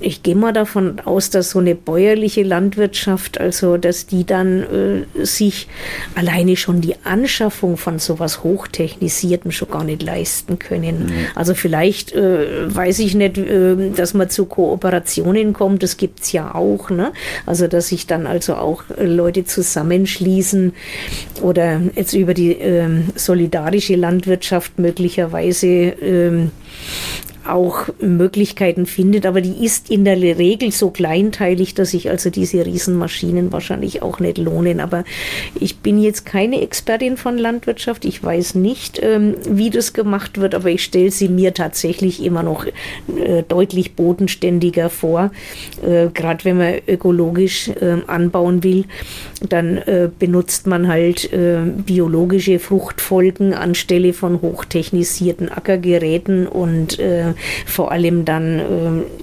ich 0.02 0.22
gehe 0.22 0.34
mal 0.34 0.52
davon 0.52 1.00
aus, 1.00 1.30
dass 1.30 1.50
so 1.50 1.58
eine 1.58 1.74
bäuerliche 1.74 2.42
Landwirtschaft, 2.42 3.40
also 3.40 3.76
dass 3.76 4.06
die 4.06 4.24
dann 4.24 4.62
äh, 4.62 5.24
sich 5.24 5.68
alleine 6.14 6.56
schon 6.56 6.80
die 6.80 6.96
Anschaffung 7.04 7.76
von 7.76 7.98
sowas 7.98 8.42
Hochtechnisiertem 8.42 9.50
schon 9.50 9.70
gar 9.70 9.84
nicht 9.84 10.02
leisten 10.02 10.58
können. 10.58 11.06
Mhm. 11.06 11.12
Also 11.34 11.54
vielleicht 11.54 12.12
äh, 12.12 12.74
weiß 12.74 12.98
ich 12.98 13.14
nicht, 13.14 13.38
äh, 13.38 13.90
dass 13.94 14.14
man 14.14 14.30
zu 14.30 14.46
Kooperationen 14.46 15.52
kommt, 15.52 15.82
das 15.82 15.96
gibt 15.96 16.20
es 16.20 16.32
ja 16.32 16.54
auch. 16.54 16.90
Ne? 16.90 17.12
Also 17.46 17.66
dass 17.66 17.88
sich 17.88 18.06
dann 18.06 18.26
also 18.26 18.54
auch 18.54 18.84
äh, 18.96 19.04
Leute 19.04 19.44
zusammenschließen 19.44 20.72
oder 21.42 21.80
jetzt 21.94 22.14
über 22.14 22.34
die 22.34 22.52
ähm, 22.52 23.08
solidarische 23.14 23.96
Landwirtschaft 23.96 24.78
möglicherweise 24.78 25.66
ähm, 25.66 26.50
auch 27.46 27.88
Möglichkeiten 28.00 28.86
findet, 28.86 29.26
aber 29.26 29.40
die 29.40 29.64
ist 29.64 29.90
in 29.90 30.04
der 30.04 30.16
Regel 30.16 30.72
so 30.72 30.90
kleinteilig, 30.90 31.74
dass 31.74 31.90
sich 31.90 32.10
also 32.10 32.30
diese 32.30 32.64
Riesenmaschinen 32.64 33.52
wahrscheinlich 33.52 34.02
auch 34.02 34.20
nicht 34.20 34.38
lohnen. 34.38 34.80
Aber 34.80 35.04
ich 35.58 35.78
bin 35.78 36.00
jetzt 36.00 36.24
keine 36.24 36.60
Expertin 36.60 37.16
von 37.16 37.38
Landwirtschaft. 37.38 38.04
Ich 38.04 38.22
weiß 38.22 38.54
nicht, 38.54 39.00
ähm, 39.02 39.34
wie 39.48 39.70
das 39.70 39.92
gemacht 39.92 40.38
wird, 40.38 40.54
aber 40.54 40.70
ich 40.70 40.84
stelle 40.84 41.10
sie 41.10 41.28
mir 41.28 41.54
tatsächlich 41.54 42.22
immer 42.24 42.42
noch 42.42 42.66
äh, 42.66 43.42
deutlich 43.46 43.94
bodenständiger 43.94 44.90
vor. 44.90 45.30
Äh, 45.82 46.08
Gerade 46.14 46.44
wenn 46.44 46.58
man 46.58 46.74
ökologisch 46.86 47.68
äh, 47.68 47.96
anbauen 48.06 48.62
will, 48.62 48.84
dann 49.48 49.78
äh, 49.78 50.08
benutzt 50.18 50.66
man 50.66 50.88
halt 50.88 51.30
biologische 51.32 52.58
Fruchtfolgen 52.58 53.54
anstelle 53.54 54.12
von 54.12 54.40
hochtechnisierten 54.42 55.50
Ackergeräten 55.50 56.46
und 56.46 56.98
äh, 56.98 57.31
vor 57.66 57.92
allem 57.92 58.24
dann 58.24 58.58
äh, 58.58 58.62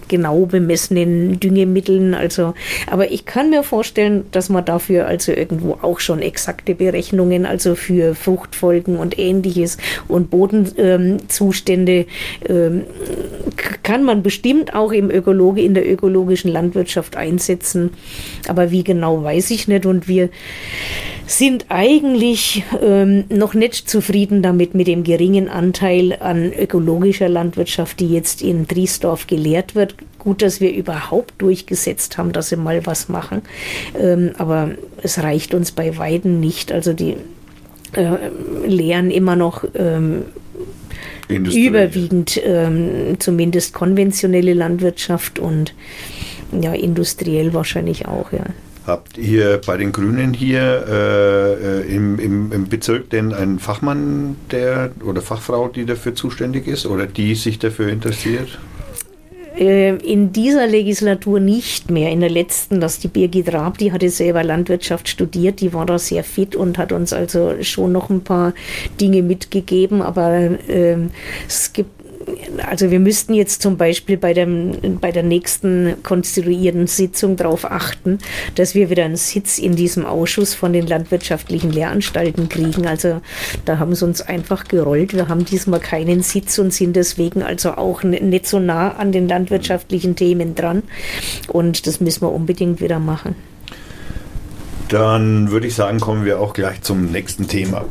genau 0.07 0.45
bemessenen 0.45 1.39
Düngemitteln. 1.39 2.13
Also, 2.13 2.53
aber 2.87 3.11
ich 3.11 3.25
kann 3.25 3.49
mir 3.49 3.63
vorstellen, 3.63 4.25
dass 4.31 4.49
man 4.49 4.65
dafür 4.65 5.07
also 5.07 5.31
irgendwo 5.31 5.77
auch 5.81 5.99
schon 5.99 6.21
exakte 6.21 6.75
Berechnungen, 6.75 7.45
also 7.45 7.75
für 7.75 8.15
Fruchtfolgen 8.15 8.97
und 8.97 9.17
ähnliches 9.17 9.77
und 10.07 10.29
Bodenzustände 10.29 12.05
ähm, 12.47 12.83
kann 13.83 14.03
man 14.03 14.23
bestimmt 14.23 14.75
auch 14.75 14.91
im 14.91 15.09
Ökologe, 15.09 15.61
in 15.61 15.73
der 15.73 15.89
ökologischen 15.89 16.51
Landwirtschaft 16.51 17.15
einsetzen. 17.15 17.91
Aber 18.47 18.71
wie 18.71 18.83
genau 18.83 19.23
weiß 19.23 19.51
ich 19.51 19.67
nicht. 19.67 19.85
Und 19.85 20.07
wir 20.07 20.29
sind 21.29 21.67
eigentlich 21.69 22.63
ähm, 22.81 23.25
noch 23.29 23.53
nicht 23.53 23.89
zufrieden 23.89 24.41
damit 24.41 24.73
mit 24.73 24.87
dem 24.87 25.03
geringen 25.03 25.47
Anteil 25.47 26.17
an 26.19 26.51
ökologischer 26.51 27.29
Landwirtschaft, 27.29 27.98
die 27.99 28.09
jetzt 28.09 28.41
in 28.41 28.67
Driesdorf 28.67 29.27
gelehrt 29.27 29.75
wird. 29.75 29.95
Gut, 30.17 30.41
dass 30.41 30.59
wir 30.61 30.73
überhaupt 30.73 31.33
durchgesetzt 31.37 32.17
haben, 32.17 32.31
dass 32.31 32.49
sie 32.49 32.55
mal 32.55 32.85
was 32.85 33.09
machen. 33.09 33.41
Ähm, 33.99 34.31
aber 34.37 34.71
es 35.01 35.21
reicht 35.21 35.53
uns 35.53 35.71
bei 35.71 35.97
Weiden 35.97 36.39
nicht. 36.39 36.71
Also 36.71 36.93
die 36.93 37.15
äh, 37.93 38.29
lehren 38.65 39.11
immer 39.11 39.35
noch 39.35 39.63
ähm, 39.75 40.23
überwiegend 41.27 42.39
ähm, 42.43 43.17
zumindest 43.19 43.73
konventionelle 43.73 44.53
Landwirtschaft 44.53 45.39
und 45.39 45.73
ja, 46.59 46.73
industriell 46.73 47.53
wahrscheinlich 47.53 48.07
auch, 48.07 48.31
ja. 48.31 48.45
Habt 48.89 49.19
ihr 49.19 49.61
bei 49.63 49.77
den 49.77 49.91
Grünen 49.91 50.33
hier 50.33 50.83
äh, 50.89 51.81
äh, 51.81 51.95
im, 51.95 52.17
im, 52.17 52.51
im, 52.51 52.69
Bezirk 52.69 53.11
denn 53.11 53.35
einen 53.35 53.59
Fachmann 53.59 54.35
der 54.49 54.89
oder 55.05 55.21
Fachfrau, 55.21 55.67
die 55.67 55.85
dafür 55.85 56.15
zuständig 56.15 56.65
ist 56.65 56.87
oder 56.87 57.05
die 57.05 57.35
sich 57.35 57.59
dafür 57.59 57.89
interessiert? 57.89 58.57
Äh, 59.59 59.97
in 59.97 60.31
dieser 60.31 60.65
Legislatur 60.65 61.39
nicht 61.39 61.91
mehr. 61.91 62.09
In 62.11 62.21
der 62.21 62.31
letzten, 62.31 62.79
dass 62.79 62.97
die 62.97 63.09
Birgit 63.09 63.53
Raab, 63.53 63.77
die 63.77 63.91
hatte 63.91 64.09
selber 64.09 64.43
Landwirtschaft 64.43 65.07
studiert, 65.07 65.61
die 65.61 65.71
war 65.71 65.85
da 65.85 65.99
sehr 65.99 66.23
fit 66.23 66.55
und 66.55 66.79
hat 66.79 66.91
uns 66.91 67.13
also 67.13 67.61
schon 67.61 67.91
noch 67.91 68.09
ein 68.09 68.21
paar 68.21 68.53
Dinge 68.99 69.21
mitgegeben. 69.21 70.01
Aber 70.01 70.31
äh, 70.67 70.97
es 71.47 71.73
gibt 71.73 71.98
also 72.65 72.91
wir 72.91 72.99
müssten 72.99 73.33
jetzt 73.33 73.61
zum 73.61 73.77
Beispiel 73.77 74.17
bei, 74.17 74.33
dem, 74.33 74.99
bei 74.99 75.11
der 75.11 75.23
nächsten 75.23 75.95
konstituierten 76.03 76.87
Sitzung 76.87 77.35
darauf 77.35 77.69
achten, 77.69 78.19
dass 78.55 78.75
wir 78.75 78.89
wieder 78.89 79.05
einen 79.05 79.15
Sitz 79.15 79.57
in 79.57 79.75
diesem 79.75 80.05
Ausschuss 80.05 80.53
von 80.53 80.73
den 80.73 80.87
landwirtschaftlichen 80.87 81.71
Lehranstalten 81.71 82.49
kriegen. 82.49 82.87
Also 82.87 83.21
da 83.65 83.79
haben 83.79 83.95
sie 83.95 84.05
uns 84.05 84.21
einfach 84.21 84.65
gerollt. 84.65 85.13
Wir 85.13 85.27
haben 85.27 85.45
diesmal 85.45 85.79
keinen 85.79 86.21
Sitz 86.21 86.59
und 86.59 86.73
sind 86.73 86.95
deswegen 86.95 87.43
also 87.43 87.71
auch 87.71 88.03
nicht 88.03 88.47
so 88.47 88.59
nah 88.59 88.95
an 88.95 89.11
den 89.11 89.27
landwirtschaftlichen 89.27 90.15
Themen 90.15 90.55
dran. 90.55 90.83
Und 91.47 91.87
das 91.87 91.99
müssen 91.99 92.21
wir 92.21 92.31
unbedingt 92.31 92.81
wieder 92.81 92.99
machen. 92.99 93.35
Dann 94.89 95.51
würde 95.51 95.67
ich 95.67 95.75
sagen, 95.75 95.99
kommen 95.99 96.25
wir 96.25 96.39
auch 96.39 96.53
gleich 96.53 96.81
zum 96.81 97.11
nächsten 97.11 97.47
Thema 97.47 97.85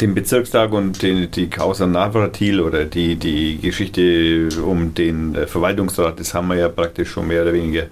den 0.00 0.14
Bezirkstag 0.14 0.72
und 0.72 1.02
den, 1.02 1.30
die 1.30 1.48
Causa 1.48 1.86
Navratil 1.86 2.60
oder 2.60 2.84
die, 2.84 3.16
die 3.16 3.58
Geschichte 3.58 4.48
um 4.62 4.94
den 4.94 5.34
äh, 5.34 5.46
Verwaltungsrat, 5.46 6.18
das 6.20 6.34
haben 6.34 6.48
wir 6.48 6.56
ja 6.56 6.68
praktisch 6.68 7.10
schon 7.10 7.28
mehr 7.28 7.42
oder 7.42 7.52
weniger 7.52 7.84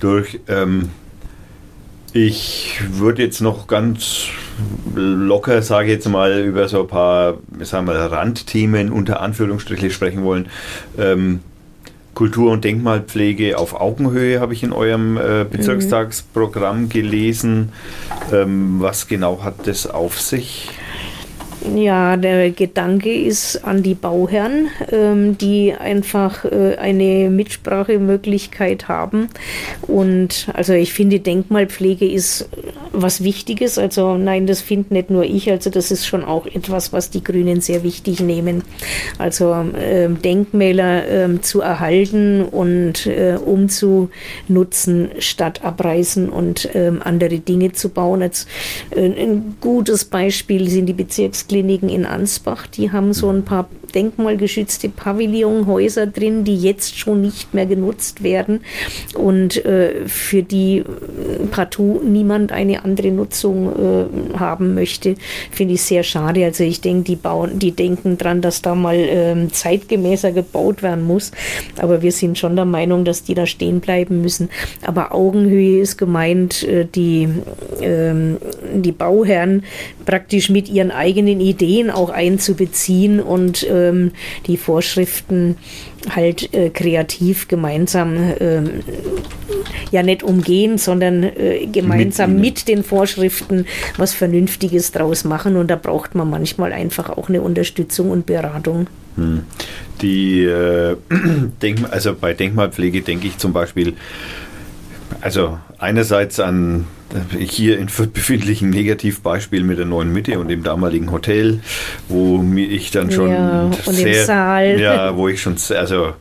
durch. 0.00 0.40
Ähm, 0.48 0.90
ich 2.12 2.80
würde 2.92 3.24
jetzt 3.24 3.40
noch 3.40 3.66
ganz 3.66 4.26
locker, 4.94 5.62
sage 5.62 5.88
ich 5.88 5.94
jetzt 5.94 6.08
mal, 6.08 6.44
über 6.44 6.68
so 6.68 6.82
ein 6.82 6.86
paar 6.86 7.38
sagen 7.60 7.88
wir, 7.88 7.94
Randthemen 7.94 8.90
unter 8.90 9.20
Anführungsstriche 9.20 9.90
sprechen 9.90 10.22
wollen. 10.22 10.48
Ähm, 10.96 11.40
Kultur- 12.14 12.52
und 12.52 12.62
Denkmalpflege 12.62 13.58
auf 13.58 13.80
Augenhöhe 13.80 14.40
habe 14.40 14.52
ich 14.52 14.62
in 14.62 14.72
eurem 14.72 15.16
äh, 15.16 15.44
Bezirkstagsprogramm 15.44 16.88
gelesen. 16.88 17.72
Ähm, 18.32 18.76
was 18.78 19.08
genau 19.08 19.42
hat 19.42 19.66
das 19.66 19.88
auf 19.88 20.20
sich? 20.20 20.70
Ja, 21.72 22.18
der 22.18 22.50
Gedanke 22.50 23.14
ist 23.14 23.64
an 23.64 23.82
die 23.82 23.94
Bauherren, 23.94 24.68
ähm, 24.92 25.38
die 25.38 25.72
einfach 25.72 26.44
äh, 26.44 26.76
eine 26.76 27.30
Mitsprachemöglichkeit 27.30 28.88
haben. 28.88 29.28
Und 29.80 30.48
also 30.52 30.74
ich 30.74 30.92
finde, 30.92 31.20
Denkmalpflege 31.20 32.06
ist 32.06 32.50
was 32.92 33.24
Wichtiges. 33.24 33.78
Also 33.78 34.18
nein, 34.18 34.46
das 34.46 34.60
finde 34.60 34.92
nicht 34.92 35.08
nur 35.08 35.24
ich. 35.24 35.50
Also 35.50 35.70
das 35.70 35.90
ist 35.90 36.06
schon 36.06 36.22
auch 36.22 36.44
etwas, 36.44 36.92
was 36.92 37.08
die 37.08 37.24
Grünen 37.24 37.62
sehr 37.62 37.82
wichtig 37.82 38.20
nehmen. 38.20 38.62
Also 39.16 39.54
äh, 39.54 40.10
Denkmäler 40.10 41.08
äh, 41.08 41.40
zu 41.40 41.62
erhalten 41.62 42.42
und 42.42 43.06
äh, 43.06 43.38
umzunutzen 43.42 45.10
statt 45.18 45.64
abreißen 45.64 46.28
und 46.28 46.68
ähm, 46.74 47.00
andere 47.02 47.38
Dinge 47.38 47.72
zu 47.72 47.88
bauen. 47.88 48.20
Jetzt, 48.20 48.48
äh, 48.90 49.06
ein 49.06 49.56
gutes 49.62 50.04
Beispiel 50.04 50.68
sind 50.68 50.86
die 50.86 50.92
Bezirkskliniken 50.92 51.53
Kliniken 51.54 51.88
in 51.88 52.04
Ansbach, 52.04 52.66
die 52.66 52.90
haben 52.90 53.12
so 53.12 53.30
ein 53.30 53.44
paar 53.44 53.68
denkmalgeschützte 53.94 54.88
Pavillonhäuser 54.88 56.06
drin, 56.06 56.44
die 56.44 56.56
jetzt 56.56 56.98
schon 56.98 57.22
nicht 57.22 57.54
mehr 57.54 57.66
genutzt 57.66 58.22
werden 58.22 58.60
und 59.14 59.64
äh, 59.64 60.06
für 60.06 60.42
die 60.42 60.78
äh, 60.78 60.84
partout 61.50 62.00
niemand 62.04 62.52
eine 62.52 62.84
andere 62.84 63.10
Nutzung 63.10 63.72
äh, 64.34 64.38
haben 64.38 64.74
möchte, 64.74 65.14
finde 65.50 65.74
ich 65.74 65.82
sehr 65.82 66.02
schade. 66.02 66.44
Also 66.44 66.64
ich 66.64 66.80
denke, 66.80 67.04
die 67.04 67.16
bauen, 67.16 67.58
die 67.58 67.72
denken 67.72 68.18
dran, 68.18 68.40
dass 68.40 68.62
da 68.62 68.74
mal 68.74 68.96
äh, 68.96 69.48
zeitgemäßer 69.50 70.32
gebaut 70.32 70.82
werden 70.82 71.04
muss, 71.04 71.32
aber 71.78 72.02
wir 72.02 72.12
sind 72.12 72.38
schon 72.38 72.56
der 72.56 72.64
Meinung, 72.64 73.04
dass 73.04 73.22
die 73.22 73.34
da 73.34 73.46
stehen 73.46 73.80
bleiben 73.80 74.20
müssen. 74.20 74.48
Aber 74.84 75.14
Augenhöhe 75.14 75.80
ist 75.80 75.96
gemeint, 75.96 76.62
äh, 76.64 76.86
die, 76.86 77.28
ähm, 77.80 78.38
die 78.74 78.92
Bauherren 78.92 79.64
praktisch 80.04 80.50
mit 80.50 80.68
ihren 80.68 80.90
eigenen 80.90 81.40
Ideen 81.40 81.90
auch 81.90 82.10
einzubeziehen 82.10 83.20
und 83.20 83.66
ähm, 83.88 84.12
die 84.46 84.56
Vorschriften 84.56 85.56
halt 86.10 86.52
äh, 86.52 86.70
kreativ 86.70 87.48
gemeinsam 87.48 88.16
ähm, 88.40 88.70
ja 89.90 90.02
nicht 90.02 90.22
umgehen, 90.22 90.78
sondern 90.78 91.22
äh, 91.22 91.66
gemeinsam 91.66 92.34
mit, 92.34 92.42
mit, 92.42 92.68
den 92.68 92.84
Vorschriften 92.84 93.66
was 93.96 94.12
Vernünftiges 94.12 94.92
draus 94.92 95.24
machen 95.24 95.56
und 95.56 95.70
da 95.70 95.76
braucht 95.76 96.14
man 96.14 96.28
manchmal 96.28 96.72
einfach 96.72 97.10
auch 97.10 97.28
eine 97.28 97.40
Unterstützung 97.40 98.10
und 98.10 98.26
Beratung. 98.26 98.88
Hm. 99.16 99.42
Die 100.00 100.42
äh, 100.44 100.96
Denkmal, 101.62 101.90
also 101.90 102.14
bei 102.14 102.34
Denkmalpflege 102.34 103.02
denke 103.02 103.28
ich 103.28 103.38
zum 103.38 103.52
Beispiel, 103.52 103.94
also 105.20 105.58
einerseits 105.84 106.40
an 106.40 106.86
hier 107.38 107.78
in 107.78 107.88
Fürth 107.88 108.12
befindlichen 108.12 108.70
Negativbeispiel 108.70 109.62
mit 109.62 109.78
der 109.78 109.84
neuen 109.84 110.12
Mitte 110.12 110.38
und 110.38 110.48
dem 110.48 110.62
damaligen 110.62 111.12
Hotel, 111.12 111.60
wo 112.08 112.42
ich 112.56 112.90
dann 112.90 113.10
schon 113.10 113.30
ja, 113.30 113.62
und 113.62 113.94
sehr, 113.94 114.24
Saal. 114.24 114.80
ja, 114.80 115.16
wo 115.16 115.28
ich 115.28 115.40
schon, 115.40 115.56
also 115.76 116.14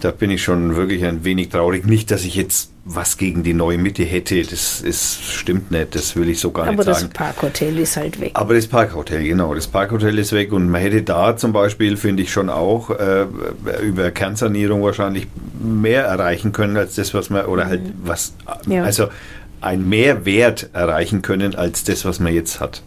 da 0.00 0.10
bin 0.10 0.30
ich 0.30 0.42
schon 0.42 0.76
wirklich 0.76 1.04
ein 1.04 1.24
wenig 1.24 1.48
traurig. 1.50 1.86
Nicht, 1.86 2.10
dass 2.10 2.24
ich 2.24 2.34
jetzt 2.34 2.70
was 2.84 3.18
gegen 3.18 3.42
die 3.42 3.52
neue 3.52 3.78
Mitte 3.78 4.02
hätte, 4.02 4.42
das 4.42 4.80
ist, 4.80 5.22
stimmt 5.22 5.70
nicht, 5.70 5.94
das 5.94 6.16
will 6.16 6.28
ich 6.28 6.40
so 6.40 6.50
gar 6.50 6.66
Aber 6.66 6.72
nicht 6.72 6.84
sagen. 6.84 6.96
Aber 6.96 7.06
das 7.06 7.12
Parkhotel 7.12 7.78
ist 7.78 7.96
halt 7.96 8.20
weg. 8.20 8.30
Aber 8.34 8.54
das 8.54 8.66
Parkhotel, 8.66 9.22
genau, 9.22 9.54
das 9.54 9.66
Parkhotel 9.66 10.18
ist 10.18 10.32
weg 10.32 10.52
und 10.52 10.68
man 10.70 10.80
hätte 10.80 11.02
da 11.02 11.36
zum 11.36 11.52
Beispiel, 11.52 11.96
finde 11.96 12.22
ich 12.22 12.32
schon 12.32 12.48
auch, 12.48 12.90
äh, 12.90 13.26
über 13.82 14.10
Kernsanierung 14.10 14.82
wahrscheinlich 14.82 15.28
mehr 15.62 16.04
erreichen 16.04 16.52
können 16.52 16.76
als 16.76 16.94
das, 16.94 17.12
was 17.12 17.28
man, 17.30 17.46
oder 17.46 17.66
halt 17.66 17.84
mhm. 17.84 17.92
was, 18.02 18.32
ja. 18.66 18.82
also 18.82 19.08
ein 19.60 19.88
Mehrwert 19.88 20.70
erreichen 20.72 21.22
können 21.22 21.54
als 21.54 21.84
das, 21.84 22.04
was 22.04 22.20
man 22.20 22.34
jetzt 22.34 22.60
hat. 22.60 22.82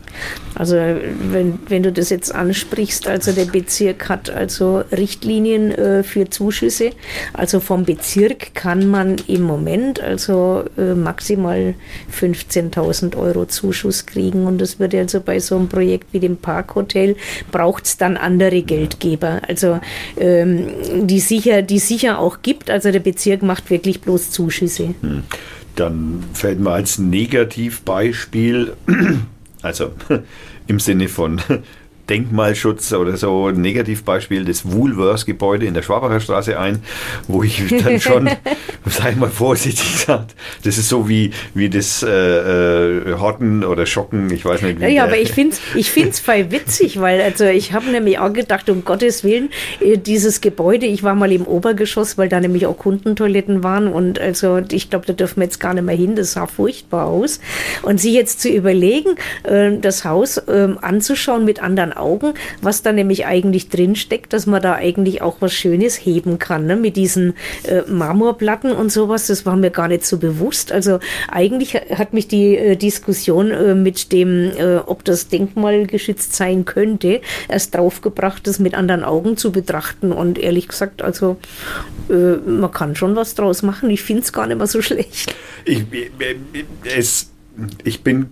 Also 0.56 0.76
wenn, 0.76 1.60
wenn 1.68 1.84
du 1.84 1.92
das 1.92 2.10
jetzt 2.10 2.34
ansprichst, 2.34 3.08
also 3.08 3.32
der 3.32 3.46
Bezirk 3.46 4.10
hat 4.10 4.30
also 4.30 4.84
Richtlinien 4.92 5.72
äh, 5.72 6.04
für 6.04 6.30
Zuschüsse. 6.30 6.92
Also 7.34 7.60
vom 7.60 7.86
Bezirk 7.86 8.54
kann 8.54 8.88
man 8.88 9.16
im 9.28 9.42
Moment 9.42 10.00
also 10.00 10.66
äh, 10.78 10.94
maximal 10.94 11.74
15.000 12.16 13.18
Euro 13.18 13.46
Zuschuss 13.46 14.06
kriegen 14.06 14.46
und 14.46 14.60
das 14.60 14.80
würde 14.80 15.00
also 15.00 15.20
bei 15.22 15.40
so 15.40 15.56
einem 15.56 15.70
Projekt 15.70 16.14
wie 16.14 16.20
dem 16.20 16.38
Parkhotel 16.38 17.16
braucht 17.52 17.86
es 17.86 17.98
dann 17.98 18.18
andere 18.18 18.62
Geldgeber. 18.62 19.42
Also 19.48 19.80
ähm, 20.18 20.68
die 21.02 21.20
sicher, 21.20 21.64
die 21.64 21.80
sicher 21.80 22.20
auch 22.20 22.44
gibt. 22.44 22.70
Also 22.70 22.92
der 22.92 23.00
Bezirk 23.00 23.42
macht 23.42 23.70
wirklich 23.72 24.02
bloß 24.02 24.30
Zuschüsse. 24.30 24.94
Hm 25.02 25.24
dann 25.76 26.24
fällt 26.34 26.60
mir 26.60 26.72
als 26.72 26.98
Negativbeispiel, 26.98 28.74
also 29.62 29.94
im 30.68 30.80
Sinne 30.80 31.08
von 31.08 31.42
Denkmalschutz 32.10 32.92
oder 32.94 33.18
so 33.18 33.48
ein 33.48 33.62
Negativbeispiel 33.62 34.46
das 34.46 34.72
Woolworths-Gebäude 34.72 35.66
in 35.66 35.74
der 35.74 35.82
Schwabacher 35.82 36.20
Straße 36.20 36.60
ein, 36.60 36.84
wo 37.28 37.44
ich 37.44 37.64
dann 37.84 38.00
schon, 38.00 38.30
sag 38.86 39.12
ich 39.12 39.18
mal 39.18 39.30
vorsichtig 39.30 39.92
gesagt, 39.94 40.36
das 40.64 40.78
ist 40.78 40.90
so 40.90 41.08
wie, 41.08 41.32
wie 41.54 41.70
das 41.70 42.04
äh, 42.04 42.10
äh, 42.10 43.20
Horten 43.20 43.64
oder 43.64 43.86
Schocken, 43.86 44.32
ich 44.32 44.44
weiß 44.44 44.62
nicht. 44.64 44.82
Wie 44.82 44.94
ja, 44.94 45.06
aber 45.06 45.18
ich 45.18 45.32
finde 45.32 45.56
es 45.56 45.62
ich 45.76 45.92
find's 45.92 46.20
voll 46.20 46.52
witzig, 46.52 47.00
weil 47.00 47.22
also 47.22 47.46
ich 47.46 47.74
habe 47.74 47.90
nämlich 47.90 48.20
auch 48.20 48.34
gedacht, 48.34 48.70
um 48.70 48.84
Gottes 48.84 49.24
Willen, 49.24 49.50
äh, 49.80 49.98
dieses 49.98 50.42
Gebäude, 50.42 50.86
ich 50.86 51.04
war 51.04 51.16
mal 51.16 51.32
im 51.32 51.46
Obergeschoss, 51.48 52.18
weil 52.18 52.30
da 52.30 52.40
nämlich 52.40 52.66
auch 52.66 52.78
Kundentoiletten 52.78 53.64
waren 53.64 53.88
und 53.88 54.20
also 54.20 54.62
ich 54.72 54.90
glaube, 54.90 55.06
da 55.06 55.14
dürfen 55.14 55.38
wir 55.38 55.46
jetzt 55.46 55.60
gar 55.60 55.74
nicht 55.74 55.84
mehr 55.84 55.96
hin, 55.96 56.16
das 56.16 56.34
sah 56.34 56.48
furchtbar 56.48 57.06
aus. 57.06 57.40
Und 57.82 58.00
sich 58.00 58.14
jetzt 58.14 58.42
zu 58.42 58.50
überlegen, 58.50 59.16
äh, 59.44 59.78
das 59.80 60.04
Haus 60.06 60.42
ähm, 60.48 60.78
anzuschauen 60.82 61.46
mit 61.46 61.62
anderen 61.62 61.93
Augen, 61.98 62.34
was 62.62 62.82
da 62.82 62.92
nämlich 62.92 63.26
eigentlich 63.26 63.70
drin 63.70 63.96
steckt, 63.96 64.34
dass 64.34 64.46
man 64.46 64.62
da 64.62 64.76
eigentlich 64.76 65.22
auch 65.22 65.38
was 65.40 65.54
Schönes 65.54 65.96
heben 65.96 66.40
kann, 66.40 66.66
ne? 66.66 66.76
mit 66.76 66.96
diesen 66.96 67.34
äh, 67.64 67.82
Marmorplatten 67.90 68.72
und 68.72 68.92
sowas. 68.92 69.28
Das 69.28 69.46
war 69.46 69.56
mir 69.56 69.72
gar 69.72 69.88
nicht 69.88 70.06
so 70.06 70.18
bewusst. 70.18 70.72
Also 70.72 71.00
eigentlich 71.30 71.76
hat 71.76 72.14
mich 72.14 72.28
die 72.28 72.58
äh, 72.58 72.76
Diskussion 72.76 73.52
äh, 73.52 73.76
mit 73.76 74.12
dem, 74.12 74.52
äh, 74.58 74.78
ob 74.78 75.04
das 75.04 75.28
Denkmal 75.28 75.88
geschützt 75.88 76.36
sein 76.36 76.66
könnte, 76.66 77.22
erst 77.48 77.76
draufgebracht, 77.76 78.48
das 78.48 78.60
mit 78.60 78.76
anderen 78.76 79.04
Augen 79.04 79.38
zu 79.38 79.52
betrachten. 79.52 80.12
Und 80.12 80.38
ehrlich 80.38 80.68
gesagt, 80.68 81.02
also 81.02 81.38
äh, 82.10 82.38
man 82.50 82.72
kann 82.72 82.96
schon 82.96 83.16
was 83.16 83.36
draus 83.36 83.62
machen. 83.62 83.90
Ich 83.90 84.02
finde 84.02 84.24
es 84.24 84.34
gar 84.34 84.48
nicht 84.48 84.58
mehr 84.58 84.68
so 84.68 84.82
schlecht. 84.84 85.36
Ich, 85.66 85.82
äh, 85.92 86.36
es, 86.84 87.30
ich 87.84 88.02
bin 88.02 88.28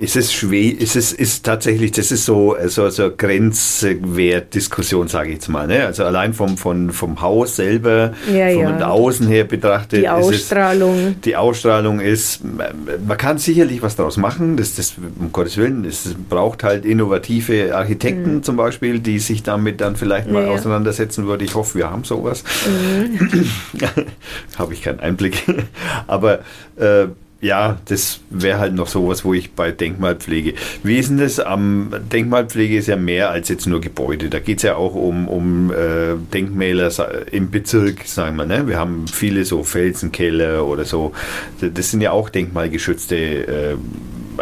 ist 0.00 0.16
es 0.16 0.32
schwer, 0.32 0.80
ist 0.80 0.96
es 0.96 1.12
ist 1.12 1.44
tatsächlich, 1.44 1.92
das 1.92 2.10
ist 2.10 2.24
so, 2.24 2.56
so, 2.68 2.88
so 2.88 3.10
Grenzwertdiskussion, 3.14 5.08
sage 5.08 5.28
ich 5.28 5.34
jetzt 5.34 5.48
mal. 5.48 5.66
Ne? 5.66 5.84
Also 5.84 6.04
allein 6.04 6.32
vom, 6.32 6.56
vom, 6.56 6.88
vom 6.88 7.20
Haus 7.20 7.56
selber, 7.56 8.14
ja, 8.32 8.48
von 8.48 8.78
ja. 8.78 8.88
außen 8.88 9.28
her 9.28 9.44
betrachtet. 9.44 10.00
Die 10.00 10.08
Ausstrahlung. 10.08 10.96
Es, 10.96 11.20
die 11.20 11.36
Ausstrahlung 11.36 12.00
ist, 12.00 12.40
man 12.42 13.18
kann 13.18 13.36
sicherlich 13.36 13.82
was 13.82 13.94
daraus 13.94 14.16
machen, 14.16 14.56
das, 14.56 14.74
das 14.74 14.94
um 15.18 15.32
Gottes 15.32 15.58
Willen, 15.58 15.84
es 15.84 16.14
braucht 16.30 16.64
halt 16.64 16.86
innovative 16.86 17.76
Architekten 17.76 18.36
mhm. 18.36 18.42
zum 18.42 18.56
Beispiel, 18.56 19.00
die 19.00 19.18
sich 19.18 19.42
damit 19.42 19.82
dann 19.82 19.96
vielleicht 19.96 20.30
mal 20.30 20.44
ja, 20.44 20.48
auseinandersetzen 20.48 21.26
würde. 21.26 21.44
Ich 21.44 21.54
hoffe, 21.54 21.76
wir 21.76 21.90
haben 21.90 22.04
sowas. 22.04 22.42
Mhm. 22.66 23.50
Habe 24.56 24.72
ich 24.72 24.80
keinen 24.80 25.00
Einblick. 25.00 25.42
Aber 26.06 26.38
äh, 26.76 27.08
ja, 27.40 27.78
das 27.86 28.20
wäre 28.28 28.58
halt 28.58 28.74
noch 28.74 28.86
sowas, 28.86 29.24
wo 29.24 29.32
ich 29.32 29.52
bei 29.52 29.72
Denkmalpflege. 29.72 30.54
Wie 30.82 30.98
ist 30.98 31.08
denn 31.08 31.18
das? 31.18 31.40
Am 31.40 31.90
Denkmalpflege 32.12 32.76
ist 32.76 32.86
ja 32.86 32.96
mehr 32.96 33.30
als 33.30 33.48
jetzt 33.48 33.66
nur 33.66 33.80
Gebäude. 33.80 34.28
Da 34.28 34.40
geht 34.40 34.58
es 34.58 34.64
ja 34.64 34.76
auch 34.76 34.94
um, 34.94 35.26
um 35.26 35.72
äh, 35.72 36.16
Denkmäler 36.34 36.90
im 37.32 37.50
Bezirk, 37.50 38.06
sagen 38.06 38.36
wir. 38.36 38.44
Ne? 38.44 38.68
Wir 38.68 38.78
haben 38.78 39.06
viele 39.08 39.46
so 39.46 39.62
Felsenkeller 39.62 40.66
oder 40.66 40.84
so. 40.84 41.12
Das 41.60 41.90
sind 41.90 42.02
ja 42.02 42.12
auch 42.12 42.28
denkmalgeschützte 42.28 43.16
äh, 43.16 43.76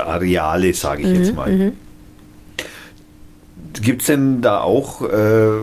Areale, 0.00 0.74
sage 0.74 1.02
ich 1.02 1.08
mhm, 1.08 1.14
jetzt 1.14 1.34
mal. 1.36 1.50
Mhm. 1.50 1.72
Gibt 3.80 4.00
es 4.00 4.08
denn 4.08 4.40
da 4.42 4.60
auch, 4.60 5.02
äh, 5.02 5.60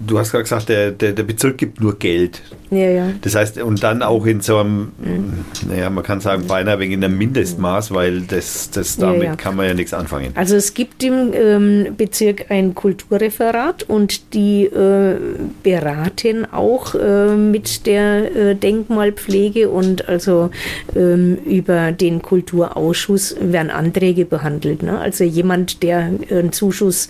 du 0.00 0.18
hast 0.18 0.30
gerade 0.30 0.44
gesagt, 0.44 0.68
der, 0.68 0.90
der, 0.90 1.12
der 1.12 1.22
Bezirk 1.22 1.58
gibt 1.58 1.80
nur 1.80 1.98
Geld 1.98 2.42
ja, 2.74 2.90
ja. 2.90 3.12
Das 3.20 3.34
heißt, 3.34 3.58
und 3.62 3.82
dann 3.82 4.02
auch 4.02 4.26
in 4.26 4.40
so 4.40 4.58
einem, 4.58 4.92
mhm. 4.98 5.44
naja, 5.68 5.90
man 5.90 6.02
kann 6.02 6.20
sagen, 6.20 6.46
beinahe 6.46 6.78
wegen 6.78 6.94
einem 6.94 7.16
Mindestmaß, 7.16 7.92
weil 7.92 8.22
das, 8.22 8.70
das 8.70 8.96
damit 8.96 9.22
ja, 9.22 9.36
kann 9.36 9.56
man 9.56 9.66
ja 9.66 9.74
nichts 9.74 9.94
anfangen. 9.94 10.32
Also 10.34 10.56
es 10.56 10.74
gibt 10.74 11.02
im 11.02 11.32
ähm, 11.34 11.94
Bezirk 11.96 12.50
ein 12.50 12.74
Kulturreferat 12.74 13.84
und 13.84 14.34
die 14.34 14.64
äh, 14.64 15.16
beraten 15.62 16.46
auch 16.50 16.94
äh, 16.94 17.36
mit 17.36 17.86
der 17.86 18.34
äh, 18.34 18.54
Denkmalpflege 18.56 19.68
und 19.68 20.08
also 20.08 20.50
ähm, 20.96 21.36
über 21.44 21.92
den 21.92 22.22
Kulturausschuss 22.22 23.36
werden 23.40 23.70
Anträge 23.70 24.24
behandelt. 24.24 24.82
Ne? 24.82 24.98
Also 24.98 25.24
jemand, 25.24 25.82
der 25.82 26.10
einen 26.30 26.52
Zuschuss 26.52 27.08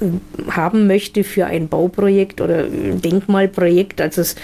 äh, 0.00 0.50
haben 0.50 0.86
möchte 0.86 1.24
für 1.24 1.46
ein 1.46 1.68
Bauprojekt 1.68 2.11
oder 2.40 2.64
ein 2.64 3.00
Denkmalprojekt, 3.00 4.00
also 4.00 4.20
es 4.20 4.36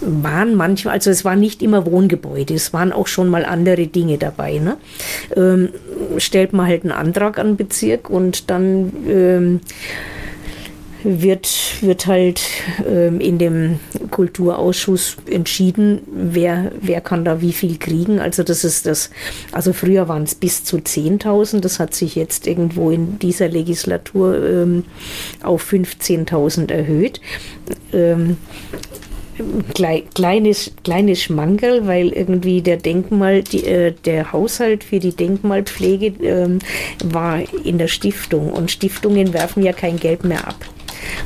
waren 0.00 0.54
manchmal, 0.54 0.94
also 0.94 1.10
es 1.10 1.24
waren 1.24 1.40
nicht 1.40 1.62
immer 1.62 1.86
Wohngebäude, 1.86 2.54
es 2.54 2.72
waren 2.72 2.92
auch 2.92 3.06
schon 3.06 3.28
mal 3.28 3.44
andere 3.44 3.86
Dinge 3.86 4.18
dabei. 4.18 4.58
Ne? 4.58 4.76
Ähm, 5.36 5.70
stellt 6.18 6.52
man 6.52 6.66
halt 6.66 6.82
einen 6.82 6.92
Antrag 6.92 7.38
an 7.38 7.48
den 7.48 7.56
Bezirk 7.56 8.10
und 8.10 8.50
dann 8.50 8.92
ähm, 9.08 9.60
wird, 11.02 11.48
wird 11.82 12.06
halt 12.06 12.42
ähm, 12.86 13.20
in 13.20 13.38
dem 13.38 13.80
Kulturausschuss 14.10 15.16
entschieden, 15.30 16.00
wer, 16.12 16.72
wer 16.80 17.00
kann 17.00 17.24
da 17.24 17.40
wie 17.40 17.52
viel 17.52 17.78
kriegen. 17.78 18.20
Also 18.20 18.42
das 18.42 18.64
ist 18.64 18.86
das, 18.86 19.10
also 19.52 19.72
früher 19.72 20.08
waren 20.08 20.24
es 20.24 20.34
bis 20.34 20.64
zu 20.64 20.78
10.000, 20.78 21.60
das 21.60 21.78
hat 21.78 21.94
sich 21.94 22.14
jetzt 22.14 22.46
irgendwo 22.46 22.90
in 22.90 23.18
dieser 23.18 23.48
Legislatur 23.48 24.42
ähm, 24.44 24.84
auf 25.42 25.72
15.000 25.72 26.72
erhöht. 26.72 27.20
Ähm, 27.92 28.36
kleines, 30.14 30.72
kleines 30.84 31.22
Schmankerl, 31.22 31.86
weil 31.86 32.08
irgendwie 32.08 32.62
der 32.62 32.76
Denkmal, 32.76 33.42
die, 33.42 33.64
äh, 33.64 33.94
der 34.04 34.32
Haushalt 34.32 34.84
für 34.84 34.98
die 34.98 35.14
Denkmalpflege 35.14 36.24
ähm, 36.24 36.58
war 37.04 37.40
in 37.64 37.78
der 37.78 37.88
Stiftung 37.88 38.52
und 38.52 38.70
Stiftungen 38.70 39.32
werfen 39.32 39.62
ja 39.62 39.72
kein 39.72 39.98
Geld 39.98 40.24
mehr 40.24 40.46
ab. 40.46 40.56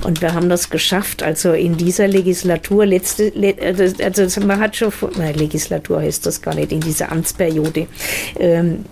Und 0.04 0.22
wir 0.22 0.34
haben 0.34 0.48
das 0.48 0.70
geschafft, 0.70 1.22
also 1.22 1.52
in 1.52 1.76
dieser 1.76 2.08
Legislatur, 2.08 2.86
letzte, 2.86 3.32
also, 3.60 4.02
also 4.02 4.40
man 4.40 4.60
hat 4.60 4.76
schon, 4.76 4.92
nein, 5.16 5.34
Legislatur 5.34 6.00
heißt 6.00 6.26
das 6.26 6.42
gar 6.42 6.54
nicht, 6.54 6.72
in 6.72 6.80
dieser 6.80 7.10
Amtsperiode, 7.12 7.86
ähm, 8.38 8.84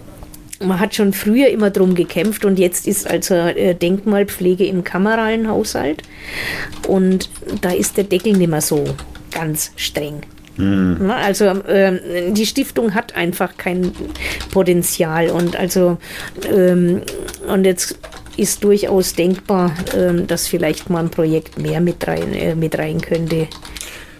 man 0.63 0.81
hat 0.81 0.95
schon 0.95 1.13
früher 1.13 1.49
immer 1.49 1.71
drum 1.71 1.95
gekämpft 1.95 2.45
und 2.45 2.59
jetzt 2.59 2.87
ist 2.87 3.11
also 3.11 3.35
äh, 3.35 3.75
Denkmalpflege 3.75 4.65
im 4.65 4.85
kameralen 4.85 5.49
Haushalt 5.49 6.03
und 6.87 7.31
da 7.61 7.71
ist 7.71 7.97
der 7.97 8.05
Deckel 8.05 8.35
nicht 8.35 8.51
mehr 8.51 8.61
so 8.61 8.85
ganz 9.33 9.73
streng. 9.77 10.21
Mhm. 10.57 11.11
Also 11.11 11.63
ähm, 11.67 12.01
die 12.35 12.47
Stiftung 12.47 12.95
hat 12.95 13.17
einfach 13.17 13.57
kein 13.57 13.93
Potenzial 14.51 15.31
und 15.31 15.57
also 15.57 15.97
ähm, 16.51 17.03
und 17.49 17.65
jetzt 17.65 17.99
ist 18.37 18.65
durchaus 18.65 19.15
denkbar, 19.15 19.75
ähm, 19.97 20.27
dass 20.27 20.49
vielleicht 20.49 20.91
mal 20.91 21.01
ein 21.01 21.11
Projekt 21.11 21.59
mehr 21.59 21.81
mit 21.81 22.07
rein, 22.07 22.33
äh, 22.33 22.55
mit 22.55 22.79
rein 22.79 23.01
könnte. 23.01 23.49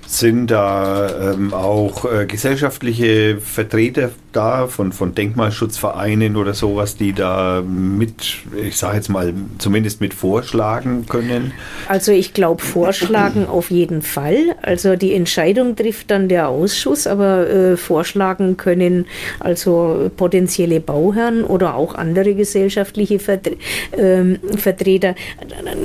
Sind 0.07 0.49
da 0.49 1.33
ähm, 1.33 1.55
auch 1.55 2.05
äh, 2.05 2.27
gesellschaftliche 2.27 3.39
Vertreter 3.41 4.11
da 4.33 4.67
von, 4.67 4.93
von 4.93 5.15
Denkmalschutzvereinen 5.15 6.37
oder 6.37 6.55
sowas, 6.55 6.97
die 6.97 7.13
da 7.13 7.63
mit, 7.63 8.39
ich 8.57 8.77
sage 8.77 8.97
jetzt 8.97 9.09
mal, 9.09 9.35
zumindest 9.59 10.01
mit 10.01 10.15
vorschlagen 10.15 11.07
können? 11.09 11.53
Also 11.89 12.13
ich 12.13 12.33
glaube, 12.33 12.63
vorschlagen 12.63 13.47
auf 13.47 13.71
jeden 13.71 14.03
Fall. 14.03 14.55
Also 14.63 14.97
die 14.97 15.15
Entscheidung 15.15 15.77
trifft 15.77 16.11
dann 16.11 16.29
der 16.29 16.49
Ausschuss, 16.49 17.07
aber 17.07 17.49
äh, 17.49 17.77
vorschlagen 17.77 18.57
können 18.57 19.07
also 19.41 20.11
potenzielle 20.17 20.81
Bauherren 20.81 21.45
oder 21.45 21.75
auch 21.75 21.95
andere 21.95 22.35
gesellschaftliche 22.35 23.19
Vertre 23.19 23.57
äh, 23.93 24.39
Vertreter. 24.57 25.15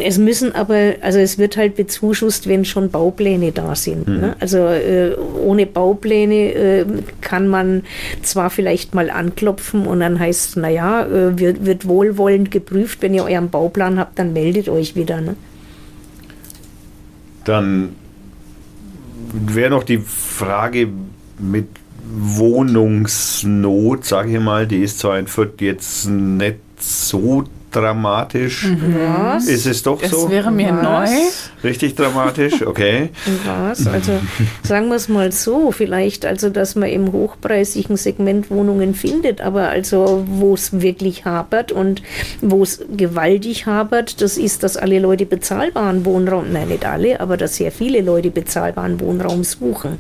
Es 0.03 0.17
müssen 0.17 0.55
aber, 0.55 0.93
also 1.01 1.19
es 1.19 1.37
wird 1.37 1.57
halt 1.57 1.75
bezuschusst, 1.75 2.47
wenn 2.47 2.65
schon 2.65 2.89
Baupläne 2.89 3.51
da 3.51 3.75
sind. 3.75 4.07
Mhm. 4.07 4.19
Ne? 4.19 4.35
Also 4.39 4.59
äh, 4.59 5.15
ohne 5.43 5.65
Baupläne 5.65 6.53
äh, 6.53 6.85
kann 7.21 7.47
man 7.47 7.83
zwar 8.21 8.36
zwar 8.37 8.51
vielleicht 8.51 8.93
mal 8.93 9.09
anklopfen 9.09 9.87
und 9.87 9.99
dann 9.99 10.19
heißt 10.19 10.49
es, 10.49 10.55
naja, 10.57 11.07
äh, 11.07 11.39
wird, 11.39 11.65
wird 11.65 11.87
wohlwollend 11.87 12.51
geprüft, 12.51 13.01
wenn 13.01 13.15
ihr 13.15 13.23
euren 13.23 13.49
Bauplan 13.49 13.97
habt, 13.97 14.19
dann 14.19 14.31
meldet 14.31 14.69
euch 14.69 14.95
wieder. 14.95 15.21
Ne? 15.21 15.35
Dann 17.45 17.95
wäre 19.33 19.71
noch 19.71 19.83
die 19.83 19.97
Frage 19.97 20.87
mit 21.39 21.65
Wohnungsnot, 22.15 24.05
sage 24.05 24.37
ich 24.37 24.39
mal, 24.39 24.67
die 24.67 24.83
ist 24.83 24.99
zwar 24.99 25.17
in 25.17 25.25
Fürth 25.25 25.59
jetzt 25.59 26.07
nicht 26.07 26.59
so 26.77 27.43
dramatisch. 27.77 28.65
Mhm. 28.65 28.95
Was? 28.95 29.47
Ist 29.47 29.65
es 29.65 29.83
doch 29.83 30.01
das 30.01 30.11
so? 30.11 30.23
Das 30.23 30.31
wäre 30.31 30.51
mir 30.51 30.71
Was? 30.71 31.11
neu. 31.11 31.17
Richtig 31.63 31.95
dramatisch, 31.95 32.65
okay. 32.65 33.09
Was? 33.45 33.87
Also 33.87 34.13
sagen 34.63 34.89
wir 34.89 34.95
es 34.95 35.07
mal 35.07 35.31
so, 35.31 35.71
vielleicht 35.71 36.25
also, 36.25 36.49
dass 36.49 36.75
man 36.75 36.89
im 36.89 37.11
hochpreisigen 37.11 37.97
Segment 37.97 38.49
Wohnungen 38.51 38.93
findet, 38.93 39.41
aber 39.41 39.69
also 39.69 40.23
wo 40.27 40.53
es 40.53 40.81
wirklich 40.81 41.25
hapert 41.25 41.71
und 41.71 42.01
wo 42.41 42.63
es 42.63 42.83
gewaltig 42.95 43.65
hapert, 43.65 44.21
das 44.21 44.37
ist, 44.37 44.63
dass 44.63 44.77
alle 44.77 44.99
Leute 44.99 45.25
bezahlbaren 45.25 46.05
Wohnraum, 46.05 46.51
nein 46.51 46.67
nicht 46.67 46.85
alle, 46.85 47.19
aber 47.19 47.37
dass 47.37 47.55
sehr 47.57 47.71
viele 47.71 48.01
Leute 48.01 48.31
bezahlbaren 48.31 48.99
Wohnraum 48.99 49.43
suchen. 49.43 49.97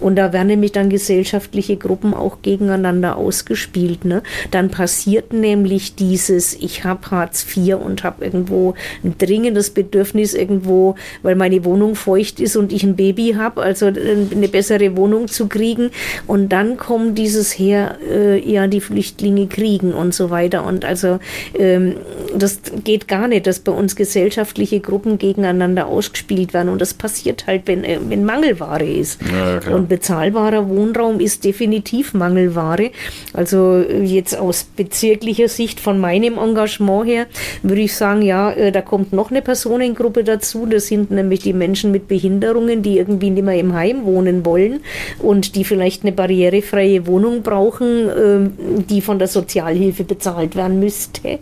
Und 0.00 0.16
da 0.16 0.32
werden 0.32 0.48
nämlich 0.48 0.72
dann 0.72 0.90
gesellschaftliche 0.90 1.76
Gruppen 1.76 2.14
auch 2.14 2.38
gegeneinander 2.42 3.16
ausgespielt. 3.16 4.04
Ne? 4.04 4.22
Dann 4.50 4.70
passiert 4.70 5.32
nämlich 5.32 5.94
dieses, 5.94 6.54
ich 6.54 6.84
habe 6.84 7.07
Hartz 7.10 7.46
IV 7.56 7.76
und 7.76 8.04
habe 8.04 8.24
irgendwo 8.24 8.74
ein 9.04 9.16
dringendes 9.18 9.70
Bedürfnis 9.70 10.34
irgendwo, 10.34 10.94
weil 11.22 11.36
meine 11.36 11.64
Wohnung 11.64 11.94
feucht 11.94 12.40
ist 12.40 12.56
und 12.56 12.72
ich 12.72 12.82
ein 12.82 12.96
Baby 12.96 13.34
habe, 13.36 13.62
also 13.62 13.86
eine 13.86 14.48
bessere 14.48 14.96
Wohnung 14.96 15.28
zu 15.28 15.48
kriegen. 15.48 15.90
Und 16.26 16.50
dann 16.50 16.76
kommt 16.76 17.18
dieses 17.18 17.58
her, 17.58 17.96
äh, 18.08 18.38
ja, 18.38 18.66
die 18.66 18.80
Flüchtlinge 18.80 19.46
kriegen 19.46 19.92
und 19.92 20.14
so 20.14 20.30
weiter. 20.30 20.64
Und 20.64 20.84
also 20.84 21.18
ähm, 21.58 21.96
das 22.36 22.60
geht 22.84 23.08
gar 23.08 23.28
nicht, 23.28 23.46
dass 23.46 23.60
bei 23.60 23.72
uns 23.72 23.96
gesellschaftliche 23.96 24.80
Gruppen 24.80 25.18
gegeneinander 25.18 25.86
ausgespielt 25.86 26.54
werden. 26.54 26.68
Und 26.68 26.80
das 26.80 26.94
passiert 26.94 27.46
halt, 27.46 27.62
wenn, 27.66 27.84
äh, 27.84 27.98
wenn 28.08 28.24
Mangelware 28.24 28.84
ist. 28.84 29.20
Ja, 29.22 29.74
und 29.74 29.88
bezahlbarer 29.88 30.68
Wohnraum 30.68 31.20
ist 31.20 31.44
definitiv 31.44 32.14
Mangelware. 32.14 32.90
Also 33.32 33.78
äh, 33.78 34.02
jetzt 34.02 34.38
aus 34.38 34.64
bezirklicher 34.76 35.48
Sicht 35.48 35.80
von 35.80 35.98
meinem 35.98 36.38
Engagement 36.38 36.97
her 37.04 37.26
würde 37.62 37.82
ich 37.82 37.94
sagen, 37.94 38.22
ja, 38.22 38.50
äh, 38.52 38.72
da 38.72 38.82
kommt 38.82 39.12
noch 39.12 39.30
eine 39.30 39.42
Personengruppe 39.42 40.24
dazu. 40.24 40.66
Das 40.66 40.86
sind 40.86 41.10
nämlich 41.10 41.40
die 41.40 41.52
Menschen 41.52 41.90
mit 41.90 42.08
Behinderungen, 42.08 42.82
die 42.82 42.98
irgendwie 42.98 43.30
nicht 43.30 43.44
mehr 43.44 43.58
im 43.58 43.74
Heim 43.74 44.04
wohnen 44.04 44.44
wollen 44.44 44.80
und 45.20 45.54
die 45.54 45.64
vielleicht 45.64 46.02
eine 46.02 46.12
barrierefreie 46.12 47.06
Wohnung 47.06 47.42
brauchen, 47.42 48.08
ähm, 48.08 48.52
die 48.88 49.00
von 49.00 49.18
der 49.18 49.28
Sozialhilfe 49.28 50.04
bezahlt 50.04 50.56
werden 50.56 50.80
müsste. 50.80 51.38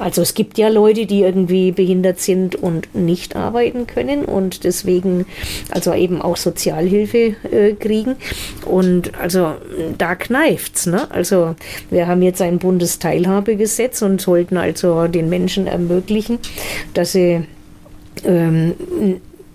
Also 0.00 0.22
es 0.22 0.34
gibt 0.34 0.58
ja 0.58 0.68
Leute, 0.68 1.06
die 1.06 1.22
irgendwie 1.22 1.72
behindert 1.72 2.20
sind 2.20 2.56
und 2.56 2.94
nicht 2.94 3.36
arbeiten 3.36 3.86
können 3.86 4.24
und 4.24 4.64
deswegen 4.64 5.26
also 5.70 5.94
eben 5.94 6.20
auch 6.20 6.36
Sozialhilfe 6.36 7.34
äh, 7.50 7.74
kriegen. 7.78 8.16
Und 8.64 9.18
also 9.18 9.54
da 9.96 10.14
kneift's. 10.14 10.86
Ne? 10.86 11.10
Also 11.10 11.54
wir 11.90 12.06
haben 12.06 12.22
jetzt 12.22 12.42
ein 12.42 12.58
Bundesteilhabegesetz 12.58 14.02
und 14.02 14.20
sollten 14.20 14.56
also 14.68 15.08
den 15.08 15.28
Menschen 15.28 15.66
ermöglichen, 15.66 16.38
dass 16.94 17.12
sie 17.12 17.44
ähm, 18.24 18.74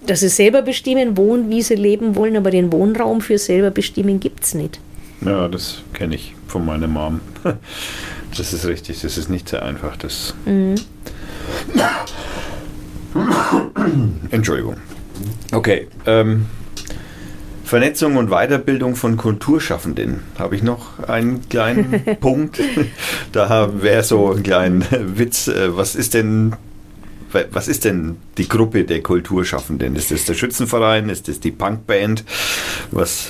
dass 0.06 0.19
sie 0.19 0.30
selber 0.30 0.61
bestimmen, 0.61 1.15
wo 1.15 1.34
und 1.34 1.49
wie 1.49 1.61
sie 1.61 1.76
leben 1.76 2.15
wollen, 2.15 2.35
aber 2.35 2.52
den 2.52 2.72
Wohnraum 2.72 3.22
für 3.22 3.38
selber 3.38 3.72
bestimmen 3.72 4.19
gibt 4.19 4.44
es 4.44 4.53
nicht. 4.53 4.80
Ja, 5.22 5.48
das 5.48 5.81
kenne 5.94 6.15
ich 6.15 6.35
von 6.48 6.65
meiner 6.65 6.88
Mom. 6.88 7.22
Das 8.35 8.52
ist 8.52 8.65
richtig, 8.65 8.99
das 9.02 9.15
ist 9.19 9.30
nicht 9.30 9.48
sehr 9.48 9.61
einfach. 9.61 9.95
Das 9.95 10.34
mhm. 10.48 10.73
Entschuldigung. 14.31 14.77
Okay. 15.52 15.88
Ähm, 16.07 16.48
Vernetzung 17.74 18.18
und 18.18 18.30
Weiterbildung 18.30 18.95
von 18.95 19.18
Kulturschaffenden. 19.18 20.20
Habe 20.38 20.56
ich 20.56 20.62
noch 20.62 21.00
einen 21.10 21.50
kleinen 21.50 22.04
Punkt? 22.20 22.62
Da 23.32 23.82
wäre 23.82 24.04
so 24.04 24.32
ein 24.32 24.44
kleiner 24.44 24.86
Witz. 24.91 25.48
Äh, 25.48 25.76
was 25.76 25.95
ist 25.95 26.14
denn 26.14 26.54
was 27.52 27.68
ist 27.68 27.84
denn 27.84 28.18
die 28.38 28.48
Gruppe 28.48 28.84
der 28.84 29.02
Kulturschaffenden? 29.02 29.95
Ist 29.95 30.12
das 30.12 30.26
der 30.26 30.36
Schützenverein? 30.36 31.10
Ist 31.10 31.28
das 31.28 31.40
die 31.40 31.50
Punkband? 31.50 32.24
Was? 32.91 33.30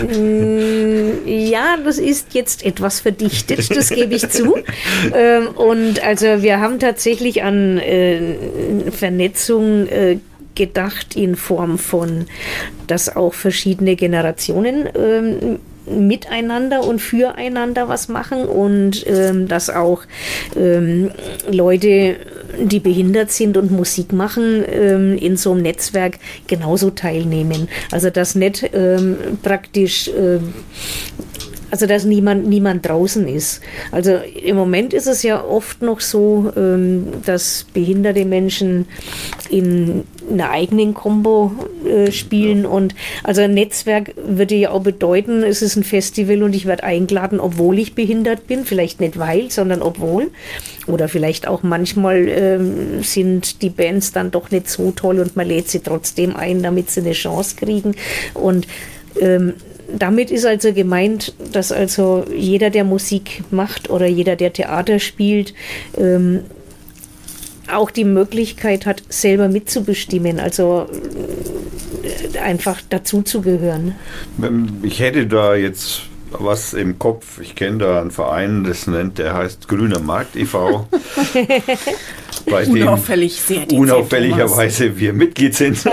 Mm, 0.00 1.26
ja, 1.26 1.76
das 1.84 1.98
ist 1.98 2.32
jetzt 2.32 2.64
etwas 2.64 3.00
verdichtet, 3.00 3.76
das 3.76 3.90
gebe 3.90 4.14
ich 4.14 4.26
zu. 4.30 4.56
Ähm, 5.12 5.48
und 5.48 6.02
also 6.02 6.42
wir 6.42 6.60
haben 6.60 6.78
tatsächlich 6.78 7.42
an 7.42 7.78
äh, 7.78 8.90
Vernetzung 8.90 9.86
äh, 9.86 10.18
gedacht 10.54 11.16
in 11.16 11.36
Form 11.36 11.78
von, 11.78 12.26
dass 12.86 13.14
auch 13.14 13.34
verschiedene 13.34 13.96
Generationen 13.96 14.88
ähm, 14.94 15.58
miteinander 15.86 16.84
und 16.84 17.00
füreinander 17.00 17.88
was 17.88 18.08
machen 18.08 18.44
und 18.44 19.04
ähm, 19.06 19.48
dass 19.48 19.70
auch 19.70 20.02
ähm, 20.56 21.10
Leute, 21.50 22.16
die 22.60 22.80
behindert 22.80 23.30
sind 23.30 23.56
und 23.56 23.70
Musik 23.70 24.12
machen, 24.12 24.64
ähm, 24.70 25.16
in 25.16 25.36
so 25.36 25.52
einem 25.52 25.62
Netzwerk 25.62 26.18
genauso 26.46 26.90
teilnehmen. 26.90 27.68
Also 27.90 28.10
dass 28.10 28.34
nicht 28.34 28.70
ähm, 28.72 29.16
praktisch 29.42 30.10
ähm, 30.16 30.54
also 31.70 31.86
dass 31.86 32.04
niemand, 32.04 32.46
niemand 32.48 32.86
draußen 32.86 33.26
ist. 33.28 33.60
Also 33.92 34.16
im 34.42 34.56
Moment 34.56 34.92
ist 34.92 35.06
es 35.06 35.22
ja 35.22 35.44
oft 35.44 35.82
noch 35.82 36.00
so, 36.00 36.52
ähm, 36.56 37.06
dass 37.24 37.66
behinderte 37.72 38.24
Menschen 38.24 38.86
in 39.50 40.04
einer 40.30 40.50
eigenen 40.50 40.94
Combo 40.94 41.52
äh, 41.84 42.12
spielen 42.12 42.66
und 42.66 42.94
also 43.24 43.42
ein 43.42 43.54
Netzwerk 43.54 44.14
würde 44.16 44.54
ja 44.54 44.70
auch 44.70 44.82
bedeuten, 44.82 45.42
es 45.42 45.62
ist 45.62 45.76
ein 45.76 45.84
Festival 45.84 46.42
und 46.42 46.54
ich 46.54 46.66
werde 46.66 46.84
eingeladen, 46.84 47.40
obwohl 47.40 47.78
ich 47.78 47.94
behindert 47.94 48.46
bin, 48.46 48.64
vielleicht 48.64 49.00
nicht 49.00 49.18
weil, 49.18 49.50
sondern 49.50 49.82
obwohl. 49.82 50.30
Oder 50.86 51.08
vielleicht 51.08 51.46
auch 51.46 51.62
manchmal 51.62 52.28
ähm, 52.28 53.02
sind 53.02 53.62
die 53.62 53.70
Bands 53.70 54.12
dann 54.12 54.30
doch 54.30 54.50
nicht 54.50 54.68
so 54.68 54.92
toll 54.92 55.20
und 55.20 55.36
man 55.36 55.46
lädt 55.46 55.68
sie 55.68 55.80
trotzdem 55.80 56.36
ein, 56.36 56.62
damit 56.62 56.90
sie 56.90 57.00
eine 57.00 57.12
Chance 57.12 57.56
kriegen. 57.56 57.94
Und 58.34 58.66
ähm, 59.20 59.54
damit 59.96 60.30
ist 60.30 60.46
also 60.46 60.72
gemeint, 60.72 61.34
dass 61.52 61.72
also 61.72 62.24
jeder, 62.34 62.70
der 62.70 62.84
Musik 62.84 63.42
macht 63.50 63.90
oder 63.90 64.06
jeder, 64.06 64.36
der 64.36 64.52
Theater 64.52 64.98
spielt, 64.98 65.54
ähm, 65.96 66.40
auch 67.72 67.90
die 67.90 68.04
Möglichkeit 68.04 68.86
hat, 68.86 69.02
selber 69.08 69.48
mitzubestimmen, 69.48 70.40
also 70.40 70.88
äh, 72.34 72.38
einfach 72.38 72.80
dazuzugehören. 72.88 73.94
Ich 74.82 75.00
hätte 75.00 75.26
da 75.26 75.54
jetzt 75.54 76.02
was 76.32 76.74
im 76.74 76.98
Kopf. 76.98 77.40
Ich 77.40 77.54
kenne 77.54 77.78
da 77.78 78.00
einen 78.00 78.10
Verein, 78.10 78.64
das 78.64 78.86
nennt, 78.86 79.18
der 79.18 79.34
heißt 79.34 79.68
Grüner 79.68 80.00
Markt 80.00 80.36
e.V. 80.36 80.86
bei 82.46 82.66
unauffällig 82.66 83.40
sehr 83.40 83.70
unauffälligerweise 83.72 84.98
wir 84.98 85.12
Mitglied 85.12 85.54
sind 85.54 85.84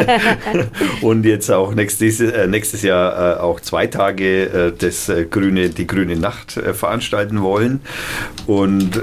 und 1.02 1.26
jetzt 1.26 1.49
auch 1.52 1.74
nächstes, 1.74 2.19
äh, 2.19 2.48
nächstes 2.48 2.82
Jahr 2.82 3.38
äh, 3.38 3.40
auch 3.40 3.60
zwei 3.60 3.88
Tage 3.88 4.44
äh, 4.44 4.74
das 4.78 5.11
grüne, 5.30 5.69
die 5.69 5.88
grüne 5.88 6.15
Nacht 6.15 6.52
veranstalten 6.52 7.41
wollen 7.41 7.82
und 8.45 9.02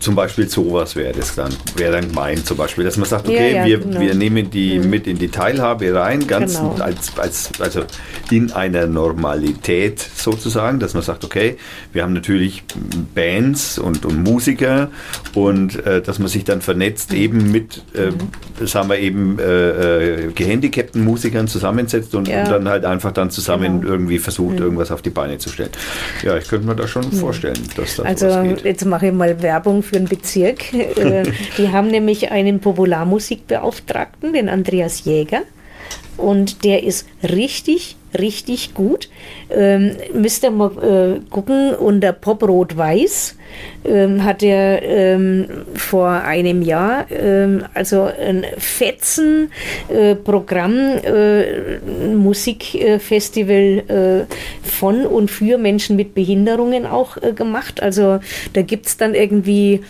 zum 0.00 0.14
Beispiel 0.14 0.48
sowas 0.48 0.96
wäre 0.96 1.12
das 1.12 1.34
dann, 1.34 1.52
wäre 1.76 1.92
dann 1.92 2.08
gemeint 2.08 2.46
zum 2.46 2.56
Beispiel, 2.56 2.84
dass 2.84 2.96
man 2.96 3.08
sagt, 3.08 3.28
okay, 3.28 3.52
ja, 3.52 3.60
ja, 3.60 3.66
wir, 3.66 3.78
genau. 3.78 4.00
wir 4.00 4.14
nehmen 4.14 4.50
die 4.50 4.78
mhm. 4.78 4.90
mit 4.90 5.06
in 5.06 5.18
die 5.18 5.28
Teilhabe 5.28 5.94
rein, 5.94 6.26
ganz 6.26 6.58
genau. 6.58 6.76
als, 6.80 7.16
als, 7.18 7.50
also 7.58 7.82
in 8.30 8.52
einer 8.52 8.86
Normalität 8.86 10.00
sozusagen, 10.00 10.80
dass 10.80 10.94
man 10.94 11.02
sagt, 11.02 11.24
okay, 11.24 11.56
wir 11.92 12.02
haben 12.02 12.12
natürlich 12.12 12.64
Bands 13.14 13.78
und, 13.78 14.04
und 14.04 14.22
Musiker 14.22 14.90
und 15.34 15.82
dass 15.84 16.18
man 16.18 16.28
sich 16.28 16.44
dann 16.44 16.60
vernetzt 16.74 17.14
eben 17.14 17.52
mit, 17.52 17.82
äh, 17.94 18.66
sagen 18.66 18.88
wir 18.88 18.98
eben, 18.98 19.38
äh, 19.38 20.24
äh, 20.26 20.32
gehandicapten 20.32 21.04
Musikern 21.04 21.46
zusammensetzt 21.46 22.16
und, 22.16 22.26
ja. 22.26 22.42
und, 22.42 22.50
dann 22.50 22.68
halt 22.68 22.84
einfach 22.84 23.12
dann 23.12 23.30
zusammen 23.30 23.80
genau. 23.80 23.92
irgendwie 23.92 24.18
versucht, 24.18 24.56
mhm. 24.56 24.62
irgendwas 24.62 24.90
auf 24.90 25.00
die 25.00 25.10
Beine 25.10 25.38
zu 25.38 25.50
stellen. 25.50 25.70
Ja, 26.24 26.36
ich 26.36 26.48
könnte 26.48 26.66
mir 26.66 26.74
da 26.74 26.88
schon 26.88 27.04
mhm. 27.04 27.12
vorstellen, 27.12 27.58
dass 27.76 27.94
das 27.96 28.04
Also 28.04 28.26
jetzt 28.64 28.84
mache 28.86 29.06
ich 29.06 29.12
mal 29.12 29.40
Werbung 29.40 29.84
für 29.84 29.96
einen 29.96 30.08
Bezirk. 30.08 30.64
Äh, 30.94 31.24
die 31.58 31.70
haben 31.70 31.88
nämlich 31.88 32.30
einen 32.30 32.60
Popularmusikbeauftragten, 32.60 34.32
den 34.32 34.48
Andreas 34.48 35.04
Jäger. 35.04 35.42
Und 36.16 36.64
der 36.64 36.82
ist 36.82 37.06
richtig 37.22 37.96
richtig 38.18 38.74
gut. 38.74 39.08
Ähm, 39.50 39.96
müsst 40.12 40.44
ihr 40.44 40.50
mal 40.50 40.70
äh, 40.82 41.20
gucken, 41.30 41.74
unter 41.74 42.12
Pop 42.12 42.42
Rot 42.42 42.76
Weiß 42.76 43.36
ähm, 43.84 44.24
hat 44.24 44.42
er 44.42 44.82
ähm, 44.82 45.46
vor 45.74 46.08
einem 46.08 46.62
Jahr 46.62 47.06
ähm, 47.10 47.64
also 47.74 48.04
ein 48.04 48.44
Fetzen 48.58 49.50
äh, 49.88 50.12
äh, 50.12 51.78
Musikfestival 52.14 53.82
äh, 53.88 54.24
von 54.62 55.06
und 55.06 55.30
für 55.30 55.58
Menschen 55.58 55.96
mit 55.96 56.14
Behinderungen 56.14 56.86
auch 56.86 57.16
äh, 57.16 57.32
gemacht. 57.32 57.82
Also 57.82 58.20
da 58.52 58.62
gibt 58.62 58.86
es 58.86 58.96
dann 58.96 59.14
irgendwie 59.14 59.80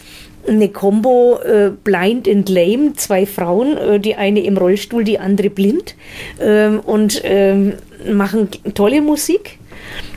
eine 0.46 0.68
Combo 0.68 1.38
äh, 1.38 1.70
Blind 1.82 2.28
and 2.28 2.48
Lame, 2.48 2.94
zwei 2.94 3.26
Frauen, 3.26 3.76
äh, 3.76 4.00
die 4.00 4.14
eine 4.14 4.40
im 4.40 4.56
Rollstuhl, 4.56 5.04
die 5.04 5.18
andere 5.18 5.50
blind 5.50 5.94
ähm, 6.40 6.80
und 6.80 7.20
ähm, 7.24 7.74
machen 8.10 8.48
tolle 8.74 9.00
Musik. 9.00 9.58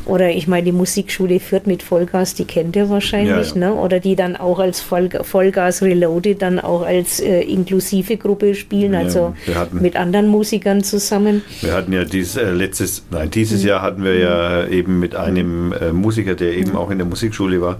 Oder 0.07 0.29
ich 0.29 0.47
meine, 0.47 0.63
die 0.63 0.71
Musikschule 0.71 1.39
führt 1.39 1.67
mit 1.67 1.83
Vollgas, 1.83 2.33
die 2.33 2.45
kennt 2.45 2.77
ihr 2.77 2.89
wahrscheinlich, 2.89 3.49
ja, 3.49 3.61
ja. 3.61 3.69
Ne? 3.69 3.73
Oder 3.73 3.99
die 3.99 4.15
dann 4.15 4.37
auch 4.37 4.59
als 4.59 4.79
Voll, 4.79 5.09
Vollgas 5.09 5.81
Reloaded 5.81 6.41
dann 6.41 6.59
auch 6.59 6.83
als 6.83 7.19
äh, 7.19 7.41
inklusive 7.41 8.15
Gruppe 8.15 8.55
spielen, 8.55 8.93
ja, 8.93 8.99
also 8.99 9.35
hatten, 9.53 9.81
mit 9.81 9.97
anderen 9.97 10.29
Musikern 10.29 10.81
zusammen. 10.81 11.41
Wir 11.61 11.73
hatten 11.73 11.91
ja 11.91 12.05
dieses 12.05 12.37
äh, 12.37 12.51
letztes, 12.51 13.03
nein, 13.11 13.29
dieses 13.29 13.63
mhm. 13.63 13.67
Jahr 13.67 13.81
hatten 13.81 14.03
wir 14.03 14.17
ja 14.17 14.65
eben 14.67 14.99
mit 14.99 15.13
einem 15.13 15.73
äh, 15.73 15.91
Musiker, 15.91 16.35
der 16.35 16.53
eben 16.53 16.71
mhm. 16.71 16.77
auch 16.77 16.89
in 16.89 16.99
der 16.99 17.07
Musikschule 17.07 17.61
war 17.61 17.79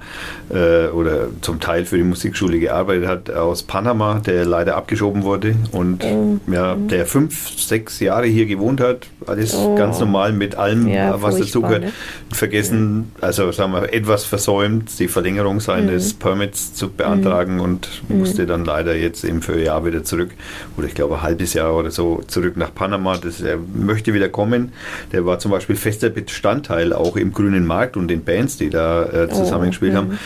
äh, 0.49 0.89
oder 0.89 1.27
zum 1.39 1.61
Teil 1.61 1.85
für 1.85 1.97
die 1.97 2.03
Musikschule 2.03 2.59
gearbeitet 2.59 3.07
hat, 3.07 3.31
aus 3.31 3.63
Panama, 3.63 4.19
der 4.19 4.45
leider 4.45 4.75
abgeschoben 4.75 5.23
wurde 5.23 5.55
und 5.71 6.03
mhm. 6.03 6.41
ja, 6.51 6.75
der 6.75 7.05
fünf, 7.05 7.57
sechs 7.57 8.01
Jahre 8.01 8.27
hier 8.27 8.47
gewohnt 8.47 8.81
hat, 8.81 9.07
alles 9.25 9.55
oh. 9.55 9.75
ganz 9.75 9.99
normal 10.01 10.33
mit 10.33 10.55
allem, 10.55 10.87
was 10.87 11.37
dazugehört. 11.37 11.83
Ne? 11.83 11.93
Vergessen, 12.31 13.11
also 13.21 13.51
sagen 13.51 13.71
wir, 13.73 13.93
etwas 13.93 14.25
versäumt, 14.25 14.99
die 14.99 15.07
Verlängerung 15.07 15.59
seines 15.59 16.13
mhm. 16.13 16.19
Permits 16.19 16.73
zu 16.73 16.89
beantragen 16.89 17.55
mhm. 17.55 17.61
und 17.61 17.89
musste 18.09 18.45
dann 18.45 18.65
leider 18.65 18.95
jetzt 18.95 19.23
eben 19.23 19.41
für 19.41 19.53
ein 19.53 19.63
Jahr 19.63 19.85
wieder 19.85 20.03
zurück, 20.03 20.31
oder 20.77 20.87
ich 20.87 20.93
glaube 20.93 21.15
ein 21.15 21.21
halbes 21.21 21.53
Jahr 21.53 21.75
oder 21.75 21.91
so, 21.91 22.23
zurück 22.27 22.57
nach 22.57 22.73
Panama. 22.73 23.17
Das, 23.17 23.41
er 23.41 23.57
möchte 23.57 24.13
wieder 24.13 24.29
kommen. 24.29 24.71
Der 25.11 25.25
war 25.25 25.39
zum 25.39 25.51
Beispiel 25.51 25.75
fester 25.75 26.09
Bestandteil 26.09 26.93
auch 26.93 27.15
im 27.15 27.33
Grünen 27.33 27.65
Markt 27.65 27.97
und 27.97 28.07
den 28.07 28.23
Bands, 28.23 28.57
die 28.57 28.69
da 28.69 29.05
äh, 29.05 29.29
zusammengespielt 29.29 29.93
oh, 29.93 29.97
haben. 29.97 30.19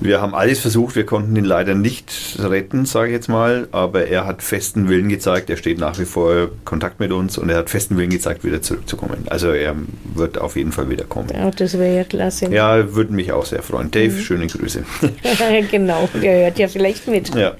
Wir 0.00 0.20
haben 0.20 0.34
alles 0.34 0.60
versucht, 0.60 0.96
wir 0.96 1.06
konnten 1.06 1.34
ihn 1.36 1.44
leider 1.44 1.74
nicht 1.74 2.38
retten, 2.38 2.84
sage 2.84 3.08
ich 3.08 3.14
jetzt 3.14 3.28
mal, 3.28 3.68
aber 3.72 4.06
er 4.06 4.26
hat 4.26 4.42
festen 4.42 4.88
Willen 4.88 5.08
gezeigt, 5.08 5.50
er 5.50 5.56
steht 5.56 5.78
nach 5.78 5.98
wie 5.98 6.04
vor 6.04 6.50
Kontakt 6.64 7.00
mit 7.00 7.12
uns 7.12 7.38
und 7.38 7.48
er 7.48 7.56
hat 7.56 7.70
festen 7.70 7.96
Willen 7.96 8.10
gezeigt, 8.10 8.44
wieder 8.44 8.62
zurückzukommen. 8.62 9.24
Also 9.28 9.50
er 9.50 9.74
wird 10.14 10.38
auf 10.38 10.56
jeden 10.56 10.72
Fall 10.72 10.88
wieder 10.90 11.04
kommen. 11.04 11.27
Ja, 11.32 11.50
das 11.50 11.78
wäre 11.78 11.96
ja 11.96 12.04
klasse. 12.04 12.52
Ja, 12.52 12.94
würde 12.94 13.12
mich 13.12 13.32
auch 13.32 13.44
sehr 13.44 13.62
freuen. 13.62 13.90
Dave, 13.90 14.14
mhm. 14.14 14.20
schöne 14.20 14.46
Grüße. 14.46 14.84
genau, 15.70 16.08
der 16.20 16.44
hört 16.44 16.58
ja 16.58 16.68
vielleicht 16.68 17.06
mit. 17.08 17.34
Ja. 17.34 17.54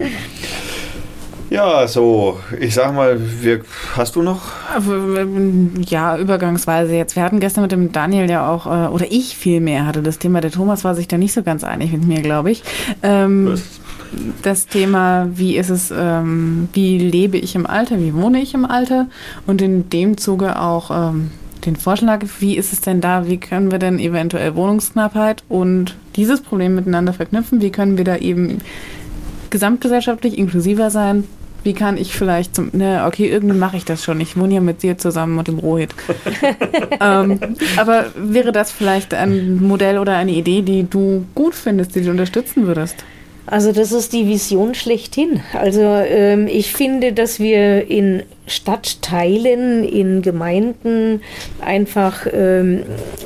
Ja, 1.51 1.89
so, 1.89 2.39
ich 2.61 2.75
sag 2.75 2.95
mal, 2.95 3.19
wir, 3.41 3.63
hast 3.97 4.17
du 4.17 4.23
noch? 4.23 4.43
Ja, 5.89 6.19
übergangsweise 6.19 6.95
jetzt. 6.95 7.17
Wir 7.17 7.23
hatten 7.23 7.41
gestern 7.41 7.63
mit 7.63 7.73
dem 7.73 7.91
Daniel 7.91 8.29
ja 8.29 8.51
auch, 8.51 8.67
äh, 8.67 8.89
oder 8.89 9.07
ich 9.09 9.35
vielmehr 9.35 9.87
hatte 9.87 10.03
das 10.03 10.19
Thema, 10.19 10.43
der 10.43 10.51
Thomas 10.51 10.85
war 10.85 10.95
sich 10.95 11.09
da 11.09 11.17
nicht 11.17 11.33
so 11.33 11.43
ganz 11.43 11.65
einig 11.65 11.93
mit 11.93 12.07
mir, 12.07 12.21
glaube 12.21 12.51
ich. 12.51 12.63
Ähm, 13.03 13.53
Was? 13.53 13.63
Das 14.43 14.67
Thema, 14.67 15.29
wie 15.33 15.57
ist 15.57 15.71
es, 15.71 15.93
ähm, 15.95 16.69
wie 16.73 16.99
lebe 16.99 17.39
ich 17.39 17.55
im 17.55 17.67
Alter, 17.67 17.99
wie 17.99 18.15
wohne 18.15 18.41
ich 18.41 18.55
im 18.55 18.65
Alter 18.65 19.07
und 19.47 19.63
in 19.63 19.89
dem 19.91 20.17
Zuge 20.17 20.61
auch 20.61 20.91
ähm, 20.91 21.31
den 21.65 21.77
Vorschlag, 21.77 22.25
wie 22.41 22.57
ist 22.57 22.73
es 22.73 22.81
denn 22.81 23.01
da, 23.01 23.27
wie 23.27 23.39
können 23.39 23.71
wir 23.71 23.79
denn 23.79 23.99
eventuell 23.99 24.55
Wohnungsknappheit 24.55 25.43
und 25.49 25.97
dieses 26.17 26.41
Problem 26.41 26.75
miteinander 26.75 27.13
verknüpfen, 27.13 27.61
wie 27.61 27.71
können 27.71 27.97
wir 27.97 28.05
da 28.05 28.17
eben 28.17 28.59
gesamtgesellschaftlich 29.51 30.37
inklusiver 30.37 30.91
sein, 30.91 31.25
wie 31.65 31.73
kann 31.75 31.97
ich 31.97 32.13
vielleicht 32.13 32.55
zum, 32.55 32.71
ne, 32.73 33.05
okay, 33.07 33.29
irgendwie 33.29 33.57
mache 33.57 33.77
ich 33.77 33.85
das 33.85 34.05
schon. 34.05 34.21
Ich 34.21 34.37
wohne 34.37 34.55
ja 34.55 34.61
mit 34.61 34.83
dir 34.83 34.97
zusammen 34.97 35.37
mit 35.37 35.49
dem 35.49 35.59
Rohit. 35.59 35.91
ähm, 37.01 37.39
aber 37.77 38.07
wäre 38.17 38.53
das 38.53 38.71
vielleicht 38.71 39.13
ein 39.13 39.63
Modell 39.63 39.99
oder 39.99 40.17
eine 40.17 40.33
Idee, 40.33 40.63
die 40.63 40.89
du 40.89 41.25
gut 41.35 41.55
findest, 41.55 41.95
die 41.95 42.03
du 42.03 42.11
unterstützen 42.11 42.67
würdest? 42.67 43.05
Also 43.47 43.73
das 43.73 43.93
ist 43.93 44.13
die 44.13 44.29
Vision 44.29 44.75
schlechthin. 44.75 45.41
Also 45.55 45.81
ähm, 45.83 46.47
ich 46.47 46.73
finde, 46.73 47.13
dass 47.13 47.41
wir 47.41 47.91
in 47.91 48.23
Stadtteilen, 48.49 49.85
in 49.85 50.23
Gemeinden 50.23 51.21
einfach 51.61 52.27
ähm, 52.33 52.83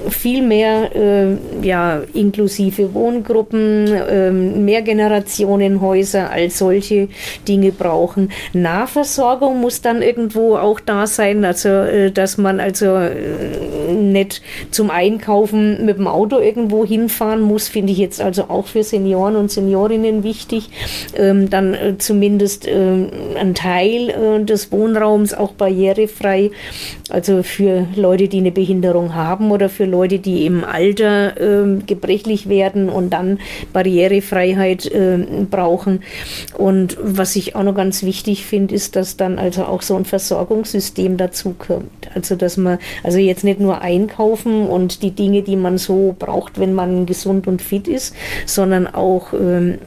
viel 0.09 0.43
mehr 0.43 0.95
äh, 0.95 1.37
ja, 1.63 2.03
inklusive 2.13 2.95
Wohngruppen, 2.95 3.87
äh, 3.87 4.31
Mehrgenerationenhäuser 4.31 6.31
als 6.31 6.59
solche 6.59 7.09
Dinge 7.47 7.73
brauchen. 7.73 8.31
Nahversorgung 8.53 9.61
muss 9.61 9.81
dann 9.81 10.03
irgendwo 10.03 10.57
auch 10.57 10.81
da 10.81 11.07
sein, 11.07 11.45
also 11.45 11.69
äh, 11.69 12.11
dass 12.11 12.39
man 12.39 12.61
also 12.61 12.97
äh, 12.97 13.93
nicht 13.93 14.43
zum 14.71 14.91
Einkaufen 14.91 15.85
mit 15.85 15.99
dem 15.99 16.09
Auto 16.09 16.39
irgendwo 16.39 16.85
hinfahren 16.85 17.41
muss, 17.41 17.69
finde 17.69 17.93
ich 17.93 17.99
jetzt 17.99 18.21
also 18.21 18.45
auch 18.49 18.67
für 18.67 18.83
Senioren 18.83 19.37
und 19.37 19.51
Seniorinnen 19.51 20.25
wichtig. 20.25 20.71
Ähm, 21.17 21.51
dann 21.51 21.75
äh, 21.75 21.99
zumindest 21.99 22.67
äh, 22.67 23.07
ein 23.37 23.55
Teil 23.55 24.45
des 24.45 24.73
Wohnraums 24.73 25.12
Wohnraums 25.13 25.35
auch 25.35 25.53
barrierefrei. 25.53 26.51
Also 27.11 27.43
für 27.43 27.87
Leute, 27.95 28.29
die 28.29 28.39
eine 28.39 28.53
Behinderung 28.53 29.15
haben 29.15 29.51
oder 29.51 29.69
für 29.69 29.85
Leute, 29.85 30.19
die 30.19 30.47
im 30.47 30.65
Alter 30.65 31.41
äh, 31.41 31.79
gebrechlich 31.87 32.49
werden 32.49 32.89
und 32.89 33.11
dann 33.11 33.39
Barrierefreiheit 33.73 34.87
äh, 34.87 35.19
brauchen. 35.51 36.03
Und 36.57 36.97
was 37.03 37.37
ich 37.37 37.55
auch 37.55 37.63
noch 37.63 37.75
ganz 37.75 38.03
wichtig 38.03 38.47
finde, 38.47 38.75
ist, 38.75 38.97
dass 38.97 39.17
dann 39.17 39.39
also 39.39 39.65
auch 39.65 39.83
so 39.83 39.97
ein 39.97 40.05
Versorgungssystem 40.05 41.17
dazu 41.17 41.55
kommt. 41.59 42.09
Also 42.15 42.37
dass 42.37 42.57
man 42.57 42.79
also 43.03 43.19
jetzt 43.19 43.45
nicht 43.45 43.61
nur 43.61 43.81
einkaufen 43.83 44.67
und 44.67 45.03
die 45.03 45.11
Dinge, 45.11 45.43
die 45.43 45.57
man 45.57 45.79
so 45.79 46.15
braucht, 46.19 46.59
wenn 46.59 46.75
man 46.75 47.07
gesund 47.07 47.47
und 47.47 47.61
fit 47.61 47.89
ist, 47.89 48.15
sondern 48.47 48.87
auch 48.87 49.33
ähm, 49.33 49.79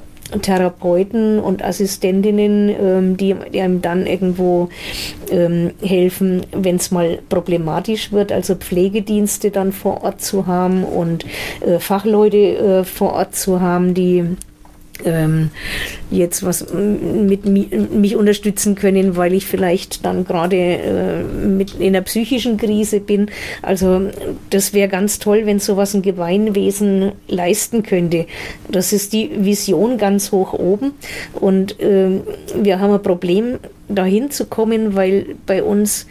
Therapeuten 0.42 1.40
und 1.40 1.64
Assistentinnen, 1.64 2.70
ähm, 2.70 3.18
die, 3.18 3.36
die, 3.54 3.62
einem 3.62 3.82
dann 3.82 4.06
irgendwo 4.06 4.70
ähm, 5.30 5.72
helfen, 5.82 6.42
wenn 6.52 6.78
es 6.78 6.92
mal 6.92 7.20
problematisch 7.30 8.12
wird, 8.12 8.32
also 8.32 8.56
Pflegedienste 8.56 9.52
dann 9.52 9.72
vor 9.72 10.04
Ort 10.04 10.22
zu 10.22 10.48
haben 10.48 10.84
und 10.84 11.26
äh, 11.62 11.80
Fachleute 11.80 12.38
äh, 12.38 12.84
vor 12.84 13.14
Ort 13.14 13.36
zu 13.36 13.62
haben, 13.62 13.94
die 13.94 14.26
ähm, 15.04 15.50
jetzt 16.12 16.44
was 16.44 16.66
mit 16.74 17.46
mich 17.46 18.16
unterstützen 18.16 18.76
können, 18.76 19.18
weil 19.18 19.34
ich 19.34 19.46
vielleicht 19.46 20.06
dann 20.06 20.26
gerade 20.26 20.56
äh, 20.56 21.24
mit 21.24 21.76
in 21.76 21.96
einer 21.96 22.02
psychischen 22.02 22.58
Krise 22.58 23.00
bin. 23.00 23.28
Also 23.62 24.10
das 24.50 24.74
wäre 24.74 24.88
ganz 24.88 25.20
toll, 25.20 25.42
wenn 25.46 25.60
sowas 25.60 25.94
ein 25.94 26.02
Gemeinwesen 26.02 27.12
leisten 27.28 27.84
könnte. 27.84 28.26
Das 28.70 28.94
ist 28.94 29.14
die 29.14 29.32
Vision 29.36 29.98
ganz 29.98 30.32
hoch 30.32 30.54
oben 30.54 30.94
und 31.34 31.80
äh, 31.80 32.22
wir 32.62 32.80
haben 32.80 32.94
ein 32.94 33.04
Problem 33.04 33.60
dahin 33.88 34.32
zu 34.32 34.46
kommen, 34.46 34.96
weil 34.96 35.36
bei 35.46 35.64
uns 35.64 36.08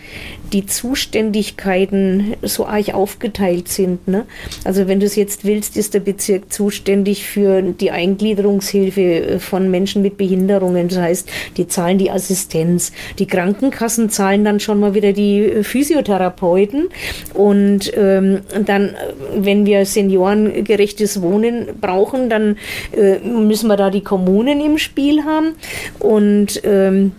die 0.53 0.67
Zuständigkeiten 0.67 2.35
so 2.43 2.67
arg 2.67 2.95
aufgeteilt 2.95 3.69
sind. 3.69 4.07
Ne? 4.07 4.25
Also 4.65 4.87
wenn 4.87 5.01
du 5.01 5.07
es 5.07 5.17
jetzt 5.17 5.45
willst, 5.45 5.77
ist 5.77 5.95
der 5.95 6.01
Bezirk 6.01 6.53
zuständig 6.53 7.27
für 7.27 7.63
die 7.63 7.91
Eingliederungshilfe 7.91 9.01
äh, 9.01 9.39
von 9.41 9.71
Menschen 9.71 10.03
mit 10.03 10.17
Behinderungen. 10.17 10.89
Das 10.89 10.99
heißt, 10.99 11.29
die 11.57 11.67
zahlen 11.67 11.99
die 11.99 12.11
Assistenz. 12.11 12.93
Die 13.19 13.27
Krankenkassen 13.27 14.11
zahlen 14.11 14.45
dann 14.45 14.61
schon 14.61 14.79
mal 14.79 14.95
wieder 14.95 15.13
die 15.13 15.41
äh, 15.41 15.65
Physiotherapeuten. 15.65 16.89
Und 17.33 17.93
ähm, 17.97 18.41
dann, 18.65 18.91
äh, 18.91 18.95
wenn 19.37 19.67
wir 19.67 19.85
seniorengerechtes 19.87 21.21
Wohnen 21.21 21.67
brauchen, 21.81 22.29
dann 22.31 22.57
äh, 22.97 23.19
müssen 23.19 23.67
wir 23.67 23.77
da 23.77 23.91
die 23.91 24.03
Kommunen 24.03 24.61
im 24.61 24.79
Spiel 24.79 25.25
haben. 25.25 25.55
Und 25.99 26.61
ähm, 26.65 27.13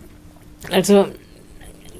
also 0.71 1.05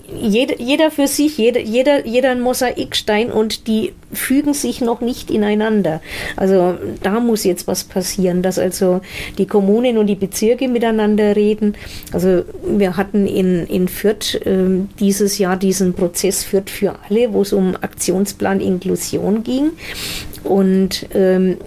jeder, 0.08 0.60
jeder 0.60 0.92
für 0.92 1.08
sich, 1.08 1.38
jeder, 1.38 1.60
jeder, 1.60 2.06
jeder 2.06 2.32
ein 2.32 2.42
Mosaikstein 2.42 3.32
und 3.32 3.68
die 3.68 3.94
fügen 4.14 4.54
sich 4.54 4.82
noch 4.82 5.02
nicht 5.02 5.32
ineinander. 5.32 6.02
Also 6.36 6.76
da 7.02 7.20
muss 7.20 7.44
jetzt 7.44 7.68
was 7.68 7.84
passieren, 7.84 8.42
dass 8.42 8.60
also 8.60 9.02
die 9.38 9.48
Kommunen 9.48 9.98
und 9.98 10.08
die 10.08 10.16
Bezirke 10.16 10.68
miteinander 10.68 11.36
reden. 11.36 11.76
Also 12.12 12.44
wir 12.66 12.98
hatten 12.98 13.26
in, 13.26 13.66
in 13.66 13.88
Fürth 13.88 14.36
äh, 14.46 14.86
dieses 15.00 15.38
Jahr 15.38 15.58
diesen 15.58 15.94
Prozess 15.94 16.44
Fürth 16.44 16.70
für 16.70 16.96
alle, 17.10 17.34
wo 17.34 17.42
es 17.42 17.52
um 17.52 17.76
Aktionsplan 17.76 18.60
Inklusion 18.60 19.44
ging. 19.44 19.72
Und 20.44 21.08
ähm, 21.16 21.58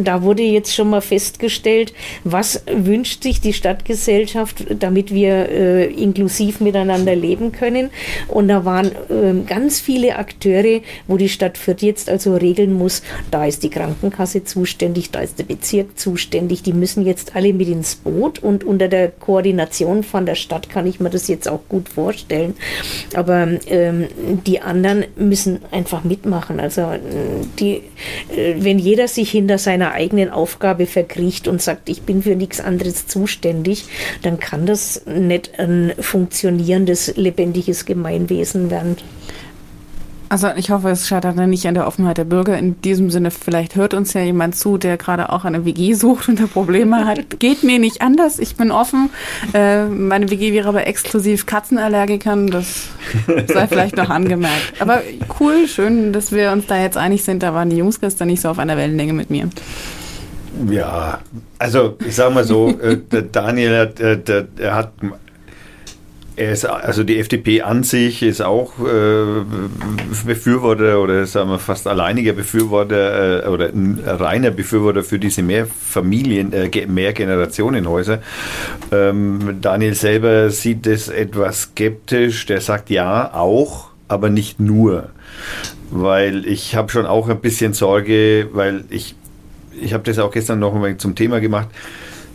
da 0.00 0.22
wurde 0.22 0.42
jetzt 0.42 0.74
schon 0.74 0.90
mal 0.90 1.00
festgestellt, 1.00 1.92
was 2.24 2.62
wünscht 2.66 3.22
sich 3.22 3.40
die 3.40 3.52
Stadtgesellschaft, 3.52 4.64
damit 4.78 5.12
wir 5.12 5.48
äh, 5.48 5.86
inklusiv 5.86 6.60
miteinander 6.60 7.14
leben 7.14 7.52
können. 7.52 7.90
Und 8.28 8.48
da 8.48 8.64
waren 8.64 8.86
äh, 8.86 9.44
ganz 9.46 9.80
viele 9.80 10.16
Akteure, 10.16 10.80
wo 11.06 11.16
die 11.16 11.28
Stadt 11.28 11.58
Fürth 11.58 11.82
jetzt 11.82 12.08
also 12.08 12.36
regeln 12.36 12.72
muss, 12.72 13.02
da 13.30 13.44
ist 13.46 13.62
die 13.62 13.70
Krankenkasse 13.70 14.44
zuständig, 14.44 15.10
da 15.10 15.20
ist 15.20 15.38
der 15.38 15.44
Bezirk 15.44 15.98
zuständig, 15.98 16.62
die 16.62 16.72
müssen 16.72 17.04
jetzt 17.04 17.36
alle 17.36 17.52
mit 17.52 17.68
ins 17.68 17.96
Boot 17.96 18.38
und 18.38 18.64
unter 18.64 18.88
der 18.88 19.08
Koordination 19.08 20.02
von 20.02 20.26
der 20.26 20.34
Stadt 20.34 20.68
kann 20.68 20.86
ich 20.86 21.00
mir 21.00 21.10
das 21.10 21.28
jetzt 21.28 21.48
auch 21.48 21.60
gut 21.68 21.88
vorstellen. 21.88 22.54
Aber 23.14 23.48
ähm, 23.68 24.06
die 24.46 24.60
anderen 24.60 25.04
müssen 25.16 25.60
einfach 25.70 26.04
mitmachen. 26.04 26.60
Also 26.60 26.92
die, 27.58 27.82
äh, 28.36 28.54
wenn 28.58 28.78
jeder 28.78 29.08
sich 29.08 29.30
hinter 29.30 29.58
seiner 29.58 29.85
seiner 29.86 29.94
eigenen 29.94 30.30
Aufgabe 30.30 30.86
verkriecht 30.86 31.48
und 31.48 31.62
sagt, 31.62 31.88
ich 31.88 32.02
bin 32.02 32.22
für 32.22 32.34
nichts 32.36 32.60
anderes 32.60 33.06
zuständig, 33.06 33.84
dann 34.22 34.40
kann 34.40 34.66
das 34.66 35.02
nicht 35.06 35.58
ein 35.58 35.92
funktionierendes, 35.98 37.16
lebendiges 37.16 37.84
Gemeinwesen 37.84 38.70
werden. 38.70 38.96
Also 40.28 40.48
ich 40.56 40.70
hoffe, 40.70 40.90
es 40.90 41.06
scheitert 41.06 41.38
dann 41.38 41.50
nicht 41.50 41.66
an 41.66 41.74
der 41.74 41.86
Offenheit 41.86 42.18
der 42.18 42.24
Bürger. 42.24 42.58
In 42.58 42.80
diesem 42.82 43.10
Sinne, 43.10 43.30
vielleicht 43.30 43.76
hört 43.76 43.94
uns 43.94 44.12
ja 44.12 44.22
jemand 44.22 44.56
zu, 44.56 44.76
der 44.76 44.96
gerade 44.96 45.30
auch 45.30 45.44
eine 45.44 45.64
WG 45.64 45.94
sucht 45.94 46.28
und 46.28 46.40
da 46.40 46.46
Probleme 46.46 47.06
hat. 47.06 47.18
Geht 47.38 47.62
mir 47.62 47.78
nicht 47.78 48.02
anders. 48.02 48.38
Ich 48.38 48.56
bin 48.56 48.70
offen. 48.72 49.10
Äh, 49.54 49.86
meine 49.86 50.30
WG 50.30 50.52
wäre 50.52 50.68
aber 50.68 50.86
exklusiv 50.86 51.46
Katzenallergikern. 51.46 52.48
Das 52.48 52.88
sei 53.46 53.66
vielleicht 53.68 53.96
noch 53.96 54.10
angemerkt. 54.10 54.56
Aber 54.80 55.02
cool, 55.40 55.68
schön, 55.68 56.12
dass 56.12 56.32
wir 56.32 56.52
uns 56.52 56.66
da 56.66 56.80
jetzt 56.80 56.96
einig 56.96 57.24
sind. 57.24 57.42
Da 57.42 57.54
waren 57.54 57.70
die 57.70 57.76
Jungs 57.76 58.00
gestern 58.00 58.28
nicht 58.28 58.40
so 58.40 58.48
auf 58.48 58.58
einer 58.58 58.76
Wellenlänge 58.76 59.12
mit 59.12 59.30
mir. 59.30 59.48
Ja, 60.70 61.20
also 61.58 61.96
ich 62.06 62.14
sage 62.14 62.34
mal 62.34 62.44
so, 62.44 62.70
äh, 62.80 62.96
der 62.96 63.22
Daniel, 63.22 63.92
der, 63.98 64.16
der, 64.16 64.42
der 64.42 64.74
hat 64.74 64.92
ist, 66.36 66.66
also 66.66 67.02
die 67.02 67.18
FDP 67.18 67.62
an 67.62 67.82
sich 67.82 68.22
ist 68.22 68.42
auch 68.42 68.72
äh, 68.78 69.44
Befürworter 70.26 71.00
oder 71.00 71.26
sagen 71.26 71.50
wir 71.50 71.58
fast 71.58 71.86
alleiniger 71.86 72.34
Befürworter 72.34 73.44
äh, 73.44 73.48
oder 73.48 73.70
ein 73.70 74.02
reiner 74.04 74.50
Befürworter 74.50 75.02
für 75.02 75.18
diese 75.18 75.42
Mehrfamilien, 75.42 76.52
äh, 76.52 76.86
Mehrgenerationenhäuser. 76.86 78.20
Ähm, 78.92 79.58
Daniel 79.62 79.94
selber 79.94 80.50
sieht 80.50 80.86
das 80.86 81.08
etwas 81.08 81.62
skeptisch. 81.62 82.44
Der 82.46 82.60
sagt 82.60 82.90
ja 82.90 83.32
auch, 83.32 83.88
aber 84.08 84.28
nicht 84.28 84.60
nur, 84.60 85.08
weil 85.90 86.46
ich 86.46 86.76
habe 86.76 86.90
schon 86.90 87.06
auch 87.06 87.30
ein 87.30 87.40
bisschen 87.40 87.72
Sorge, 87.72 88.48
weil 88.52 88.84
ich 88.90 89.14
ich 89.78 89.92
habe 89.92 90.04
das 90.04 90.18
auch 90.18 90.30
gestern 90.30 90.58
noch 90.58 90.74
zum 90.96 91.14
Thema 91.14 91.38
gemacht 91.38 91.68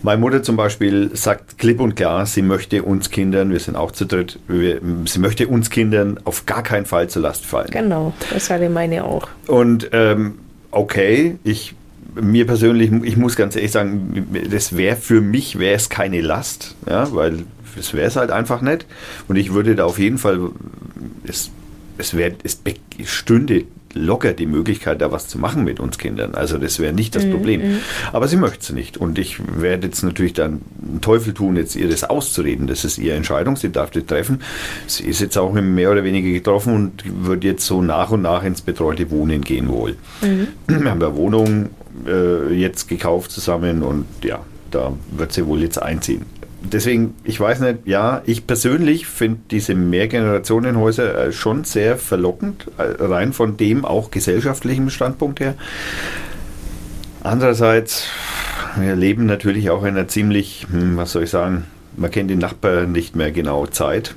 meine 0.03 0.19
Mutter 0.19 0.43
zum 0.43 0.55
Beispiel 0.55 1.11
sagt 1.13 1.57
klipp 1.57 1.79
und 1.79 1.95
klar, 1.95 2.25
sie 2.25 2.41
möchte 2.41 2.83
uns 2.83 3.09
Kindern, 3.09 3.51
wir 3.51 3.59
sind 3.59 3.75
auch 3.75 3.91
zu 3.91 4.05
dritt, 4.05 4.39
wir, 4.47 4.81
sie 5.05 5.19
möchte 5.19 5.47
uns 5.47 5.69
Kindern 5.69 6.19
auf 6.23 6.45
gar 6.45 6.63
keinen 6.63 6.85
Fall 6.85 7.09
zur 7.09 7.21
Last 7.21 7.45
fallen. 7.45 7.69
Genau, 7.71 8.13
das 8.31 8.49
hatte 8.49 8.69
meine 8.69 9.03
auch. 9.03 9.27
Und 9.47 9.89
ähm, 9.91 10.39
okay, 10.71 11.37
ich 11.43 11.75
mir 12.15 12.45
persönlich, 12.45 12.91
ich 13.03 13.17
muss 13.17 13.35
ganz 13.35 13.55
ehrlich 13.55 13.71
sagen, 13.71 14.27
das 14.49 14.75
wäre 14.75 14.95
für 14.95 15.21
mich 15.21 15.59
wäre 15.59 15.75
es 15.75 15.89
keine 15.89 16.21
Last, 16.21 16.75
ja, 16.89 17.13
weil 17.13 17.45
es 17.77 17.93
wäre 17.93 18.07
es 18.07 18.15
halt 18.15 18.31
einfach 18.31 18.61
nicht. 18.61 18.85
Und 19.27 19.37
ich 19.37 19.53
würde 19.53 19.75
da 19.75 19.85
auf 19.85 19.99
jeden 19.99 20.17
Fall, 20.17 20.39
es, 21.25 21.51
es, 21.97 22.15
wär, 22.15 22.33
es 22.43 22.59
stünde 23.05 23.63
locker 23.93 24.33
die 24.33 24.45
Möglichkeit, 24.45 25.01
da 25.01 25.11
was 25.11 25.27
zu 25.27 25.37
machen 25.37 25.63
mit 25.63 25.79
uns 25.79 25.97
Kindern. 25.97 26.35
Also 26.35 26.57
das 26.57 26.79
wäre 26.79 26.93
nicht 26.93 27.15
das 27.15 27.25
mhm, 27.25 27.31
Problem. 27.31 27.61
Mhm. 27.61 27.77
Aber 28.11 28.27
sie 28.27 28.37
möchte 28.37 28.59
es 28.59 28.69
nicht. 28.71 28.97
Und 28.97 29.17
ich 29.17 29.37
werde 29.61 29.87
jetzt 29.87 30.03
natürlich 30.03 30.33
dann 30.33 30.61
einen 30.81 31.01
Teufel 31.01 31.33
tun, 31.33 31.55
jetzt 31.55 31.75
ihr 31.75 31.89
das 31.89 32.03
auszureden. 32.03 32.67
Das 32.67 32.83
ist 32.85 32.97
ihre 32.97 33.15
Entscheidung, 33.15 33.55
sie 33.55 33.71
darf 33.71 33.91
das 33.91 34.05
treffen. 34.05 34.41
Sie 34.87 35.03
ist 35.03 35.21
jetzt 35.21 35.37
auch 35.37 35.53
mehr 35.53 35.91
oder 35.91 36.03
weniger 36.03 36.29
getroffen 36.29 36.75
und 36.75 37.25
wird 37.25 37.43
jetzt 37.43 37.65
so 37.65 37.81
nach 37.81 38.11
und 38.11 38.21
nach 38.21 38.43
ins 38.43 38.61
betreute 38.61 39.09
Wohnen 39.11 39.41
gehen 39.41 39.69
wohl. 39.69 39.95
Mhm. 40.21 40.47
Wir 40.67 40.89
haben 40.89 41.03
eine 41.03 41.15
Wohnung 41.15 41.69
äh, 42.07 42.53
jetzt 42.53 42.87
gekauft 42.87 43.31
zusammen 43.31 43.83
und 43.83 44.05
ja, 44.23 44.39
da 44.71 44.93
wird 45.11 45.33
sie 45.33 45.45
wohl 45.45 45.61
jetzt 45.61 45.81
einziehen 45.81 46.25
deswegen, 46.61 47.15
ich 47.23 47.39
weiß 47.39 47.59
nicht, 47.61 47.79
ja, 47.85 48.21
ich 48.25 48.47
persönlich 48.47 49.07
finde 49.07 49.39
diese 49.49 49.75
Mehrgenerationenhäuser 49.75 51.27
äh, 51.27 51.31
schon 51.31 51.63
sehr 51.63 51.97
verlockend, 51.97 52.67
äh, 52.77 53.03
rein 53.03 53.33
von 53.33 53.57
dem 53.57 53.85
auch 53.85 54.11
gesellschaftlichen 54.11 54.89
Standpunkt 54.89 55.39
her. 55.39 55.55
Andererseits, 57.23 58.07
wir 58.77 58.95
leben 58.95 59.25
natürlich 59.25 59.69
auch 59.69 59.83
in 59.83 59.89
einer 59.89 60.07
ziemlich, 60.07 60.67
hm, 60.71 60.97
was 60.97 61.11
soll 61.11 61.23
ich 61.23 61.29
sagen, 61.29 61.65
man 61.97 62.09
kennt 62.11 62.29
den 62.29 62.39
Nachbarn 62.39 62.91
nicht 62.91 63.15
mehr 63.15 63.31
genau 63.31 63.65
Zeit. 63.65 64.15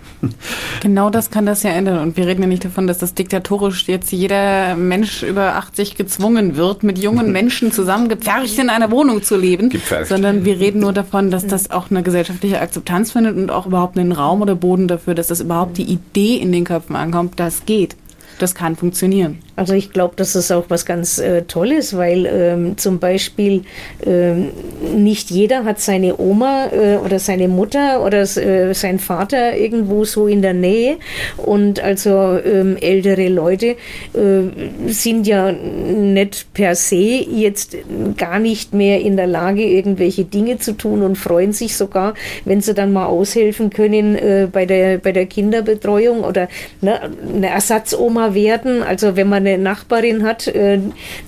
Genau 0.81 1.11
das 1.11 1.31
kann 1.31 1.47
das 1.47 1.63
ja 1.63 1.71
ändern. 1.71 1.99
Und 1.99 2.17
wir 2.17 2.27
reden 2.27 2.43
ja 2.43 2.49
nicht 2.49 2.65
davon, 2.65 2.87
dass 2.87 2.99
das 2.99 3.15
diktatorisch 3.15 3.87
jetzt 3.89 4.13
jeder 4.13 4.77
Mensch 4.77 5.23
über 5.23 5.57
80 5.57 5.97
gezwungen 5.97 6.57
wird, 6.57 6.83
mit 6.83 6.99
jungen 6.99 7.33
Menschen 7.33 7.73
zusammengepfercht 7.73 8.59
in 8.59 8.71
einer 8.71 8.91
Wohnung 8.91 9.23
zu 9.23 9.37
leben. 9.37 9.71
Gepfercht. 9.71 10.09
Sondern 10.09 10.45
wir 10.45 10.59
reden 10.61 10.81
nur 10.81 10.93
davon, 10.93 11.31
dass 11.31 11.47
das 11.47 11.71
auch 11.71 11.91
eine 11.91 12.03
gesellschaftliche 12.03 12.61
Akzeptanz 12.61 13.13
findet 13.13 13.37
und 13.37 13.51
auch 13.51 13.67
überhaupt 13.67 13.99
einen 13.99 14.13
Raum 14.13 14.43
oder 14.43 14.55
Boden 14.55 14.89
dafür, 14.89 15.15
dass 15.15 15.29
das 15.29 15.41
überhaupt 15.41 15.77
die 15.79 15.85
Idee 15.85 16.37
in 16.37 16.53
den 16.53 16.65
Köpfen 16.65 16.97
ankommt, 16.97 17.41
das 17.41 17.67
geht. 17.67 17.97
Das 18.39 18.55
kann 18.55 18.77
funktionieren. 18.77 19.39
Also 19.57 19.75
ich 19.75 19.91
glaube, 19.91 20.15
das 20.17 20.35
ist 20.35 20.51
auch 20.51 20.65
was 20.69 20.85
ganz 20.85 21.19
äh, 21.19 21.43
Tolles, 21.43 21.97
weil 21.97 22.27
ähm, 22.27 22.77
zum 22.77 22.99
Beispiel 22.99 23.63
ähm, 24.05 24.49
nicht 24.97 25.31
jeder 25.31 25.65
hat 25.65 25.81
seine 25.81 26.19
Oma 26.19 26.67
äh, 26.73 26.97
oder 26.97 27.21
seine 27.21 27.47
Mutter 27.47 28.05
oder 28.05 28.23
äh, 28.23 28.75
sein 28.75 28.99
Vater 28.99 29.57
irgendwo 29.57 30.05
so 30.05 30.27
in 30.27 30.43
der 30.43 30.55
Nähe. 30.55 30.97
Und 31.37 31.79
also 31.79 32.37
ähm, 32.45 32.77
ältere 32.81 33.29
Leute 33.29 33.77
äh, 34.15 34.89
sind 34.89 35.27
ja 35.29 35.53
nicht 35.53 36.53
per 36.53 36.75
se 36.75 36.97
jetzt 36.97 37.77
gar 38.17 38.41
nicht 38.41 38.75
mehr 38.75 39.01
in 39.01 39.17
der 39.17 39.29
Lage, 39.29 39.63
irgendwelche 39.63 40.25
Dinge 40.25 40.59
zu 40.59 40.73
tun 40.73 41.03
und 41.03 41.17
freuen 41.17 41.53
sich 41.53 41.77
sogar, 41.77 42.15
wenn 42.45 42.61
sie 42.61 42.75
dann 42.75 42.93
mal 42.93 43.07
aushelfen 43.07 43.71
können 43.71 44.17
äh, 44.17 44.49
bei, 44.51 44.67
der, 44.67 44.99
bei 44.99 45.13
der 45.13 45.27
Kinderbetreuung 45.27 46.25
oder 46.25 46.49
ne, 46.81 47.01
eine 47.35 47.51
Ersatzoma 47.51 48.24
werden. 48.33 48.83
Also 48.83 49.17
wenn 49.17 49.29
man 49.29 49.47
eine 49.47 49.59
Nachbarin 49.59 50.23
hat, 50.23 50.47
äh, 50.47 50.79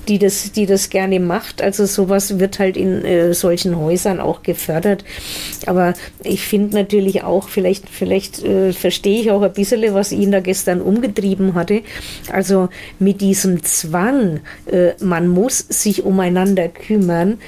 die, 0.09 0.19
das, 0.19 0.53
die 0.53 0.65
das 0.65 0.89
gerne 0.89 1.21
macht. 1.21 1.61
Also 1.61 1.85
sowas 1.85 2.39
wird 2.39 2.59
halt 2.59 2.79
in 2.79 3.05
äh, 3.05 3.35
solchen 3.35 3.77
Häusern 3.79 4.21
auch 4.21 4.43
gefördert. 4.43 5.05
Aber 5.67 5.93
ich 6.23 6.47
finde 6.47 6.77
natürlich 6.77 7.25
auch, 7.25 7.49
vielleicht, 7.49 7.91
vielleicht 7.91 8.43
äh, 8.43 8.73
verstehe 8.73 9.21
ich 9.21 9.31
auch 9.31 9.43
ein 9.43 9.53
bisschen, 9.53 9.93
was 9.93 10.13
ihn 10.13 10.31
da 10.31 10.41
gestern 10.41 10.81
umgetrieben 10.81 11.55
hatte. 11.55 11.83
Also 12.33 12.69
mit 12.99 13.21
diesem 13.21 13.63
Zwang, 13.63 14.41
man 15.01 15.29
muss 15.29 15.59
sich 15.59 16.05
umeinander 16.05 16.69
kümmern. 16.69 17.39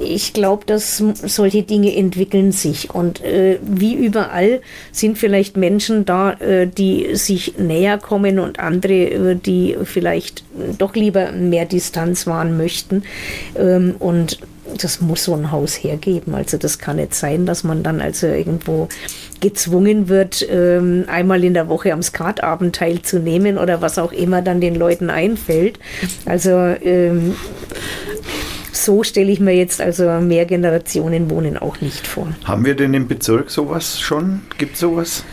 Ich 0.00 0.32
glaube, 0.32 0.64
dass 0.66 1.02
solche 1.24 1.62
Dinge 1.62 1.94
entwickeln 1.96 2.52
sich. 2.52 2.94
Und 2.94 3.22
wie 3.22 3.94
überall 3.94 4.60
sind 4.92 5.18
vielleicht 5.18 5.56
Menschen 5.56 6.04
da, 6.04 6.36
die 6.66 7.14
sich 7.14 7.58
näher 7.58 7.89
kommen 7.98 8.38
und 8.38 8.58
andere 8.58 8.92
äh, 8.92 9.34
die 9.34 9.76
vielleicht 9.84 10.44
doch 10.78 10.94
lieber 10.94 11.32
mehr 11.32 11.64
Distanz 11.64 12.26
wahren 12.26 12.56
möchten. 12.56 13.02
Ähm, 13.56 13.94
und 13.98 14.40
das 14.80 15.00
muss 15.00 15.24
so 15.24 15.34
ein 15.34 15.50
Haus 15.50 15.74
hergeben. 15.74 16.34
Also 16.34 16.56
das 16.56 16.78
kann 16.78 16.96
nicht 16.96 17.14
sein, 17.14 17.46
dass 17.46 17.64
man 17.64 17.82
dann 17.82 18.00
also 18.00 18.26
irgendwo 18.26 18.88
gezwungen 19.40 20.08
wird, 20.08 20.46
ähm, 20.50 21.04
einmal 21.06 21.42
in 21.44 21.54
der 21.54 21.68
Woche 21.68 21.92
am 21.92 22.02
Skatabend 22.02 22.76
teilzunehmen 22.76 23.58
oder 23.58 23.80
was 23.80 23.98
auch 23.98 24.12
immer 24.12 24.42
dann 24.42 24.60
den 24.60 24.74
Leuten 24.74 25.10
einfällt. 25.10 25.78
Also 26.26 26.50
ähm, 26.50 27.34
so 28.72 29.02
stelle 29.02 29.30
ich 29.30 29.40
mir 29.40 29.54
jetzt 29.54 29.80
also 29.80 30.04
mehr 30.20 30.46
Generationen 30.46 31.30
Wohnen 31.30 31.56
auch 31.56 31.80
nicht 31.80 32.06
vor. 32.06 32.28
Haben 32.44 32.64
wir 32.64 32.74
denn 32.74 32.94
im 32.94 33.08
Bezirk 33.08 33.50
sowas 33.50 34.00
schon? 34.00 34.42
Gibt 34.58 34.74
es 34.74 34.80
sowas? 34.80 35.24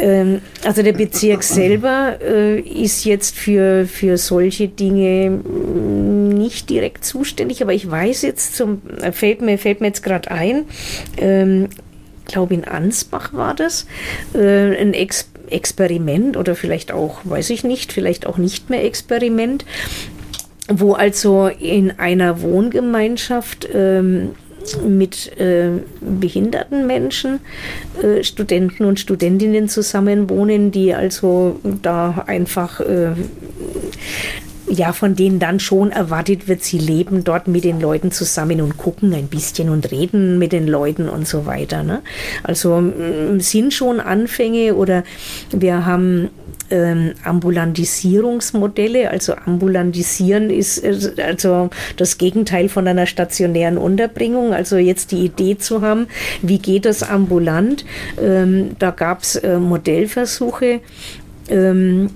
Ähm, 0.00 0.40
also 0.64 0.82
der 0.82 0.92
Bezirk 0.92 1.42
selber 1.42 2.18
äh, 2.22 2.60
ist 2.60 3.04
jetzt 3.04 3.36
für, 3.36 3.86
für 3.86 4.16
solche 4.16 4.68
Dinge 4.68 5.30
mm, 5.30 6.28
nicht 6.30 6.70
direkt 6.70 7.04
zuständig, 7.04 7.62
aber 7.62 7.74
ich 7.74 7.90
weiß 7.90 8.22
jetzt, 8.22 8.56
zum, 8.56 8.82
äh, 9.00 9.12
fällt, 9.12 9.42
mir, 9.42 9.58
fällt 9.58 9.80
mir 9.80 9.88
jetzt 9.88 10.02
gerade 10.02 10.30
ein, 10.30 10.64
ähm, 11.18 11.68
ich 12.26 12.32
glaube 12.32 12.54
in 12.54 12.64
Ansbach 12.64 13.32
war 13.34 13.54
das, 13.54 13.86
äh, 14.34 14.76
ein 14.76 14.94
Ex 14.94 15.28
Experiment 15.50 16.38
oder 16.38 16.54
vielleicht 16.54 16.92
auch, 16.92 17.20
weiß 17.24 17.50
ich 17.50 17.62
nicht, 17.62 17.92
vielleicht 17.92 18.26
auch 18.26 18.38
nicht 18.38 18.70
mehr 18.70 18.84
Experiment, 18.84 19.66
wo 20.68 20.94
also 20.94 21.48
in 21.48 21.98
einer 21.98 22.40
Wohngemeinschaft 22.40 23.68
ähm, 23.74 24.30
mit 24.86 25.38
äh, 25.38 25.70
behinderten 26.00 26.86
Menschen, 26.86 27.40
äh, 28.02 28.22
Studenten 28.22 28.84
und 28.84 29.00
Studentinnen 29.00 29.68
zusammenwohnen, 29.68 30.70
die 30.70 30.94
also 30.94 31.60
da 31.82 32.24
einfach 32.26 32.80
äh, 32.80 33.12
ja, 34.72 34.92
von 34.94 35.14
denen 35.14 35.38
dann 35.38 35.60
schon 35.60 35.90
erwartet 35.90 36.48
wird, 36.48 36.62
sie 36.62 36.78
leben 36.78 37.24
dort 37.24 37.46
mit 37.46 37.64
den 37.64 37.78
Leuten 37.78 38.10
zusammen 38.10 38.62
und 38.62 38.78
gucken 38.78 39.12
ein 39.12 39.26
bisschen 39.26 39.68
und 39.68 39.90
reden 39.90 40.38
mit 40.38 40.52
den 40.52 40.66
Leuten 40.66 41.10
und 41.10 41.28
so 41.28 41.44
weiter. 41.44 41.82
Ne? 41.82 42.00
Also 42.42 42.82
sind 43.38 43.74
schon 43.74 44.00
Anfänge 44.00 44.74
oder 44.74 45.04
wir 45.50 45.84
haben 45.84 46.30
ähm, 46.70 47.12
Ambulantisierungsmodelle. 47.22 49.10
Also 49.10 49.34
ambulantisieren 49.34 50.48
ist 50.48 50.78
äh, 50.78 51.22
also 51.22 51.68
das 51.98 52.16
Gegenteil 52.16 52.70
von 52.70 52.88
einer 52.88 53.04
stationären 53.04 53.76
Unterbringung. 53.76 54.54
Also 54.54 54.76
jetzt 54.76 55.12
die 55.12 55.26
Idee 55.26 55.58
zu 55.58 55.82
haben, 55.82 56.06
wie 56.40 56.58
geht 56.58 56.86
das 56.86 57.02
ambulant? 57.02 57.84
Ähm, 58.18 58.70
da 58.78 58.90
gab 58.90 59.20
es 59.20 59.36
äh, 59.36 59.58
Modellversuche, 59.58 60.80
ähm, 61.50 62.08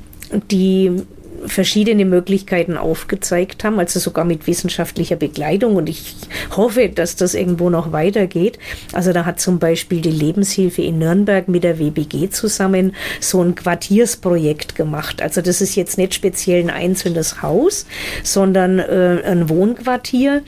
die 0.51 1.03
verschiedene 1.47 2.05
Möglichkeiten 2.05 2.77
aufgezeigt 2.77 3.65
haben, 3.65 3.79
also 3.79 4.01
sogar 4.01 4.25
mit 4.25 4.47
wissenschaftlicher 4.47 5.17
Begleitung. 5.17 5.77
Und 5.77 5.89
ich 5.89 6.15
hoffe, 6.57 6.89
dass 6.89 7.17
das 7.17 7.35
irgendwo 7.35 7.71
noch 7.71 7.93
weitergeht. 7.93 8.59
Also 8.93 9.13
da 9.13 9.25
hat 9.25 9.41
zum 9.41 9.59
Beispiel 9.59 10.01
die 10.01 10.11
Lebenshilfe 10.11 10.83
in 10.83 10.99
Nürnberg 10.99 11.49
mit 11.49 11.65
der 11.65 11.79
WBG 11.79 12.31
zusammen 12.31 12.95
so 13.21 13.43
ein 13.43 13.55
Quartiersprojekt 13.55 14.75
gemacht. 14.75 15.23
Also 15.23 15.41
das 15.43 15.61
ist 15.61 15.75
jetzt 15.77 15.99
nicht 15.99 16.15
speziell 16.15 16.63
ein 16.63 16.71
einzelnes 16.71 17.43
Haus, 17.43 17.87
sondern 18.23 18.79
äh, 18.79 19.23
ein 19.25 19.49
Wohnquartier. 19.49 20.43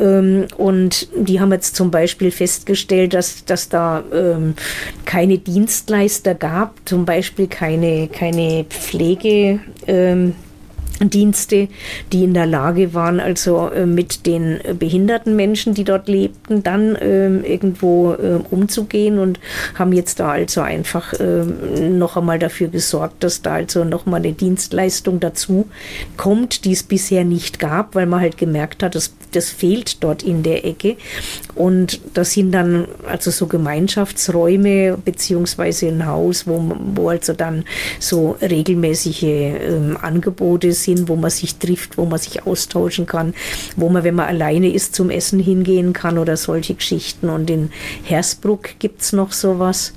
Ähm, 0.00 0.46
und 0.56 1.08
die 1.14 1.40
haben 1.40 1.52
jetzt 1.52 1.76
zum 1.76 1.90
Beispiel 1.90 2.30
festgestellt, 2.30 3.14
dass, 3.14 3.44
dass 3.44 3.68
da 3.68 4.02
ähm, 4.12 4.54
keine 5.04 5.38
Dienstleister 5.38 6.34
gab, 6.34 6.76
zum 6.86 7.04
Beispiel 7.04 7.46
keine, 7.46 8.08
keine 8.08 8.64
Pflege. 8.64 9.60
Ähm, 9.86 10.34
Dienste, 11.08 11.68
die 12.12 12.24
in 12.24 12.34
der 12.34 12.46
Lage 12.46 12.92
waren, 12.92 13.20
also 13.20 13.68
äh, 13.68 13.86
mit 13.86 14.26
den 14.26 14.60
behinderten 14.78 15.34
Menschen, 15.34 15.72
die 15.72 15.84
dort 15.84 16.08
lebten, 16.08 16.62
dann 16.62 16.94
äh, 16.96 17.28
irgendwo 17.38 18.12
äh, 18.12 18.40
umzugehen 18.50 19.18
und 19.18 19.40
haben 19.74 19.92
jetzt 19.92 20.20
da 20.20 20.32
also 20.32 20.60
einfach 20.60 21.14
äh, 21.14 21.44
noch 21.44 22.16
einmal 22.16 22.38
dafür 22.38 22.68
gesorgt, 22.68 23.24
dass 23.24 23.40
da 23.40 23.54
also 23.54 23.84
noch 23.84 24.04
mal 24.04 24.16
eine 24.16 24.32
Dienstleistung 24.32 25.20
dazu 25.20 25.68
kommt, 26.16 26.64
die 26.64 26.72
es 26.72 26.82
bisher 26.82 27.24
nicht 27.24 27.58
gab, 27.58 27.94
weil 27.94 28.06
man 28.06 28.20
halt 28.20 28.36
gemerkt 28.36 28.82
hat, 28.82 28.94
das, 28.94 29.14
das 29.32 29.48
fehlt 29.48 30.02
dort 30.02 30.22
in 30.22 30.42
der 30.42 30.66
Ecke. 30.66 30.96
Und 31.54 32.00
das 32.14 32.32
sind 32.32 32.52
dann 32.52 32.86
also 33.08 33.30
so 33.30 33.46
Gemeinschaftsräume 33.46 34.98
beziehungsweise 35.02 35.88
ein 35.88 36.06
Haus, 36.06 36.46
wo, 36.46 36.76
wo 36.94 37.08
also 37.08 37.32
dann 37.32 37.64
so 37.98 38.36
regelmäßige 38.42 39.22
ähm, 39.22 39.96
Angebote 40.00 40.72
sind 40.72 40.89
sind, 40.96 41.08
wo 41.08 41.16
man 41.16 41.30
sich 41.30 41.56
trifft, 41.56 41.98
wo 41.98 42.04
man 42.04 42.18
sich 42.18 42.46
austauschen 42.46 43.06
kann, 43.06 43.34
wo 43.76 43.88
man, 43.88 44.04
wenn 44.04 44.14
man 44.14 44.26
alleine 44.26 44.72
ist, 44.72 44.94
zum 44.94 45.10
Essen 45.10 45.38
hingehen 45.38 45.92
kann 45.92 46.18
oder 46.18 46.36
solche 46.36 46.74
Geschichten. 46.74 47.28
Und 47.28 47.50
in 47.50 47.70
Hersbruck 48.04 48.78
gibt 48.78 49.02
es 49.02 49.12
noch 49.12 49.32
sowas 49.32 49.92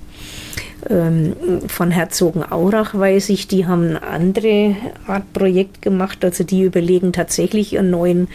von 1.68 1.92
Herzogenaurach 1.92 2.96
weiß 2.96 3.30
ich, 3.30 3.48
die 3.48 3.66
haben 3.66 3.90
eine 3.90 4.04
andere 4.04 4.76
Art 5.08 5.32
Projekt 5.34 5.82
gemacht. 5.82 6.24
Also 6.24 6.44
die 6.44 6.64
überlegen 6.64 7.14
tatsächlich 7.14 7.78
einen 7.78 7.92
neuen, 7.92 8.28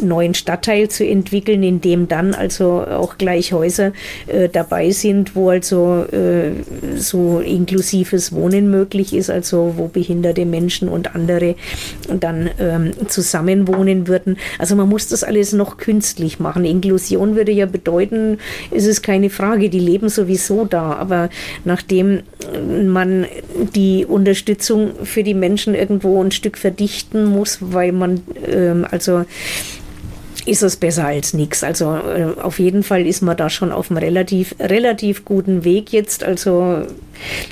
neuen 0.00 0.34
Stadtteil 0.34 0.88
zu 0.88 1.06
entwickeln, 1.06 1.62
in 1.62 1.80
dem 1.80 2.08
dann 2.08 2.34
also 2.34 2.84
auch 2.84 3.18
gleich 3.18 3.52
Häuser 3.52 3.92
äh, 4.26 4.48
dabei 4.48 4.90
sind, 4.90 5.36
wo 5.36 5.50
also 5.50 6.04
äh, 6.10 6.52
so 6.96 7.40
inklusives 7.40 8.32
Wohnen 8.32 8.70
möglich 8.70 9.14
ist, 9.14 9.30
also 9.30 9.74
wo 9.76 9.88
behinderte 9.88 10.44
Menschen 10.44 10.88
und 10.88 11.14
andere 11.14 11.54
dann 12.08 12.50
ähm, 12.58 12.92
zusammenwohnen 13.08 14.08
würden. 14.08 14.38
Also 14.58 14.76
man 14.76 14.88
muss 14.88 15.08
das 15.08 15.24
alles 15.24 15.52
noch 15.52 15.76
künstlich 15.76 16.40
machen. 16.40 16.64
Inklusion 16.64 17.36
würde 17.36 17.52
ja 17.52 17.66
bedeuten, 17.66 18.38
es 18.70 18.86
ist 18.86 19.02
keine 19.02 19.30
Frage, 19.30 19.68
die 19.68 19.78
leben 19.78 20.08
sowieso 20.08 20.64
da, 20.64 20.94
aber 20.94 21.28
nach 21.64 21.82
nachdem 21.92 22.22
man 22.86 23.26
die 23.74 24.06
Unterstützung 24.06 24.92
für 25.04 25.22
die 25.22 25.34
Menschen 25.34 25.74
irgendwo 25.74 26.22
ein 26.22 26.30
Stück 26.30 26.56
verdichten 26.56 27.26
muss, 27.26 27.58
weil 27.60 27.92
man 27.92 28.22
ähm, 28.46 28.86
also 28.90 29.24
ist 30.44 30.62
es 30.62 30.76
besser 30.76 31.06
als 31.06 31.34
nichts. 31.34 31.62
Also 31.62 31.94
äh, 31.94 32.40
auf 32.40 32.58
jeden 32.58 32.82
Fall 32.82 33.06
ist 33.06 33.22
man 33.22 33.36
da 33.36 33.48
schon 33.48 33.70
auf 33.70 33.90
einem 33.90 33.98
relativ, 33.98 34.54
relativ 34.58 35.24
guten 35.24 35.64
Weg 35.64 35.92
jetzt. 35.92 36.24
Also 36.24 36.86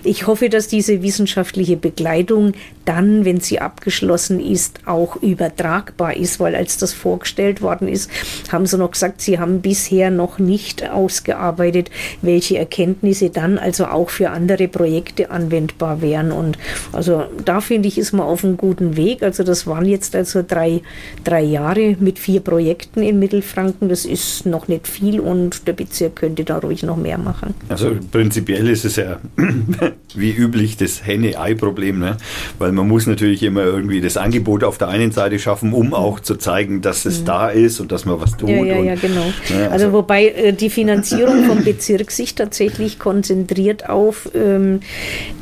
ich 0.05 0.27
hoffe, 0.27 0.49
dass 0.49 0.69
diese 0.69 1.03
wissenschaftliche 1.03 1.77
Begleitung 1.77 2.53
dann, 2.85 3.25
wenn 3.25 3.41
sie 3.41 3.61
abgeschlossen 3.61 4.41
ist, 4.41 4.81
auch 4.87 5.17
übertragbar 5.17 6.17
ist, 6.17 6.41
weil 6.41 6.55
als 6.55 6.77
das 6.79 6.93
vorgestellt 6.93 7.63
worden 7.63 7.89
ist, 7.89 8.11
haben 8.51 8.67
sie 8.67 8.79
noch 8.79 8.91
gesagt, 8.91 9.21
sie 9.21 9.39
haben 9.39 9.61
bisher 9.61 10.11
noch 10.11 10.39
nicht 10.39 10.89
ausgearbeitet, 10.89 11.91
welche 12.23 12.59
Erkenntnisse 12.59 13.31
dann 13.31 13.59
also 13.59 13.87
auch 13.87 14.11
für 14.11 14.31
andere 14.31 14.69
Projekte 14.69 15.31
anwendbar 15.31 16.03
wären. 16.03 16.33
Und 16.33 16.59
also 16.93 17.25
da 17.45 17.61
finde 17.61 17.89
ich, 17.89 17.99
ist 17.99 18.13
man 18.13 18.27
auf 18.27 18.45
einem 18.45 18.57
guten 18.57 18.97
Weg. 18.97 19.23
Also 19.23 19.45
das 19.45 19.67
waren 19.67 19.87
jetzt 19.87 20.17
also 20.17 20.43
drei, 20.47 20.83
drei 21.25 21.43
Jahre 21.43 21.97
mit 22.01 22.19
vier 22.19 22.41
Projekten 22.41 23.03
in 23.03 23.19
Mittelfranken. 23.19 23.89
Das 23.89 24.05
ist 24.05 24.47
noch 24.47 24.69
nicht 24.69 24.89
viel 24.89 25.21
und 25.21 25.67
der 25.69 25.75
Bezirk 25.75 26.17
könnte 26.17 26.45
da 26.45 26.59
ruhig 26.59 26.83
noch 26.83 26.97
mehr 26.97 27.19
machen. 27.19 27.55
Also 27.69 27.97
prinzipiell 28.11 28.69
ist 28.69 28.85
es 28.85 28.97
ja 28.97 29.21
wie 30.15 30.33
üblich 30.33 30.77
das 30.77 31.07
Henne-Ei-Problem, 31.07 31.99
ne? 31.99 32.17
weil 32.59 32.73
man 32.73 32.89
muss 32.89 33.07
natürlich 33.07 33.43
immer 33.43 33.63
irgendwie 33.63 34.01
das 34.01 34.17
Angebot 34.17 34.65
auf 34.65 34.79
der 34.79 34.89
einen 34.89 35.13
Seite 35.13 35.39
schaffen, 35.39 35.73
um 35.73 35.95
auch 35.95 36.21
zu 36.21 36.37
zeigen, 36.37 36.81
dass 36.81 37.05
es 37.05 37.21
mhm. 37.21 37.25
da 37.27 37.49
ist 37.49 37.81
und 37.81 37.93
dass 37.93 38.05
man 38.05 38.21
was 38.21 38.37
tut. 38.37 38.49
Ja, 38.49 38.65
ja, 38.65 38.83
ja, 38.83 38.95
genau. 38.95 39.25
Ne, 39.51 39.71
also, 39.71 39.71
also, 39.71 39.93
wobei 39.93 40.29
äh, 40.29 40.53
die 40.53 40.71
Finanzierung 40.71 41.45
vom 41.45 41.65
Bezirk 41.65 42.11
sich 42.11 42.35
tatsächlich 42.35 42.99
konzentriert 42.99 43.89
auf 43.89 44.31
ähm, 44.35 44.81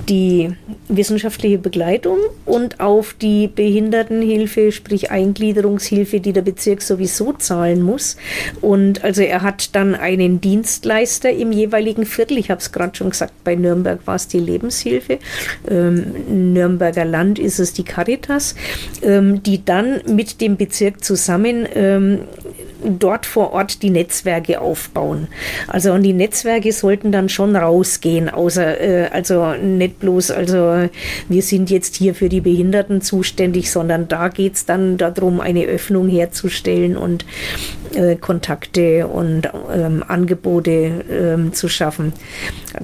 die 0.08 0.50
wissenschaftliche 0.88 1.58
Begleitung 1.58 2.18
und 2.44 2.80
auf 2.80 3.14
die 3.14 3.48
Behindertenhilfe, 3.48 4.72
sprich 4.72 5.10
Eingliederungshilfe, 5.10 6.20
die 6.20 6.32
der 6.32 6.42
Bezirk 6.42 6.82
sowieso 6.82 7.32
zahlen 7.32 7.82
muss. 7.82 8.16
Und 8.60 9.04
also 9.04 9.22
er 9.22 9.42
hat 9.42 9.74
dann 9.74 9.94
einen 9.94 10.40
Dienstleister 10.40 11.30
im 11.30 11.52
jeweiligen 11.52 12.06
Viertel, 12.06 12.38
ich 12.38 12.50
habe 12.50 12.60
es 12.60 12.72
gerade 12.72 12.96
schon 12.96 13.10
gesagt, 13.10 13.32
bei 13.44 13.54
Nürnberg 13.54 13.97
war 14.06 14.16
es 14.16 14.28
die 14.28 14.40
Lebenshilfe, 14.40 15.18
ähm, 15.68 16.52
Nürnberger 16.52 17.04
Land 17.04 17.38
ist 17.38 17.58
es 17.58 17.72
die 17.72 17.84
Caritas, 17.84 18.54
ähm, 19.02 19.42
die 19.42 19.64
dann 19.64 20.00
mit 20.06 20.40
dem 20.40 20.56
Bezirk 20.56 21.04
zusammen 21.04 21.66
ähm, 21.74 22.20
dort 22.84 23.26
vor 23.26 23.52
Ort 23.52 23.82
die 23.82 23.90
Netzwerke 23.90 24.60
aufbauen. 24.60 25.28
Also 25.66 25.92
und 25.92 26.02
die 26.02 26.12
Netzwerke 26.12 26.72
sollten 26.72 27.12
dann 27.12 27.28
schon 27.28 27.56
rausgehen, 27.56 28.28
außer 28.28 28.80
äh, 28.80 29.09
also 29.12 29.55
nicht 29.55 30.00
bloß, 30.00 30.30
also 30.30 30.88
wir 31.28 31.42
sind 31.42 31.70
jetzt 31.70 31.96
hier 31.96 32.14
für 32.14 32.28
die 32.28 32.40
Behinderten 32.40 33.00
zuständig, 33.00 33.70
sondern 33.70 34.09
da 34.09 34.28
geht 34.28 34.55
es 34.55 34.66
dann 34.66 34.96
darum, 34.96 35.40
eine 35.40 35.64
Öffnung 35.64 36.09
herzustellen 36.09 36.96
und 36.96 37.24
äh, 37.94 38.16
Kontakte 38.16 39.06
und 39.06 39.48
ähm, 39.74 40.05
Angebote 40.06 41.05
ähm, 41.10 41.52
zu 41.52 41.68
schaffen. 41.68 42.12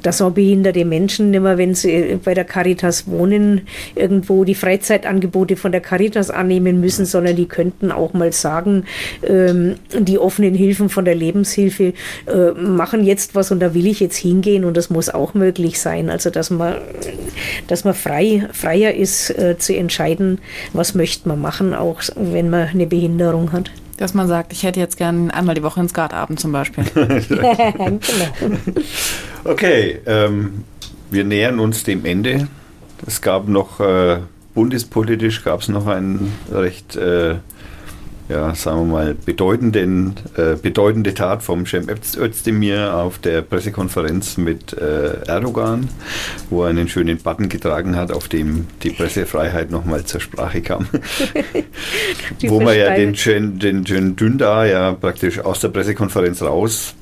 Dass 0.03 0.23
auch 0.23 0.31
behinderte 0.31 0.85
Menschen 0.85 1.33
immer, 1.35 1.59
wenn 1.59 1.75
sie 1.75 2.19
bei 2.25 2.35
der 2.35 2.45
Caritas 2.45 3.07
wohnen, 3.07 3.63
irgendwo 3.95 4.45
die 4.45 4.55
Freizeitangebote 4.55 5.57
von 5.57 5.73
der 5.73 5.81
Caritas 5.81 6.31
annehmen 6.31 6.81
müssen, 6.81 7.05
sondern 7.05 7.37
die 7.37 7.47
könnten 7.47 7.93
auch 7.93 8.13
mal 8.15 8.33
sagen, 8.33 8.85
ähm, 9.27 9.77
die 9.99 10.19
offenen 10.19 10.55
Hilfen 10.55 10.89
von 10.89 11.05
der 11.05 11.15
Lebenshilfe 11.15 11.95
äh, 12.27 12.51
machen 12.53 13.05
jetzt 13.05 13.35
was 13.35 13.51
und 13.51 13.61
da 13.61 13.75
will 13.75 13.87
ich 13.87 14.01
jetzt 14.01 14.17
hingehen 14.17 14.65
und 14.65 14.77
das 14.77 14.91
muss 14.91 15.09
auch 15.09 15.35
möglich 15.35 15.81
sein. 15.81 16.11
Also 16.11 16.31
dass 16.31 16.51
man, 16.51 16.77
dass 17.69 17.85
man 17.85 17.95
frei, 17.95 18.49
freier 18.53 18.95
ist 18.95 19.31
äh, 19.31 19.57
zu 19.59 19.75
entscheiden, 19.77 20.39
was 20.73 20.95
möchte 20.95 21.29
man 21.29 21.41
machen, 21.41 21.75
auch 21.75 22.01
wenn 22.17 22.51
man 22.51 22.69
eine 22.69 22.87
Behinderung 22.87 23.53
hat. 23.53 23.71
Dass 23.97 24.13
man 24.13 24.27
sagt, 24.27 24.53
ich 24.53 24.65
hätte 24.65 24.81
jetzt 24.81 24.97
gern 24.97 25.31
einmal 25.31 25.55
die 25.55 25.63
Woche 25.63 25.79
ins 25.81 25.93
Skatabend 25.93 26.41
zum 26.41 26.53
Beispiel. 26.53 26.85
genau. 27.29 27.57
Okay, 29.47 30.01
ähm, 30.07 30.65
wir 31.11 31.23
nähern 31.23 31.61
uns 31.61 31.85
dem 31.85 32.07
Ende. 32.07 32.49
Es 33.07 33.21
gab 33.21 33.47
noch 33.47 33.79
äh, 33.79 34.21
bundespolitisch 34.55 35.45
gab 35.45 35.61
es 35.61 35.69
noch 35.69 35.87
einen 35.87 36.33
recht 36.51 36.97
äh, 36.97 37.37
ja, 38.29 38.55
sagen 38.55 38.87
wir 38.87 38.93
mal, 38.93 39.15
bedeutenden, 39.15 40.15
äh, 40.37 40.57
bedeutende 40.57 41.15
Tat 41.15 41.43
vom 41.43 41.67
Cem 41.67 41.87
Özdemir 41.89 42.95
auf 42.95 43.19
der 43.19 43.43
Pressekonferenz 43.43 44.39
mit 44.39 44.73
äh, 44.73 45.27
Erdogan, 45.27 45.89
wo 46.49 46.63
er 46.63 46.71
einen 46.71 46.89
schönen 46.89 47.19
Button 47.19 47.49
getragen 47.49 47.97
hat, 47.97 48.13
auf 48.13 48.29
dem 48.29 48.67
die 48.83 48.91
Pressefreiheit 48.91 49.71
nochmal 49.71 50.05
zur 50.05 50.21
Sprache 50.21 50.63
kam. 50.63 50.87
wo 52.43 52.61
man 52.61 52.77
ja 52.77 52.95
den 52.95 53.15
Cem 53.15 53.59
den 53.59 53.85
Dündar 53.85 54.67
ja 54.67 54.93
praktisch 54.93 55.41
aus 55.41 55.61
der 55.61 55.69
Pressekonferenz 55.69 56.43
raus 56.43 56.95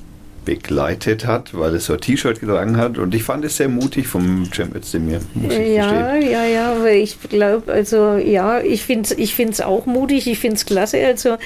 begleitet 0.45 1.25
hat, 1.25 1.57
weil 1.57 1.75
es 1.75 1.85
so 1.85 1.93
ein 1.93 2.01
T-Shirt 2.01 2.39
getragen 2.39 2.77
hat. 2.77 2.97
Und 2.97 3.15
ich 3.15 3.23
fand 3.23 3.45
es 3.45 3.57
sehr 3.57 3.69
mutig 3.69 4.07
vom 4.07 4.47
Cem 4.53 4.75
Özdemir, 4.75 5.19
muss 5.33 5.53
ich 5.53 5.75
Ja, 5.75 6.15
ja, 6.15 6.45
ja, 6.45 6.75
weil 6.81 6.97
ich 6.97 7.17
glaube, 7.29 7.71
also 7.71 8.15
ja, 8.15 8.59
ich 8.59 8.83
finde 8.83 9.03
es 9.03 9.11
ich 9.17 9.35
find's 9.35 9.61
auch 9.61 9.85
mutig, 9.85 10.27
ich 10.27 10.39
finde 10.39 10.55
es 10.55 10.65
klasse. 10.65 11.05
Also 11.05 11.37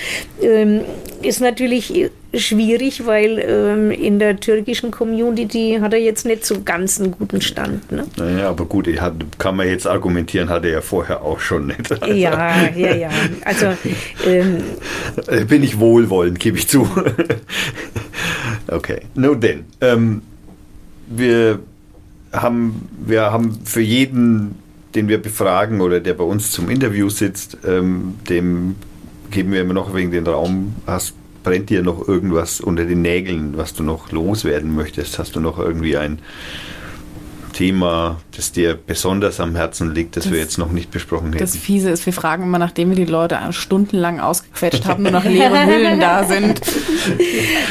ähm, 0.41 0.82
ist 1.22 1.41
natürlich 1.41 2.10
schwierig, 2.36 3.06
weil 3.06 3.40
ähm, 3.40 3.91
in 3.91 4.19
der 4.19 4.40
türkischen 4.40 4.91
Community 4.91 5.80
hat 5.82 5.94
er 5.94 5.99
jetzt 5.99 6.26
nicht 6.26 6.45
so 6.45 6.61
ganz 6.64 6.99
einen 6.99 7.11
guten 7.11 7.41
Stand. 7.41 7.91
Ne? 7.91 8.06
Naja, 8.18 8.49
aber 8.49 8.65
gut, 8.65 8.88
hat, 8.99 9.14
kann 9.38 9.56
man 9.56 9.68
jetzt 9.68 9.88
argumentieren, 9.88 10.49
hat 10.49 10.65
er 10.65 10.72
ja 10.72 10.82
vorher 10.82 11.22
auch 11.22 11.40
schon 11.40 11.68
nicht. 11.68 11.91
Also 11.91 12.14
ja, 12.14 12.69
ja, 12.76 12.95
ja. 12.95 13.10
Also 13.44 13.68
ähm, 14.26 14.64
bin 15.48 15.64
ich 15.64 15.80
wohlwollend, 15.80 16.40
gebe 16.40 16.57
ich 16.57 16.68
zu. 16.68 16.88
Okay, 18.69 19.02
no 19.15 19.35
denn. 19.35 19.65
Ähm, 19.81 20.22
wir 21.07 21.60
haben, 22.31 22.88
wir 23.06 23.31
haben 23.31 23.60
für 23.64 23.81
jeden, 23.81 24.56
den 24.95 25.07
wir 25.07 25.22
befragen 25.22 25.81
oder 25.81 25.99
der 25.99 26.14
bei 26.14 26.23
uns 26.23 26.52
zum 26.52 26.69
Interview 26.69 27.10
sitzt, 27.10 27.57
ähm, 27.65 28.15
dem 28.30 28.76
geben 29.31 29.52
wir 29.52 29.61
immer 29.61 29.73
noch 29.73 29.94
wegen 29.94 30.11
den 30.11 30.26
Raum, 30.26 30.76
hast 30.85 31.14
brennt 31.48 31.69
dir 31.69 31.81
noch 31.81 32.06
irgendwas 32.06 32.60
unter 32.60 32.84
den 32.84 33.02
Nägeln, 33.02 33.56
was 33.56 33.73
du 33.73 33.81
noch 33.81 34.11
loswerden 34.11 34.76
möchtest? 34.76 35.18
Hast 35.18 35.38
du 35.38 35.39
noch 35.39 35.57
irgendwie 35.57 35.95
ein 35.95 36.19
Thema, 37.58 38.18
das 38.36 38.52
dir 38.52 38.76
besonders 38.76 39.40
am 39.40 39.56
Herzen 39.56 39.96
liegt, 39.96 40.16
das, 40.16 40.26
das, 40.26 40.34
wir 40.34 40.40
jetzt 40.40 40.60
noch 40.60 40.72
nicht 40.72 40.92
besprochen 40.92 41.30
hätten? 41.30 41.40
Das 41.40 41.58
Fiese 41.58 41.90
ist, 41.90 42.06
wir 42.06 42.14
fragen 42.14 42.44
immer, 42.44 42.60
nachdem 42.60 42.90
wir 42.90 42.96
die 42.96 43.12
Leute 43.12 43.40
stundenlang 43.50 44.20
ausgequetscht 44.20 44.86
haben, 44.86 45.02
nur 45.02 45.12
noch 45.12 45.24
leere 45.24 45.66
Hüllen 45.66 46.00
da 46.00 46.24
sind. 46.24 46.62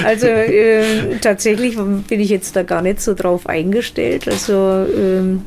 Also 0.04 0.26
äh, 0.26 1.18
tatsächlich 1.20 1.76
bin 1.76 2.20
ich 2.20 2.30
jetzt 2.30 2.56
da 2.56 2.62
gar 2.62 2.80
nicht 2.80 3.00
so 3.00 3.14
drauf 3.14 3.46
eingestellt. 3.46 4.28
Also 4.28 4.86
ähm, 4.96 5.42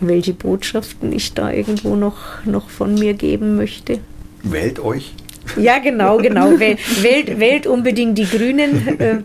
welche 0.00 0.34
Botschaften 0.34 1.12
ich 1.12 1.34
da 1.34 1.50
irgendwo 1.50 1.96
noch, 1.96 2.44
noch 2.44 2.68
von 2.68 2.94
mir 2.94 3.14
geben 3.14 3.56
möchte. 3.56 4.00
Wählt 4.42 4.80
euch. 4.80 5.14
Ja, 5.56 5.78
genau, 5.78 6.18
genau. 6.18 6.58
Wählt, 6.58 6.78
wählt, 7.02 7.40
wählt 7.40 7.66
unbedingt 7.66 8.18
die 8.18 8.26
Grünen. 8.26 9.00
Äh, 9.00 9.18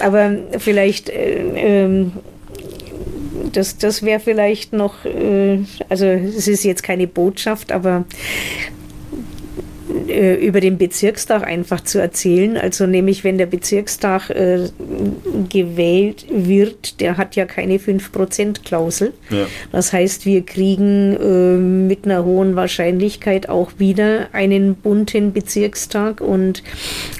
aber 0.00 0.36
vielleicht, 0.58 1.08
äh, 1.08 1.84
äh, 1.86 2.06
das, 3.52 3.78
das 3.78 4.02
wäre 4.02 4.20
vielleicht 4.20 4.72
noch, 4.72 5.04
äh, 5.04 5.60
also 5.88 6.06
es 6.06 6.48
ist 6.48 6.64
jetzt 6.64 6.82
keine 6.82 7.06
Botschaft, 7.06 7.72
aber 7.72 8.04
äh, 10.08 10.34
über 10.34 10.60
den 10.60 10.78
Bezirkstag 10.78 11.44
einfach 11.44 11.82
zu 11.82 11.98
erzählen. 11.98 12.56
Also 12.56 12.86
nämlich, 12.86 13.24
wenn 13.24 13.38
der 13.38 13.46
Bezirkstag 13.46 14.30
äh, 14.30 14.68
gewählt 15.48 16.26
wird, 16.30 17.00
der 17.00 17.16
hat 17.16 17.36
ja 17.36 17.44
keine 17.44 17.78
5%-Klausel. 17.78 19.12
Ja. 19.30 19.46
Das 19.72 19.92
heißt, 19.92 20.26
wir 20.26 20.42
kriegen 20.42 21.16
äh, 21.16 21.56
mit 21.58 22.04
einer 22.04 22.24
hohen 22.24 22.56
Wahrscheinlichkeit 22.56 23.48
auch 23.48 23.72
wieder 23.78 24.28
einen 24.32 24.74
bunten 24.74 25.32
Bezirkstag 25.32 26.20
und 26.20 26.62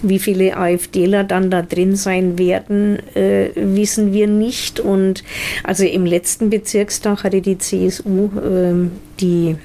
wie 0.03 0.19
viele 0.19 0.57
AfDler 0.57 1.25
dann 1.25 1.51
da 1.51 1.63
drin 1.63 1.97
sein 1.97 2.39
werden, 2.39 2.99
äh, 3.15 3.51
wissen 3.55 4.13
wir 4.13 4.27
nicht. 4.27 4.81
Und 4.81 5.25
also 5.63 5.85
im 5.85 6.07
letzten 6.07 6.51
Bezirkstag 6.51 7.25
hatte 7.25 7.41
die 7.41 7.59
CSU 7.59 8.31
ähm, 8.43 8.93
die 9.21 9.57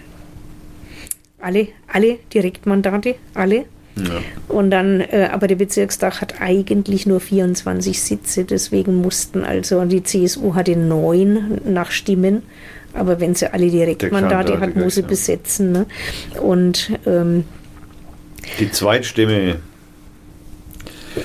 alle, 1.42 1.68
alle 1.88 2.18
Direktmandate, 2.34 3.16
alle. 3.34 3.66
Ja. 3.98 4.22
Und 4.48 4.72
dann, 4.72 5.02
äh, 5.02 5.30
aber 5.32 5.48
der 5.48 5.56
Bezirkstag 5.56 6.22
hat 6.22 6.42
eigentlich 6.42 7.06
nur 7.06 7.20
24 7.20 8.02
Sitze, 8.02 8.46
deswegen 8.46 8.96
mussten 8.96 9.44
also, 9.44 9.84
die 9.86 10.04
CSU 10.04 10.56
hatte 10.56 10.76
neun 10.78 11.60
nach 11.66 11.92
Stimmen, 11.92 12.44
aber 12.94 13.20
wenn 13.20 13.36
sie 13.36 13.52
alle 13.52 13.70
Direktmandate 13.70 14.60
hat, 14.60 14.76
muss 14.76 14.96
sie 14.96 15.02
besetzen. 15.02 15.72
Ne? 15.72 15.86
Und 16.42 16.92
ähm, 17.06 17.44
die 18.60 18.72
Zweitstimme 18.72 19.58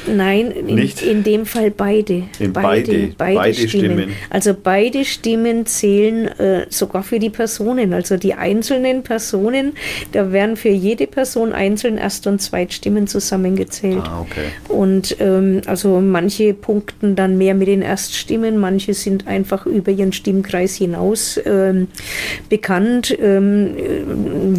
Nein, 0.06 0.50
in, 0.50 0.78
in, 0.78 1.24
dem 1.24 1.46
Fall 1.46 1.70
beide. 1.70 2.24
In 2.38 2.52
beide, 2.52 2.92
beide, 2.92 3.14
beide, 3.16 3.34
beide 3.36 3.54
Stimmen. 3.54 3.68
Stimmen. 3.68 4.16
Also 4.30 4.54
beide 4.54 5.04
Stimmen 5.04 5.66
zählen 5.66 6.26
äh, 6.38 6.66
sogar 6.68 7.02
für 7.02 7.18
die 7.18 7.30
Personen. 7.30 7.92
Also 7.92 8.16
die 8.16 8.34
einzelnen 8.34 9.02
Personen, 9.02 9.72
da 10.12 10.32
werden 10.32 10.56
für 10.56 10.70
jede 10.70 11.06
Person 11.06 11.52
einzeln 11.52 11.98
Erst- 11.98 12.26
und 12.26 12.40
Zweitstimmen 12.40 13.06
zusammengezählt. 13.06 14.02
Ah, 14.04 14.20
okay. 14.20 14.46
Und 14.68 15.16
ähm, 15.20 15.62
also 15.66 16.00
manche 16.00 16.54
punkten 16.54 17.16
dann 17.16 17.38
mehr 17.38 17.54
mit 17.54 17.68
den 17.68 17.82
Erststimmen, 17.82 18.58
manche 18.58 18.94
sind 18.94 19.26
einfach 19.26 19.66
über 19.66 19.90
ihren 19.90 20.12
Stimmkreis 20.12 20.74
hinaus 20.74 21.40
ähm, 21.44 21.88
bekannt, 22.48 23.16
ähm, 23.20 23.74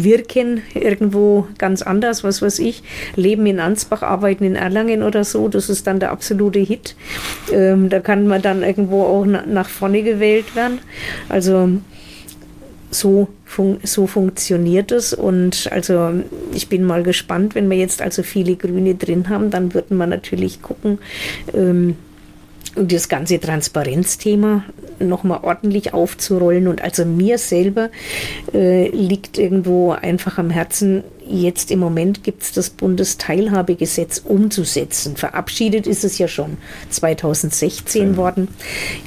wirken 0.02 0.62
irgendwo 0.74 1.46
ganz 1.58 1.82
anders, 1.82 2.24
was 2.24 2.42
weiß 2.42 2.58
ich, 2.60 2.82
leben 3.16 3.46
in 3.46 3.60
Ansbach, 3.60 4.02
arbeiten 4.02 4.44
in 4.44 4.56
Erlangen 4.56 5.02
oder 5.02 5.24
so. 5.30 5.48
Das 5.48 5.68
ist 5.68 5.86
dann 5.86 6.00
der 6.00 6.10
absolute 6.10 6.60
Hit. 6.60 6.96
Ähm, 7.52 7.88
da 7.88 8.00
kann 8.00 8.26
man 8.26 8.42
dann 8.42 8.62
irgendwo 8.62 9.02
auch 9.02 9.24
na, 9.26 9.44
nach 9.46 9.68
vorne 9.68 10.02
gewählt 10.02 10.56
werden. 10.56 10.78
Also 11.28 11.70
so, 12.90 13.28
fun 13.44 13.78
so 13.82 14.06
funktioniert 14.06 14.92
es 14.92 15.12
und 15.12 15.68
also 15.72 16.12
ich 16.54 16.68
bin 16.68 16.84
mal 16.84 17.02
gespannt, 17.02 17.54
wenn 17.54 17.68
wir 17.68 17.76
jetzt 17.76 18.00
also 18.00 18.22
viele 18.22 18.56
Grüne 18.56 18.94
drin 18.94 19.28
haben, 19.28 19.50
dann 19.50 19.74
würden 19.74 19.96
wir 19.96 20.06
natürlich 20.06 20.62
gucken, 20.62 20.98
ähm, 21.52 21.96
das 22.76 23.08
ganze 23.08 23.40
Transparenzthema 23.40 24.64
nochmal 24.98 25.40
ordentlich 25.42 25.94
aufzurollen. 25.94 26.68
Und 26.68 26.82
also 26.82 27.04
mir 27.04 27.38
selber 27.38 27.90
äh, 28.52 28.88
liegt 28.90 29.38
irgendwo 29.38 29.92
einfach 29.92 30.38
am 30.38 30.50
Herzen, 30.50 31.02
Jetzt 31.28 31.70
im 31.70 31.80
Moment 31.80 32.22
gibt 32.22 32.42
es 32.42 32.52
das 32.52 32.70
Bundesteilhabegesetz 32.70 34.22
umzusetzen. 34.24 35.16
Verabschiedet 35.16 35.86
ist 35.86 36.04
es 36.04 36.18
ja 36.18 36.28
schon 36.28 36.56
2016 36.90 38.12
mhm. 38.12 38.16
worden. 38.16 38.48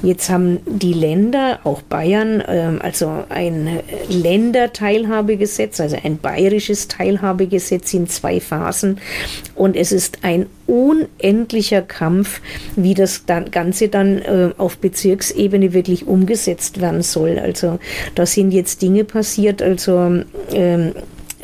Jetzt 0.03 0.29
haben 0.29 0.59
die 0.65 0.93
Länder, 0.93 1.59
auch 1.63 1.81
Bayern, 1.81 2.43
ähm, 2.45 2.79
also 2.81 3.23
ein 3.29 3.79
Länderteilhabegesetz, 4.09 5.79
also 5.79 5.97
ein 6.03 6.17
bayerisches 6.17 6.89
Teilhabegesetz 6.89 7.93
in 7.93 8.07
zwei 8.09 8.41
Phasen. 8.41 8.99
Und 9.55 9.77
es 9.77 9.91
ist 9.93 10.19
ein 10.23 10.47
unendlicher 10.67 11.81
Kampf, 11.81 12.41
wie 12.75 12.93
das 12.93 13.23
Ganze 13.25 13.87
dann 13.87 14.19
äh, 14.19 14.49
auf 14.57 14.77
Bezirksebene 14.77 15.73
wirklich 15.73 16.05
umgesetzt 16.05 16.81
werden 16.81 17.01
soll. 17.01 17.39
Also 17.39 17.79
da 18.15 18.25
sind 18.25 18.51
jetzt 18.51 18.81
Dinge 18.81 19.03
passiert, 19.05 19.61
also 19.61 20.23
ähm, 20.51 20.93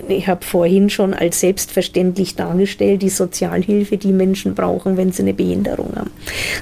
ich 0.08 0.28
habe 0.28 0.44
vorhin 0.44 0.90
schon 0.90 1.14
als 1.14 1.40
selbstverständlich 1.40 2.36
dargestellt, 2.36 3.02
die 3.02 3.10
Sozialhilfe, 3.10 3.98
die 3.98 4.12
Menschen 4.12 4.56
brauchen, 4.56 4.98
wenn 4.98 5.12
sie 5.12 5.24
eine 5.24 5.34
Behinderung 5.34 5.96
haben. 5.96 6.12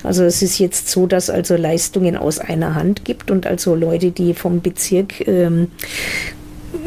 Also 0.04 0.24
es 0.24 0.42
ist 0.42 0.60
jetzt 0.60 0.90
so, 0.90 1.08
dass 1.08 1.30
also 1.30 1.56
Leistungen 1.56 2.16
aus 2.16 2.40
einer 2.40 2.76
Hand 2.76 3.06
gibt 3.06 3.32
und 3.32 3.48
also 3.48 3.76
Leute, 3.76 4.12
die 4.12 4.34
vom 4.34 4.62
Bezirk 4.62 5.28
ähm, 5.28 5.68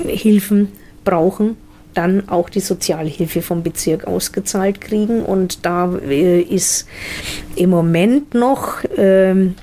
Hilfen 0.07 0.69
brauchen, 1.05 1.57
dann 1.95 2.29
auch 2.29 2.51
die 2.51 2.61
Sozialhilfe 2.61 3.41
vom 3.41 3.63
Bezirk 3.63 4.07
ausgezahlt 4.07 4.81
kriegen. 4.81 5.23
Und 5.23 5.65
da 5.65 5.95
äh, 5.97 6.41
ist 6.41 6.87
im 7.57 7.71
Moment 7.71 8.35
noch 8.35 8.85
ähm, 8.97 9.55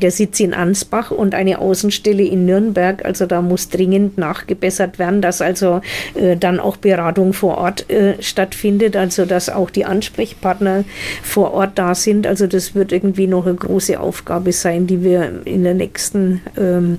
der 0.00 0.10
Sitz 0.10 0.40
in 0.40 0.54
Ansbach 0.54 1.10
und 1.10 1.34
eine 1.34 1.58
Außenstelle 1.58 2.22
in 2.22 2.46
Nürnberg. 2.46 3.04
Also 3.04 3.26
da 3.26 3.42
muss 3.42 3.68
dringend 3.68 4.18
nachgebessert 4.18 4.98
werden, 4.98 5.22
dass 5.22 5.40
also 5.40 5.80
äh, 6.14 6.36
dann 6.36 6.60
auch 6.60 6.76
Beratung 6.76 7.32
vor 7.32 7.58
Ort 7.58 7.88
äh, 7.90 8.20
stattfindet, 8.22 8.96
also 8.96 9.24
dass 9.24 9.48
auch 9.48 9.70
die 9.70 9.84
Ansprechpartner 9.84 10.84
vor 11.22 11.52
Ort 11.52 11.72
da 11.78 11.94
sind. 11.94 12.26
Also 12.26 12.46
das 12.46 12.74
wird 12.74 12.92
irgendwie 12.92 13.26
noch 13.26 13.46
eine 13.46 13.56
große 13.56 13.98
Aufgabe 13.98 14.52
sein, 14.52 14.86
die 14.86 15.02
wir 15.02 15.42
in, 15.44 15.64
der 15.64 15.74
nächsten, 15.74 16.40
ähm, 16.56 16.98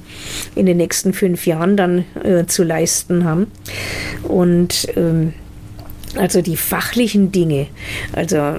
in 0.56 0.66
den 0.66 0.78
nächsten 0.78 1.14
fünf 1.14 1.46
Jahren 1.46 1.78
dann 1.78 2.06
äh, 2.24 2.46
zu 2.46 2.64
leisten 2.64 3.24
haben. 3.24 3.48
Und 4.24 4.88
ähm, 4.96 5.34
also 6.16 6.42
die 6.42 6.58
fachlichen 6.58 7.32
Dinge, 7.32 7.68
also 8.14 8.56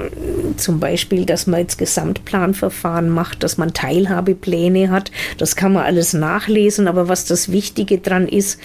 zum 0.57 0.79
Beispiel, 0.79 1.27
dass 1.27 1.47
man 1.47 1.61
jetzt 1.61 1.79
Gesamtplanverfahren 1.79 3.09
macht, 3.09 3.43
dass 3.43 3.59
man 3.59 3.73
Teilhabepläne 3.73 4.91
hat, 4.91 5.11
das 5.39 5.57
kann 5.57 5.73
man 5.73 5.85
alles 5.85 6.13
nachlesen, 6.13 6.87
aber 6.87 7.09
was 7.09 7.25
das 7.25 7.51
Wichtige 7.51 7.99
dran 7.99 8.29
ist, 8.29 8.61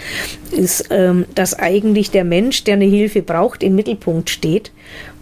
ist, 0.51 0.85
ähm, 0.91 1.25
dass 1.33 1.57
eigentlich 1.57 2.11
der 2.11 2.23
Mensch, 2.23 2.63
der 2.63 2.75
eine 2.75 2.85
Hilfe 2.85 3.21
braucht, 3.21 3.63
im 3.63 3.75
Mittelpunkt 3.75 4.29
steht 4.29 4.71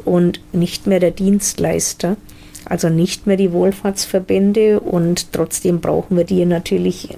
und 0.04 0.42
nicht 0.52 0.88
mehr 0.88 1.00
der 1.00 1.12
Dienstleister 1.12 2.18
also 2.66 2.90
nicht 2.90 3.28
mehr 3.28 3.38
die 3.38 3.52
Wohlfahrtsverbände 3.52 4.80
und 4.80 5.32
trotzdem 5.34 5.80
brauchen 5.82 6.18
wir 6.18 6.24
die 6.24 6.46
natürlich, 6.46 7.10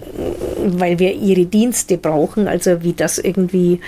weil 0.66 1.00
wir 1.00 1.14
ihre 1.14 1.46
Dienste 1.46 1.98
brauchen, 1.98 2.48
also 2.48 2.84
wie 2.84 2.94
das 2.94 3.18
irgendwie 3.18 3.80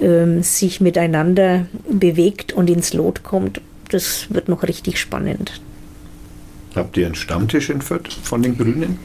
ähm, 0.00 0.42
sich 0.42 0.80
miteinander 0.80 1.66
bewegt 1.88 2.52
und 2.52 2.70
ins 2.70 2.92
Lot 2.92 3.22
kommt, 3.22 3.60
das 3.90 4.26
wird 4.30 4.48
noch 4.48 4.62
richtig 4.62 4.98
spannend. 4.98 5.60
Habt 6.74 6.96
ihr 6.96 7.06
einen 7.06 7.14
Stammtisch 7.16 7.70
in 7.70 7.82
Fürth 7.82 8.12
von 8.22 8.42
den 8.42 8.56
Grünen? 8.56 8.98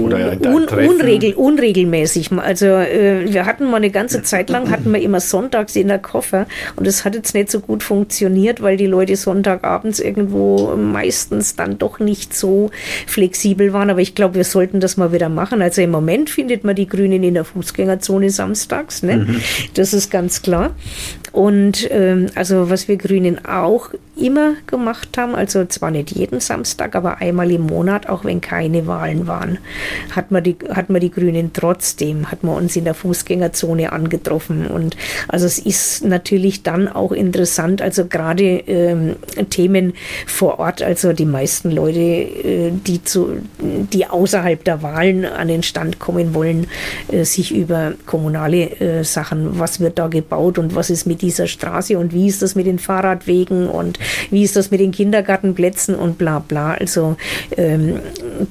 Oder 0.00 0.36
Un, 0.46 0.66
unregel, 0.68 1.34
unregelmäßig. 1.34 2.32
Also 2.32 2.66
äh, 2.66 3.32
wir 3.32 3.46
hatten 3.46 3.66
mal 3.66 3.76
eine 3.76 3.90
ganze 3.90 4.22
Zeit 4.22 4.50
lang, 4.50 4.70
hatten 4.70 4.92
wir 4.92 5.00
immer 5.00 5.20
sonntags 5.20 5.76
in 5.76 5.88
der 5.88 5.98
Koffer 5.98 6.46
und 6.76 6.86
es 6.86 7.04
hat 7.04 7.14
jetzt 7.14 7.34
nicht 7.34 7.50
so 7.50 7.60
gut 7.60 7.82
funktioniert, 7.82 8.62
weil 8.62 8.76
die 8.76 8.86
Leute 8.86 9.16
Sonntagabends 9.16 10.00
irgendwo 10.00 10.76
meistens 10.76 11.56
dann 11.56 11.78
doch 11.78 11.98
nicht 11.98 12.34
so 12.34 12.70
flexibel 13.06 13.72
waren. 13.72 13.90
Aber 13.90 14.00
ich 14.00 14.14
glaube, 14.14 14.36
wir 14.36 14.44
sollten 14.44 14.80
das 14.80 14.96
mal 14.96 15.12
wieder 15.12 15.28
machen. 15.28 15.62
Also 15.62 15.82
im 15.82 15.90
Moment 15.90 16.30
findet 16.30 16.64
man 16.64 16.76
die 16.76 16.86
Grünen 16.86 17.22
in 17.22 17.34
der 17.34 17.44
Fußgängerzone 17.44 18.30
samstags. 18.30 19.02
Ne? 19.02 19.16
Mhm. 19.18 19.40
Das 19.74 19.92
ist 19.92 20.10
ganz 20.10 20.42
klar. 20.42 20.74
Und 21.34 21.90
ähm, 21.90 22.26
also 22.36 22.70
was 22.70 22.86
wir 22.86 22.96
Grünen 22.96 23.44
auch 23.44 23.90
immer 24.16 24.52
gemacht 24.68 25.18
haben, 25.18 25.34
also 25.34 25.64
zwar 25.64 25.90
nicht 25.90 26.12
jeden 26.12 26.38
Samstag, 26.38 26.94
aber 26.94 27.18
einmal 27.18 27.50
im 27.50 27.62
Monat, 27.62 28.08
auch 28.08 28.24
wenn 28.24 28.40
keine 28.40 28.86
Wahlen 28.86 29.26
waren, 29.26 29.58
hat 30.12 30.30
man 30.30 30.44
die, 30.44 30.56
hat 30.72 30.90
man 30.90 31.00
die 31.00 31.10
Grünen 31.10 31.52
trotzdem, 31.52 32.30
hat 32.30 32.44
man 32.44 32.54
uns 32.54 32.76
in 32.76 32.84
der 32.84 32.94
Fußgängerzone 32.94 33.90
angetroffen. 33.90 34.68
Und 34.68 34.96
also 35.26 35.46
es 35.46 35.58
ist 35.58 36.04
natürlich 36.04 36.62
dann 36.62 36.86
auch 36.86 37.10
interessant, 37.10 37.82
also 37.82 38.04
gerade 38.04 38.44
ähm, 38.68 39.16
Themen 39.50 39.94
vor 40.28 40.60
Ort, 40.60 40.82
also 40.82 41.12
die 41.12 41.26
meisten 41.26 41.72
Leute, 41.72 41.98
äh, 41.98 42.70
die, 42.70 43.02
zu, 43.02 43.38
die 43.58 44.06
außerhalb 44.06 44.62
der 44.62 44.82
Wahlen 44.82 45.24
an 45.24 45.48
den 45.48 45.64
Stand 45.64 45.98
kommen 45.98 46.32
wollen, 46.32 46.68
äh, 47.10 47.24
sich 47.24 47.52
über 47.52 47.94
kommunale 48.06 48.70
äh, 48.78 49.02
Sachen, 49.02 49.58
was 49.58 49.80
wird 49.80 49.98
da 49.98 50.06
gebaut 50.06 50.58
und 50.58 50.76
was 50.76 50.90
ist 50.90 51.06
mit 51.06 51.23
dieser 51.24 51.46
Straße 51.46 51.98
und 51.98 52.12
wie 52.12 52.28
ist 52.28 52.42
das 52.42 52.54
mit 52.54 52.66
den 52.66 52.78
Fahrradwegen 52.78 53.68
und 53.68 53.98
wie 54.30 54.42
ist 54.42 54.56
das 54.56 54.70
mit 54.70 54.80
den 54.80 54.92
Kindergartenplätzen 54.92 55.94
und 55.94 56.18
bla 56.18 56.38
bla. 56.38 56.74
Also 56.74 57.16
ähm, 57.56 58.00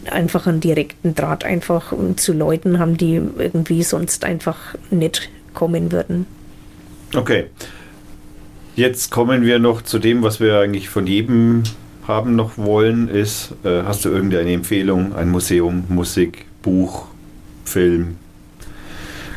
einfach 0.10 0.48
einen 0.48 0.60
direkten 0.60 1.14
Draht 1.14 1.46
einfach 1.46 1.94
zu 2.16 2.34
Leuten 2.34 2.80
haben, 2.80 2.98
die 2.98 3.22
irgendwie 3.38 3.84
sonst 3.84 4.26
einfach 4.26 4.76
nicht 4.90 5.30
kommen 5.54 5.92
würden. 5.92 6.26
Okay. 7.16 7.46
Jetzt 8.76 9.12
kommen 9.12 9.44
wir 9.44 9.60
noch 9.60 9.84
zu 9.84 10.00
dem, 10.00 10.24
was 10.24 10.40
wir 10.40 10.58
eigentlich 10.58 10.90
von 10.90 11.06
jedem 11.06 11.62
haben 12.08 12.36
noch 12.36 12.58
wollen, 12.58 13.08
ist, 13.08 13.54
äh, 13.64 13.84
hast 13.84 14.04
du 14.04 14.10
irgendeine 14.10 14.52
Empfehlung, 14.52 15.16
ein 15.16 15.30
Museum, 15.30 15.84
Musik, 15.90 16.46
Buch, 16.64 17.06
Film, 17.66 18.18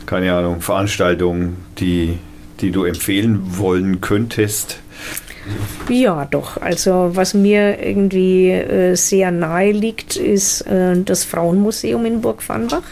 keine 0.07 0.33
Ahnung, 0.33 0.63
Veranstaltung, 0.63 1.57
die, 1.79 2.19
die 2.61 2.71
du 2.71 2.85
empfehlen 2.85 3.59
wollen 3.59 4.01
könntest? 4.01 4.81
Ja, 5.89 6.25
doch. 6.25 6.61
Also 6.61 7.11
was 7.15 7.35
mir 7.35 7.83
irgendwie 7.83 8.51
äh, 8.51 8.95
sehr 8.97 9.31
nahe 9.31 9.71
liegt, 9.71 10.17
ist 10.17 10.63
äh, 10.63 11.01
das 11.01 11.25
Frauenmuseum 11.25 12.05
in 12.05 12.21
Burg 12.21 12.47
Vanbach. 12.49 12.83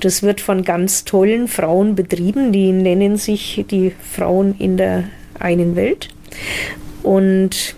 Das 0.00 0.22
wird 0.22 0.40
von 0.40 0.64
ganz 0.64 1.04
tollen 1.04 1.48
Frauen 1.48 1.94
betrieben, 1.94 2.52
die 2.52 2.72
nennen 2.72 3.16
sich 3.16 3.64
die 3.70 3.92
Frauen 4.12 4.56
in 4.58 4.76
der 4.76 5.04
einen 5.38 5.76
Welt 5.76 6.08
und 7.02 7.76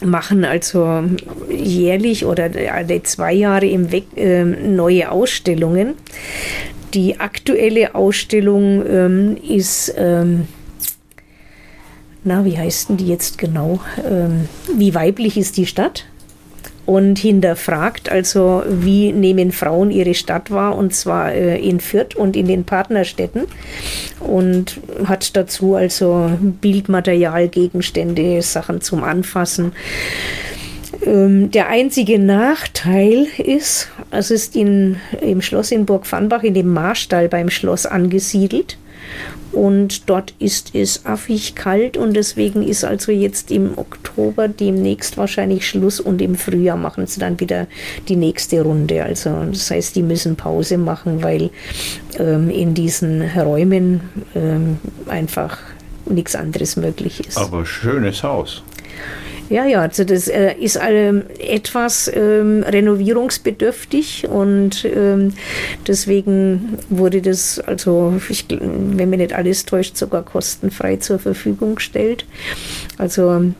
machen 0.00 0.44
also 0.44 1.04
jährlich 1.50 2.24
oder 2.24 2.50
alle 2.72 3.02
zwei 3.02 3.32
Jahre 3.32 3.66
im 3.66 3.92
Weg, 3.92 4.04
äh, 4.16 4.44
neue 4.44 5.10
Ausstellungen. 5.10 5.94
Die 6.94 7.20
aktuelle 7.20 7.94
Ausstellung 7.94 8.84
ähm, 8.86 9.36
ist, 9.36 9.94
ähm, 9.96 10.46
na, 12.24 12.44
wie 12.44 12.58
heißt 12.58 12.90
denn 12.90 12.96
die 12.96 13.08
jetzt 13.08 13.38
genau? 13.38 13.80
Ähm, 14.08 14.48
wie 14.76 14.94
weiblich 14.94 15.36
ist 15.36 15.56
die 15.56 15.66
Stadt? 15.66 16.06
und 16.84 17.18
hinterfragt, 17.18 18.10
also 18.10 18.64
wie 18.68 19.12
nehmen 19.12 19.52
Frauen 19.52 19.90
ihre 19.90 20.14
Stadt 20.14 20.50
wahr, 20.50 20.76
und 20.76 20.94
zwar 20.94 21.32
äh, 21.32 21.58
in 21.58 21.80
Fürth 21.80 22.16
und 22.16 22.36
in 22.36 22.46
den 22.46 22.64
Partnerstädten 22.64 23.44
und 24.20 24.80
hat 25.04 25.36
dazu 25.36 25.76
also 25.76 26.30
Bildmaterial, 26.60 27.48
Gegenstände, 27.48 28.42
Sachen 28.42 28.80
zum 28.80 29.04
Anfassen. 29.04 29.72
Ähm, 31.04 31.50
der 31.50 31.68
einzige 31.68 32.18
Nachteil 32.18 33.26
ist, 33.38 33.88
es 34.10 34.30
ist 34.30 34.54
in, 34.56 34.96
im 35.20 35.42
Schloss 35.42 35.72
in 35.72 35.86
Burg 35.86 36.10
Vanbach 36.10 36.42
in 36.42 36.54
dem 36.54 36.72
Marstall 36.72 37.28
beim 37.28 37.50
Schloss 37.50 37.86
angesiedelt 37.86 38.76
und 39.52 40.08
dort 40.08 40.32
ist 40.38 40.74
es 40.74 41.04
affig 41.04 41.54
kalt 41.54 41.96
und 41.96 42.14
deswegen 42.14 42.62
ist 42.62 42.84
also 42.84 43.12
jetzt 43.12 43.50
im 43.50 43.76
Oktober 43.76 44.48
demnächst 44.48 45.18
wahrscheinlich 45.18 45.68
Schluss 45.68 46.00
und 46.00 46.22
im 46.22 46.36
Frühjahr 46.36 46.78
machen 46.78 47.06
sie 47.06 47.20
dann 47.20 47.38
wieder 47.38 47.66
die 48.08 48.16
nächste 48.16 48.62
Runde. 48.62 49.04
Also 49.04 49.30
das 49.50 49.70
heißt, 49.70 49.94
die 49.94 50.02
müssen 50.02 50.36
Pause 50.36 50.78
machen, 50.78 51.22
weil 51.22 51.50
ähm, 52.18 52.48
in 52.48 52.72
diesen 52.74 53.22
Räumen 53.22 54.00
ähm, 54.34 54.78
einfach 55.06 55.58
nichts 56.06 56.34
anderes 56.34 56.76
möglich 56.76 57.20
ist. 57.26 57.36
Aber 57.36 57.66
schönes 57.66 58.22
Haus. 58.22 58.62
Ja, 59.52 59.66
ja, 59.66 59.82
also 59.82 60.04
das 60.04 60.28
äh, 60.28 60.54
ist 60.54 60.80
ähm, 60.82 61.24
etwas 61.38 62.10
ähm, 62.14 62.62
renovierungsbedürftig 62.66 64.26
und 64.26 64.86
ähm, 64.86 65.34
deswegen 65.86 66.78
wurde 66.88 67.20
das, 67.20 67.58
also 67.60 68.14
ich, 68.30 68.46
wenn 68.48 69.10
mir 69.10 69.18
nicht 69.18 69.34
alles 69.34 69.66
täuscht, 69.66 69.98
sogar 69.98 70.22
kostenfrei 70.22 70.96
zur 70.96 71.18
Verfügung 71.18 71.74
gestellt. 71.74 72.24
Also 72.96 73.52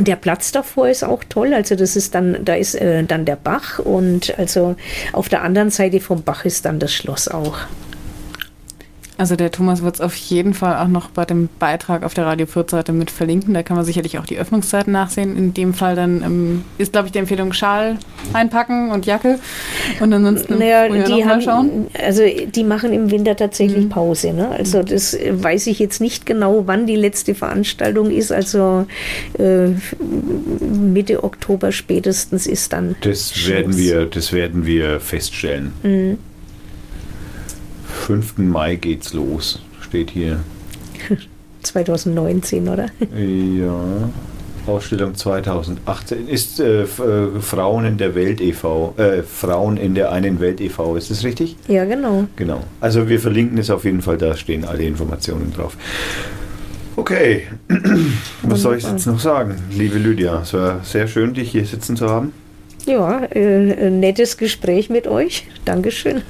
der 0.00 0.16
Platz 0.16 0.50
davor 0.50 0.88
ist 0.88 1.04
auch 1.04 1.22
toll. 1.22 1.54
Also 1.54 1.76
das 1.76 1.94
ist 1.94 2.16
dann, 2.16 2.44
da 2.44 2.56
ist 2.56 2.74
äh, 2.74 3.04
dann 3.04 3.24
der 3.24 3.36
Bach 3.36 3.78
und 3.78 4.36
also 4.36 4.74
auf 5.12 5.28
der 5.28 5.44
anderen 5.44 5.70
Seite 5.70 6.00
vom 6.00 6.24
Bach 6.24 6.44
ist 6.44 6.64
dann 6.64 6.80
das 6.80 6.92
Schloss 6.92 7.28
auch. 7.28 7.56
Also 9.18 9.34
der 9.34 9.50
Thomas 9.50 9.82
wird 9.82 9.96
es 9.96 10.00
auf 10.00 10.14
jeden 10.14 10.54
Fall 10.54 10.76
auch 10.76 10.86
noch 10.86 11.10
bei 11.10 11.24
dem 11.24 11.48
Beitrag 11.58 12.04
auf 12.04 12.14
der 12.14 12.24
Radio 12.24 12.46
4 12.46 12.66
Seite 12.68 12.92
mit 12.92 13.10
verlinken. 13.10 13.52
Da 13.52 13.64
kann 13.64 13.76
man 13.76 13.84
sicherlich 13.84 14.16
auch 14.20 14.24
die 14.24 14.38
Öffnungszeiten 14.38 14.92
nachsehen. 14.92 15.36
In 15.36 15.52
dem 15.52 15.74
Fall 15.74 15.96
dann 15.96 16.22
ähm, 16.22 16.64
ist, 16.78 16.92
glaube 16.92 17.08
ich, 17.08 17.12
die 17.12 17.18
Empfehlung 17.18 17.52
Schal 17.52 17.98
einpacken 18.32 18.92
und 18.92 19.06
Jacke 19.06 19.40
und 19.98 20.12
ansonsten 20.12 20.58
naja, 20.58 20.88
die 20.88 21.24
haben, 21.24 21.42
schauen. 21.42 21.88
Also 22.00 22.22
die 22.46 22.62
machen 22.62 22.92
im 22.92 23.10
Winter 23.10 23.34
tatsächlich 23.34 23.86
mhm. 23.86 23.88
Pause. 23.88 24.32
Ne? 24.32 24.50
Also 24.50 24.84
das 24.84 25.18
weiß 25.28 25.66
ich 25.66 25.80
jetzt 25.80 26.00
nicht 26.00 26.24
genau, 26.24 26.62
wann 26.66 26.86
die 26.86 26.96
letzte 26.96 27.34
Veranstaltung 27.34 28.12
ist. 28.12 28.30
Also 28.30 28.86
äh, 29.36 29.70
Mitte 30.60 31.24
Oktober 31.24 31.72
spätestens 31.72 32.46
ist 32.46 32.72
dann. 32.72 32.94
Das 33.00 33.48
werden 33.48 33.76
wir, 33.76 34.06
das 34.06 34.32
werden 34.32 34.64
wir 34.64 35.00
feststellen. 35.00 35.72
Mhm. 35.82 36.18
5. 37.98 38.38
Mai 38.38 38.76
geht's 38.76 39.12
los, 39.12 39.60
steht 39.80 40.10
hier. 40.10 40.40
2019, 41.62 42.68
oder? 42.68 42.86
Ja. 43.16 44.08
Ausstellung 44.68 45.14
2018 45.14 46.28
ist 46.28 46.60
äh, 46.60 46.82
äh, 46.82 46.86
Frauen 47.40 47.86
in 47.86 47.98
der 47.98 48.14
Welt 48.14 48.40
e.V., 48.40 48.94
äh, 48.98 49.22
Frauen 49.22 49.76
in 49.76 49.94
der 49.94 50.12
einen 50.12 50.40
Welt 50.40 50.60
e.V., 50.60 50.96
ist 50.96 51.10
das 51.10 51.24
richtig? 51.24 51.56
Ja, 51.68 51.84
genau. 51.84 52.26
Genau. 52.36 52.62
Also 52.80 53.08
wir 53.08 53.18
verlinken 53.18 53.58
es 53.58 53.70
auf 53.70 53.84
jeden 53.84 54.02
Fall, 54.02 54.18
da 54.18 54.36
stehen 54.36 54.64
alle 54.64 54.84
Informationen 54.84 55.52
drauf. 55.54 55.76
Okay, 56.96 57.46
was 58.42 58.62
soll 58.62 58.76
ich 58.76 58.84
jetzt 58.84 59.06
noch 59.06 59.20
sagen, 59.20 59.56
liebe 59.70 59.98
Lydia? 59.98 60.42
Es 60.42 60.52
war 60.52 60.84
sehr 60.84 61.06
schön, 61.08 61.32
dich 61.32 61.50
hier 61.50 61.64
sitzen 61.64 61.96
zu 61.96 62.08
haben. 62.08 62.32
Ja, 62.86 63.24
äh, 63.24 63.90
nettes 63.90 64.36
Gespräch 64.36 64.90
mit 64.90 65.06
euch. 65.06 65.46
Dankeschön. 65.64 66.22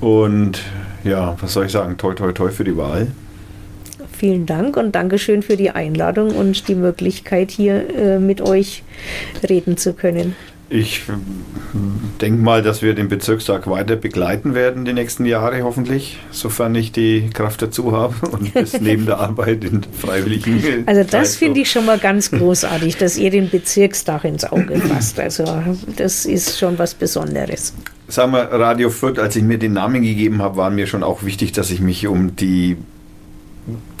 Und 0.00 0.62
ja, 1.04 1.36
was 1.40 1.52
soll 1.52 1.66
ich 1.66 1.72
sagen? 1.72 1.96
Toi, 1.96 2.14
toi, 2.14 2.32
toi 2.32 2.50
für 2.50 2.64
die 2.64 2.76
Wahl. 2.76 3.08
Vielen 4.12 4.46
Dank 4.46 4.76
und 4.76 4.92
Dankeschön 4.92 5.42
für 5.42 5.56
die 5.56 5.70
Einladung 5.70 6.34
und 6.34 6.66
die 6.66 6.74
Möglichkeit, 6.74 7.52
hier 7.52 7.88
äh, 7.96 8.18
mit 8.18 8.40
euch 8.40 8.82
reden 9.48 9.76
zu 9.76 9.92
können. 9.92 10.34
Ich 10.70 11.02
denke 12.20 12.42
mal, 12.42 12.62
dass 12.62 12.82
wir 12.82 12.94
den 12.94 13.08
Bezirkstag 13.08 13.70
weiter 13.70 13.96
begleiten 13.96 14.54
werden 14.54 14.84
die 14.84 14.92
nächsten 14.92 15.24
Jahre 15.24 15.62
hoffentlich, 15.62 16.18
sofern 16.30 16.74
ich 16.74 16.92
die 16.92 17.30
Kraft 17.32 17.62
dazu 17.62 17.92
habe 17.92 18.14
und 18.28 18.54
das 18.54 18.78
neben 18.80 19.06
der 19.06 19.18
Arbeit 19.18 19.64
in 19.64 19.82
freiwilligen. 19.82 20.58
Also 20.86 21.04
das 21.08 21.36
finde 21.36 21.60
ich 21.60 21.70
schon 21.70 21.86
mal 21.86 21.98
ganz 21.98 22.30
großartig, 22.30 22.96
dass 22.96 23.16
ihr 23.16 23.30
den 23.30 23.48
Bezirkstag 23.48 24.24
ins 24.24 24.44
Auge 24.44 24.78
fasst. 24.80 25.18
Also 25.20 25.44
das 25.96 26.26
ist 26.26 26.58
schon 26.58 26.78
was 26.78 26.92
Besonderes 26.92 27.72
sagen 28.08 28.32
wir, 28.32 28.50
Radio 28.50 28.90
Fürth, 28.90 29.18
als 29.18 29.36
ich 29.36 29.42
mir 29.42 29.58
den 29.58 29.74
Namen 29.74 30.02
gegeben 30.02 30.42
habe, 30.42 30.56
war 30.56 30.70
mir 30.70 30.86
schon 30.86 31.02
auch 31.02 31.22
wichtig, 31.22 31.52
dass 31.52 31.70
ich 31.70 31.80
mich 31.80 32.06
um 32.06 32.34
die, 32.34 32.76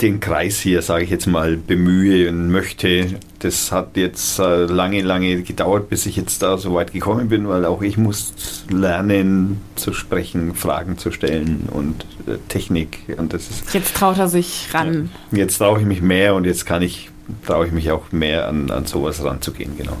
den 0.00 0.18
Kreis 0.18 0.58
hier, 0.58 0.82
sage 0.82 1.04
ich 1.04 1.10
jetzt 1.10 1.26
mal, 1.26 1.56
bemühen 1.56 2.50
möchte. 2.50 3.18
Das 3.40 3.70
hat 3.70 3.96
jetzt 3.96 4.38
äh, 4.38 4.64
lange, 4.64 5.02
lange 5.02 5.42
gedauert, 5.42 5.90
bis 5.90 6.06
ich 6.06 6.16
jetzt 6.16 6.42
da 6.42 6.56
so 6.56 6.74
weit 6.74 6.92
gekommen 6.92 7.28
bin, 7.28 7.48
weil 7.48 7.64
auch 7.66 7.82
ich 7.82 7.98
muss 7.98 8.64
lernen 8.70 9.60
zu 9.76 9.92
sprechen, 9.92 10.54
Fragen 10.54 10.98
zu 10.98 11.12
stellen 11.12 11.68
und 11.70 12.06
äh, 12.26 12.38
Technik. 12.48 13.00
Und 13.18 13.34
das 13.34 13.50
ist, 13.50 13.74
jetzt 13.74 13.94
traut 13.94 14.18
er 14.18 14.28
sich 14.28 14.68
ran. 14.72 15.10
Ja, 15.32 15.38
jetzt 15.38 15.58
traue 15.58 15.80
ich 15.80 15.86
mich 15.86 16.00
mehr 16.00 16.34
und 16.34 16.44
jetzt 16.44 16.64
kann 16.64 16.82
ich 16.82 17.10
traue 17.46 17.66
ich 17.66 17.72
mich 17.72 17.90
auch 17.90 18.12
mehr 18.12 18.48
an, 18.48 18.70
an 18.70 18.86
sowas 18.86 19.22
ranzugehen, 19.24 19.76
genau. 19.76 19.96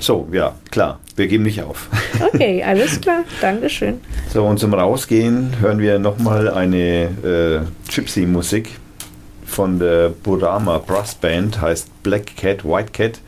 So, 0.00 0.28
ja, 0.32 0.54
klar, 0.70 1.00
wir 1.16 1.26
geben 1.26 1.44
nicht 1.44 1.62
auf. 1.62 1.88
Okay, 2.34 2.64
alles 2.64 3.00
klar, 3.00 3.24
Dankeschön. 3.40 4.00
So, 4.32 4.44
und 4.44 4.58
zum 4.58 4.74
Rausgehen 4.74 5.60
hören 5.60 5.78
wir 5.78 5.98
nochmal 5.98 6.48
eine 6.48 7.04
äh, 7.22 7.90
Gypsy-Musik 7.92 8.70
von 9.46 9.78
der 9.78 10.08
Burama 10.08 10.78
Brass 10.78 11.14
Band, 11.14 11.60
heißt 11.60 12.02
Black 12.02 12.36
Cat, 12.36 12.64
White 12.64 12.90
Cat 12.92 13.20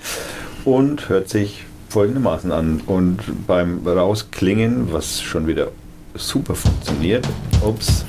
und 0.64 1.08
hört 1.08 1.28
sich 1.28 1.64
folgendermaßen 1.88 2.50
an. 2.52 2.82
Und 2.86 3.46
beim 3.46 3.86
Rausklingen, 3.86 4.92
was 4.92 5.22
schon 5.22 5.46
wieder 5.46 5.68
super 6.14 6.54
funktioniert, 6.54 7.26
ups, 7.62 8.04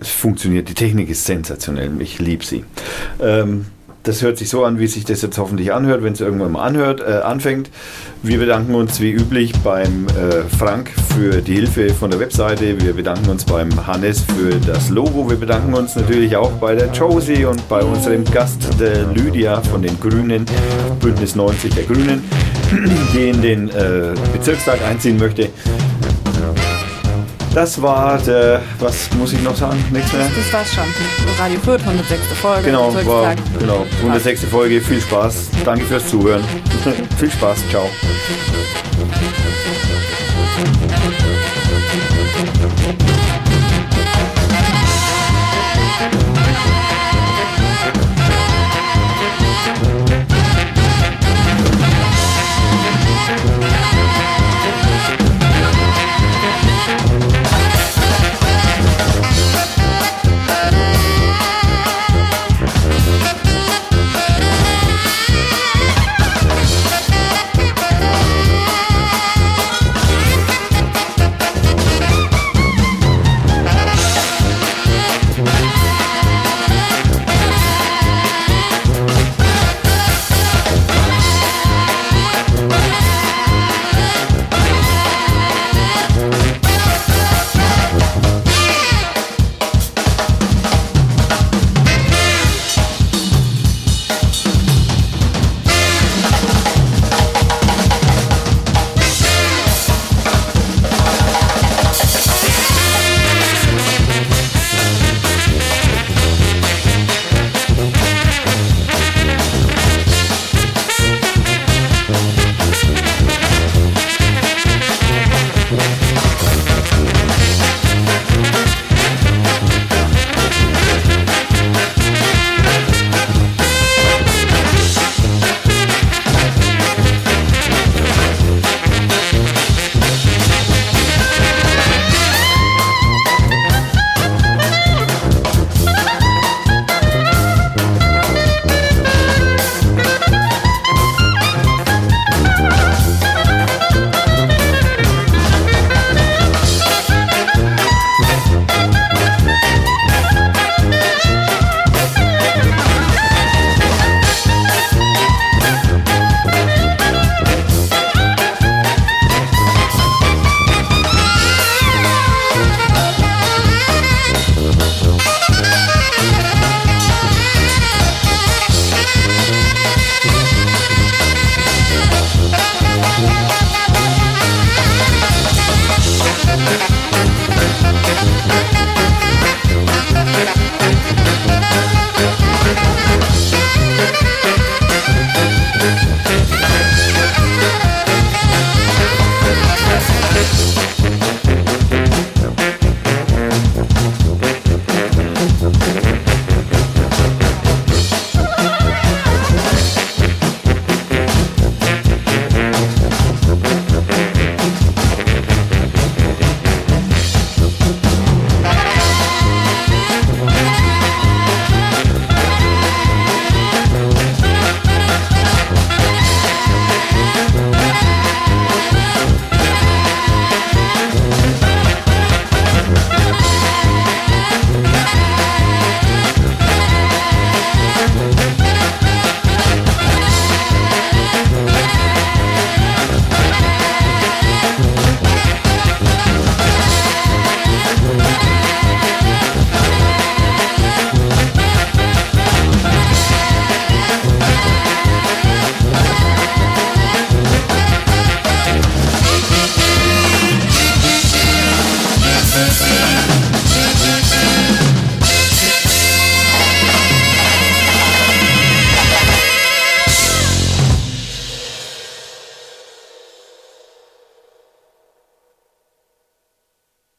es 0.00 0.10
funktioniert, 0.10 0.68
die 0.68 0.74
Technik 0.74 1.08
ist 1.08 1.24
sensationell, 1.24 1.90
ich 2.00 2.18
liebe 2.18 2.44
sie. 2.44 2.64
Ähm, 3.20 3.66
das 4.04 4.22
hört 4.22 4.38
sich 4.38 4.48
so 4.48 4.64
an, 4.64 4.78
wie 4.78 4.86
sich 4.86 5.04
das 5.04 5.20
jetzt 5.20 5.36
hoffentlich 5.36 5.72
anhört, 5.72 6.02
wenn 6.02 6.14
es 6.14 6.20
irgendwann 6.20 6.52
mal 6.52 6.64
anhört, 6.64 7.00
äh, 7.00 7.20
anfängt. 7.20 7.68
Wir 8.22 8.38
bedanken 8.38 8.74
uns 8.74 9.00
wie 9.00 9.10
üblich 9.10 9.52
beim 9.62 10.06
äh, 10.06 10.44
Frank 10.56 10.90
für 11.14 11.42
die 11.42 11.54
Hilfe 11.54 11.90
von 11.90 12.10
der 12.10 12.18
Webseite. 12.18 12.80
Wir 12.80 12.94
bedanken 12.94 13.28
uns 13.28 13.44
beim 13.44 13.86
Hannes 13.86 14.22
für 14.22 14.54
das 14.66 14.88
Logo. 14.88 15.28
Wir 15.28 15.36
bedanken 15.36 15.74
uns 15.74 15.94
natürlich 15.94 16.34
auch 16.36 16.52
bei 16.52 16.74
der 16.74 16.90
Josie 16.90 17.44
und 17.44 17.68
bei 17.68 17.82
unserem 17.82 18.24
Gast, 18.24 18.80
der 18.80 19.04
Lydia 19.12 19.60
von 19.60 19.82
den 19.82 20.00
Grünen, 20.00 20.46
Bündnis 21.00 21.36
90 21.36 21.74
der 21.74 21.84
Grünen, 21.84 22.24
die 23.12 23.28
in 23.28 23.42
den 23.42 23.68
äh, 23.68 24.14
Bezirkstag 24.32 24.80
einziehen 24.88 25.18
möchte. 25.18 25.50
Das 27.58 27.82
war 27.82 28.18
der, 28.18 28.62
was 28.78 29.12
muss 29.14 29.32
ich 29.32 29.42
noch 29.42 29.56
sagen? 29.56 29.84
Nichts 29.90 30.12
mehr? 30.12 30.30
Das 30.36 30.52
war's 30.52 30.72
schon. 30.72 30.84
Radio 31.40 31.58
Fürth, 31.58 31.80
106. 31.80 32.22
Folge. 32.40 32.66
Genau, 32.66 32.94
war, 33.04 33.34
genau. 33.58 33.84
106. 33.98 34.44
Folge. 34.44 34.80
Viel 34.80 35.00
Spaß. 35.00 35.48
Danke 35.64 35.84
fürs 35.86 36.08
Zuhören. 36.08 36.44
Viel 37.18 37.30
Spaß. 37.32 37.58
Ciao. 37.68 37.90